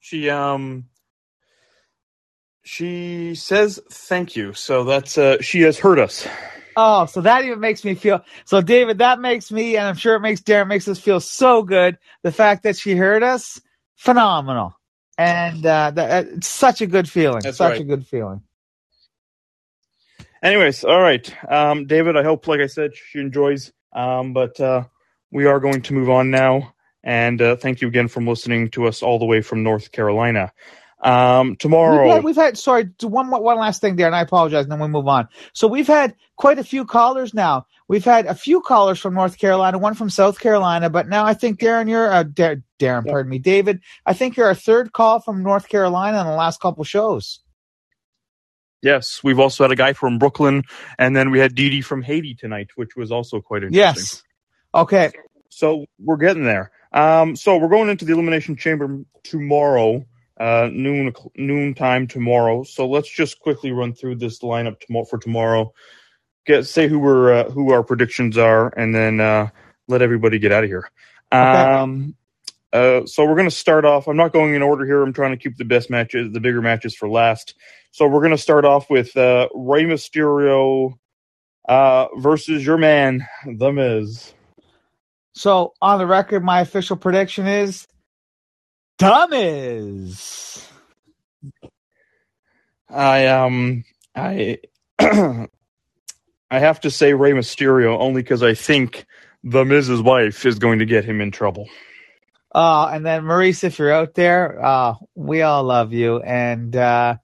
She 0.00 0.30
um 0.30 0.86
she 2.62 3.34
says 3.34 3.80
thank 3.90 4.36
you. 4.36 4.52
So 4.52 4.84
that's 4.84 5.18
uh 5.18 5.40
she 5.40 5.62
has 5.62 5.78
heard 5.78 5.98
us. 5.98 6.26
Oh, 6.80 7.06
so 7.06 7.22
that 7.22 7.44
even 7.44 7.58
makes 7.58 7.84
me 7.84 7.96
feel 7.96 8.24
so, 8.44 8.60
David. 8.60 8.98
That 8.98 9.20
makes 9.20 9.50
me, 9.50 9.76
and 9.76 9.88
I'm 9.88 9.96
sure 9.96 10.14
it 10.14 10.20
makes 10.20 10.40
Darren 10.42 10.68
makes 10.68 10.86
us 10.86 11.00
feel 11.00 11.18
so 11.18 11.64
good. 11.64 11.98
The 12.22 12.30
fact 12.30 12.62
that 12.62 12.76
she 12.76 12.94
heard 12.94 13.24
us, 13.24 13.60
phenomenal, 13.96 14.74
and 15.18 15.66
uh, 15.66 15.90
that 15.90 16.26
it's 16.26 16.48
such 16.48 16.80
a 16.80 16.86
good 16.86 17.10
feeling. 17.10 17.40
That's 17.42 17.58
such 17.58 17.72
right. 17.72 17.80
a 17.80 17.84
good 17.84 18.06
feeling. 18.06 18.42
Anyways, 20.42 20.84
all 20.84 21.00
right. 21.00 21.34
Um 21.50 21.86
David, 21.86 22.16
I 22.16 22.22
hope 22.22 22.46
like 22.46 22.60
I 22.60 22.66
said 22.66 22.92
she 22.94 23.18
enjoys 23.18 23.72
um 23.92 24.32
but 24.32 24.58
uh 24.60 24.84
we 25.32 25.46
are 25.46 25.58
going 25.60 25.82
to 25.82 25.94
move 25.94 26.08
on 26.08 26.30
now 26.30 26.74
and 27.02 27.42
uh 27.42 27.56
thank 27.56 27.80
you 27.80 27.88
again 27.88 28.06
for 28.06 28.22
listening 28.22 28.70
to 28.70 28.86
us 28.86 29.02
all 29.02 29.18
the 29.18 29.24
way 29.24 29.42
from 29.42 29.64
North 29.64 29.90
Carolina. 29.90 30.52
Um 31.02 31.56
tomorrow 31.56 32.02
We've 32.02 32.12
had, 32.14 32.24
we've 32.24 32.36
had 32.36 32.58
sorry, 32.58 32.90
one 33.02 33.30
one 33.30 33.58
last 33.58 33.80
thing, 33.80 33.96
Darren. 33.96 34.14
I 34.14 34.22
apologize, 34.22 34.64
and 34.64 34.72
then 34.72 34.80
we 34.80 34.88
move 34.88 35.06
on. 35.08 35.28
So 35.52 35.68
we've 35.68 35.86
had 35.86 36.14
quite 36.36 36.58
a 36.58 36.64
few 36.64 36.84
callers 36.84 37.32
now. 37.34 37.66
We've 37.88 38.04
had 38.04 38.26
a 38.26 38.34
few 38.34 38.60
callers 38.60 38.98
from 38.98 39.14
North 39.14 39.38
Carolina, 39.38 39.78
one 39.78 39.94
from 39.94 40.10
South 40.10 40.40
Carolina, 40.40 40.90
but 40.90 41.08
now 41.08 41.24
I 41.24 41.34
think 41.34 41.58
Darren, 41.60 41.88
you're 41.88 42.10
uh, 42.12 42.24
Dar- 42.24 42.62
Darren, 42.78 43.06
Yeah. 43.06 43.12
pardon 43.12 43.30
me, 43.30 43.38
David. 43.38 43.80
I 44.04 44.12
think 44.12 44.36
you're 44.36 44.46
our 44.48 44.54
third 44.54 44.92
call 44.92 45.20
from 45.20 45.42
North 45.42 45.68
Carolina 45.68 46.20
in 46.20 46.26
the 46.26 46.32
last 46.34 46.60
couple 46.60 46.84
shows. 46.84 47.40
Yes, 48.82 49.20
we've 49.24 49.40
also 49.40 49.64
had 49.64 49.72
a 49.72 49.76
guy 49.76 49.92
from 49.92 50.18
Brooklyn 50.18 50.62
and 50.98 51.16
then 51.16 51.30
we 51.30 51.38
had 51.38 51.54
Dee 51.54 51.70
Dee 51.70 51.80
from 51.80 52.02
Haiti 52.02 52.34
tonight, 52.34 52.68
which 52.76 52.94
was 52.96 53.10
also 53.10 53.40
quite 53.40 53.62
interesting. 53.64 53.78
Yes. 53.80 54.22
Okay. 54.74 55.10
So 55.48 55.86
we're 55.98 56.16
getting 56.16 56.44
there. 56.44 56.70
Um, 56.92 57.34
so 57.36 57.56
we're 57.56 57.68
going 57.68 57.88
into 57.88 58.04
the 58.04 58.12
elimination 58.12 58.56
chamber 58.56 59.00
tomorrow. 59.24 60.04
Uh, 60.38 60.68
noon 60.72 61.12
noon 61.36 61.74
time 61.74 62.06
tomorrow. 62.06 62.62
So 62.62 62.88
let's 62.88 63.10
just 63.10 63.40
quickly 63.40 63.72
run 63.72 63.92
through 63.94 64.16
this 64.16 64.40
lineup 64.40 64.80
tomorrow 64.80 65.04
for 65.04 65.18
tomorrow. 65.18 65.72
Get 66.46 66.66
say 66.66 66.88
who 66.88 66.98
we're 66.98 67.32
uh, 67.32 67.50
who 67.50 67.72
our 67.72 67.82
predictions 67.82 68.38
are, 68.38 68.68
and 68.78 68.94
then 68.94 69.20
uh, 69.20 69.48
let 69.88 70.02
everybody 70.02 70.38
get 70.38 70.52
out 70.52 70.64
of 70.64 70.70
here. 70.70 70.90
Okay. 71.32 71.42
Um, 71.42 72.14
uh, 72.72 73.06
so 73.06 73.24
we're 73.24 73.34
going 73.34 73.48
to 73.48 73.54
start 73.54 73.84
off. 73.84 74.08
I'm 74.08 74.16
not 74.16 74.32
going 74.32 74.54
in 74.54 74.62
order 74.62 74.84
here. 74.84 75.02
I'm 75.02 75.12
trying 75.12 75.30
to 75.30 75.36
keep 75.36 75.56
the 75.56 75.64
best 75.64 75.90
matches, 75.90 76.32
the 76.32 76.40
bigger 76.40 76.60
matches 76.60 76.94
for 76.94 77.08
last. 77.08 77.54
So 77.90 78.06
we're 78.06 78.20
going 78.20 78.32
to 78.32 78.38
start 78.38 78.64
off 78.64 78.90
with 78.90 79.16
uh, 79.16 79.48
Rey 79.54 79.84
Mysterio 79.84 80.92
uh, 81.68 82.08
versus 82.18 82.64
your 82.64 82.76
man, 82.76 83.26
The 83.46 83.72
Miz. 83.72 84.34
So 85.32 85.72
on 85.80 85.98
the 85.98 86.06
record, 86.06 86.44
my 86.44 86.60
official 86.60 86.96
prediction 86.96 87.46
is 87.46 87.86
Dummies. 88.98 90.68
I 92.90 93.26
um 93.26 93.84
I 94.14 94.58
I 94.98 95.48
have 96.50 96.80
to 96.80 96.90
say 96.90 97.14
Rey 97.14 97.32
Mysterio 97.32 97.98
only 97.98 98.22
because 98.22 98.42
I 98.42 98.54
think 98.54 99.06
the 99.44 99.64
Miz's 99.64 100.02
wife 100.02 100.44
is 100.46 100.58
going 100.58 100.80
to 100.80 100.86
get 100.86 101.04
him 101.04 101.20
in 101.20 101.30
trouble. 101.30 101.68
Uh, 102.54 102.90
and 102.92 103.04
then 103.04 103.22
Maryse, 103.22 103.62
if 103.64 103.78
you're 103.78 103.92
out 103.92 104.14
there, 104.14 104.64
uh, 104.64 104.94
we 105.14 105.42
all 105.42 105.62
love 105.64 105.92
you. 105.92 106.20
And 106.20 106.74
uh, 106.74 107.16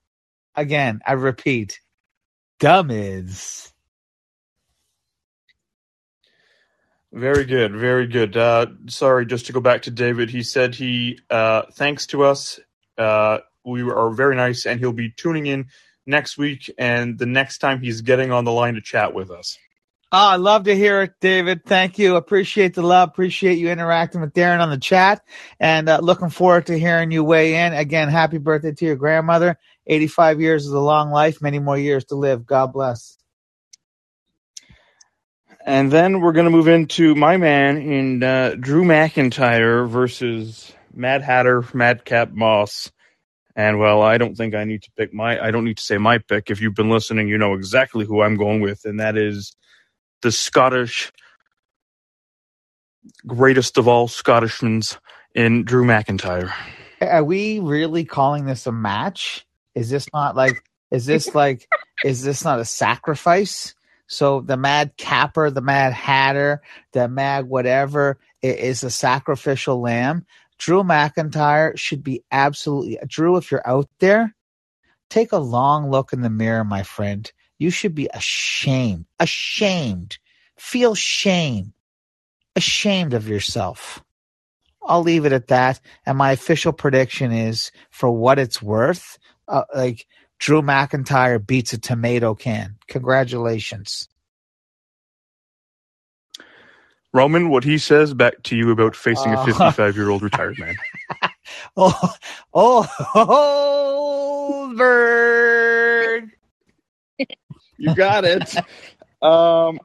again, 0.55 1.01
I 1.05 1.13
repeat, 1.13 1.79
Dummies. 2.59 3.73
Very 7.15 7.45
good, 7.45 7.73
very 7.73 8.07
good. 8.07 8.35
Uh, 8.35 8.65
sorry, 8.87 9.25
just 9.25 9.45
to 9.45 9.53
go 9.53 9.61
back 9.61 9.83
to 9.83 9.91
David, 9.91 10.29
he 10.29 10.43
said 10.43 10.75
he 10.75 11.21
uh, 11.29 11.61
thanks 11.71 12.07
to 12.07 12.23
us. 12.25 12.59
Uh, 12.97 13.37
we 13.63 13.83
are 13.83 14.09
very 14.09 14.35
nice, 14.35 14.65
and 14.65 14.81
he'll 14.81 14.91
be 14.91 15.11
tuning 15.11 15.45
in 15.47 15.67
next 16.05 16.37
week 16.37 16.69
and 16.77 17.17
the 17.17 17.25
next 17.25 17.59
time 17.59 17.81
he's 17.81 18.01
getting 18.01 18.33
on 18.33 18.43
the 18.43 18.51
line 18.51 18.75
to 18.75 18.81
chat 18.81 19.13
with 19.13 19.31
us. 19.31 19.57
Oh, 20.11 20.17
I 20.17 20.35
love 20.35 20.65
to 20.65 20.75
hear 20.75 21.03
it, 21.03 21.13
David. 21.21 21.65
Thank 21.65 21.99
you. 21.99 22.17
Appreciate 22.17 22.73
the 22.73 22.83
love. 22.83 23.09
Appreciate 23.09 23.59
you 23.59 23.69
interacting 23.69 24.19
with 24.19 24.33
Darren 24.33 24.59
on 24.59 24.69
the 24.69 24.77
chat, 24.77 25.21
and 25.57 25.87
uh, 25.87 25.99
looking 26.03 26.29
forward 26.29 26.65
to 26.67 26.77
hearing 26.77 27.11
you 27.11 27.23
weigh 27.23 27.55
in. 27.65 27.73
Again, 27.73 28.09
happy 28.09 28.39
birthday 28.39 28.73
to 28.73 28.85
your 28.85 28.97
grandmother. 28.97 29.57
85 29.87 30.41
years 30.41 30.65
is 30.65 30.73
a 30.73 30.79
long 30.81 31.11
life. 31.11 31.41
Many 31.41 31.59
more 31.59 31.77
years 31.77 32.03
to 32.05 32.15
live. 32.15 32.45
God 32.45 32.73
bless. 32.73 33.17
And 35.65 35.91
then 35.91 36.21
we're 36.21 36.31
going 36.31 36.45
to 36.45 36.51
move 36.51 36.67
into 36.67 37.15
my 37.15 37.37
man 37.37 37.77
in 37.77 38.21
uh, 38.21 38.55
Drew 38.59 38.83
McIntyre 38.83 39.89
versus 39.89 40.71
Mad 40.93 41.23
Hatter, 41.23 41.65
Madcap 41.73 42.31
Moss. 42.31 42.91
And 43.55 43.79
well, 43.79 44.03
I 44.03 44.19
don't 44.19 44.35
think 44.35 44.53
I 44.53 44.63
need 44.63 44.83
to 44.83 44.91
pick 44.95 45.13
my. 45.13 45.43
I 45.43 45.49
don't 45.49 45.65
need 45.65 45.77
to 45.77 45.83
say 45.83 45.97
my 45.97 46.19
pick. 46.19 46.51
If 46.51 46.61
you've 46.61 46.75
been 46.75 46.91
listening, 46.91 47.29
you 47.29 47.39
know 47.39 47.55
exactly 47.55 48.05
who 48.05 48.21
I'm 48.21 48.37
going 48.37 48.61
with, 48.61 48.85
and 48.85 48.99
that 48.99 49.17
is 49.17 49.55
the 50.21 50.31
Scottish 50.31 51.11
greatest 53.25 53.77
of 53.77 53.87
all 53.87 54.07
Scottishmans 54.07 54.97
in 55.33 55.63
Drew 55.63 55.85
McIntyre. 55.85 56.51
Are 57.01 57.23
we 57.23 57.59
really 57.59 58.05
calling 58.05 58.45
this 58.45 58.67
a 58.67 58.71
match? 58.71 59.45
Is 59.73 59.89
this 59.89 60.07
not 60.13 60.35
like? 60.35 60.63
Is 60.91 61.05
this 61.05 61.33
like? 61.33 61.67
is 62.03 62.23
this 62.23 62.43
not 62.43 62.59
a 62.59 62.65
sacrifice? 62.65 63.74
So 64.07 64.41
the 64.41 64.57
Mad 64.57 64.97
Capper, 64.97 65.49
the 65.49 65.61
Mad 65.61 65.93
Hatter, 65.93 66.61
the 66.91 67.07
Mad 67.07 67.45
whatever 67.45 68.19
is 68.41 68.83
a 68.83 68.91
sacrificial 68.91 69.81
lamb. 69.81 70.25
Drew 70.57 70.83
McIntyre 70.83 71.77
should 71.77 72.03
be 72.03 72.23
absolutely 72.31 72.99
Drew. 73.07 73.37
If 73.37 73.51
you're 73.51 73.67
out 73.67 73.89
there, 73.99 74.35
take 75.09 75.31
a 75.31 75.37
long 75.37 75.89
look 75.89 76.13
in 76.13 76.21
the 76.21 76.29
mirror, 76.29 76.63
my 76.63 76.83
friend. 76.83 77.29
You 77.57 77.69
should 77.69 77.95
be 77.95 78.09
ashamed, 78.13 79.05
ashamed, 79.19 80.17
feel 80.57 80.93
shame, 80.93 81.73
ashamed 82.55 83.13
of 83.13 83.27
yourself. 83.27 84.03
I'll 84.83 85.01
leave 85.01 85.25
it 85.25 85.33
at 85.33 85.47
that. 85.47 85.79
And 86.05 86.17
my 86.17 86.31
official 86.31 86.73
prediction 86.73 87.31
is, 87.31 87.71
for 87.89 88.11
what 88.11 88.39
it's 88.39 88.61
worth, 88.61 89.17
uh, 89.47 89.63
like 89.73 90.05
Drew 90.39 90.61
McIntyre 90.61 91.45
beats 91.45 91.73
a 91.73 91.77
tomato 91.79 92.35
can. 92.35 92.77
Congratulations. 92.87 94.07
Roman, 97.13 97.49
what 97.49 97.63
he 97.63 97.77
says 97.77 98.13
back 98.13 98.43
to 98.43 98.57
you 98.57 98.71
about 98.71 98.95
facing 98.95 99.33
a 99.33 99.39
Uh, 99.39 99.45
55 99.45 99.95
year 99.95 100.09
old 100.09 100.21
retired 100.21 100.59
man. 100.59 100.75
Oh, 101.77 102.13
oh, 102.53 102.87
Goldberg. 104.75 106.31
You 107.77 107.93
got 107.93 108.23
it. 108.25 108.55
um, 109.21 109.79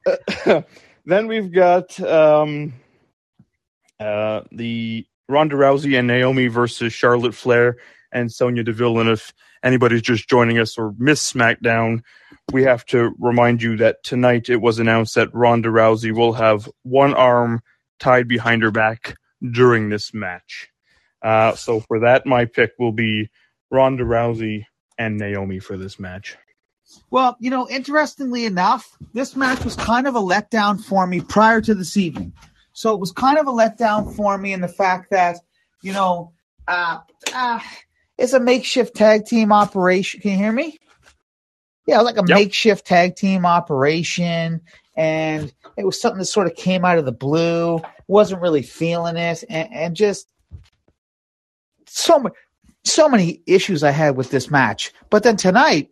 then 1.04 1.26
we've 1.26 1.50
got 1.52 2.00
um, 2.00 2.72
uh, 3.98 4.42
the 4.52 5.06
Ronda 5.28 5.56
Rousey 5.56 5.98
and 5.98 6.06
Naomi 6.06 6.46
versus 6.46 6.92
Charlotte 6.92 7.34
Flair 7.34 7.76
and 8.12 8.32
Sonya 8.32 8.62
Deville. 8.64 9.00
And 9.00 9.10
if 9.10 9.32
anybody's 9.62 10.02
just 10.02 10.28
joining 10.28 10.58
us 10.58 10.78
or 10.78 10.94
missed 10.98 11.32
SmackDown, 11.34 12.02
we 12.52 12.62
have 12.64 12.84
to 12.86 13.14
remind 13.18 13.62
you 13.62 13.76
that 13.76 14.02
tonight 14.02 14.48
it 14.48 14.60
was 14.60 14.78
announced 14.78 15.14
that 15.14 15.34
Ronda 15.34 15.68
Rousey 15.68 16.12
will 16.12 16.32
have 16.32 16.68
one 16.82 17.14
arm 17.14 17.62
tied 17.98 18.28
behind 18.28 18.62
her 18.62 18.70
back 18.70 19.16
during 19.52 19.88
this 19.88 20.12
match. 20.12 20.68
Uh, 21.22 21.54
so 21.54 21.80
for 21.80 22.00
that, 22.00 22.26
my 22.26 22.44
pick 22.44 22.72
will 22.78 22.92
be 22.92 23.28
Ronda 23.70 24.04
Rousey 24.04 24.64
and 24.98 25.16
Naomi 25.18 25.58
for 25.58 25.76
this 25.76 25.98
match. 25.98 26.36
Well, 27.10 27.36
you 27.38 27.50
know, 27.50 27.68
interestingly 27.68 28.44
enough, 28.46 28.96
this 29.12 29.36
match 29.36 29.64
was 29.64 29.76
kind 29.76 30.06
of 30.06 30.16
a 30.16 30.20
letdown 30.20 30.82
for 30.82 31.06
me 31.06 31.20
prior 31.20 31.60
to 31.60 31.74
this 31.74 31.96
evening. 31.96 32.32
So 32.72 32.94
it 32.94 33.00
was 33.00 33.12
kind 33.12 33.38
of 33.38 33.46
a 33.46 33.52
letdown 33.52 34.14
for 34.14 34.36
me 34.38 34.52
in 34.52 34.60
the 34.60 34.68
fact 34.68 35.10
that, 35.10 35.38
you 35.82 35.92
know, 35.92 36.32
uh, 36.66 36.98
uh, 37.32 37.60
it's 38.20 38.34
a 38.34 38.40
makeshift 38.40 38.94
tag 38.94 39.24
team 39.24 39.50
operation. 39.52 40.20
Can 40.20 40.32
you 40.32 40.36
hear 40.36 40.52
me? 40.52 40.78
Yeah, 41.86 42.00
like 42.02 42.18
a 42.18 42.24
Yep. 42.26 42.36
makeshift 42.36 42.86
tag 42.86 43.16
team 43.16 43.46
operation. 43.46 44.60
And 44.96 45.52
it 45.76 45.86
was 45.86 46.00
something 46.00 46.18
that 46.18 46.26
sort 46.26 46.46
of 46.46 46.54
came 46.54 46.84
out 46.84 46.98
of 46.98 47.06
the 47.06 47.12
blue. 47.12 47.80
Wasn't 48.06 48.42
really 48.42 48.62
feeling 48.62 49.16
it. 49.16 49.42
And, 49.48 49.72
and 49.72 49.96
just 49.96 50.28
so 51.86 52.18
many, 52.18 52.34
so 52.84 53.08
many 53.08 53.42
issues 53.46 53.82
I 53.82 53.90
had 53.90 54.16
with 54.16 54.30
this 54.30 54.50
match. 54.50 54.92
But 55.08 55.22
then 55.22 55.36
tonight, 55.36 55.88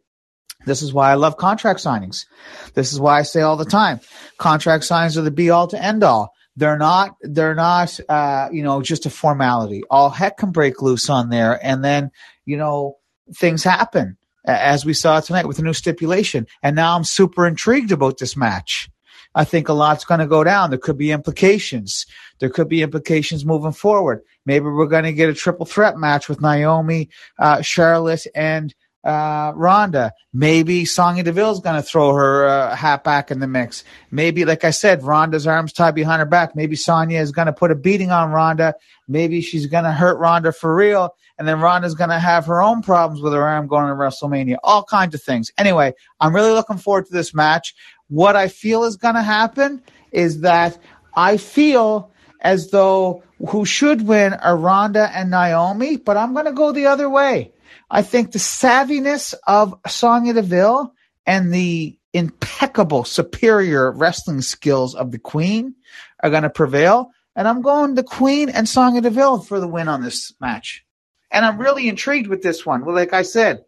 this 0.67 0.83
is 0.83 0.93
why 0.93 1.11
I 1.11 1.15
love 1.15 1.39
contract 1.39 1.81
signings. 1.81 2.27
This 2.75 2.93
is 2.93 3.01
why 3.01 3.19
I 3.19 3.23
say 3.23 3.41
all 3.41 3.57
the 3.57 3.65
time, 3.65 4.01
contract 4.37 4.85
signings 4.85 5.17
are 5.17 5.23
the 5.23 5.31
be 5.31 5.49
all 5.51 5.67
to 5.69 5.83
end 5.83 6.05
all. 6.05 6.35
They're 6.59 6.77
not. 6.77 7.15
They're 7.23 7.55
not. 7.55 7.99
Uh, 8.09 8.49
you 8.51 8.65
know, 8.65 8.83
just 8.83 9.07
a 9.07 9.11
formality. 9.11 9.85
All 9.91 10.11
heck 10.11 10.39
can 10.39 10.51
break 10.51 10.83
loose 10.83 11.09
on 11.09 11.31
there, 11.31 11.65
and 11.65 11.85
then 11.85 12.11
you 12.47 12.57
know 12.57 12.97
things 13.37 13.63
happen 13.63 14.17
as 14.45 14.85
we 14.85 14.93
saw 14.93 15.21
tonight 15.21 15.47
with 15.47 15.61
a 15.61 15.63
new 15.63 15.73
stipulation. 15.73 16.49
And 16.61 16.75
now 16.75 16.97
I'm 16.97 17.05
super 17.05 17.47
intrigued 17.47 17.93
about 17.93 18.19
this 18.19 18.37
match. 18.37 18.91
I 19.37 19.45
think 19.45 19.69
a 19.69 19.73
lot's 19.73 20.05
going 20.05 20.19
to 20.19 20.27
go 20.27 20.43
down. 20.43 20.71
There 20.71 20.81
could 20.81 20.99
be 20.99 21.13
implications. 21.13 22.07
There 22.41 22.51
could 22.51 22.69
be 22.69 22.83
implications 22.83 23.45
moving 23.45 23.73
forward. 23.73 24.23
Maybe 24.45 24.65
we're 24.65 24.87
going 24.87 25.05
to 25.05 25.13
get 25.13 25.29
a 25.29 25.35
triple 25.35 25.67
threat 25.67 25.97
match 25.97 26.29
with 26.29 26.41
Naomi, 26.41 27.11
uh, 27.39 27.63
Charlotte, 27.63 28.27
and 28.35 28.75
uh. 29.09 30.11
Maybe 30.35 30.85
Sonya 30.85 31.23
Deville's 31.23 31.61
going 31.61 31.77
to 31.77 31.83
throw 31.83 32.13
her 32.15 32.47
uh, 32.47 32.77
hat 32.77 33.05
back 33.05 33.31
in 33.31 33.41
the 33.41 33.47
mix. 33.47 33.83
Maybe, 34.11 34.45
like 34.45 34.65
I 34.65 34.71
said, 34.71 35.03
Ronda's 35.03 35.47
arms 35.47 35.73
tied 35.73 35.95
behind 35.95 36.21
her 36.21 36.27
back. 36.27 36.55
Maybe 36.55 36.77
Sonya 36.77 37.19
is 37.19 37.33
going 37.33 37.47
to 37.47 37.53
put 37.53 37.71
a 37.71 37.75
beating 37.75 38.11
on 38.11 38.31
Ronda. 38.31 38.75
Maybe 39.09 39.41
she's 39.41 39.67
going 39.67 39.85
to 39.85 39.93
hurt 39.93 40.19
Ronda 40.19 40.53
for 40.53 40.75
real. 40.75 41.15
And 41.39 41.49
then 41.49 41.61
Ronda's 41.61 41.95
going 41.95 42.11
to 42.11 42.19
have 42.19 42.47
her 42.47 42.61
own 42.61 42.83
problems 42.83 43.23
with 43.23 43.33
her 43.33 43.43
arm 43.43 43.67
going 43.67 43.87
to 43.87 43.95
WrestleMania. 43.95 44.57
All 44.63 44.85
kinds 44.85 45.15
of 45.15 45.23
things. 45.23 45.51
Anyway, 45.57 45.95
I'm 46.21 46.35
really 46.35 46.53
looking 46.53 46.79
forward 46.79 47.07
to 47.07 47.13
this 47.13 47.33
match. 47.33 47.75
What 48.09 48.37
I 48.37 48.49
feel 48.49 48.85
is 48.85 48.97
going 48.97 49.15
to 49.15 49.23
happen 49.23 49.83
is 50.13 50.41
that 50.41 50.79
I 51.15 51.37
feel 51.37 52.11
as 52.41 52.71
though 52.71 53.23
who 53.49 53.65
should 53.65 54.07
win 54.07 54.35
are 54.35 54.57
Ronda 54.57 55.11
and 55.15 55.31
Naomi, 55.31 55.97
but 55.97 56.17
I'm 56.17 56.33
going 56.33 56.47
to 56.47 56.53
go 56.53 56.73
the 56.73 56.87
other 56.87 57.09
way. 57.09 57.53
I 57.91 58.03
think 58.03 58.33
the 58.33 58.39
savviness 58.39 59.35
of 59.47 59.79
Sonya 59.87 60.35
Deville 60.35 60.93
and 61.27 61.53
the 61.53 61.99
impeccable, 62.13 63.05
superior 63.05 63.91
wrestling 63.93 64.43
skills 64.43 64.95
of 64.95 65.11
the 65.11 65.19
Queen 65.19 65.75
are 66.23 66.31
going 66.31 66.43
to 66.43 66.51
prevail. 66.51 67.11
And 67.37 67.47
I'm 67.47 67.63
going 67.63 67.95
the 67.95 68.03
Queen 68.03 68.49
and 68.49 68.69
Sonya 68.69 69.01
Deville 69.01 69.41
for 69.41 69.61
the 69.61 69.69
win 69.69 69.89
on 69.89 70.03
this 70.03 70.33
match. 70.41 70.85
And 71.31 71.45
I'm 71.45 71.59
really 71.59 71.89
intrigued 71.89 72.27
with 72.27 72.43
this 72.43 72.67
one. 72.67 72.85
Well, 72.85 72.95
like 72.95 73.13
I 73.13 73.23
said, 73.23 73.65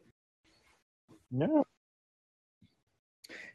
Yeah. 1.30 1.62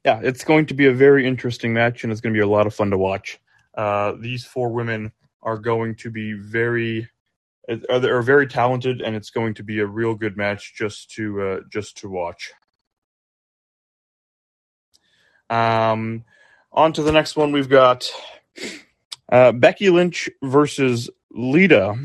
Yeah, 0.05 0.21
it's 0.23 0.43
going 0.43 0.67
to 0.67 0.75
be 0.75 0.85
a 0.85 0.93
very 0.93 1.25
interesting 1.25 1.73
match, 1.73 2.03
and 2.03 2.11
it's 2.11 2.21
going 2.21 2.31
to 2.31 2.37
be 2.37 2.43
a 2.43 2.47
lot 2.47 2.67
of 2.67 2.75
fun 2.75 2.91
to 2.91 2.97
watch. 2.97 3.39
Uh, 3.73 4.13
these 4.19 4.45
four 4.45 4.69
women 4.69 5.11
are 5.41 5.57
going 5.57 5.95
to 5.95 6.11
be 6.11 6.33
very 6.33 7.09
are, 7.69 8.17
are 8.17 8.21
very 8.21 8.47
talented, 8.47 9.01
and 9.01 9.15
it's 9.15 9.29
going 9.29 9.55
to 9.55 9.63
be 9.63 9.79
a 9.79 9.85
real 9.85 10.15
good 10.15 10.37
match 10.37 10.73
just 10.75 11.11
to 11.11 11.41
uh, 11.41 11.59
just 11.71 11.97
to 11.97 12.09
watch. 12.09 12.51
Um, 15.49 16.23
on 16.71 16.93
to 16.93 17.03
the 17.03 17.11
next 17.11 17.35
one. 17.35 17.51
We've 17.51 17.69
got 17.69 18.09
uh, 19.31 19.51
Becky 19.51 19.89
Lynch 19.89 20.29
versus 20.43 21.09
Lita 21.31 21.95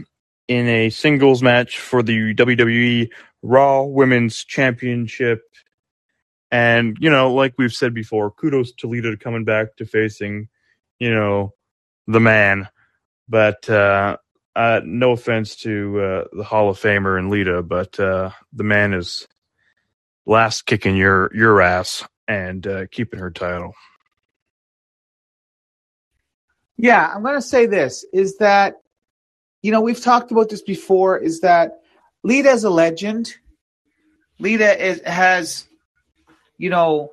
in 0.49 0.69
a 0.69 0.91
singles 0.91 1.43
match 1.43 1.79
for 1.79 2.03
the 2.03 2.35
WWE 2.35 3.11
Raw 3.43 3.83
Women's 3.85 4.45
Championship. 4.45 5.43
And, 6.51 6.97
you 7.01 7.11
know, 7.11 7.33
like 7.33 7.55
we've 7.57 7.73
said 7.73 7.95
before, 7.95 8.31
kudos 8.33 8.73
to 8.79 8.89
Lita 8.89 9.17
coming 9.17 9.45
back 9.45 9.77
to 9.77 9.87
facing, 9.87 10.49
you 10.99 11.15
know, 11.15 11.55
the 12.07 12.21
man. 12.21 12.69
But 13.29 13.71
uh, 13.71 14.17
uh, 14.61 14.81
no 14.85 15.13
offense 15.13 15.57
to 15.57 16.01
uh, 16.01 16.25
the 16.33 16.45
Hall 16.45 16.69
of 16.69 16.79
Famer 16.79 17.19
and 17.19 17.31
Lita, 17.31 17.63
but 17.63 17.99
uh, 17.99 18.31
the 18.53 18.63
man 18.63 18.93
is 18.93 19.27
last 20.27 20.67
kicking 20.67 20.97
your 20.97 21.35
your 21.35 21.63
ass 21.63 22.07
and 22.29 22.67
uh, 22.67 22.87
keeping 22.91 23.21
her 23.21 23.31
title. 23.31 23.73
Yeah, 26.77 27.11
I'm 27.11 27.23
going 27.23 27.37
to 27.37 27.43
say 27.43 27.65
this 27.65 28.05
is 28.13 28.37
that, 28.37 28.75
you 29.63 29.73
know, 29.73 29.81
we've 29.81 30.01
talked 30.01 30.31
about 30.31 30.51
this 30.51 30.63
before, 30.63 31.17
is 31.17 31.41
that 31.41 31.81
Lita 32.23 32.51
is 32.51 32.65
a 32.65 32.71
legend. 32.71 33.35
Lita 34.39 34.83
is, 34.83 35.01
has, 35.07 35.67
you 36.59 36.69
know, 36.69 37.13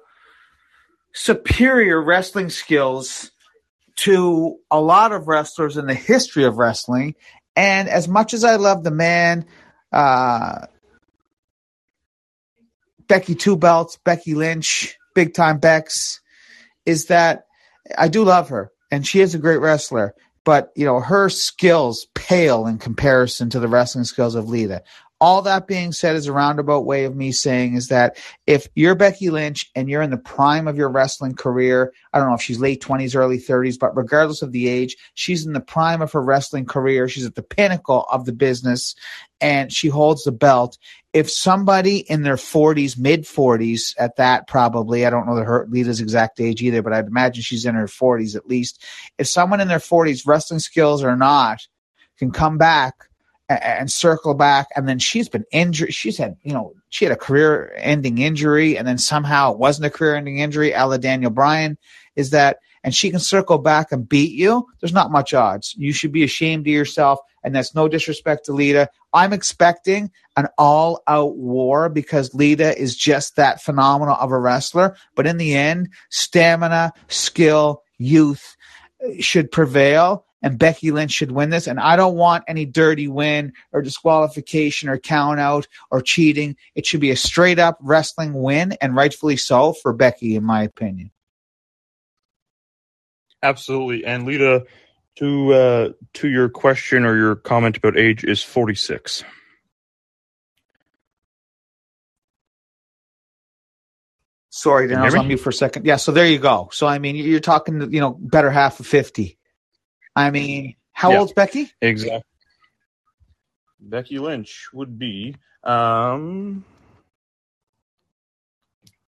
superior 1.13 2.01
wrestling 2.01 2.49
skills 2.49 3.31
to 3.97 4.57
a 4.69 4.79
lot 4.79 5.11
of 5.11 5.27
wrestlers 5.27 5.75
in 5.75 5.87
the 5.87 5.93
history 5.93 6.43
of 6.45 6.57
wrestling. 6.57 7.15
And 7.57 7.89
as 7.89 8.07
much 8.07 8.35
as 8.35 8.43
I 8.43 8.57
love 8.57 8.83
the 8.83 8.91
man, 8.91 9.45
uh, 9.91 10.67
Becky 13.07 13.33
Two 13.33 13.57
Belts, 13.57 13.97
Becky 14.05 14.35
Lynch, 14.35 14.95
Big 15.15 15.33
Time 15.33 15.57
Bex, 15.57 16.21
is 16.85 17.07
that 17.07 17.47
I 17.97 18.09
do 18.09 18.23
love 18.23 18.49
her 18.49 18.71
and 18.91 19.05
she 19.05 19.21
is 19.21 19.33
a 19.33 19.39
great 19.39 19.59
wrestler. 19.59 20.13
But 20.45 20.71
you 20.75 20.85
know 20.85 20.99
her 20.99 21.29
skills 21.29 22.07
pale 22.13 22.67
in 22.67 22.77
comparison 22.77 23.49
to 23.49 23.59
the 23.59 23.67
wrestling 23.67 24.05
skills 24.05 24.35
of 24.35 24.47
Lita. 24.47 24.83
All 25.19 25.41
that 25.41 25.67
being 25.67 25.91
said 25.91 26.15
is 26.15 26.27
a 26.27 26.33
roundabout 26.33 26.85
way 26.85 27.05
of 27.05 27.15
me 27.15 27.31
saying 27.31 27.73
is 27.73 27.87
that 27.87 28.17
if 28.45 28.67
you're 28.75 28.93
Becky 28.93 29.31
Lynch 29.31 29.69
and 29.75 29.89
you're 29.89 30.03
in 30.03 30.11
the 30.11 30.17
prime 30.17 30.67
of 30.67 30.77
your 30.77 30.89
wrestling 30.89 31.33
career, 31.33 31.91
I 32.13 32.19
don't 32.19 32.27
know 32.27 32.35
if 32.35 32.41
she's 32.41 32.59
late 32.59 32.83
20s, 32.83 33.15
early 33.15 33.39
30s, 33.39 33.79
but 33.79 33.97
regardless 33.97 34.43
of 34.43 34.51
the 34.51 34.67
age, 34.67 34.95
she's 35.15 35.45
in 35.45 35.53
the 35.53 35.59
prime 35.59 36.03
of 36.03 36.11
her 36.11 36.21
wrestling 36.21 36.65
career. 36.65 37.09
She's 37.09 37.25
at 37.25 37.33
the 37.33 37.41
pinnacle 37.41 38.05
of 38.11 38.25
the 38.25 38.31
business 38.31 38.95
and 39.41 39.73
she 39.73 39.87
holds 39.87 40.23
the 40.23 40.31
belt. 40.31 40.77
If 41.13 41.31
somebody 41.31 41.97
in 41.97 42.21
their 42.21 42.35
40s, 42.35 42.99
mid 42.99 43.23
40s, 43.23 43.95
at 43.97 44.17
that 44.17 44.47
probably, 44.47 45.03
I 45.03 45.09
don't 45.09 45.25
know 45.25 45.35
her 45.35 45.67
Lita's 45.67 45.99
exact 45.99 46.39
age 46.39 46.61
either, 46.61 46.83
but 46.83 46.93
I'd 46.93 47.07
imagine 47.07 47.41
she's 47.41 47.65
in 47.65 47.73
her 47.73 47.87
40s 47.87 48.35
at 48.35 48.47
least. 48.47 48.83
If 49.17 49.27
someone 49.27 49.61
in 49.61 49.67
their 49.67 49.79
40s, 49.79 50.27
wrestling 50.27 50.59
skills 50.59 51.03
or 51.03 51.15
not, 51.15 51.65
can 52.19 52.29
come 52.31 52.57
back 52.59 52.95
and 53.49 53.91
circle 53.91 54.33
back 54.33 54.67
and 54.75 54.87
then 54.87 54.99
she's 54.99 55.29
been 55.29 55.45
injured 55.51 55.93
she's 55.93 56.17
had 56.17 56.35
you 56.43 56.53
know 56.53 56.73
she 56.89 57.05
had 57.05 57.11
a 57.13 57.17
career 57.17 57.73
ending 57.77 58.17
injury 58.17 58.77
and 58.77 58.87
then 58.87 58.97
somehow 58.97 59.51
it 59.53 59.57
wasn't 59.57 59.85
a 59.85 59.89
career 59.89 60.15
ending 60.15 60.39
injury 60.39 60.73
Ella 60.73 60.97
Daniel 60.97 61.31
Bryan 61.31 61.77
is 62.15 62.31
that 62.31 62.57
and 62.83 62.93
she 62.93 63.09
can 63.09 63.19
circle 63.19 63.57
back 63.57 63.91
and 63.91 64.07
beat 64.07 64.31
you? 64.31 64.65
There's 64.79 64.93
not 64.93 65.11
much 65.11 65.33
odds. 65.33 65.75
You 65.77 65.91
should 65.91 66.11
be 66.11 66.23
ashamed 66.23 66.67
of 66.67 66.73
yourself 66.73 67.19
and 67.43 67.55
that's 67.55 67.75
no 67.75 67.87
disrespect 67.87 68.45
to 68.45 68.53
Lita. 68.53 68.89
I'm 69.13 69.33
expecting 69.33 70.11
an 70.35 70.47
all 70.57 71.01
out 71.07 71.37
war 71.37 71.89
because 71.89 72.33
Lita 72.33 72.77
is 72.77 72.95
just 72.95 73.35
that 73.37 73.61
phenomenal 73.61 74.15
of 74.15 74.31
a 74.31 74.37
wrestler 74.37 74.95
but 75.15 75.25
in 75.25 75.37
the 75.37 75.55
end 75.55 75.89
stamina 76.09 76.91
skill 77.07 77.83
youth 77.97 78.55
uh, 79.03 79.09
should 79.19 79.51
prevail 79.51 80.25
and 80.41 80.59
Becky 80.59 80.91
Lynch 80.91 81.11
should 81.11 81.31
win 81.31 81.49
this. 81.49 81.67
And 81.67 81.79
I 81.79 81.95
don't 81.95 82.15
want 82.15 82.43
any 82.47 82.65
dirty 82.65 83.07
win 83.07 83.53
or 83.71 83.81
disqualification 83.81 84.89
or 84.89 84.97
count 84.97 85.39
out 85.39 85.67
or 85.91 86.01
cheating. 86.01 86.55
It 86.75 86.85
should 86.85 87.01
be 87.01 87.11
a 87.11 87.15
straight 87.15 87.59
up 87.59 87.77
wrestling 87.81 88.33
win, 88.33 88.73
and 88.81 88.95
rightfully 88.95 89.37
so 89.37 89.73
for 89.73 89.93
Becky, 89.93 90.35
in 90.35 90.43
my 90.43 90.63
opinion. 90.63 91.11
Absolutely. 93.43 94.05
And 94.05 94.25
Lita, 94.25 94.65
to 95.17 95.53
uh, 95.53 95.89
to 96.13 96.27
your 96.27 96.49
question 96.49 97.05
or 97.05 97.15
your 97.15 97.35
comment 97.35 97.77
about 97.77 97.97
age, 97.97 98.23
is 98.23 98.41
forty 98.41 98.75
six. 98.75 99.23
Sorry, 104.49 104.87
then 104.87 104.97
I 104.97 105.05
was 105.05 105.13
on 105.13 105.27
mute 105.27 105.37
for 105.37 105.51
a 105.51 105.53
second. 105.53 105.85
Yeah, 105.85 105.97
so 105.97 106.11
there 106.11 106.25
you 106.25 106.39
go. 106.39 106.69
So 106.71 106.87
I 106.87 106.97
mean, 106.97 107.15
you're 107.15 107.39
talking, 107.39 107.93
you 107.93 107.99
know, 107.99 108.17
better 108.19 108.49
half 108.49 108.79
of 108.79 108.87
fifty. 108.87 109.37
I 110.17 110.31
mean, 110.31 110.75
how 110.93 111.11
yeah, 111.11 111.19
old's 111.19 111.31
Becky? 111.31 111.71
Exactly. 111.79 112.23
Becky 113.79 114.17
Lynch 114.17 114.67
would 114.73 114.97
be 114.97 115.35
um, 115.63 116.65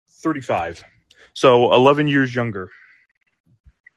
35. 0.09 0.83
So 1.35 1.75
11 1.75 2.09
years 2.09 2.35
younger. 2.35 2.71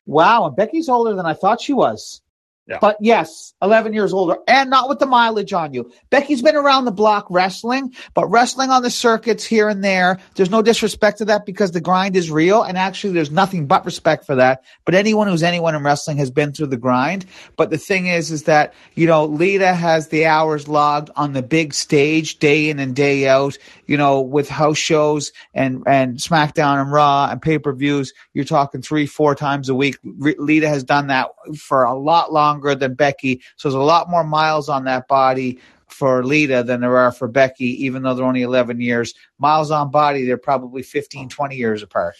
Wow, 0.06 0.48
and 0.48 0.56
Becky's 0.58 0.90
older 0.90 1.14
than 1.14 1.26
I 1.26 1.34
thought 1.34 1.62
she 1.62 1.72
was. 1.72 2.22
Yeah. 2.68 2.80
But 2.82 2.98
yes, 3.00 3.54
11 3.62 3.94
years 3.94 4.12
older 4.12 4.38
and 4.46 4.70
not 4.70 4.90
with 4.90 5.00
the 5.00 5.06
mileage 5.06 5.54
on 5.54 5.74
you. 5.74 5.90
Becky's 6.10 6.42
been 6.42 6.58
around 6.58 6.84
the 6.84 6.92
block 6.92 7.26
wrestling, 7.30 7.96
but 8.14 8.28
wrestling 8.28 8.72
on 8.72 8.84
the 8.84 8.90
circuits 8.90 9.46
here 9.46 9.70
and 9.70 9.82
there. 9.82 10.20
There's 10.36 10.50
no 10.50 10.62
disrespect 10.62 11.20
to 11.20 11.26
that 11.26 11.46
because 11.46 11.72
the 11.72 11.80
grind 11.80 12.18
is 12.18 12.30
real. 12.30 12.64
And 12.64 12.78
actually, 12.78 13.14
there's 13.14 13.32
nothing 13.32 13.68
but 13.68 13.86
respect 13.86 14.26
for 14.26 14.36
that. 14.36 14.66
But 14.84 14.96
anyone 14.96 15.30
who's 15.30 15.44
anyone 15.44 15.76
in 15.76 15.84
wrestling 15.84 16.18
has 16.18 16.30
been 16.30 16.52
through 16.52 16.68
the 16.68 16.78
grind. 16.78 17.26
But 17.56 17.70
the 17.70 17.78
thing 17.78 18.08
is, 18.08 18.32
is 18.32 18.44
that, 18.44 18.74
you 18.96 19.08
know, 19.08 19.24
Lita 19.24 19.74
has 19.74 20.10
the 20.10 20.26
hours 20.26 20.68
logged 20.68 21.10
on 21.16 21.32
the 21.32 21.44
big 21.44 21.74
stage 21.74 22.38
day 22.38 22.70
in 22.70 22.80
and 22.80 22.94
day 22.94 23.30
out, 23.30 23.58
you 23.86 23.96
know, 23.96 24.20
with 24.20 24.50
house 24.50 24.78
shows 24.78 25.32
and, 25.54 25.84
and 25.88 26.18
SmackDown 26.18 26.82
and 26.82 26.92
Raw 26.92 27.30
and 27.32 27.42
pay 27.42 27.60
per 27.60 27.72
views. 27.72 28.12
You're 28.34 28.44
talking 28.44 28.82
three, 28.82 29.06
four 29.06 29.36
times 29.36 29.70
a 29.70 29.76
week. 29.76 29.96
Lita 30.04 30.68
has 30.68 30.84
done 30.84 31.08
that 31.08 31.30
for 31.58 31.86
a 31.86 31.98
lot 31.98 32.34
longer 32.34 32.57
longer 32.58 32.76
than 32.76 32.96
Becky. 32.96 33.42
So 33.56 33.70
there's 33.70 33.76
a 33.76 33.80
lot 33.80 34.10
more 34.10 34.24
miles 34.24 34.70
on 34.70 34.86
that 34.86 35.08
body 35.08 35.60
for 35.88 36.24
Lita 36.24 36.64
than 36.64 36.82
there 36.82 36.98
are 36.98 37.12
for 37.12 37.28
Becky, 37.28 37.86
even 37.86 38.04
though 38.04 38.14
they're 38.14 38.26
only 38.26 38.42
11 38.42 38.82
years. 38.82 39.14
Miles 39.40 39.72
on 39.72 39.92
body, 39.92 40.26
they're 40.26 40.38
probably 40.38 40.84
15, 40.84 41.30
20 41.30 41.56
years 41.56 41.84
apart. 41.84 42.16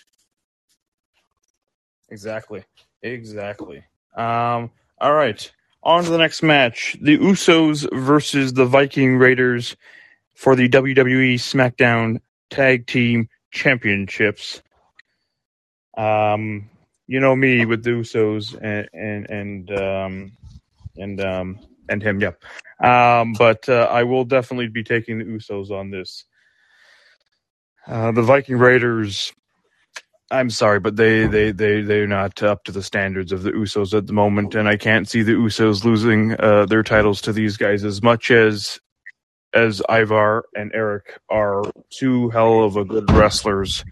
Exactly. 2.10 2.64
Exactly. 3.02 3.84
Um, 4.16 4.72
all 5.00 5.14
right. 5.14 5.52
On 5.84 6.04
to 6.04 6.10
the 6.10 6.18
next 6.18 6.44
match 6.44 6.98
the 7.02 7.18
Usos 7.18 7.88
versus 7.94 8.54
the 8.54 8.66
Viking 8.66 9.18
Raiders 9.18 9.76
for 10.34 10.56
the 10.56 10.70
WWE 10.70 11.36
SmackDown 11.36 12.20
Tag 12.50 12.88
Team 12.88 13.30
Championships. 13.52 14.62
Um, 15.98 16.70
you 17.08 17.20
know 17.20 17.36
me 17.36 17.66
with 17.66 17.84
the 17.84 17.92
Usos 17.92 18.58
and 18.62 18.88
and 18.94 19.30
and 19.30 19.80
um, 19.80 20.32
and 20.98 21.22
um, 21.22 21.60
and 21.90 22.04
him, 22.04 22.20
yeah. 22.20 22.32
Um, 22.84 23.34
but 23.34 23.68
uh, 23.70 23.88
I 23.90 24.04
will 24.04 24.26
definitely 24.26 24.68
be 24.68 24.84
taking 24.84 25.20
the 25.20 25.26
Usos 25.26 25.72
on 25.72 25.90
this. 25.90 26.26
Uh, 27.88 28.12
the 28.12 28.22
Viking 28.22 28.58
Raiders. 28.58 29.34
I'm 30.30 30.50
sorry, 30.50 30.82
but 30.82 30.98
they 30.98 31.26
they 31.26 31.52
they 31.52 31.82
they're 31.82 32.08
not 32.08 32.44
up 32.44 32.66
to 32.66 32.74
the 32.74 32.84
standards 32.84 33.32
of 33.32 33.44
the 33.44 33.52
Usos 33.52 33.98
at 33.98 34.08
the 34.08 34.14
moment, 34.14 34.56
and 34.56 34.68
I 34.68 34.76
can't 34.76 35.08
see 35.08 35.24
the 35.24 35.32
Usos 35.34 35.86
losing 35.86 36.36
uh, 36.40 36.66
their 36.66 36.84
titles 36.84 37.22
to 37.22 37.32
these 37.32 37.56
guys 37.56 37.86
as 37.86 38.04
much 38.04 38.30
as 38.30 38.80
as 39.54 39.82
Ivar 39.90 40.46
and 40.56 40.72
Erik 40.74 41.20
are 41.30 41.64
two 41.90 42.30
hell 42.30 42.64
of 42.64 42.76
a 42.76 42.86
good 42.86 43.10
wrestlers, 43.12 43.84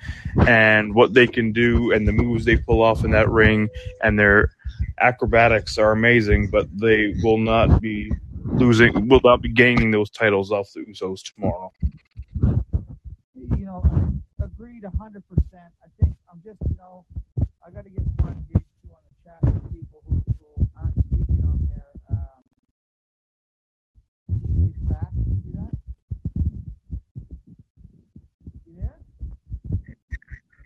and 0.47 0.93
what 0.93 1.13
they 1.13 1.27
can 1.27 1.51
do 1.51 1.91
and 1.91 2.07
the 2.07 2.11
moves 2.11 2.45
they 2.45 2.57
pull 2.57 2.81
off 2.81 3.03
in 3.03 3.11
that 3.11 3.29
ring 3.29 3.69
and 4.03 4.19
their 4.19 4.51
acrobatics 4.99 5.77
are 5.77 5.91
amazing. 5.91 6.49
But 6.49 6.67
they 6.77 7.15
will 7.23 7.37
not 7.37 7.81
be 7.81 8.11
losing, 8.43 9.07
will 9.07 9.21
not 9.23 9.41
be 9.41 9.49
gaining 9.49 9.91
those 9.91 10.09
titles 10.09 10.51
off 10.51 10.71
the 10.73 10.81
Usos 10.81 11.23
tomorrow. 11.33 11.71
You 13.35 13.65
know, 13.65 13.83
agreed 14.41 14.83
hundred 14.99 15.23
percent. 15.27 15.71
I 15.83 15.87
think 15.99 16.15
I'm 16.31 16.41
just, 16.43 16.57
you 16.69 16.75
know, 16.77 17.05
I 17.65 17.71
got 17.71 17.83
to 17.85 17.89
get 17.89 18.01
engaged 18.19 18.65
too 18.83 18.91
on 18.91 19.01
the 19.07 19.15
chat 19.23 19.41
with 19.41 19.73
people 19.73 20.03
who, 20.07 20.21
who 20.39 20.69
aren't 20.77 20.95
speaking 21.05 21.43
on 21.45 21.69
there. 21.73 21.91
Um, 22.11 22.43
back. 24.89 25.11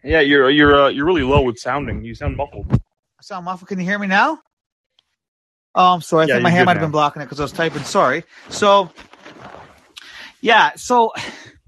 Yeah, 0.03 0.21
you're 0.21 0.49
you're 0.49 0.75
uh, 0.85 0.89
you're 0.89 1.05
really 1.05 1.23
low 1.23 1.41
with 1.41 1.59
sounding. 1.59 2.03
You 2.03 2.15
sound 2.15 2.37
muffled. 2.37 2.71
I 2.71 3.21
sound 3.21 3.45
muffled. 3.45 3.67
Can 3.67 3.79
you 3.79 3.85
hear 3.85 3.99
me 3.99 4.07
now? 4.07 4.39
Oh, 5.75 5.93
I'm 5.93 6.01
sorry. 6.01 6.23
I 6.23 6.27
Yeah, 6.27 6.33
think 6.35 6.43
my 6.43 6.49
hand 6.49 6.65
might 6.65 6.73
have 6.77 6.81
been 6.81 6.91
blocking 6.91 7.21
it 7.21 7.25
because 7.25 7.39
I 7.39 7.43
was 7.43 7.51
typing. 7.51 7.83
Sorry. 7.83 8.23
So, 8.49 8.91
yeah. 10.41 10.71
So, 10.75 11.11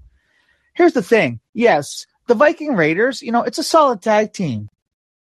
here's 0.74 0.92
the 0.94 1.02
thing. 1.02 1.40
Yes, 1.54 2.06
the 2.26 2.34
Viking 2.34 2.74
Raiders. 2.74 3.22
You 3.22 3.32
know, 3.32 3.42
it's 3.42 3.58
a 3.58 3.62
solid 3.62 4.02
tag 4.02 4.32
team, 4.32 4.68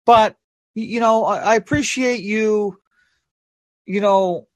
but 0.06 0.36
you 0.74 0.98
know, 1.00 1.24
I, 1.24 1.38
I 1.38 1.54
appreciate 1.56 2.20
you. 2.20 2.78
You 3.86 4.00
know, 4.00 4.48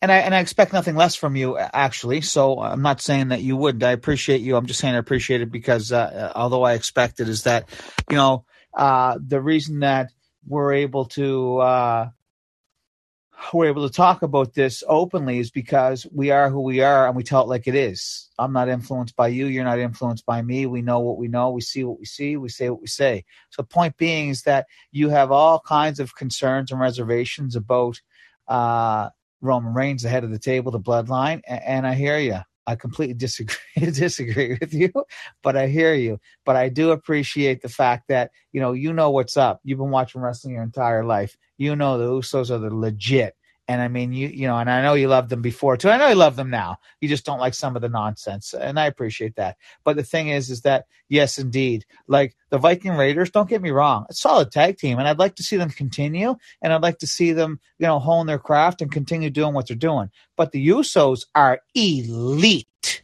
and 0.00 0.12
I 0.12 0.18
and 0.18 0.34
I 0.34 0.40
expect 0.40 0.72
nothing 0.72 0.96
less 0.96 1.14
from 1.14 1.36
you, 1.36 1.58
actually. 1.58 2.20
So 2.20 2.60
I'm 2.60 2.82
not 2.82 3.00
saying 3.00 3.28
that 3.28 3.42
you 3.42 3.56
would. 3.56 3.82
I 3.82 3.92
appreciate 3.92 4.40
you. 4.40 4.56
I'm 4.56 4.66
just 4.66 4.80
saying 4.80 4.94
I 4.94 4.98
appreciate 4.98 5.40
it 5.40 5.50
because 5.50 5.92
uh, 5.92 6.32
although 6.34 6.62
I 6.62 6.74
expect 6.74 7.20
it, 7.20 7.28
is 7.28 7.44
that 7.44 7.68
you 8.10 8.16
know 8.16 8.44
uh, 8.74 9.18
the 9.24 9.40
reason 9.40 9.80
that 9.80 10.10
we're 10.46 10.72
able 10.74 11.06
to. 11.06 11.58
Uh, 11.58 12.08
we're 13.52 13.66
able 13.66 13.88
to 13.88 13.92
talk 13.92 14.22
about 14.22 14.54
this 14.54 14.84
openly 14.86 15.40
is 15.40 15.50
because 15.50 16.06
we 16.12 16.30
are 16.30 16.48
who 16.48 16.60
we 16.60 16.80
are 16.80 17.08
and 17.08 17.16
we 17.16 17.24
tell 17.24 17.42
it 17.42 17.48
like 17.48 17.66
it 17.66 17.74
is. 17.74 18.30
I'm 18.38 18.52
not 18.52 18.68
influenced 18.68 19.16
by 19.16 19.28
you. 19.28 19.46
You're 19.46 19.64
not 19.64 19.80
influenced 19.80 20.24
by 20.24 20.42
me. 20.42 20.66
We 20.66 20.80
know 20.80 21.00
what 21.00 21.18
we 21.18 21.26
know. 21.26 21.50
We 21.50 21.60
see 21.60 21.82
what 21.82 21.98
we 21.98 22.04
see. 22.04 22.36
We 22.36 22.48
say 22.48 22.70
what 22.70 22.80
we 22.80 22.86
say. 22.86 23.24
So, 23.50 23.62
the 23.62 23.66
point 23.68 23.96
being 23.96 24.28
is 24.28 24.42
that 24.42 24.66
you 24.92 25.08
have 25.08 25.32
all 25.32 25.58
kinds 25.58 25.98
of 25.98 26.14
concerns 26.14 26.70
and 26.70 26.80
reservations 26.80 27.56
about 27.56 28.00
uh, 28.46 29.08
Roman 29.42 29.74
Reigns, 29.74 30.02
the 30.02 30.08
head 30.08 30.24
of 30.24 30.30
the 30.30 30.38
table, 30.38 30.72
the 30.72 30.80
bloodline, 30.80 31.42
and, 31.46 31.62
and 31.62 31.86
I 31.86 31.94
hear 31.94 32.18
you. 32.18 32.38
I 32.66 32.76
completely 32.76 33.14
disagree 33.14 33.56
disagree 33.76 34.56
with 34.60 34.72
you, 34.72 34.92
but 35.42 35.56
I 35.56 35.66
hear 35.66 35.94
you. 35.94 36.20
But 36.44 36.56
I 36.56 36.68
do 36.68 36.92
appreciate 36.92 37.60
the 37.60 37.68
fact 37.68 38.08
that 38.08 38.30
you 38.52 38.60
know 38.60 38.72
you 38.72 38.92
know 38.92 39.10
what's 39.10 39.36
up. 39.36 39.60
You've 39.64 39.78
been 39.78 39.90
watching 39.90 40.20
wrestling 40.20 40.54
your 40.54 40.62
entire 40.62 41.04
life. 41.04 41.36
You 41.58 41.74
know 41.74 41.98
the 41.98 42.08
Usos 42.08 42.50
are 42.50 42.58
the 42.58 42.74
legit. 42.74 43.34
And 43.68 43.80
I 43.80 43.88
mean, 43.88 44.12
you 44.12 44.28
you 44.28 44.46
know, 44.46 44.56
and 44.58 44.68
I 44.68 44.82
know 44.82 44.94
you 44.94 45.08
loved 45.08 45.30
them 45.30 45.40
before 45.40 45.76
too. 45.76 45.88
I 45.88 45.96
know 45.96 46.08
you 46.08 46.16
love 46.16 46.36
them 46.36 46.50
now. 46.50 46.78
You 47.00 47.08
just 47.08 47.24
don't 47.24 47.38
like 47.38 47.54
some 47.54 47.76
of 47.76 47.82
the 47.82 47.88
nonsense, 47.88 48.54
and 48.54 48.78
I 48.78 48.86
appreciate 48.86 49.36
that. 49.36 49.56
But 49.84 49.96
the 49.96 50.02
thing 50.02 50.28
is, 50.28 50.50
is 50.50 50.62
that 50.62 50.86
yes, 51.08 51.38
indeed, 51.38 51.84
like 52.08 52.34
the 52.50 52.58
Viking 52.58 52.92
Raiders. 52.92 53.30
Don't 53.30 53.48
get 53.48 53.62
me 53.62 53.70
wrong, 53.70 54.06
a 54.10 54.14
solid 54.14 54.50
tag 54.50 54.78
team, 54.78 54.98
and 54.98 55.06
I'd 55.06 55.18
like 55.18 55.36
to 55.36 55.44
see 55.44 55.56
them 55.56 55.70
continue, 55.70 56.34
and 56.60 56.72
I'd 56.72 56.82
like 56.82 56.98
to 56.98 57.06
see 57.06 57.32
them, 57.32 57.60
you 57.78 57.86
know, 57.86 58.00
hone 58.00 58.26
their 58.26 58.38
craft 58.38 58.82
and 58.82 58.90
continue 58.90 59.30
doing 59.30 59.54
what 59.54 59.68
they're 59.68 59.76
doing. 59.76 60.10
But 60.36 60.50
the 60.50 60.68
Usos 60.68 61.26
are 61.34 61.60
elite. 61.74 63.02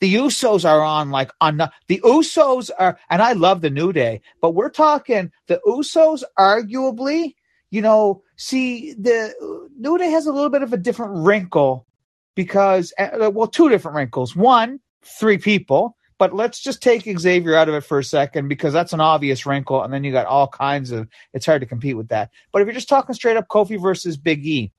The 0.00 0.14
Usos 0.14 0.68
are 0.68 0.82
on 0.82 1.10
like 1.10 1.30
on 1.40 1.58
the, 1.58 1.70
the 1.88 2.00
Usos 2.04 2.70
are, 2.78 2.98
and 3.08 3.22
I 3.22 3.32
love 3.32 3.62
the 3.62 3.70
New 3.70 3.92
Day, 3.92 4.20
but 4.40 4.54
we're 4.54 4.70
talking 4.70 5.30
the 5.46 5.60
Usos 5.66 6.24
arguably 6.38 7.34
you 7.70 7.82
know, 7.82 8.22
see 8.36 8.94
the 8.94 9.32
New 9.78 9.98
Day 9.98 10.10
has 10.10 10.26
a 10.26 10.32
little 10.32 10.50
bit 10.50 10.62
of 10.62 10.72
a 10.72 10.76
different 10.76 11.24
wrinkle 11.24 11.86
because, 12.34 12.92
uh, 12.98 13.30
well, 13.32 13.46
two 13.46 13.68
different 13.68 13.96
wrinkles. 13.96 14.34
One, 14.34 14.80
three 15.02 15.38
people, 15.38 15.96
but 16.18 16.34
let's 16.34 16.60
just 16.60 16.82
take 16.82 17.04
Xavier 17.18 17.54
out 17.54 17.68
of 17.68 17.74
it 17.74 17.80
for 17.82 17.98
a 17.98 18.04
second 18.04 18.48
because 18.48 18.72
that's 18.72 18.92
an 18.92 19.00
obvious 19.00 19.46
wrinkle, 19.46 19.82
and 19.82 19.92
then 19.92 20.04
you 20.04 20.12
got 20.12 20.26
all 20.26 20.48
kinds 20.48 20.90
of. 20.90 21.08
It's 21.32 21.46
hard 21.46 21.62
to 21.62 21.66
compete 21.66 21.96
with 21.96 22.08
that. 22.08 22.30
But 22.52 22.60
if 22.60 22.66
you're 22.66 22.74
just 22.74 22.88
talking 22.88 23.14
straight 23.14 23.36
up 23.36 23.48
Kofi 23.48 23.80
versus 23.80 24.16
Big 24.16 24.44
E, 24.44 24.72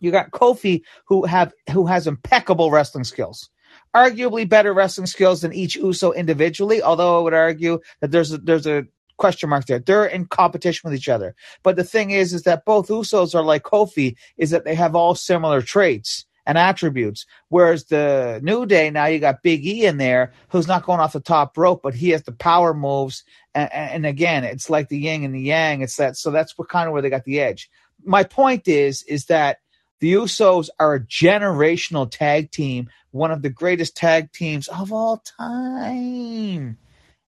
you 0.00 0.10
got 0.10 0.30
Kofi 0.30 0.82
who 1.06 1.26
have 1.26 1.52
who 1.72 1.86
has 1.86 2.06
impeccable 2.06 2.70
wrestling 2.70 3.04
skills. 3.04 3.50
Arguably 3.94 4.48
better 4.48 4.72
wrestling 4.72 5.06
skills 5.06 5.42
than 5.42 5.52
each 5.52 5.76
Uso 5.76 6.12
individually, 6.12 6.82
although 6.82 7.18
I 7.18 7.22
would 7.22 7.34
argue 7.34 7.80
that 8.00 8.10
there's 8.10 8.32
a, 8.32 8.38
there's 8.38 8.66
a 8.66 8.84
question 9.16 9.48
mark 9.48 9.66
there. 9.66 9.78
They're 9.78 10.06
in 10.06 10.26
competition 10.26 10.88
with 10.88 10.98
each 10.98 11.08
other. 11.08 11.34
But 11.62 11.76
the 11.76 11.84
thing 11.84 12.10
is, 12.10 12.32
is 12.32 12.42
that 12.42 12.64
both 12.64 12.88
Usos 12.88 13.34
are 13.34 13.42
like 13.42 13.62
Kofi, 13.62 14.16
is 14.36 14.50
that 14.50 14.64
they 14.64 14.74
have 14.74 14.94
all 14.94 15.14
similar 15.14 15.62
traits 15.62 16.24
and 16.46 16.56
attributes. 16.56 17.26
Whereas 17.48 17.84
the 17.84 18.40
New 18.42 18.66
Day, 18.66 18.90
now 18.90 19.06
you 19.06 19.18
got 19.18 19.42
Big 19.42 19.66
E 19.66 19.84
in 19.84 19.96
there, 19.98 20.32
who's 20.48 20.68
not 20.68 20.84
going 20.84 21.00
off 21.00 21.12
the 21.12 21.20
top 21.20 21.58
rope, 21.58 21.80
but 21.82 21.94
he 21.94 22.10
has 22.10 22.22
the 22.22 22.32
power 22.32 22.72
moves. 22.72 23.24
And, 23.54 23.72
and 23.72 24.06
again, 24.06 24.44
it's 24.44 24.70
like 24.70 24.88
the 24.88 24.98
yin 24.98 25.24
and 25.24 25.34
the 25.34 25.40
yang. 25.40 25.82
It's 25.82 25.96
that, 25.96 26.16
so 26.16 26.30
that's 26.30 26.56
what 26.56 26.68
kind 26.68 26.86
of 26.86 26.92
where 26.92 27.02
they 27.02 27.10
got 27.10 27.24
the 27.24 27.40
edge. 27.40 27.70
My 28.04 28.22
point 28.22 28.68
is, 28.68 29.02
is 29.04 29.26
that 29.26 29.58
the 29.98 30.12
Usos 30.12 30.68
are 30.78 30.94
a 30.94 31.00
generational 31.00 32.08
tag 32.08 32.50
team, 32.50 32.90
one 33.10 33.30
of 33.30 33.42
the 33.42 33.50
greatest 33.50 33.96
tag 33.96 34.30
teams 34.30 34.68
of 34.68 34.92
all 34.92 35.22
time 35.38 36.78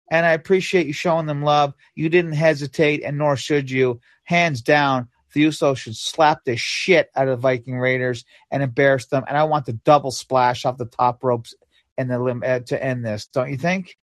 and 0.10 0.26
I 0.26 0.34
appreciate 0.34 0.88
you 0.88 0.94
showing 0.94 1.26
them 1.26 1.44
love. 1.44 1.74
You 1.96 2.10
didn't 2.10 2.34
hesitate, 2.34 3.04
and 3.04 3.18
nor 3.18 3.36
should 3.36 3.70
you. 3.72 4.00
Hands 4.24 4.60
down, 4.62 5.08
the 5.34 5.46
Usos 5.46 5.78
should 5.78 5.96
slap 5.96 6.40
the 6.46 6.56
shit 6.56 7.10
out 7.16 7.28
of 7.28 7.38
the 7.38 7.42
Viking 7.42 7.78
Raiders 7.78 8.24
and 8.52 8.64
embarrass 8.64 9.08
them. 9.08 9.24
And 9.28 9.38
I 9.38 9.44
want 9.44 9.66
the 9.66 9.74
double 9.74 10.12
splash 10.12 10.66
off 10.66 10.78
the 10.78 10.86
top 10.86 11.24
ropes 11.24 11.54
and 11.98 12.10
the 12.10 12.20
lim- 12.20 12.44
uh, 12.46 12.60
to 12.60 12.84
end 12.84 13.06
this. 13.06 13.28
Don't 13.28 13.52
you 13.52 13.58
think? 13.58 13.98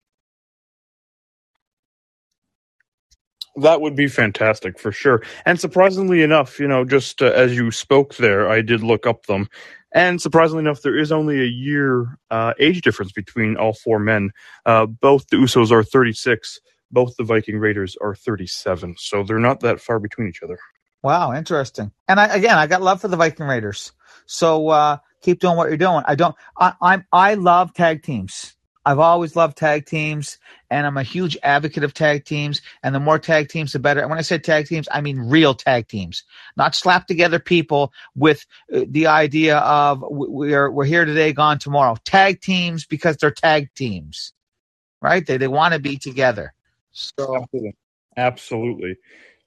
That 3.57 3.81
would 3.81 3.97
be 3.97 4.09
fantastic 4.09 4.79
for 4.79 4.93
sure. 4.93 5.23
And 5.45 5.61
surprisingly 5.61 6.23
enough, 6.23 6.59
you 6.59 6.67
know, 6.67 6.85
just 6.85 7.21
uh, 7.21 7.27
as 7.27 7.55
you 7.55 7.71
spoke 7.71 8.17
there, 8.17 8.49
I 8.49 8.63
did 8.63 8.83
look 8.83 9.07
up 9.07 9.27
them. 9.27 9.49
And 9.95 10.21
surprisingly 10.21 10.61
enough, 10.61 10.83
there 10.83 10.99
is 10.99 11.13
only 11.13 11.41
a 11.41 11.47
year 11.47 12.19
uh, 12.31 12.55
age 12.59 12.81
difference 12.83 13.13
between 13.13 13.57
all 13.57 13.75
four 13.75 13.99
men. 13.99 14.31
Uh, 14.65 14.87
both 14.87 15.27
the 15.29 15.37
Usos 15.37 15.71
are 15.71 15.85
36, 15.85 16.61
both 16.91 17.17
the 17.17 17.25
Viking 17.25 17.59
Raiders 17.59 17.97
are 18.01 18.15
37. 18.15 18.97
So 18.99 19.23
they're 19.23 19.39
not 19.39 19.61
that 19.61 19.81
far 19.81 19.99
between 19.99 20.29
each 20.29 20.43
other. 20.43 20.59
Wow, 21.03 21.35
interesting. 21.35 21.91
And 22.09 22.21
I, 22.21 22.35
again, 22.35 22.57
I 22.57 22.67
got 22.67 22.81
love 22.83 23.01
for 23.01 23.09
the 23.09 23.17
Viking 23.17 23.47
Raiders. 23.47 23.93
So 24.27 24.69
uh, 24.69 24.99
keep 25.21 25.41
doing 25.41 25.57
what 25.57 25.69
you're 25.69 25.77
doing. 25.77 26.03
I 26.07 26.15
don't. 26.15 26.37
I, 26.59 26.75
I'm. 26.81 27.05
I 27.13 27.35
love 27.35 27.75
tag 27.75 28.03
teams. 28.03 28.55
I've 28.85 28.99
always 28.99 29.37
loved 29.37 29.57
tag 29.57 29.87
teams, 29.87 30.39
and 30.71 30.87
I'm 30.87 30.97
a 30.97 31.03
huge 31.03 31.37
advocate 31.43 31.85
of 31.85 31.95
tag 31.95 32.25
teams. 32.25 32.63
And 32.83 32.95
the 32.95 33.01
more 33.01 33.19
tag 33.19 33.49
teams, 33.49 33.73
the 33.73 33.79
better. 33.79 34.01
And 34.01 34.11
when 34.11 34.19
I 34.19 34.23
say 34.23 34.39
tag 34.39 34.67
teams, 34.67 34.89
I 34.91 35.01
mean 35.01 35.19
real 35.19 35.55
tag 35.55 35.89
teams, 35.89 36.25
not 36.57 36.75
slapped 36.75 37.09
together 37.09 37.39
people 37.39 37.93
with 38.17 38.45
uh, 38.75 38.85
the 38.89 39.07
idea 39.07 39.59
of 39.59 40.03
we're 40.09 40.71
we're 40.71 40.85
here 40.85 41.05
today, 41.05 41.33
gone 41.33 41.59
tomorrow. 41.59 41.97
Tag 42.05 42.41
teams 42.41 42.85
because 42.87 43.17
they're 43.17 43.31
tag 43.31 43.71
teams, 43.75 44.33
right? 45.01 45.25
They 45.27 45.37
they 45.37 45.49
want 45.49 45.75
to 45.75 45.81
be 45.81 45.97
together. 45.99 46.53
So 46.93 47.37
Absolutely. 47.37 47.77
Absolutely. 48.17 48.97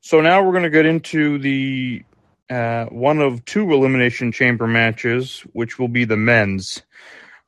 So 0.02 0.22
now 0.22 0.44
we're 0.44 0.52
going 0.52 0.64
to 0.64 0.70
get 0.70 0.86
into 0.86 1.38
the 1.40 2.04
uh, 2.50 2.86
one 2.86 3.20
of 3.20 3.44
two 3.46 3.74
elimination 3.74 4.32
chamber 4.32 4.68
matches, 4.68 5.42
which 5.54 5.80
will 5.80 5.88
be 5.88 6.06
the 6.06 6.18
men's. 6.18 6.84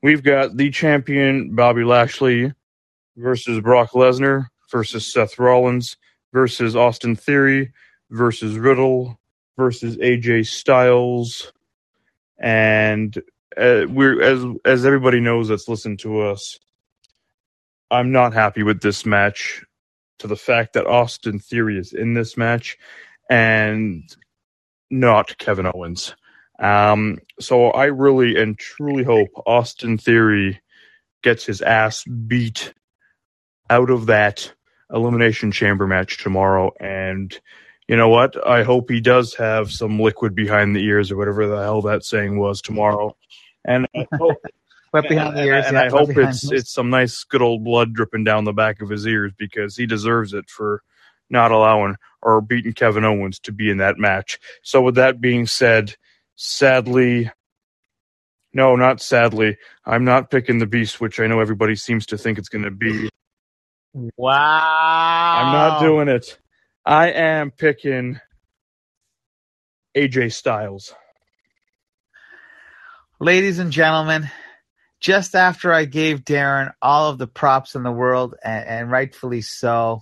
We've 0.03 0.23
got 0.23 0.57
the 0.57 0.69
champion 0.69 1.55
Bobby 1.55 1.83
Lashley 1.83 2.53
versus 3.15 3.59
Brock 3.61 3.91
Lesnar 3.91 4.45
versus 4.71 5.11
Seth 5.11 5.39
Rollins 5.39 5.97
versus 6.33 6.75
Austin 6.75 7.15
Theory 7.15 7.71
versus 8.11 8.57
Riddle 8.57 9.19
versus 9.57 9.97
AJ 9.97 10.47
Styles, 10.47 11.51
and 12.37 13.17
uh, 13.57 13.85
we're 13.89 14.21
as 14.21 14.45
as 14.65 14.85
everybody 14.85 15.19
knows 15.19 15.47
that's 15.47 15.67
listened 15.67 15.99
to 15.99 16.21
us. 16.21 16.59
I'm 17.89 18.11
not 18.11 18.33
happy 18.33 18.63
with 18.63 18.81
this 18.81 19.05
match 19.05 19.63
to 20.19 20.27
the 20.27 20.35
fact 20.35 20.73
that 20.73 20.85
Austin 20.85 21.39
Theory 21.39 21.79
is 21.79 21.93
in 21.93 22.13
this 22.13 22.37
match 22.37 22.77
and 23.29 24.03
not 24.91 25.37
Kevin 25.37 25.65
Owens. 25.65 26.15
Um, 26.59 27.19
so 27.39 27.67
I 27.67 27.85
really 27.85 28.41
and 28.41 28.57
truly 28.57 29.03
hope 29.03 29.29
Austin 29.45 29.97
Theory 29.97 30.59
gets 31.21 31.45
his 31.45 31.61
ass 31.61 32.03
beat 32.03 32.73
out 33.69 33.89
of 33.89 34.07
that 34.07 34.51
elimination 34.91 35.51
chamber 35.51 35.87
match 35.87 36.17
tomorrow. 36.17 36.71
And 36.79 37.37
you 37.87 37.95
know 37.95 38.09
what? 38.09 38.45
I 38.47 38.63
hope 38.63 38.89
he 38.89 39.01
does 39.01 39.35
have 39.35 39.71
some 39.71 39.99
liquid 39.99 40.35
behind 40.35 40.75
the 40.75 40.83
ears 40.83 41.11
or 41.11 41.17
whatever 41.17 41.47
the 41.47 41.61
hell 41.61 41.81
that 41.83 42.03
saying 42.03 42.37
was 42.39 42.61
tomorrow. 42.61 43.15
And 43.65 43.87
I 43.95 44.07
hope 44.17 44.37
wet 44.93 45.09
behind 45.09 45.37
the 45.37 45.43
ears. 45.43 45.65
and 45.67 45.75
yeah, 45.75 45.83
I 45.83 45.89
hope 45.89 46.09
it's 46.09 46.51
it's 46.51 46.71
some 46.71 46.89
nice 46.89 47.23
good 47.23 47.41
old 47.41 47.63
blood 47.63 47.93
dripping 47.93 48.23
down 48.23 48.45
the 48.45 48.53
back 48.53 48.81
of 48.81 48.89
his 48.89 49.05
ears 49.05 49.31
because 49.37 49.75
he 49.75 49.85
deserves 49.85 50.33
it 50.33 50.49
for 50.49 50.81
not 51.29 51.51
allowing 51.51 51.95
or 52.21 52.41
beating 52.41 52.73
Kevin 52.73 53.03
Owens 53.03 53.39
to 53.39 53.51
be 53.51 53.69
in 53.69 53.77
that 53.77 53.97
match. 53.97 54.39
So 54.63 54.81
with 54.81 54.95
that 54.95 55.21
being 55.21 55.45
said, 55.45 55.95
sadly 56.37 57.29
no, 58.53 58.75
not 58.75 59.01
sadly. 59.01 59.57
I'm 59.85 60.03
not 60.03 60.31
picking 60.31 60.57
the 60.57 60.65
beast, 60.65 60.99
which 60.99 61.19
I 61.19 61.27
know 61.27 61.41
everybody 61.41 61.75
seems 61.75 62.07
to 62.07 62.17
think 62.17 62.39
it's 62.39 62.49
going 62.49 62.63
to 62.63 62.71
be. 62.71 63.07
Wow. 63.93 65.35
I'm 65.37 65.53
not 65.53 65.81
doing 65.81 66.07
it. 66.07 66.39
I 66.83 67.11
am 67.11 67.51
picking 67.51 68.19
AJ 69.95 70.33
Styles. 70.33 70.95
Ladies 73.19 73.59
and 73.59 73.71
gentlemen, 73.71 74.29
just 74.99 75.35
after 75.35 75.71
I 75.71 75.85
gave 75.85 76.23
Darren 76.23 76.73
all 76.81 77.11
of 77.11 77.19
the 77.19 77.27
props 77.27 77.75
in 77.75 77.83
the 77.83 77.91
world, 77.91 78.33
and, 78.43 78.65
and 78.65 78.91
rightfully 78.91 79.41
so, 79.41 80.01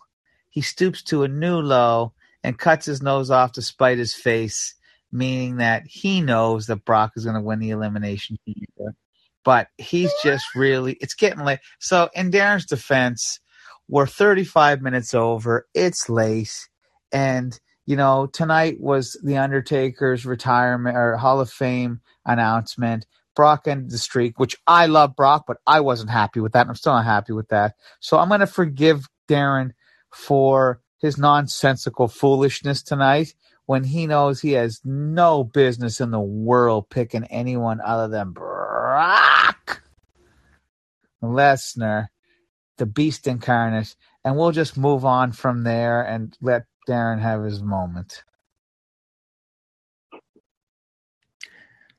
he 0.49 0.61
stoops 0.61 1.03
to 1.03 1.23
a 1.23 1.27
new 1.27 1.59
low 1.59 2.13
and 2.41 2.57
cuts 2.57 2.85
his 2.85 3.01
nose 3.01 3.31
off 3.31 3.53
to 3.53 3.61
spite 3.61 3.97
his 3.97 4.13
face. 4.13 4.75
Meaning 5.15 5.57
that 5.57 5.83
he 5.87 6.21
knows 6.21 6.67
that 6.67 6.83
Brock 6.85 7.13
is 7.15 7.23
going 7.23 7.35
to 7.35 7.41
win 7.41 7.59
the 7.59 7.71
elimination. 7.71 8.37
But 9.43 9.69
he's 9.77 10.11
just 10.23 10.45
really, 10.55 10.97
it's 10.99 11.13
getting 11.13 11.45
late. 11.45 11.59
So, 11.79 12.09
in 12.13 12.31
Darren's 12.31 12.65
defense, 12.65 13.39
we're 13.87 14.07
35 14.07 14.81
minutes 14.81 15.13
over. 15.13 15.67
It's 15.73 16.09
late. 16.09 16.67
And, 17.11 17.57
you 17.85 17.95
know, 17.95 18.27
tonight 18.27 18.77
was 18.79 19.17
The 19.23 19.37
Undertaker's 19.37 20.25
retirement 20.25 20.97
or 20.97 21.17
Hall 21.17 21.39
of 21.39 21.51
Fame 21.51 22.01
announcement. 22.25 23.05
Brock 23.35 23.67
ended 23.67 23.91
the 23.91 23.97
streak, 23.97 24.39
which 24.39 24.57
I 24.65 24.87
love 24.87 25.15
Brock, 25.15 25.45
but 25.47 25.57
I 25.67 25.81
wasn't 25.81 26.09
happy 26.09 26.39
with 26.39 26.53
that. 26.53 26.61
And 26.61 26.69
I'm 26.71 26.75
still 26.75 26.93
not 26.93 27.05
happy 27.05 27.33
with 27.33 27.49
that. 27.49 27.75
So 27.99 28.17
I'm 28.17 28.29
going 28.29 28.39
to 28.39 28.47
forgive 28.47 29.07
Darren 29.29 29.71
for 30.11 30.81
his 30.99 31.17
nonsensical 31.17 32.07
foolishness 32.07 32.81
tonight 32.81 33.35
when 33.65 33.83
he 33.83 34.07
knows 34.07 34.39
he 34.39 34.53
has 34.53 34.81
no 34.83 35.43
business 35.43 35.99
in 35.99 36.11
the 36.11 36.19
world 36.19 36.89
picking 36.89 37.25
anyone 37.25 37.81
other 37.81 38.07
than 38.07 38.31
Brock 38.31 39.81
Lesnar, 41.23 42.07
the 42.77 42.85
beast 42.85 43.27
incarnate. 43.27 43.95
And 44.23 44.37
we'll 44.37 44.51
just 44.51 44.77
move 44.77 45.05
on 45.05 45.31
from 45.31 45.63
there 45.63 46.01
and 46.01 46.35
let 46.41 46.65
Darren 46.87 47.19
have 47.21 47.43
his 47.43 47.61
moment. 47.61 48.23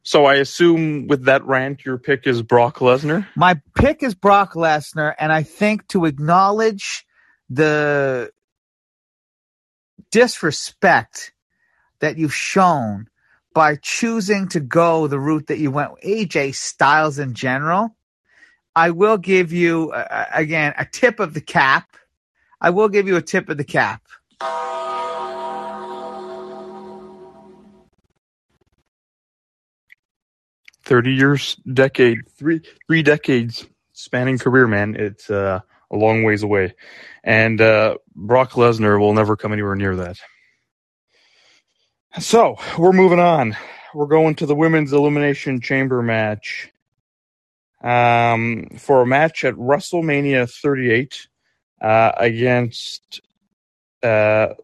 So 0.02 0.24
I 0.24 0.36
assume 0.36 1.08
with 1.08 1.24
that 1.24 1.44
rant, 1.44 1.84
your 1.84 1.98
pick 1.98 2.28
is 2.28 2.40
Brock 2.40 2.78
Lesnar. 2.78 3.26
My 3.34 3.60
pick 3.74 4.04
is 4.04 4.14
Brock 4.14 4.54
Lesnar, 4.54 5.16
and 5.18 5.32
I 5.32 5.42
think 5.42 5.88
to 5.88 6.04
acknowledge 6.04 7.04
the 7.50 8.30
disrespect 10.12 11.32
that 12.00 12.18
you've 12.18 12.34
shown 12.34 13.08
by 13.54 13.76
choosing 13.76 14.48
to 14.48 14.60
go 14.60 15.06
the 15.06 15.18
route 15.18 15.46
that 15.48 15.58
you 15.58 15.70
went, 15.70 15.92
AJ 16.04 16.54
Styles 16.54 17.18
in 17.18 17.34
general, 17.34 17.96
I 18.74 18.90
will 18.90 19.16
give 19.16 19.52
you 19.52 19.92
uh, 19.92 20.26
again 20.34 20.74
a 20.78 20.84
tip 20.84 21.20
of 21.20 21.34
the 21.34 21.40
cap. 21.40 21.88
I 22.60 22.70
will 22.70 22.88
give 22.88 23.08
you 23.08 23.16
a 23.16 23.22
tip 23.22 23.48
of 23.48 23.56
the 23.56 23.64
cap. 23.64 24.02
30 30.84 31.12
years, 31.14 31.56
decade, 31.72 32.18
three 32.38 32.60
three 32.86 33.02
decades 33.02 33.66
spanning 33.92 34.38
career, 34.38 34.66
man. 34.68 34.94
It's 34.94 35.28
uh, 35.28 35.60
a 35.90 35.96
long 35.96 36.22
ways 36.22 36.42
away. 36.42 36.74
And 37.24 37.60
uh, 37.60 37.96
Brock 38.14 38.52
Lesnar 38.52 39.00
will 39.00 39.12
never 39.14 39.36
come 39.36 39.52
anywhere 39.52 39.74
near 39.74 39.96
that. 39.96 40.18
So 42.18 42.56
we're 42.78 42.92
moving 42.92 43.18
on. 43.18 43.58
We're 43.92 44.06
going 44.06 44.36
to 44.36 44.46
the 44.46 44.54
women's 44.54 44.94
elimination 44.94 45.60
chamber 45.60 46.00
match. 46.00 46.72
Um, 47.82 48.70
for 48.78 49.02
a 49.02 49.06
match 49.06 49.44
at 49.44 49.54
WrestleMania 49.54 50.50
38 50.50 51.28
uh, 51.82 52.12
against 52.16 53.20
uh, 54.02 54.54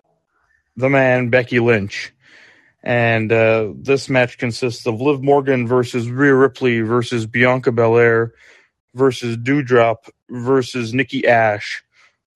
the 0.77 0.89
man 0.89 1.29
Becky 1.29 1.61
Lynch. 1.61 2.15
And 2.83 3.31
uh, 3.31 3.75
this 3.77 4.09
match 4.09 4.39
consists 4.39 4.87
of 4.87 5.03
Liv 5.03 5.23
Morgan 5.23 5.69
versus 5.69 6.09
Rhea 6.09 6.35
Ripley 6.35 6.81
versus 6.81 7.27
Bianca 7.27 7.71
Belair 7.71 8.33
versus 8.95 9.37
Doudrop 9.37 10.09
versus 10.31 10.95
Nikki 10.95 11.27
Ash 11.29 11.85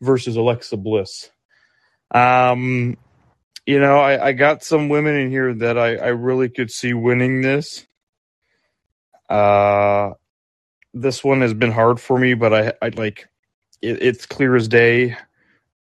versus 0.02 0.36
Alexa 0.36 0.76
Bliss. 0.76 1.30
Um, 2.10 2.98
you 3.66 3.80
know, 3.80 3.98
I, 3.98 4.28
I 4.28 4.32
got 4.32 4.62
some 4.62 4.88
women 4.88 5.16
in 5.16 5.30
here 5.30 5.52
that 5.52 5.76
I, 5.76 5.96
I 5.96 6.08
really 6.08 6.48
could 6.48 6.70
see 6.70 6.94
winning 6.94 7.42
this. 7.42 7.86
Uh, 9.28 10.12
this 10.94 11.24
one 11.24 11.40
has 11.40 11.52
been 11.52 11.72
hard 11.72 12.00
for 12.00 12.18
me, 12.18 12.34
but 12.34 12.54
I, 12.54 12.72
I 12.80 12.88
like 12.90 13.28
it, 13.82 14.00
it's 14.02 14.24
clear 14.24 14.54
as 14.54 14.68
day 14.68 15.16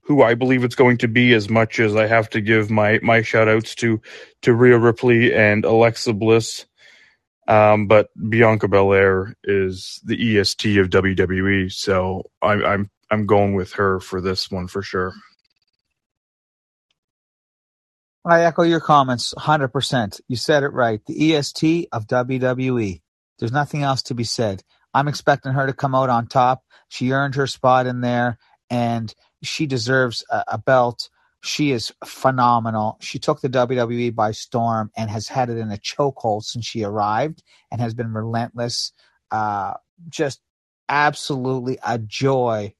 who 0.02 0.22
I 0.22 0.34
believe 0.34 0.64
it's 0.64 0.74
going 0.74 0.98
to 0.98 1.08
be 1.08 1.34
as 1.34 1.48
much 1.48 1.78
as 1.78 1.94
I 1.94 2.06
have 2.06 2.28
to 2.30 2.40
give 2.40 2.70
my 2.70 2.98
my 3.02 3.22
shout 3.22 3.48
outs 3.48 3.74
to 3.76 4.00
to 4.42 4.54
Rhea 4.54 4.78
Ripley 4.78 5.34
and 5.34 5.64
Alexa 5.64 6.14
Bliss. 6.14 6.66
Um, 7.46 7.86
but 7.86 8.10
Bianca 8.28 8.68
Belair 8.68 9.34
is 9.44 10.00
the 10.04 10.38
EST 10.38 10.78
of 10.78 10.90
WWE, 10.90 11.72
so 11.72 12.24
I'm 12.42 12.64
I'm 12.64 12.90
I'm 13.10 13.26
going 13.26 13.54
with 13.54 13.72
her 13.74 14.00
for 14.00 14.20
this 14.20 14.50
one 14.50 14.66
for 14.66 14.82
sure. 14.82 15.14
I 18.30 18.44
echo 18.44 18.62
your 18.62 18.80
comments 18.80 19.34
100%. 19.38 20.20
You 20.28 20.36
said 20.36 20.62
it 20.62 20.72
right. 20.72 21.00
The 21.06 21.34
EST 21.34 21.88
of 21.92 22.06
WWE. 22.06 23.00
There's 23.38 23.52
nothing 23.52 23.82
else 23.82 24.02
to 24.04 24.14
be 24.14 24.24
said. 24.24 24.62
I'm 24.92 25.08
expecting 25.08 25.52
her 25.52 25.66
to 25.66 25.72
come 25.72 25.94
out 25.94 26.10
on 26.10 26.26
top. 26.26 26.62
She 26.88 27.12
earned 27.12 27.36
her 27.36 27.46
spot 27.46 27.86
in 27.86 28.00
there, 28.00 28.38
and 28.70 29.14
she 29.42 29.66
deserves 29.66 30.24
a, 30.30 30.44
a 30.48 30.58
belt. 30.58 31.08
She 31.42 31.70
is 31.70 31.92
phenomenal. 32.04 32.98
She 33.00 33.18
took 33.18 33.40
the 33.40 33.48
WWE 33.48 34.14
by 34.14 34.32
storm 34.32 34.90
and 34.96 35.08
has 35.08 35.28
had 35.28 35.50
it 35.50 35.58
in 35.58 35.70
a 35.70 35.76
chokehold 35.76 36.42
since 36.42 36.66
she 36.66 36.82
arrived 36.82 37.42
and 37.70 37.80
has 37.80 37.94
been 37.94 38.12
relentless. 38.12 38.92
Uh, 39.30 39.74
just 40.08 40.40
absolutely 40.88 41.78
a 41.86 41.98
joy 41.98 42.74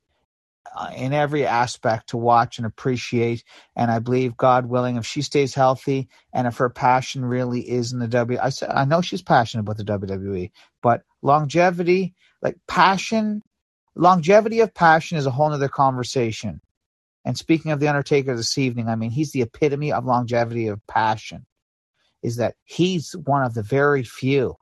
Uh, 0.75 0.91
in 0.95 1.13
every 1.13 1.47
aspect 1.47 2.09
to 2.11 2.17
watch 2.17 2.59
and 2.59 2.67
appreciate. 2.67 3.45
And 3.75 3.91
I 3.91 3.99
believe, 4.01 4.37
God 4.37 4.67
willing, 4.67 4.97
if 4.97 5.07
she 5.07 5.23
stays 5.23 5.55
healthy 5.55 6.09
and 6.33 6.47
if 6.47 6.59
her 6.59 6.69
passion 6.69 7.25
really 7.25 7.61
is 7.61 7.93
in 7.93 7.99
the 7.99 8.09
W, 8.09 8.39
I, 8.39 8.51
I 8.69 8.85
know 8.85 9.01
she's 9.01 9.23
passionate 9.23 9.63
about 9.63 9.79
the 9.79 9.85
WWE, 9.85 10.51
but 10.83 11.03
longevity, 11.23 12.15
like 12.43 12.57
passion, 12.67 13.43
longevity 13.95 14.61
of 14.61 14.75
passion 14.75 15.17
is 15.17 15.27
a 15.27 15.31
whole 15.31 15.53
other 15.53 15.69
conversation. 15.69 16.61
And 17.25 17.37
speaking 17.37 17.73
of 17.73 17.81
the 17.81 17.89
Undertaker 17.89 18.37
this 18.37 18.59
evening, 18.59 18.89
I 18.89 18.97
mean, 18.97 19.11
he's 19.11 19.33
the 19.33 19.43
epitome 19.43 19.93
of 19.93 20.05
longevity 20.05 20.69
of 20.69 20.87
passion. 20.87 21.47
Is 22.23 22.37
that 22.37 22.57
he's 22.65 23.13
one 23.13 23.43
of 23.43 23.55
the 23.55 23.63
very 23.63 24.03
few, 24.03 24.57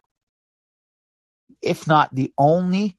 if 1.62 1.86
not 1.86 2.14
the 2.14 2.32
only 2.38 2.96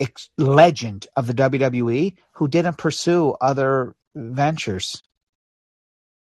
ex- 0.00 0.30
legend 0.38 1.06
of 1.16 1.26
the 1.26 1.34
WWE 1.34 2.16
who 2.32 2.48
didn't 2.48 2.78
pursue 2.78 3.34
other 3.40 3.94
ventures. 4.14 5.02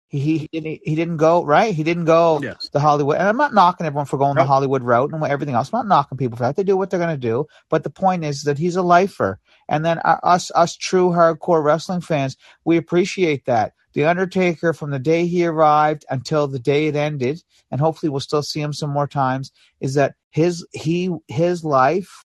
He, 0.09 0.39
he 0.39 0.49
didn't 0.53 0.81
he 0.85 0.95
didn't 0.95 1.17
go 1.17 1.45
right. 1.45 1.75
He 1.75 1.83
didn't 1.83 2.05
go 2.05 2.41
Yes. 2.41 2.69
the 2.73 2.79
Hollywood. 2.79 3.17
And 3.17 3.27
I'm 3.27 3.37
not 3.37 3.53
knocking 3.53 3.87
everyone 3.87 4.07
for 4.07 4.19
going 4.19 4.37
the 4.37 4.45
Hollywood 4.45 4.83
route 4.85 5.13
and 5.13 5.23
everything 5.25 5.57
else. 5.57 5.71
I'm 5.73 5.79
not 5.81 5.89
knocking 5.89 6.17
people 6.17 6.37
for 6.37 6.45
that. 6.45 6.55
They 6.55 6.63
do 6.63 6.77
what 6.77 6.91
they're 6.91 7.01
going 7.01 7.11
to 7.11 7.17
do. 7.17 7.47
But 7.71 7.83
the 7.83 7.91
point 7.91 8.25
is 8.25 8.45
that 8.45 8.57
he's 8.57 8.77
a 8.77 8.83
lifer. 8.83 9.41
And 9.69 9.85
then 9.85 9.99
uh, 10.05 10.19
us 10.23 10.53
us 10.55 10.77
true 10.77 11.11
hardcore 11.11 11.63
wrestling 11.63 12.03
fans, 12.03 12.37
we 12.65 12.77
appreciate 12.77 13.47
that. 13.47 13.73
The 13.95 14.05
Undertaker, 14.05 14.73
from 14.73 14.91
the 14.91 14.99
day 15.01 15.27
he 15.27 15.45
arrived 15.45 16.05
until 16.09 16.47
the 16.47 16.59
day 16.61 16.87
it 16.87 16.95
ended, 16.95 17.43
and 17.73 17.81
hopefully 17.81 18.11
we'll 18.11 18.21
still 18.21 18.43
see 18.43 18.61
him 18.61 18.73
some 18.73 18.91
more 18.91 19.09
times, 19.09 19.51
is 19.81 19.95
that 19.95 20.15
his 20.31 20.65
he 20.73 21.11
his 21.27 21.65
life 21.65 22.23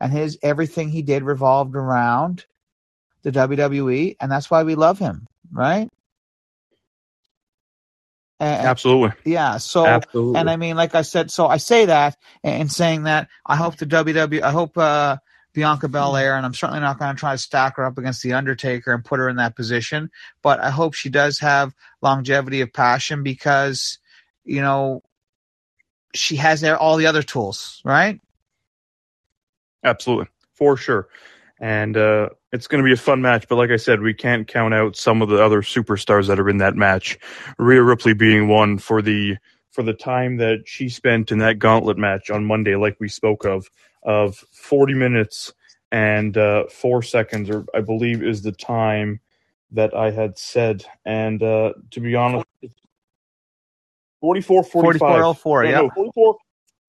and 0.00 0.12
his 0.12 0.38
everything 0.42 0.88
he 0.88 1.02
did 1.02 1.22
revolved 1.22 1.76
around 1.76 2.44
the 3.22 3.32
WWE, 3.32 4.16
and 4.20 4.30
that's 4.30 4.50
why 4.50 4.62
we 4.62 4.74
love 4.74 4.98
him, 4.98 5.26
right? 5.52 5.88
And, 8.40 8.66
Absolutely. 8.66 9.10
yeah. 9.24 9.56
So 9.56 9.84
Absolutely. 9.84 10.38
and 10.38 10.48
I 10.48 10.56
mean, 10.56 10.76
like 10.76 10.94
I 10.94 11.02
said, 11.02 11.30
so 11.30 11.48
I 11.48 11.56
say 11.56 11.86
that 11.86 12.16
and 12.44 12.70
saying 12.70 13.04
that 13.04 13.28
I 13.44 13.56
hope 13.56 13.76
the 13.76 13.86
WWE, 13.86 14.42
I 14.42 14.52
hope 14.52 14.78
uh, 14.78 15.16
Bianca 15.54 15.88
Belair, 15.88 16.36
and 16.36 16.46
I'm 16.46 16.54
certainly 16.54 16.80
not 16.80 17.00
going 17.00 17.14
to 17.14 17.18
try 17.18 17.32
to 17.32 17.38
stack 17.38 17.76
her 17.76 17.84
up 17.84 17.98
against 17.98 18.22
the 18.22 18.34
Undertaker 18.34 18.92
and 18.92 19.04
put 19.04 19.18
her 19.18 19.28
in 19.28 19.36
that 19.36 19.56
position, 19.56 20.10
but 20.40 20.60
I 20.60 20.70
hope 20.70 20.94
she 20.94 21.08
does 21.08 21.40
have 21.40 21.74
longevity 22.00 22.60
of 22.60 22.72
passion 22.72 23.24
because, 23.24 23.98
you 24.44 24.60
know, 24.60 25.02
she 26.14 26.36
has 26.36 26.60
there 26.60 26.78
all 26.78 26.96
the 26.96 27.06
other 27.06 27.24
tools, 27.24 27.82
right? 27.84 28.20
Absolutely, 29.84 30.26
for 30.54 30.76
sure. 30.76 31.08
And 31.60 31.96
uh, 31.96 32.28
it's 32.52 32.68
going 32.68 32.82
to 32.82 32.86
be 32.86 32.92
a 32.92 32.96
fun 32.96 33.20
match. 33.20 33.48
But 33.48 33.56
like 33.56 33.70
I 33.70 33.76
said, 33.76 34.00
we 34.00 34.14
can't 34.14 34.46
count 34.46 34.74
out 34.74 34.96
some 34.96 35.22
of 35.22 35.28
the 35.28 35.42
other 35.42 35.62
superstars 35.62 36.28
that 36.28 36.38
are 36.38 36.48
in 36.48 36.58
that 36.58 36.76
match. 36.76 37.18
Rhea 37.58 37.82
Ripley 37.82 38.14
being 38.14 38.48
one 38.48 38.78
for 38.78 39.02
the 39.02 39.36
for 39.72 39.82
the 39.82 39.92
time 39.94 40.38
that 40.38 40.64
she 40.66 40.88
spent 40.88 41.30
in 41.30 41.38
that 41.38 41.58
gauntlet 41.58 41.98
match 41.98 42.30
on 42.30 42.44
Monday, 42.44 42.74
like 42.74 42.96
we 42.98 43.08
spoke 43.08 43.44
of, 43.44 43.68
of 44.02 44.36
40 44.52 44.94
minutes 44.94 45.52
and 45.92 46.36
uh, 46.36 46.64
four 46.66 47.02
seconds, 47.02 47.48
or 47.50 47.64
I 47.74 47.80
believe 47.80 48.22
is 48.22 48.42
the 48.42 48.52
time 48.52 49.20
that 49.72 49.94
I 49.94 50.10
had 50.10 50.38
said. 50.38 50.84
And 51.04 51.42
uh, 51.42 51.74
to 51.92 52.00
be 52.00 52.14
honest, 52.16 52.46
44 54.20 54.64
45. 54.64 54.98
4404, 54.98 55.62
No, 55.62 55.70
yeah. 55.70 55.76
no, 55.76 55.90
44, 55.94 56.36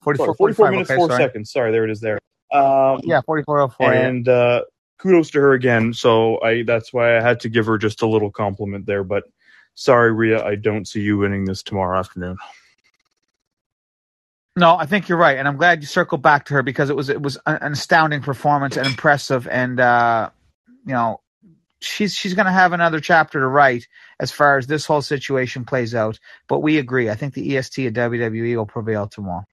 44, 0.02 0.26
sorry, 0.26 0.36
44 0.36 0.36
45, 0.36 0.72
minutes, 0.72 0.90
okay, 0.90 0.98
four 0.98 1.10
sorry. 1.10 1.24
seconds. 1.24 1.52
Sorry, 1.52 1.72
there 1.72 1.84
it 1.84 1.92
is 1.92 2.00
there. 2.00 2.20
Um, 2.52 3.00
Yeah, 3.04 3.22
4404. 3.26 3.94
yeah. 3.94 4.08
and 4.08 4.28
uh, 4.30 4.62
kudos 5.00 5.32
to 5.32 5.40
her 5.42 5.54
again. 5.54 5.94
So 5.94 6.42
I 6.42 6.64
that's 6.64 6.94
why 6.94 7.18
I 7.18 7.22
had 7.22 7.40
to 7.42 7.50
give 7.50 7.66
her 7.68 7.78
just 7.78 8.02
a 8.02 8.08
little 8.08 8.32
compliment 8.32 8.86
there. 8.86 9.04
But 9.04 9.24
sorry, 9.76 10.12
Rhea, 10.14 10.44
I 10.46 10.56
don't 10.56 10.88
see 10.88 11.02
you 11.02 11.18
winning 11.18 11.46
this 11.46 11.64
tomorrow 11.64 12.00
afternoon. 12.00 12.38
No, 14.56 14.76
I 14.76 14.86
think 14.86 15.08
you're 15.08 15.18
right, 15.18 15.38
and 15.38 15.48
I'm 15.48 15.58
glad 15.58 15.82
you 15.82 15.88
circled 15.88 16.22
back 16.22 16.46
to 16.46 16.56
her 16.56 16.64
because 16.64 16.90
it 16.90 16.96
was 16.96 17.10
it 17.10 17.22
was 17.22 17.38
an 17.46 17.72
astounding 17.74 18.22
performance 18.22 18.78
and 18.78 18.88
impressive, 18.88 19.48
and 19.48 19.80
uh, 19.80 20.30
you 20.86 20.94
know 20.94 21.22
she's 21.82 22.14
she's 22.14 22.34
going 22.34 22.46
to 22.48 22.52
have 22.52 22.74
another 22.74 23.00
chapter 23.00 23.40
to 23.40 23.48
write 23.48 23.88
as 24.20 24.32
far 24.32 24.58
as 24.58 24.68
this 24.68 24.86
whole 24.86 25.02
situation 25.02 25.64
plays 25.66 25.96
out. 25.96 26.20
But 26.50 26.60
we 26.60 26.78
agree. 26.78 27.10
I 27.10 27.16
think 27.16 27.34
the 27.36 27.56
EST 27.58 27.88
at 27.88 27.94
WWE 27.94 28.56
will 28.58 28.66
prevail 28.66 29.08
tomorrow. 29.08 29.46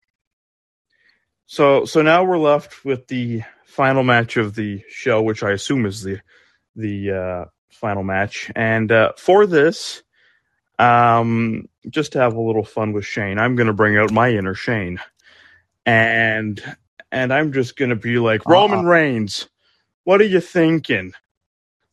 So 1.47 1.85
so 1.85 2.03
now 2.03 2.25
we're 2.25 2.39
left 2.39 2.85
with 2.85 3.07
the 3.07 3.43
final 3.65 4.03
match 4.03 4.37
of 4.37 4.55
the 4.55 4.83
show, 4.89 5.23
which 5.23 5.43
I 5.43 5.53
assume 5.53 5.87
is 5.87 6.03
the 6.03 6.21
the 6.75 7.11
uh, 7.13 7.45
final 7.71 8.03
match. 8.03 8.51
And 8.57 8.91
uh, 8.91 9.13
for 9.17 9.47
this, 9.47 10.03
um, 10.79 11.69
just 11.89 12.13
to 12.13 12.19
have 12.19 12.35
a 12.35 12.41
little 12.41 12.65
fun 12.65 12.93
with 12.93 13.07
Shane, 13.07 13.39
I'm 13.39 13.55
going 13.55 13.69
to 13.69 13.73
bring 13.73 13.97
out 13.97 14.11
my 14.11 14.31
inner 14.31 14.55
Shane, 14.55 15.01
and 15.85 16.61
and 17.13 17.33
I'm 17.33 17.53
just 17.53 17.77
going 17.77 17.91
to 17.91 17.97
be 17.97 18.19
like 18.19 18.41
uh-uh. 18.47 18.53
Roman 18.53 18.85
Reigns. 18.87 19.49
What 20.05 20.21
are 20.21 20.25
you 20.25 20.41
thinking? 20.41 21.13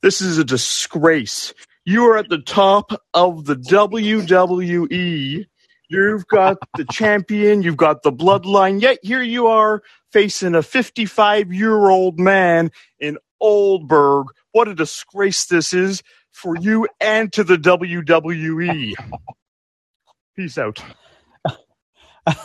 This 0.02 0.22
is 0.22 0.38
a 0.38 0.44
disgrace. 0.44 1.54
You 1.86 2.06
are 2.06 2.18
at 2.18 2.30
the 2.30 2.42
top 2.42 2.92
of 3.14 3.46
the 3.46 3.56
WWE. 3.56 5.46
You've 5.90 6.28
got 6.28 6.58
the 6.78 6.86
champion, 6.86 7.62
you've 7.62 7.78
got 7.78 8.04
the 8.04 8.12
bloodline, 8.12 8.82
yet 8.82 9.00
here 9.04 9.22
you 9.22 9.48
are 9.48 9.84
facing 10.12 10.56
a 10.56 10.64
55 10.64 11.54
year 11.54 11.90
old 11.90 12.20
man 12.20 12.72
in 13.00 13.18
Oldberg. 13.40 14.28
What 14.52 14.68
a 14.68 14.76
disgrace 14.76 15.46
this 15.46 15.74
is 15.74 16.02
for 16.32 16.56
you 16.56 16.88
and 17.00 17.32
to 17.34 17.44
the 17.44 17.58
WWE. 17.58 18.94
Peace 20.36 20.58
out. 20.58 20.84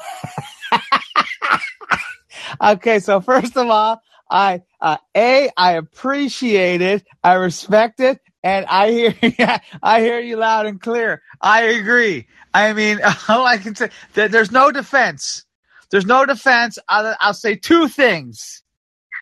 okay, 2.62 2.98
so 2.98 3.20
first 3.20 3.56
of 3.56 3.68
all, 3.68 4.02
I 4.30 4.62
uh, 4.80 4.98
a 5.16 5.50
I 5.56 5.72
appreciate 5.72 6.80
it, 6.82 7.04
I 7.22 7.34
respect 7.34 8.00
it, 8.00 8.20
and 8.42 8.66
I 8.66 8.90
hear 8.90 9.14
I 9.82 10.00
hear 10.00 10.20
you 10.20 10.36
loud 10.36 10.66
and 10.66 10.80
clear. 10.80 11.22
I 11.40 11.62
agree. 11.62 12.26
I 12.54 12.72
mean, 12.72 13.00
all 13.28 13.46
I 13.46 13.58
can 13.58 13.74
say 13.74 13.90
that 14.14 14.30
there's 14.30 14.50
no 14.50 14.70
defense. 14.70 15.44
There's 15.90 16.06
no 16.06 16.26
defense. 16.26 16.78
I'll, 16.88 17.16
I'll, 17.18 17.34
say 17.34 17.54
two 17.54 17.88
things. 17.88 18.62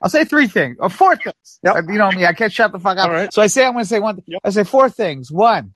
I'll 0.03 0.11
say 0.11 0.25
three 0.25 0.49
things 0.49 0.77
or 0.81 0.91
four 0.91 1.15
things. 1.15 1.61
Yep. 1.63 1.85
You 1.89 1.99
know 1.99 2.11
me. 2.11 2.27
I 2.27 2.33
can't 2.33 2.53
shut 2.53 2.73
the 2.73 2.81
fuck 2.81 2.99
up. 2.99 3.09
Right. 3.09 3.33
So 3.33 3.41
I 3.41 3.47
say 3.47 3.65
I'm 3.65 3.75
going 3.75 3.85
to 3.85 3.89
say 3.89 4.01
one. 4.01 4.21
Yep. 4.27 4.41
I 4.43 4.51
say 4.51 4.65
four 4.65 4.91
things. 4.91 5.31
One, 5.31 5.75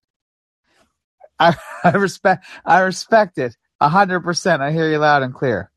I, 1.39 1.57
I 1.85 1.91
respect. 1.91 2.45
I 2.65 2.81
respect 2.81 3.39
it 3.39 3.57
a 3.81 3.89
hundred 3.89 4.21
percent. 4.21 4.63
I 4.63 4.73
hear 4.73 4.91
you 4.91 4.99
loud 4.99 5.23
and 5.23 5.35
clear. 5.35 5.71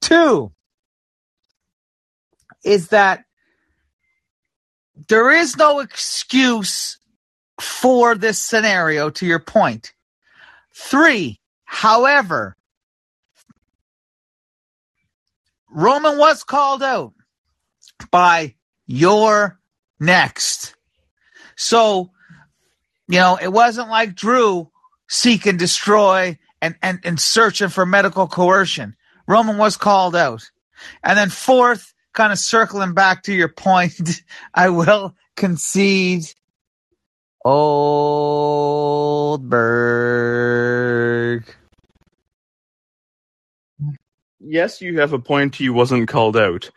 Two, 0.00 0.52
is 2.64 2.88
that 2.88 3.24
there 5.08 5.30
is 5.30 5.56
no 5.56 5.80
excuse 5.80 6.98
for 7.60 8.14
this 8.14 8.38
scenario, 8.38 9.10
to 9.10 9.26
your 9.26 9.38
point. 9.38 9.92
Three, 10.72 11.40
however, 11.64 12.56
Roman 15.70 16.18
was 16.18 16.42
called 16.42 16.82
out 16.82 17.12
by 18.10 18.54
your 18.86 19.58
next. 19.98 20.74
So, 21.56 22.10
you 23.08 23.18
know, 23.18 23.38
it 23.40 23.52
wasn't 23.52 23.90
like 23.90 24.14
Drew 24.14 24.70
seek 25.08 25.46
and 25.46 25.58
destroy 25.58 26.38
and, 26.62 26.76
and, 26.82 27.00
and 27.04 27.20
searching 27.20 27.68
for 27.68 27.84
medical 27.84 28.26
coercion. 28.26 28.96
Roman 29.26 29.58
was 29.58 29.76
called 29.76 30.16
out. 30.16 30.50
And 31.04 31.18
then 31.18 31.30
fourth, 31.30 31.92
kind 32.12 32.32
of 32.32 32.38
circling 32.38 32.94
back 32.94 33.24
to 33.24 33.32
your 33.32 33.48
point, 33.48 34.22
I 34.54 34.70
will 34.70 35.14
concede 35.36 36.24
Oldberg. 37.44 38.20
Yes, 44.40 44.80
you 44.80 44.98
have 45.00 45.12
a 45.12 45.18
point. 45.18 45.54
He 45.56 45.68
wasn't 45.68 46.08
called 46.08 46.36
out, 46.36 46.70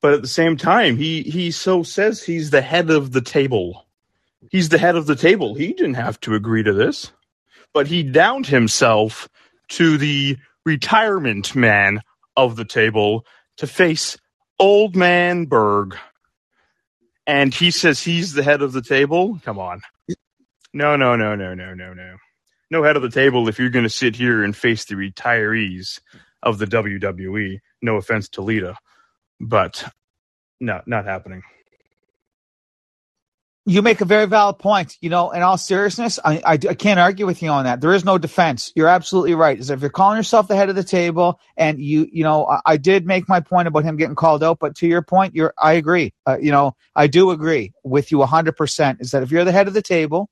but 0.00 0.14
at 0.14 0.22
the 0.22 0.28
same 0.28 0.56
time, 0.56 0.96
he 0.96 1.22
he 1.22 1.50
so 1.50 1.82
says 1.82 2.22
he's 2.22 2.50
the 2.50 2.62
head 2.62 2.90
of 2.90 3.12
the 3.12 3.20
table. 3.20 3.86
He's 4.50 4.68
the 4.68 4.78
head 4.78 4.96
of 4.96 5.06
the 5.06 5.16
table. 5.16 5.54
He 5.54 5.72
didn't 5.72 5.94
have 5.94 6.20
to 6.20 6.34
agree 6.34 6.62
to 6.62 6.72
this, 6.72 7.12
but 7.72 7.86
he 7.86 8.02
downed 8.02 8.46
himself 8.46 9.28
to 9.70 9.98
the 9.98 10.36
retirement 10.64 11.54
man 11.54 12.00
of 12.36 12.56
the 12.56 12.64
table 12.64 13.26
to 13.58 13.66
face 13.66 14.16
Old 14.58 14.96
Man 14.96 15.46
Berg. 15.46 15.96
And 17.26 17.54
he 17.54 17.70
says 17.70 18.02
he's 18.02 18.34
the 18.34 18.42
head 18.42 18.60
of 18.60 18.72
the 18.72 18.82
table. 18.82 19.38
Come 19.44 19.58
on. 19.58 19.80
No, 20.72 20.96
no, 20.96 21.16
no, 21.16 21.34
no, 21.34 21.54
no, 21.54 21.74
no, 21.74 21.94
no. 21.94 22.16
No 22.70 22.82
head 22.82 22.96
of 22.96 23.02
the 23.02 23.10
table 23.10 23.48
if 23.48 23.58
you're 23.58 23.70
going 23.70 23.84
to 23.84 23.90
sit 23.90 24.16
here 24.16 24.42
and 24.42 24.54
face 24.56 24.84
the 24.84 24.94
retirees 24.94 26.00
of 26.42 26.58
the 26.58 26.66
WWE. 26.66 27.60
No 27.80 27.96
offense 27.96 28.28
to 28.30 28.42
Lita, 28.42 28.76
but 29.40 29.84
no, 30.60 30.82
not 30.86 31.04
happening 31.04 31.42
you 33.66 33.80
make 33.80 34.00
a 34.00 34.04
very 34.04 34.26
valid 34.26 34.58
point. 34.58 34.98
You 35.00 35.08
know, 35.10 35.30
in 35.30 35.42
all 35.42 35.56
seriousness, 35.56 36.18
I, 36.22 36.36
I, 36.44 36.52
I, 36.52 36.74
can't 36.74 37.00
argue 37.00 37.24
with 37.24 37.42
you 37.42 37.48
on 37.48 37.64
that. 37.64 37.80
There 37.80 37.94
is 37.94 38.04
no 38.04 38.18
defense. 38.18 38.72
You're 38.74 38.88
absolutely 38.88 39.34
right. 39.34 39.58
Is 39.58 39.70
if 39.70 39.80
you're 39.80 39.90
calling 39.90 40.18
yourself 40.18 40.48
the 40.48 40.56
head 40.56 40.68
of 40.68 40.76
the 40.76 40.84
table, 40.84 41.40
and 41.56 41.80
you, 41.80 42.06
you 42.12 42.24
know, 42.24 42.46
I, 42.46 42.60
I 42.66 42.76
did 42.76 43.06
make 43.06 43.28
my 43.28 43.40
point 43.40 43.68
about 43.68 43.84
him 43.84 43.96
getting 43.96 44.16
called 44.16 44.44
out, 44.44 44.58
but 44.58 44.76
to 44.76 44.86
your 44.86 45.02
point, 45.02 45.34
you're, 45.34 45.54
I 45.58 45.74
agree. 45.74 46.12
Uh, 46.26 46.36
you 46.40 46.50
know, 46.50 46.76
I 46.94 47.06
do 47.06 47.30
agree 47.30 47.72
with 47.82 48.12
you 48.12 48.18
100%. 48.18 49.00
Is 49.00 49.12
that 49.12 49.22
if 49.22 49.30
you're 49.30 49.44
the 49.44 49.52
head 49.52 49.68
of 49.68 49.74
the 49.74 49.82
table, 49.82 50.28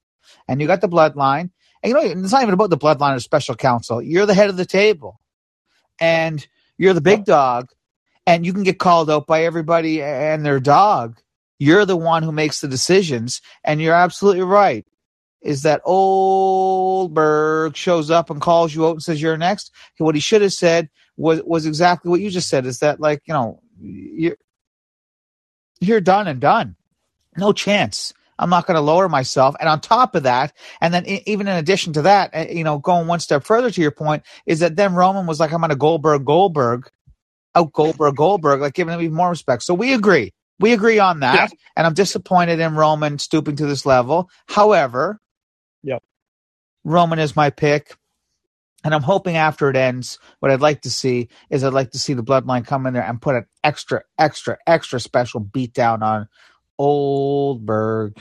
and 0.46 0.60
you 0.60 0.66
got 0.66 0.80
the 0.80 0.88
bloodline, 0.88 1.50
and 1.82 1.90
you 1.90 1.94
know, 1.94 2.00
it's 2.00 2.32
not 2.32 2.42
even 2.42 2.54
about 2.54 2.70
the 2.70 2.78
bloodline 2.78 3.16
or 3.16 3.20
special 3.20 3.54
counsel. 3.54 4.02
You're 4.02 4.26
the 4.26 4.34
head 4.34 4.50
of 4.50 4.56
the 4.56 4.66
table, 4.66 5.18
and 5.98 6.46
you're 6.76 6.94
the 6.94 7.00
big 7.00 7.24
dog, 7.24 7.70
and 8.26 8.44
you 8.44 8.52
can 8.52 8.62
get 8.62 8.78
called 8.78 9.10
out 9.10 9.26
by 9.26 9.44
everybody 9.44 10.02
and 10.02 10.44
their 10.44 10.60
dog 10.60 11.18
you're 11.62 11.86
the 11.86 11.96
one 11.96 12.24
who 12.24 12.32
makes 12.32 12.60
the 12.60 12.66
decisions, 12.66 13.40
and 13.62 13.80
you're 13.80 13.94
absolutely 13.94 14.42
right. 14.42 14.84
Is 15.42 15.62
that 15.62 15.80
Oldberg 15.84 17.76
shows 17.76 18.10
up 18.10 18.30
and 18.30 18.40
calls 18.40 18.74
you 18.74 18.86
out 18.86 18.92
and 18.92 19.02
says 19.02 19.22
you're 19.22 19.36
next? 19.36 19.70
What 19.98 20.16
he 20.16 20.20
should 20.20 20.42
have 20.42 20.52
said 20.52 20.88
was 21.16 21.40
was 21.44 21.64
exactly 21.64 22.10
what 22.10 22.20
you 22.20 22.30
just 22.30 22.48
said. 22.48 22.66
Is 22.66 22.80
that 22.80 22.98
like 22.98 23.22
you 23.26 23.34
know 23.34 23.60
you're 23.80 24.36
you're 25.80 26.00
done 26.00 26.26
and 26.26 26.40
done, 26.40 26.74
no 27.36 27.52
chance. 27.52 28.12
I'm 28.38 28.50
not 28.50 28.66
going 28.66 28.74
to 28.74 28.80
lower 28.80 29.08
myself. 29.08 29.54
And 29.60 29.68
on 29.68 29.80
top 29.80 30.16
of 30.16 30.24
that, 30.24 30.52
and 30.80 30.92
then 30.92 31.06
even 31.06 31.46
in 31.46 31.56
addition 31.56 31.92
to 31.92 32.02
that, 32.02 32.30
eh, 32.32 32.50
you 32.52 32.64
know, 32.64 32.78
going 32.78 33.06
one 33.06 33.20
step 33.20 33.44
further 33.44 33.70
to 33.70 33.80
your 33.80 33.92
point, 33.92 34.24
is 34.46 34.58
that 34.60 34.74
then 34.74 34.94
Roman 34.94 35.26
was 35.26 35.38
like, 35.38 35.52
I'm 35.52 35.60
going 35.60 35.70
to 35.70 35.76
Goldberg, 35.76 36.24
Goldberg, 36.24 36.90
out 37.54 37.72
Goldberg, 37.72 38.16
Goldberg, 38.16 38.60
like 38.60 38.74
giving 38.74 38.94
him 38.94 39.00
even 39.00 39.14
more 39.14 39.30
respect. 39.30 39.62
So 39.62 39.74
we 39.74 39.92
agree. 39.92 40.32
We 40.60 40.72
agree 40.72 40.98
on 40.98 41.20
that. 41.20 41.50
Yeah. 41.50 41.58
And 41.76 41.86
I'm 41.86 41.94
disappointed 41.94 42.60
in 42.60 42.74
Roman 42.74 43.18
stooping 43.18 43.56
to 43.56 43.66
this 43.66 43.84
level. 43.84 44.30
However, 44.46 45.20
yep. 45.82 46.02
Roman 46.84 47.18
is 47.18 47.34
my 47.34 47.50
pick. 47.50 47.96
And 48.84 48.94
I'm 48.94 49.02
hoping 49.02 49.36
after 49.36 49.70
it 49.70 49.76
ends, 49.76 50.18
what 50.40 50.50
I'd 50.50 50.60
like 50.60 50.82
to 50.82 50.90
see 50.90 51.28
is 51.50 51.62
I'd 51.62 51.72
like 51.72 51.92
to 51.92 52.00
see 52.00 52.14
the 52.14 52.24
bloodline 52.24 52.66
come 52.66 52.84
in 52.86 52.94
there 52.94 53.04
and 53.04 53.22
put 53.22 53.36
an 53.36 53.46
extra, 53.62 54.02
extra, 54.18 54.58
extra 54.66 54.98
special 54.98 55.38
beat 55.38 55.72
down 55.72 56.02
on 56.02 56.28
Oldberg. 56.78 58.20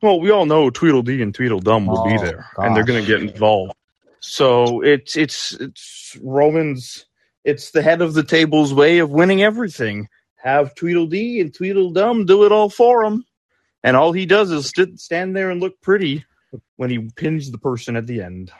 Well, 0.00 0.20
we 0.20 0.30
all 0.30 0.46
know 0.46 0.70
Tweedledee 0.70 1.20
and 1.20 1.34
Tweedledum 1.34 1.84
will 1.84 1.98
oh, 1.98 2.04
be 2.04 2.16
there, 2.16 2.46
gosh. 2.56 2.66
and 2.66 2.74
they're 2.74 2.84
going 2.84 3.04
to 3.04 3.06
get 3.06 3.20
involved. 3.20 3.74
So 4.20 4.80
it's 4.82 5.16
it's 5.16 5.52
it's 5.52 6.16
Roman's 6.22 7.06
it's 7.44 7.70
the 7.70 7.82
head 7.82 8.02
of 8.02 8.14
the 8.14 8.22
table's 8.22 8.74
way 8.74 8.98
of 8.98 9.10
winning 9.10 9.42
everything. 9.42 10.08
Have 10.36 10.74
Tweedledee 10.74 11.40
and 11.40 11.54
Tweedledum 11.54 12.26
do 12.26 12.44
it 12.44 12.52
all 12.52 12.70
for 12.70 13.04
him. 13.04 13.24
And 13.82 13.96
all 13.96 14.12
he 14.12 14.26
does 14.26 14.50
is 14.50 14.68
st- 14.68 15.00
stand 15.00 15.34
there 15.34 15.50
and 15.50 15.60
look 15.60 15.80
pretty 15.80 16.24
when 16.76 16.90
he 16.90 17.10
pins 17.16 17.50
the 17.50 17.58
person 17.58 17.96
at 17.96 18.06
the 18.06 18.22
end. 18.22 18.52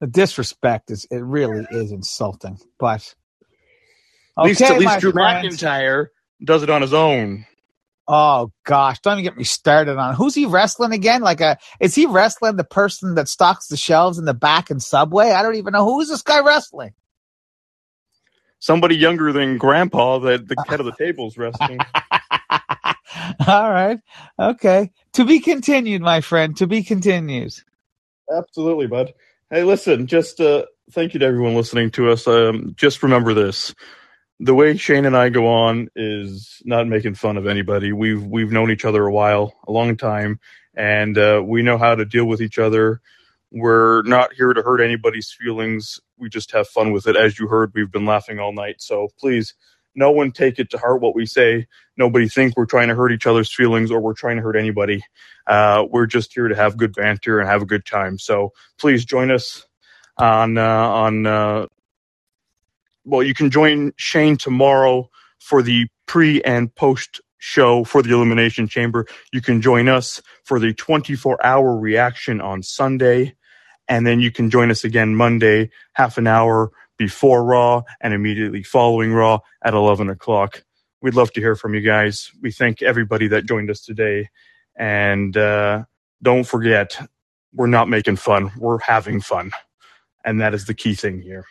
The 0.00 0.06
disrespect 0.06 0.90
is 0.90 1.06
it 1.10 1.18
really 1.18 1.66
is 1.70 1.92
insulting. 1.92 2.58
But 2.78 3.14
at 4.38 4.44
least 4.44 4.62
at 4.62 4.78
least 4.78 5.00
Drew 5.00 5.12
friends. 5.12 5.58
McIntyre 5.58 6.06
does 6.42 6.62
it 6.62 6.70
on 6.70 6.80
his 6.80 6.94
own. 6.94 7.44
Oh 8.08 8.50
gosh, 8.64 8.98
don't 9.00 9.14
even 9.14 9.24
get 9.24 9.36
me 9.36 9.44
started 9.44 9.98
on 9.98 10.14
who's 10.14 10.34
he 10.34 10.46
wrestling 10.46 10.92
again? 10.92 11.20
Like 11.20 11.42
a 11.42 11.58
is 11.80 11.94
he 11.94 12.06
wrestling 12.06 12.56
the 12.56 12.64
person 12.64 13.14
that 13.16 13.28
stocks 13.28 13.68
the 13.68 13.76
shelves 13.76 14.18
in 14.18 14.24
the 14.24 14.34
back 14.34 14.70
in 14.70 14.80
Subway? 14.80 15.30
I 15.30 15.42
don't 15.42 15.56
even 15.56 15.72
know 15.72 15.84
who 15.84 16.00
is 16.00 16.08
this 16.08 16.22
guy 16.22 16.40
wrestling 16.40 16.94
somebody 18.60 18.96
younger 18.96 19.32
than 19.32 19.58
Grandpa 19.58 20.20
that 20.20 20.48
the 20.48 20.56
head 20.68 20.80
of 20.80 20.86
the 20.86 20.92
table 20.94 21.28
is 21.28 21.38
wrestling. 21.38 21.80
All 23.48 23.70
right. 23.72 23.98
Okay. 24.38 24.92
To 25.14 25.24
be 25.26 25.40
continued, 25.40 26.02
my 26.02 26.22
friend. 26.22 26.56
To 26.58 26.68
be 26.68 26.84
continued. 26.84 27.54
Absolutely, 28.34 28.86
bud. 28.86 29.14
Hey, 29.50 29.64
listen, 29.64 30.06
just 30.06 30.40
uh, 30.40 30.64
thank 30.92 31.14
you 31.14 31.20
to 31.20 31.26
everyone 31.26 31.54
listening 31.54 31.90
to 31.92 32.10
us. 32.10 32.26
Um, 32.28 32.74
just 32.76 33.02
remember 33.02 33.34
this: 33.34 33.74
the 34.40 34.54
way 34.54 34.76
Shane 34.76 35.06
and 35.06 35.16
I 35.16 35.28
go 35.30 35.48
on 35.48 35.88
is 35.96 36.62
not 36.64 36.88
making 36.88 37.14
fun 37.14 37.36
of 37.36 37.46
anybody. 37.46 37.92
We've 37.92 38.24
we've 38.24 38.52
known 38.52 38.70
each 38.70 38.84
other 38.84 39.04
a 39.06 39.12
while, 39.12 39.54
a 39.66 39.72
long 39.72 39.96
time, 39.96 40.40
and 40.74 41.16
uh, 41.18 41.42
we 41.44 41.62
know 41.62 41.78
how 41.78 41.94
to 41.94 42.04
deal 42.04 42.26
with 42.26 42.40
each 42.42 42.58
other. 42.58 43.00
We're 43.52 44.02
not 44.02 44.32
here 44.34 44.52
to 44.52 44.62
hurt 44.62 44.80
anybody's 44.80 45.32
feelings. 45.32 46.00
We 46.20 46.28
just 46.28 46.52
have 46.52 46.68
fun 46.68 46.92
with 46.92 47.06
it. 47.06 47.16
As 47.16 47.38
you 47.38 47.48
heard, 47.48 47.72
we've 47.74 47.90
been 47.90 48.06
laughing 48.06 48.38
all 48.38 48.52
night. 48.52 48.76
So 48.78 49.08
please, 49.18 49.54
no 49.94 50.10
one 50.10 50.32
take 50.32 50.58
it 50.58 50.70
to 50.70 50.78
heart 50.78 51.00
what 51.00 51.14
we 51.14 51.26
say. 51.26 51.66
Nobody 51.96 52.28
think 52.28 52.56
we're 52.56 52.66
trying 52.66 52.88
to 52.88 52.94
hurt 52.94 53.12
each 53.12 53.26
other's 53.26 53.52
feelings 53.52 53.90
or 53.90 54.00
we're 54.00 54.14
trying 54.14 54.36
to 54.36 54.42
hurt 54.42 54.56
anybody. 54.56 55.02
Uh, 55.46 55.84
we're 55.90 56.06
just 56.06 56.32
here 56.32 56.48
to 56.48 56.54
have 56.54 56.76
good 56.76 56.94
banter 56.94 57.40
and 57.40 57.48
have 57.48 57.62
a 57.62 57.66
good 57.66 57.84
time. 57.84 58.18
So 58.18 58.52
please 58.78 59.04
join 59.04 59.30
us 59.30 59.66
on 60.18 60.58
uh, 60.58 60.88
on. 60.88 61.26
Uh, 61.26 61.66
well, 63.04 63.22
you 63.22 63.34
can 63.34 63.50
join 63.50 63.92
Shane 63.96 64.36
tomorrow 64.36 65.10
for 65.40 65.62
the 65.62 65.88
pre 66.06 66.42
and 66.42 66.72
post 66.74 67.20
show 67.38 67.82
for 67.84 68.02
the 68.02 68.12
Elimination 68.12 68.68
Chamber. 68.68 69.06
You 69.32 69.40
can 69.40 69.60
join 69.60 69.88
us 69.88 70.22
for 70.44 70.60
the 70.60 70.72
24 70.74 71.44
hour 71.44 71.76
reaction 71.76 72.40
on 72.40 72.62
Sunday. 72.62 73.34
And 73.90 74.06
then 74.06 74.20
you 74.20 74.30
can 74.30 74.50
join 74.50 74.70
us 74.70 74.84
again 74.84 75.16
Monday, 75.16 75.70
half 75.94 76.16
an 76.16 76.28
hour 76.28 76.70
before 76.96 77.44
Raw 77.44 77.82
and 78.00 78.14
immediately 78.14 78.62
following 78.62 79.12
Raw 79.12 79.40
at 79.62 79.74
11 79.74 80.08
o'clock. 80.08 80.62
We'd 81.02 81.14
love 81.14 81.32
to 81.32 81.40
hear 81.40 81.56
from 81.56 81.74
you 81.74 81.80
guys. 81.80 82.30
We 82.40 82.52
thank 82.52 82.82
everybody 82.82 83.26
that 83.28 83.46
joined 83.46 83.68
us 83.68 83.80
today. 83.84 84.28
And 84.76 85.36
uh, 85.36 85.84
don't 86.22 86.44
forget, 86.44 87.00
we're 87.52 87.66
not 87.66 87.88
making 87.88 88.16
fun, 88.16 88.52
we're 88.56 88.78
having 88.78 89.20
fun. 89.20 89.50
And 90.24 90.40
that 90.40 90.54
is 90.54 90.66
the 90.66 90.74
key 90.74 90.94
thing 90.94 91.20
here. 91.20 91.46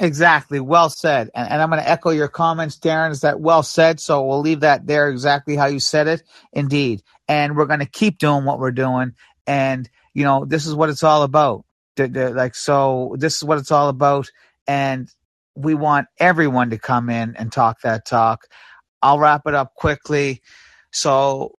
Exactly. 0.00 0.60
Well 0.60 0.88
said. 0.88 1.30
And, 1.34 1.48
and 1.50 1.62
I'm 1.62 1.68
going 1.68 1.82
to 1.82 1.88
echo 1.88 2.08
your 2.08 2.28
comments, 2.28 2.78
Darren. 2.78 3.10
Is 3.10 3.20
that 3.20 3.38
well 3.38 3.62
said? 3.62 4.00
So 4.00 4.24
we'll 4.24 4.40
leave 4.40 4.60
that 4.60 4.86
there 4.86 5.10
exactly 5.10 5.56
how 5.56 5.66
you 5.66 5.78
said 5.78 6.08
it. 6.08 6.22
Indeed. 6.54 7.02
And 7.28 7.54
we're 7.54 7.66
going 7.66 7.80
to 7.80 7.86
keep 7.86 8.18
doing 8.18 8.46
what 8.46 8.58
we're 8.58 8.72
doing. 8.72 9.14
And, 9.50 9.90
you 10.14 10.22
know, 10.22 10.44
this 10.44 10.64
is 10.64 10.76
what 10.76 10.90
it's 10.90 11.02
all 11.02 11.24
about. 11.24 11.64
The, 11.96 12.06
the, 12.06 12.30
like, 12.30 12.54
so 12.54 13.16
this 13.18 13.36
is 13.36 13.42
what 13.42 13.58
it's 13.58 13.72
all 13.72 13.88
about. 13.88 14.30
And 14.68 15.12
we 15.56 15.74
want 15.74 16.06
everyone 16.20 16.70
to 16.70 16.78
come 16.78 17.10
in 17.10 17.34
and 17.34 17.50
talk 17.50 17.80
that 17.80 18.06
talk. 18.06 18.46
I'll 19.02 19.18
wrap 19.18 19.42
it 19.46 19.54
up 19.54 19.74
quickly. 19.74 20.40
So 20.92 21.56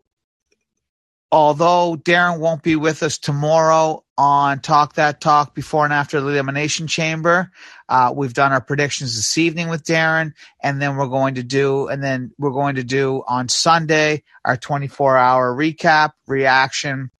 although 1.33 1.97
Darren 2.01 2.39
won't 2.39 2.63
be 2.63 2.77
with 2.77 3.03
us 3.03 3.17
tomorrow 3.17 4.05
on 4.17 4.61
Talk 4.61 4.93
That 4.93 5.19
Talk 5.19 5.53
before 5.53 5.83
and 5.83 5.93
after 5.93 6.21
the 6.21 6.29
Elimination 6.29 6.87
Chamber, 6.87 7.51
uh, 7.89 8.13
we've 8.15 8.33
done 8.33 8.53
our 8.53 8.61
predictions 8.61 9.17
this 9.17 9.37
evening 9.37 9.67
with 9.67 9.83
Darren, 9.83 10.31
and 10.63 10.81
then 10.81 10.95
we're 10.95 11.07
going 11.07 11.35
to 11.35 11.43
do, 11.43 11.89
and 11.89 12.01
then 12.01 12.31
we're 12.37 12.51
going 12.51 12.75
to 12.75 12.85
do 12.85 13.21
on 13.27 13.49
Sunday 13.49 14.23
our 14.45 14.55
24 14.55 15.17
hour 15.17 15.53
recap 15.53 16.11
reaction. 16.25 17.11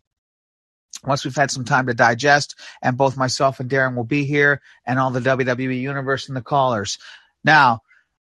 Once 1.04 1.26
we've 1.26 1.36
had 1.36 1.52
some 1.52 1.66
time 1.66 1.88
to 1.88 1.94
digest, 1.94 2.56
and 2.82 2.98
both 2.98 3.18
myself 3.18 3.60
and 3.60 3.70
Darren 3.70 3.96
will 3.96 4.04
be 4.04 4.26
here, 4.26 4.62
and 4.86 5.00
all 5.00 5.12
the 5.12 5.20
WWE 5.20 5.80
Universe 5.80 6.28
and 6.28 6.38
the 6.38 6.42
callers. 6.42 7.00
Now, 7.44 7.82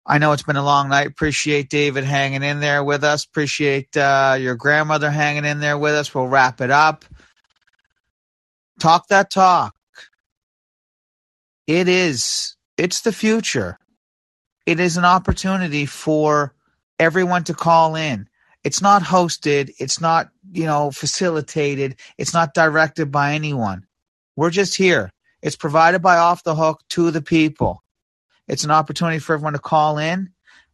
I 0.05 0.17
know 0.17 0.33
it's 0.33 0.43
been 0.43 0.57
a 0.57 0.63
long 0.63 0.89
night. 0.89 1.07
Appreciate 1.07 1.69
David 1.69 2.03
hanging 2.03 2.43
in 2.43 2.59
there 2.59 2.83
with 2.83 3.03
us. 3.03 3.25
Appreciate 3.25 3.95
uh, 3.95 4.37
your 4.39 4.55
grandmother 4.55 5.09
hanging 5.09 5.45
in 5.45 5.59
there 5.59 5.77
with 5.77 5.93
us. 5.93 6.13
We'll 6.13 6.27
wrap 6.27 6.59
it 6.61 6.71
up. 6.71 7.05
Talk 8.79 9.07
that 9.07 9.29
talk. 9.31 9.75
It 11.67 11.87
is. 11.87 12.57
It's 12.77 13.01
the 13.01 13.13
future. 13.13 13.77
It 14.65 14.79
is 14.79 14.97
an 14.97 15.05
opportunity 15.05 15.85
for 15.85 16.53
everyone 16.99 17.45
to 17.45 17.53
call 17.53 17.95
in. 17.95 18.27
It's 18.63 18.81
not 18.81 19.03
hosted. 19.03 19.71
It's 19.79 19.99
not, 19.99 20.29
you 20.51 20.65
know, 20.65 20.91
facilitated. 20.91 21.97
It's 22.17 22.33
not 22.33 22.53
directed 22.53 23.11
by 23.11 23.33
anyone. 23.33 23.85
We're 24.35 24.49
just 24.51 24.75
here. 24.75 25.11
It's 25.41 25.55
provided 25.57 26.01
by 26.01 26.17
Off 26.17 26.43
the 26.43 26.55
Hook 26.55 26.81
to 26.91 27.11
the 27.11 27.21
people. 27.21 27.83
It's 28.47 28.63
an 28.63 28.71
opportunity 28.71 29.19
for 29.19 29.33
everyone 29.33 29.53
to 29.53 29.59
call 29.59 29.97
in 29.97 30.29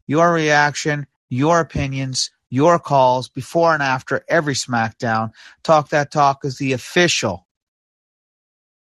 your 0.07 0.33
reaction, 0.33 1.07
your 1.29 1.59
opinions, 1.59 2.31
your 2.49 2.79
calls 2.79 3.29
before 3.29 3.73
and 3.73 3.83
after 3.83 4.23
every 4.27 4.55
SmackDown. 4.55 5.31
Talk 5.63 5.89
That 5.89 6.11
Talk 6.11 6.45
is 6.45 6.57
the 6.57 6.73
official, 6.73 7.47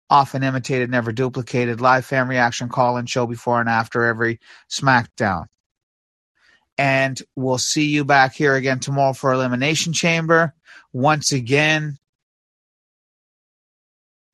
often 0.08 0.44
imitated, 0.44 0.90
never 0.90 1.12
duplicated 1.12 1.80
live 1.80 2.06
fan 2.06 2.28
reaction 2.28 2.68
call 2.68 2.96
in 2.96 3.06
show 3.06 3.26
before 3.26 3.60
and 3.60 3.68
after 3.68 4.04
every 4.04 4.38
SmackDown. 4.70 5.46
And 6.78 7.20
we'll 7.34 7.58
see 7.58 7.86
you 7.86 8.04
back 8.04 8.34
here 8.34 8.54
again 8.54 8.80
tomorrow 8.80 9.12
for 9.12 9.32
Elimination 9.32 9.92
Chamber. 9.92 10.54
Once 10.92 11.32
again, 11.32 11.98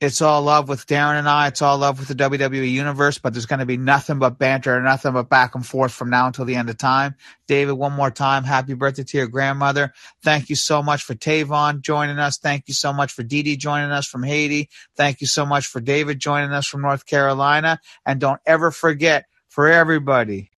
it's 0.02 0.20
all 0.20 0.42
love 0.42 0.68
with 0.68 0.84
Darren 0.88 1.16
and 1.16 1.28
I. 1.28 1.46
It's 1.46 1.62
all 1.62 1.78
love 1.78 2.00
with 2.00 2.08
the 2.08 2.16
WWE 2.16 2.68
universe, 2.68 3.18
but 3.18 3.32
there's 3.32 3.46
going 3.46 3.60
to 3.60 3.66
be 3.66 3.76
nothing 3.76 4.18
but 4.18 4.36
banter 4.36 4.74
and 4.74 4.84
nothing 4.84 5.12
but 5.12 5.28
back 5.28 5.54
and 5.54 5.64
forth 5.64 5.92
from 5.92 6.10
now 6.10 6.26
until 6.26 6.44
the 6.44 6.56
end 6.56 6.68
of 6.68 6.76
time. 6.76 7.14
David, 7.46 7.74
one 7.74 7.92
more 7.92 8.10
time, 8.10 8.42
happy 8.42 8.74
birthday 8.74 9.04
to 9.04 9.18
your 9.18 9.28
grandmother. 9.28 9.92
Thank 10.24 10.50
you 10.50 10.56
so 10.56 10.82
much 10.82 11.04
for 11.04 11.14
Tavon 11.14 11.82
joining 11.82 12.18
us. 12.18 12.38
Thank 12.38 12.66
you 12.66 12.74
so 12.74 12.92
much 12.92 13.12
for 13.12 13.22
Dee 13.22 13.44
Dee 13.44 13.56
joining 13.56 13.92
us 13.92 14.08
from 14.08 14.24
Haiti. 14.24 14.70
Thank 14.96 15.20
you 15.20 15.28
so 15.28 15.46
much 15.46 15.68
for 15.68 15.80
David 15.80 16.18
joining 16.18 16.50
us 16.50 16.66
from 16.66 16.82
North 16.82 17.06
Carolina. 17.06 17.78
And 18.04 18.20
don't 18.20 18.40
ever 18.44 18.72
forget 18.72 19.26
for 19.48 19.68
everybody, 19.68 20.50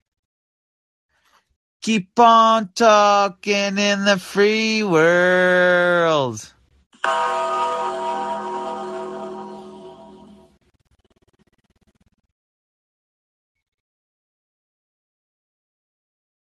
keep 1.84 2.18
on 2.18 2.70
talking 2.74 3.76
in 3.76 4.06
the 4.06 4.18
free 4.18 4.82
world. 4.82 6.50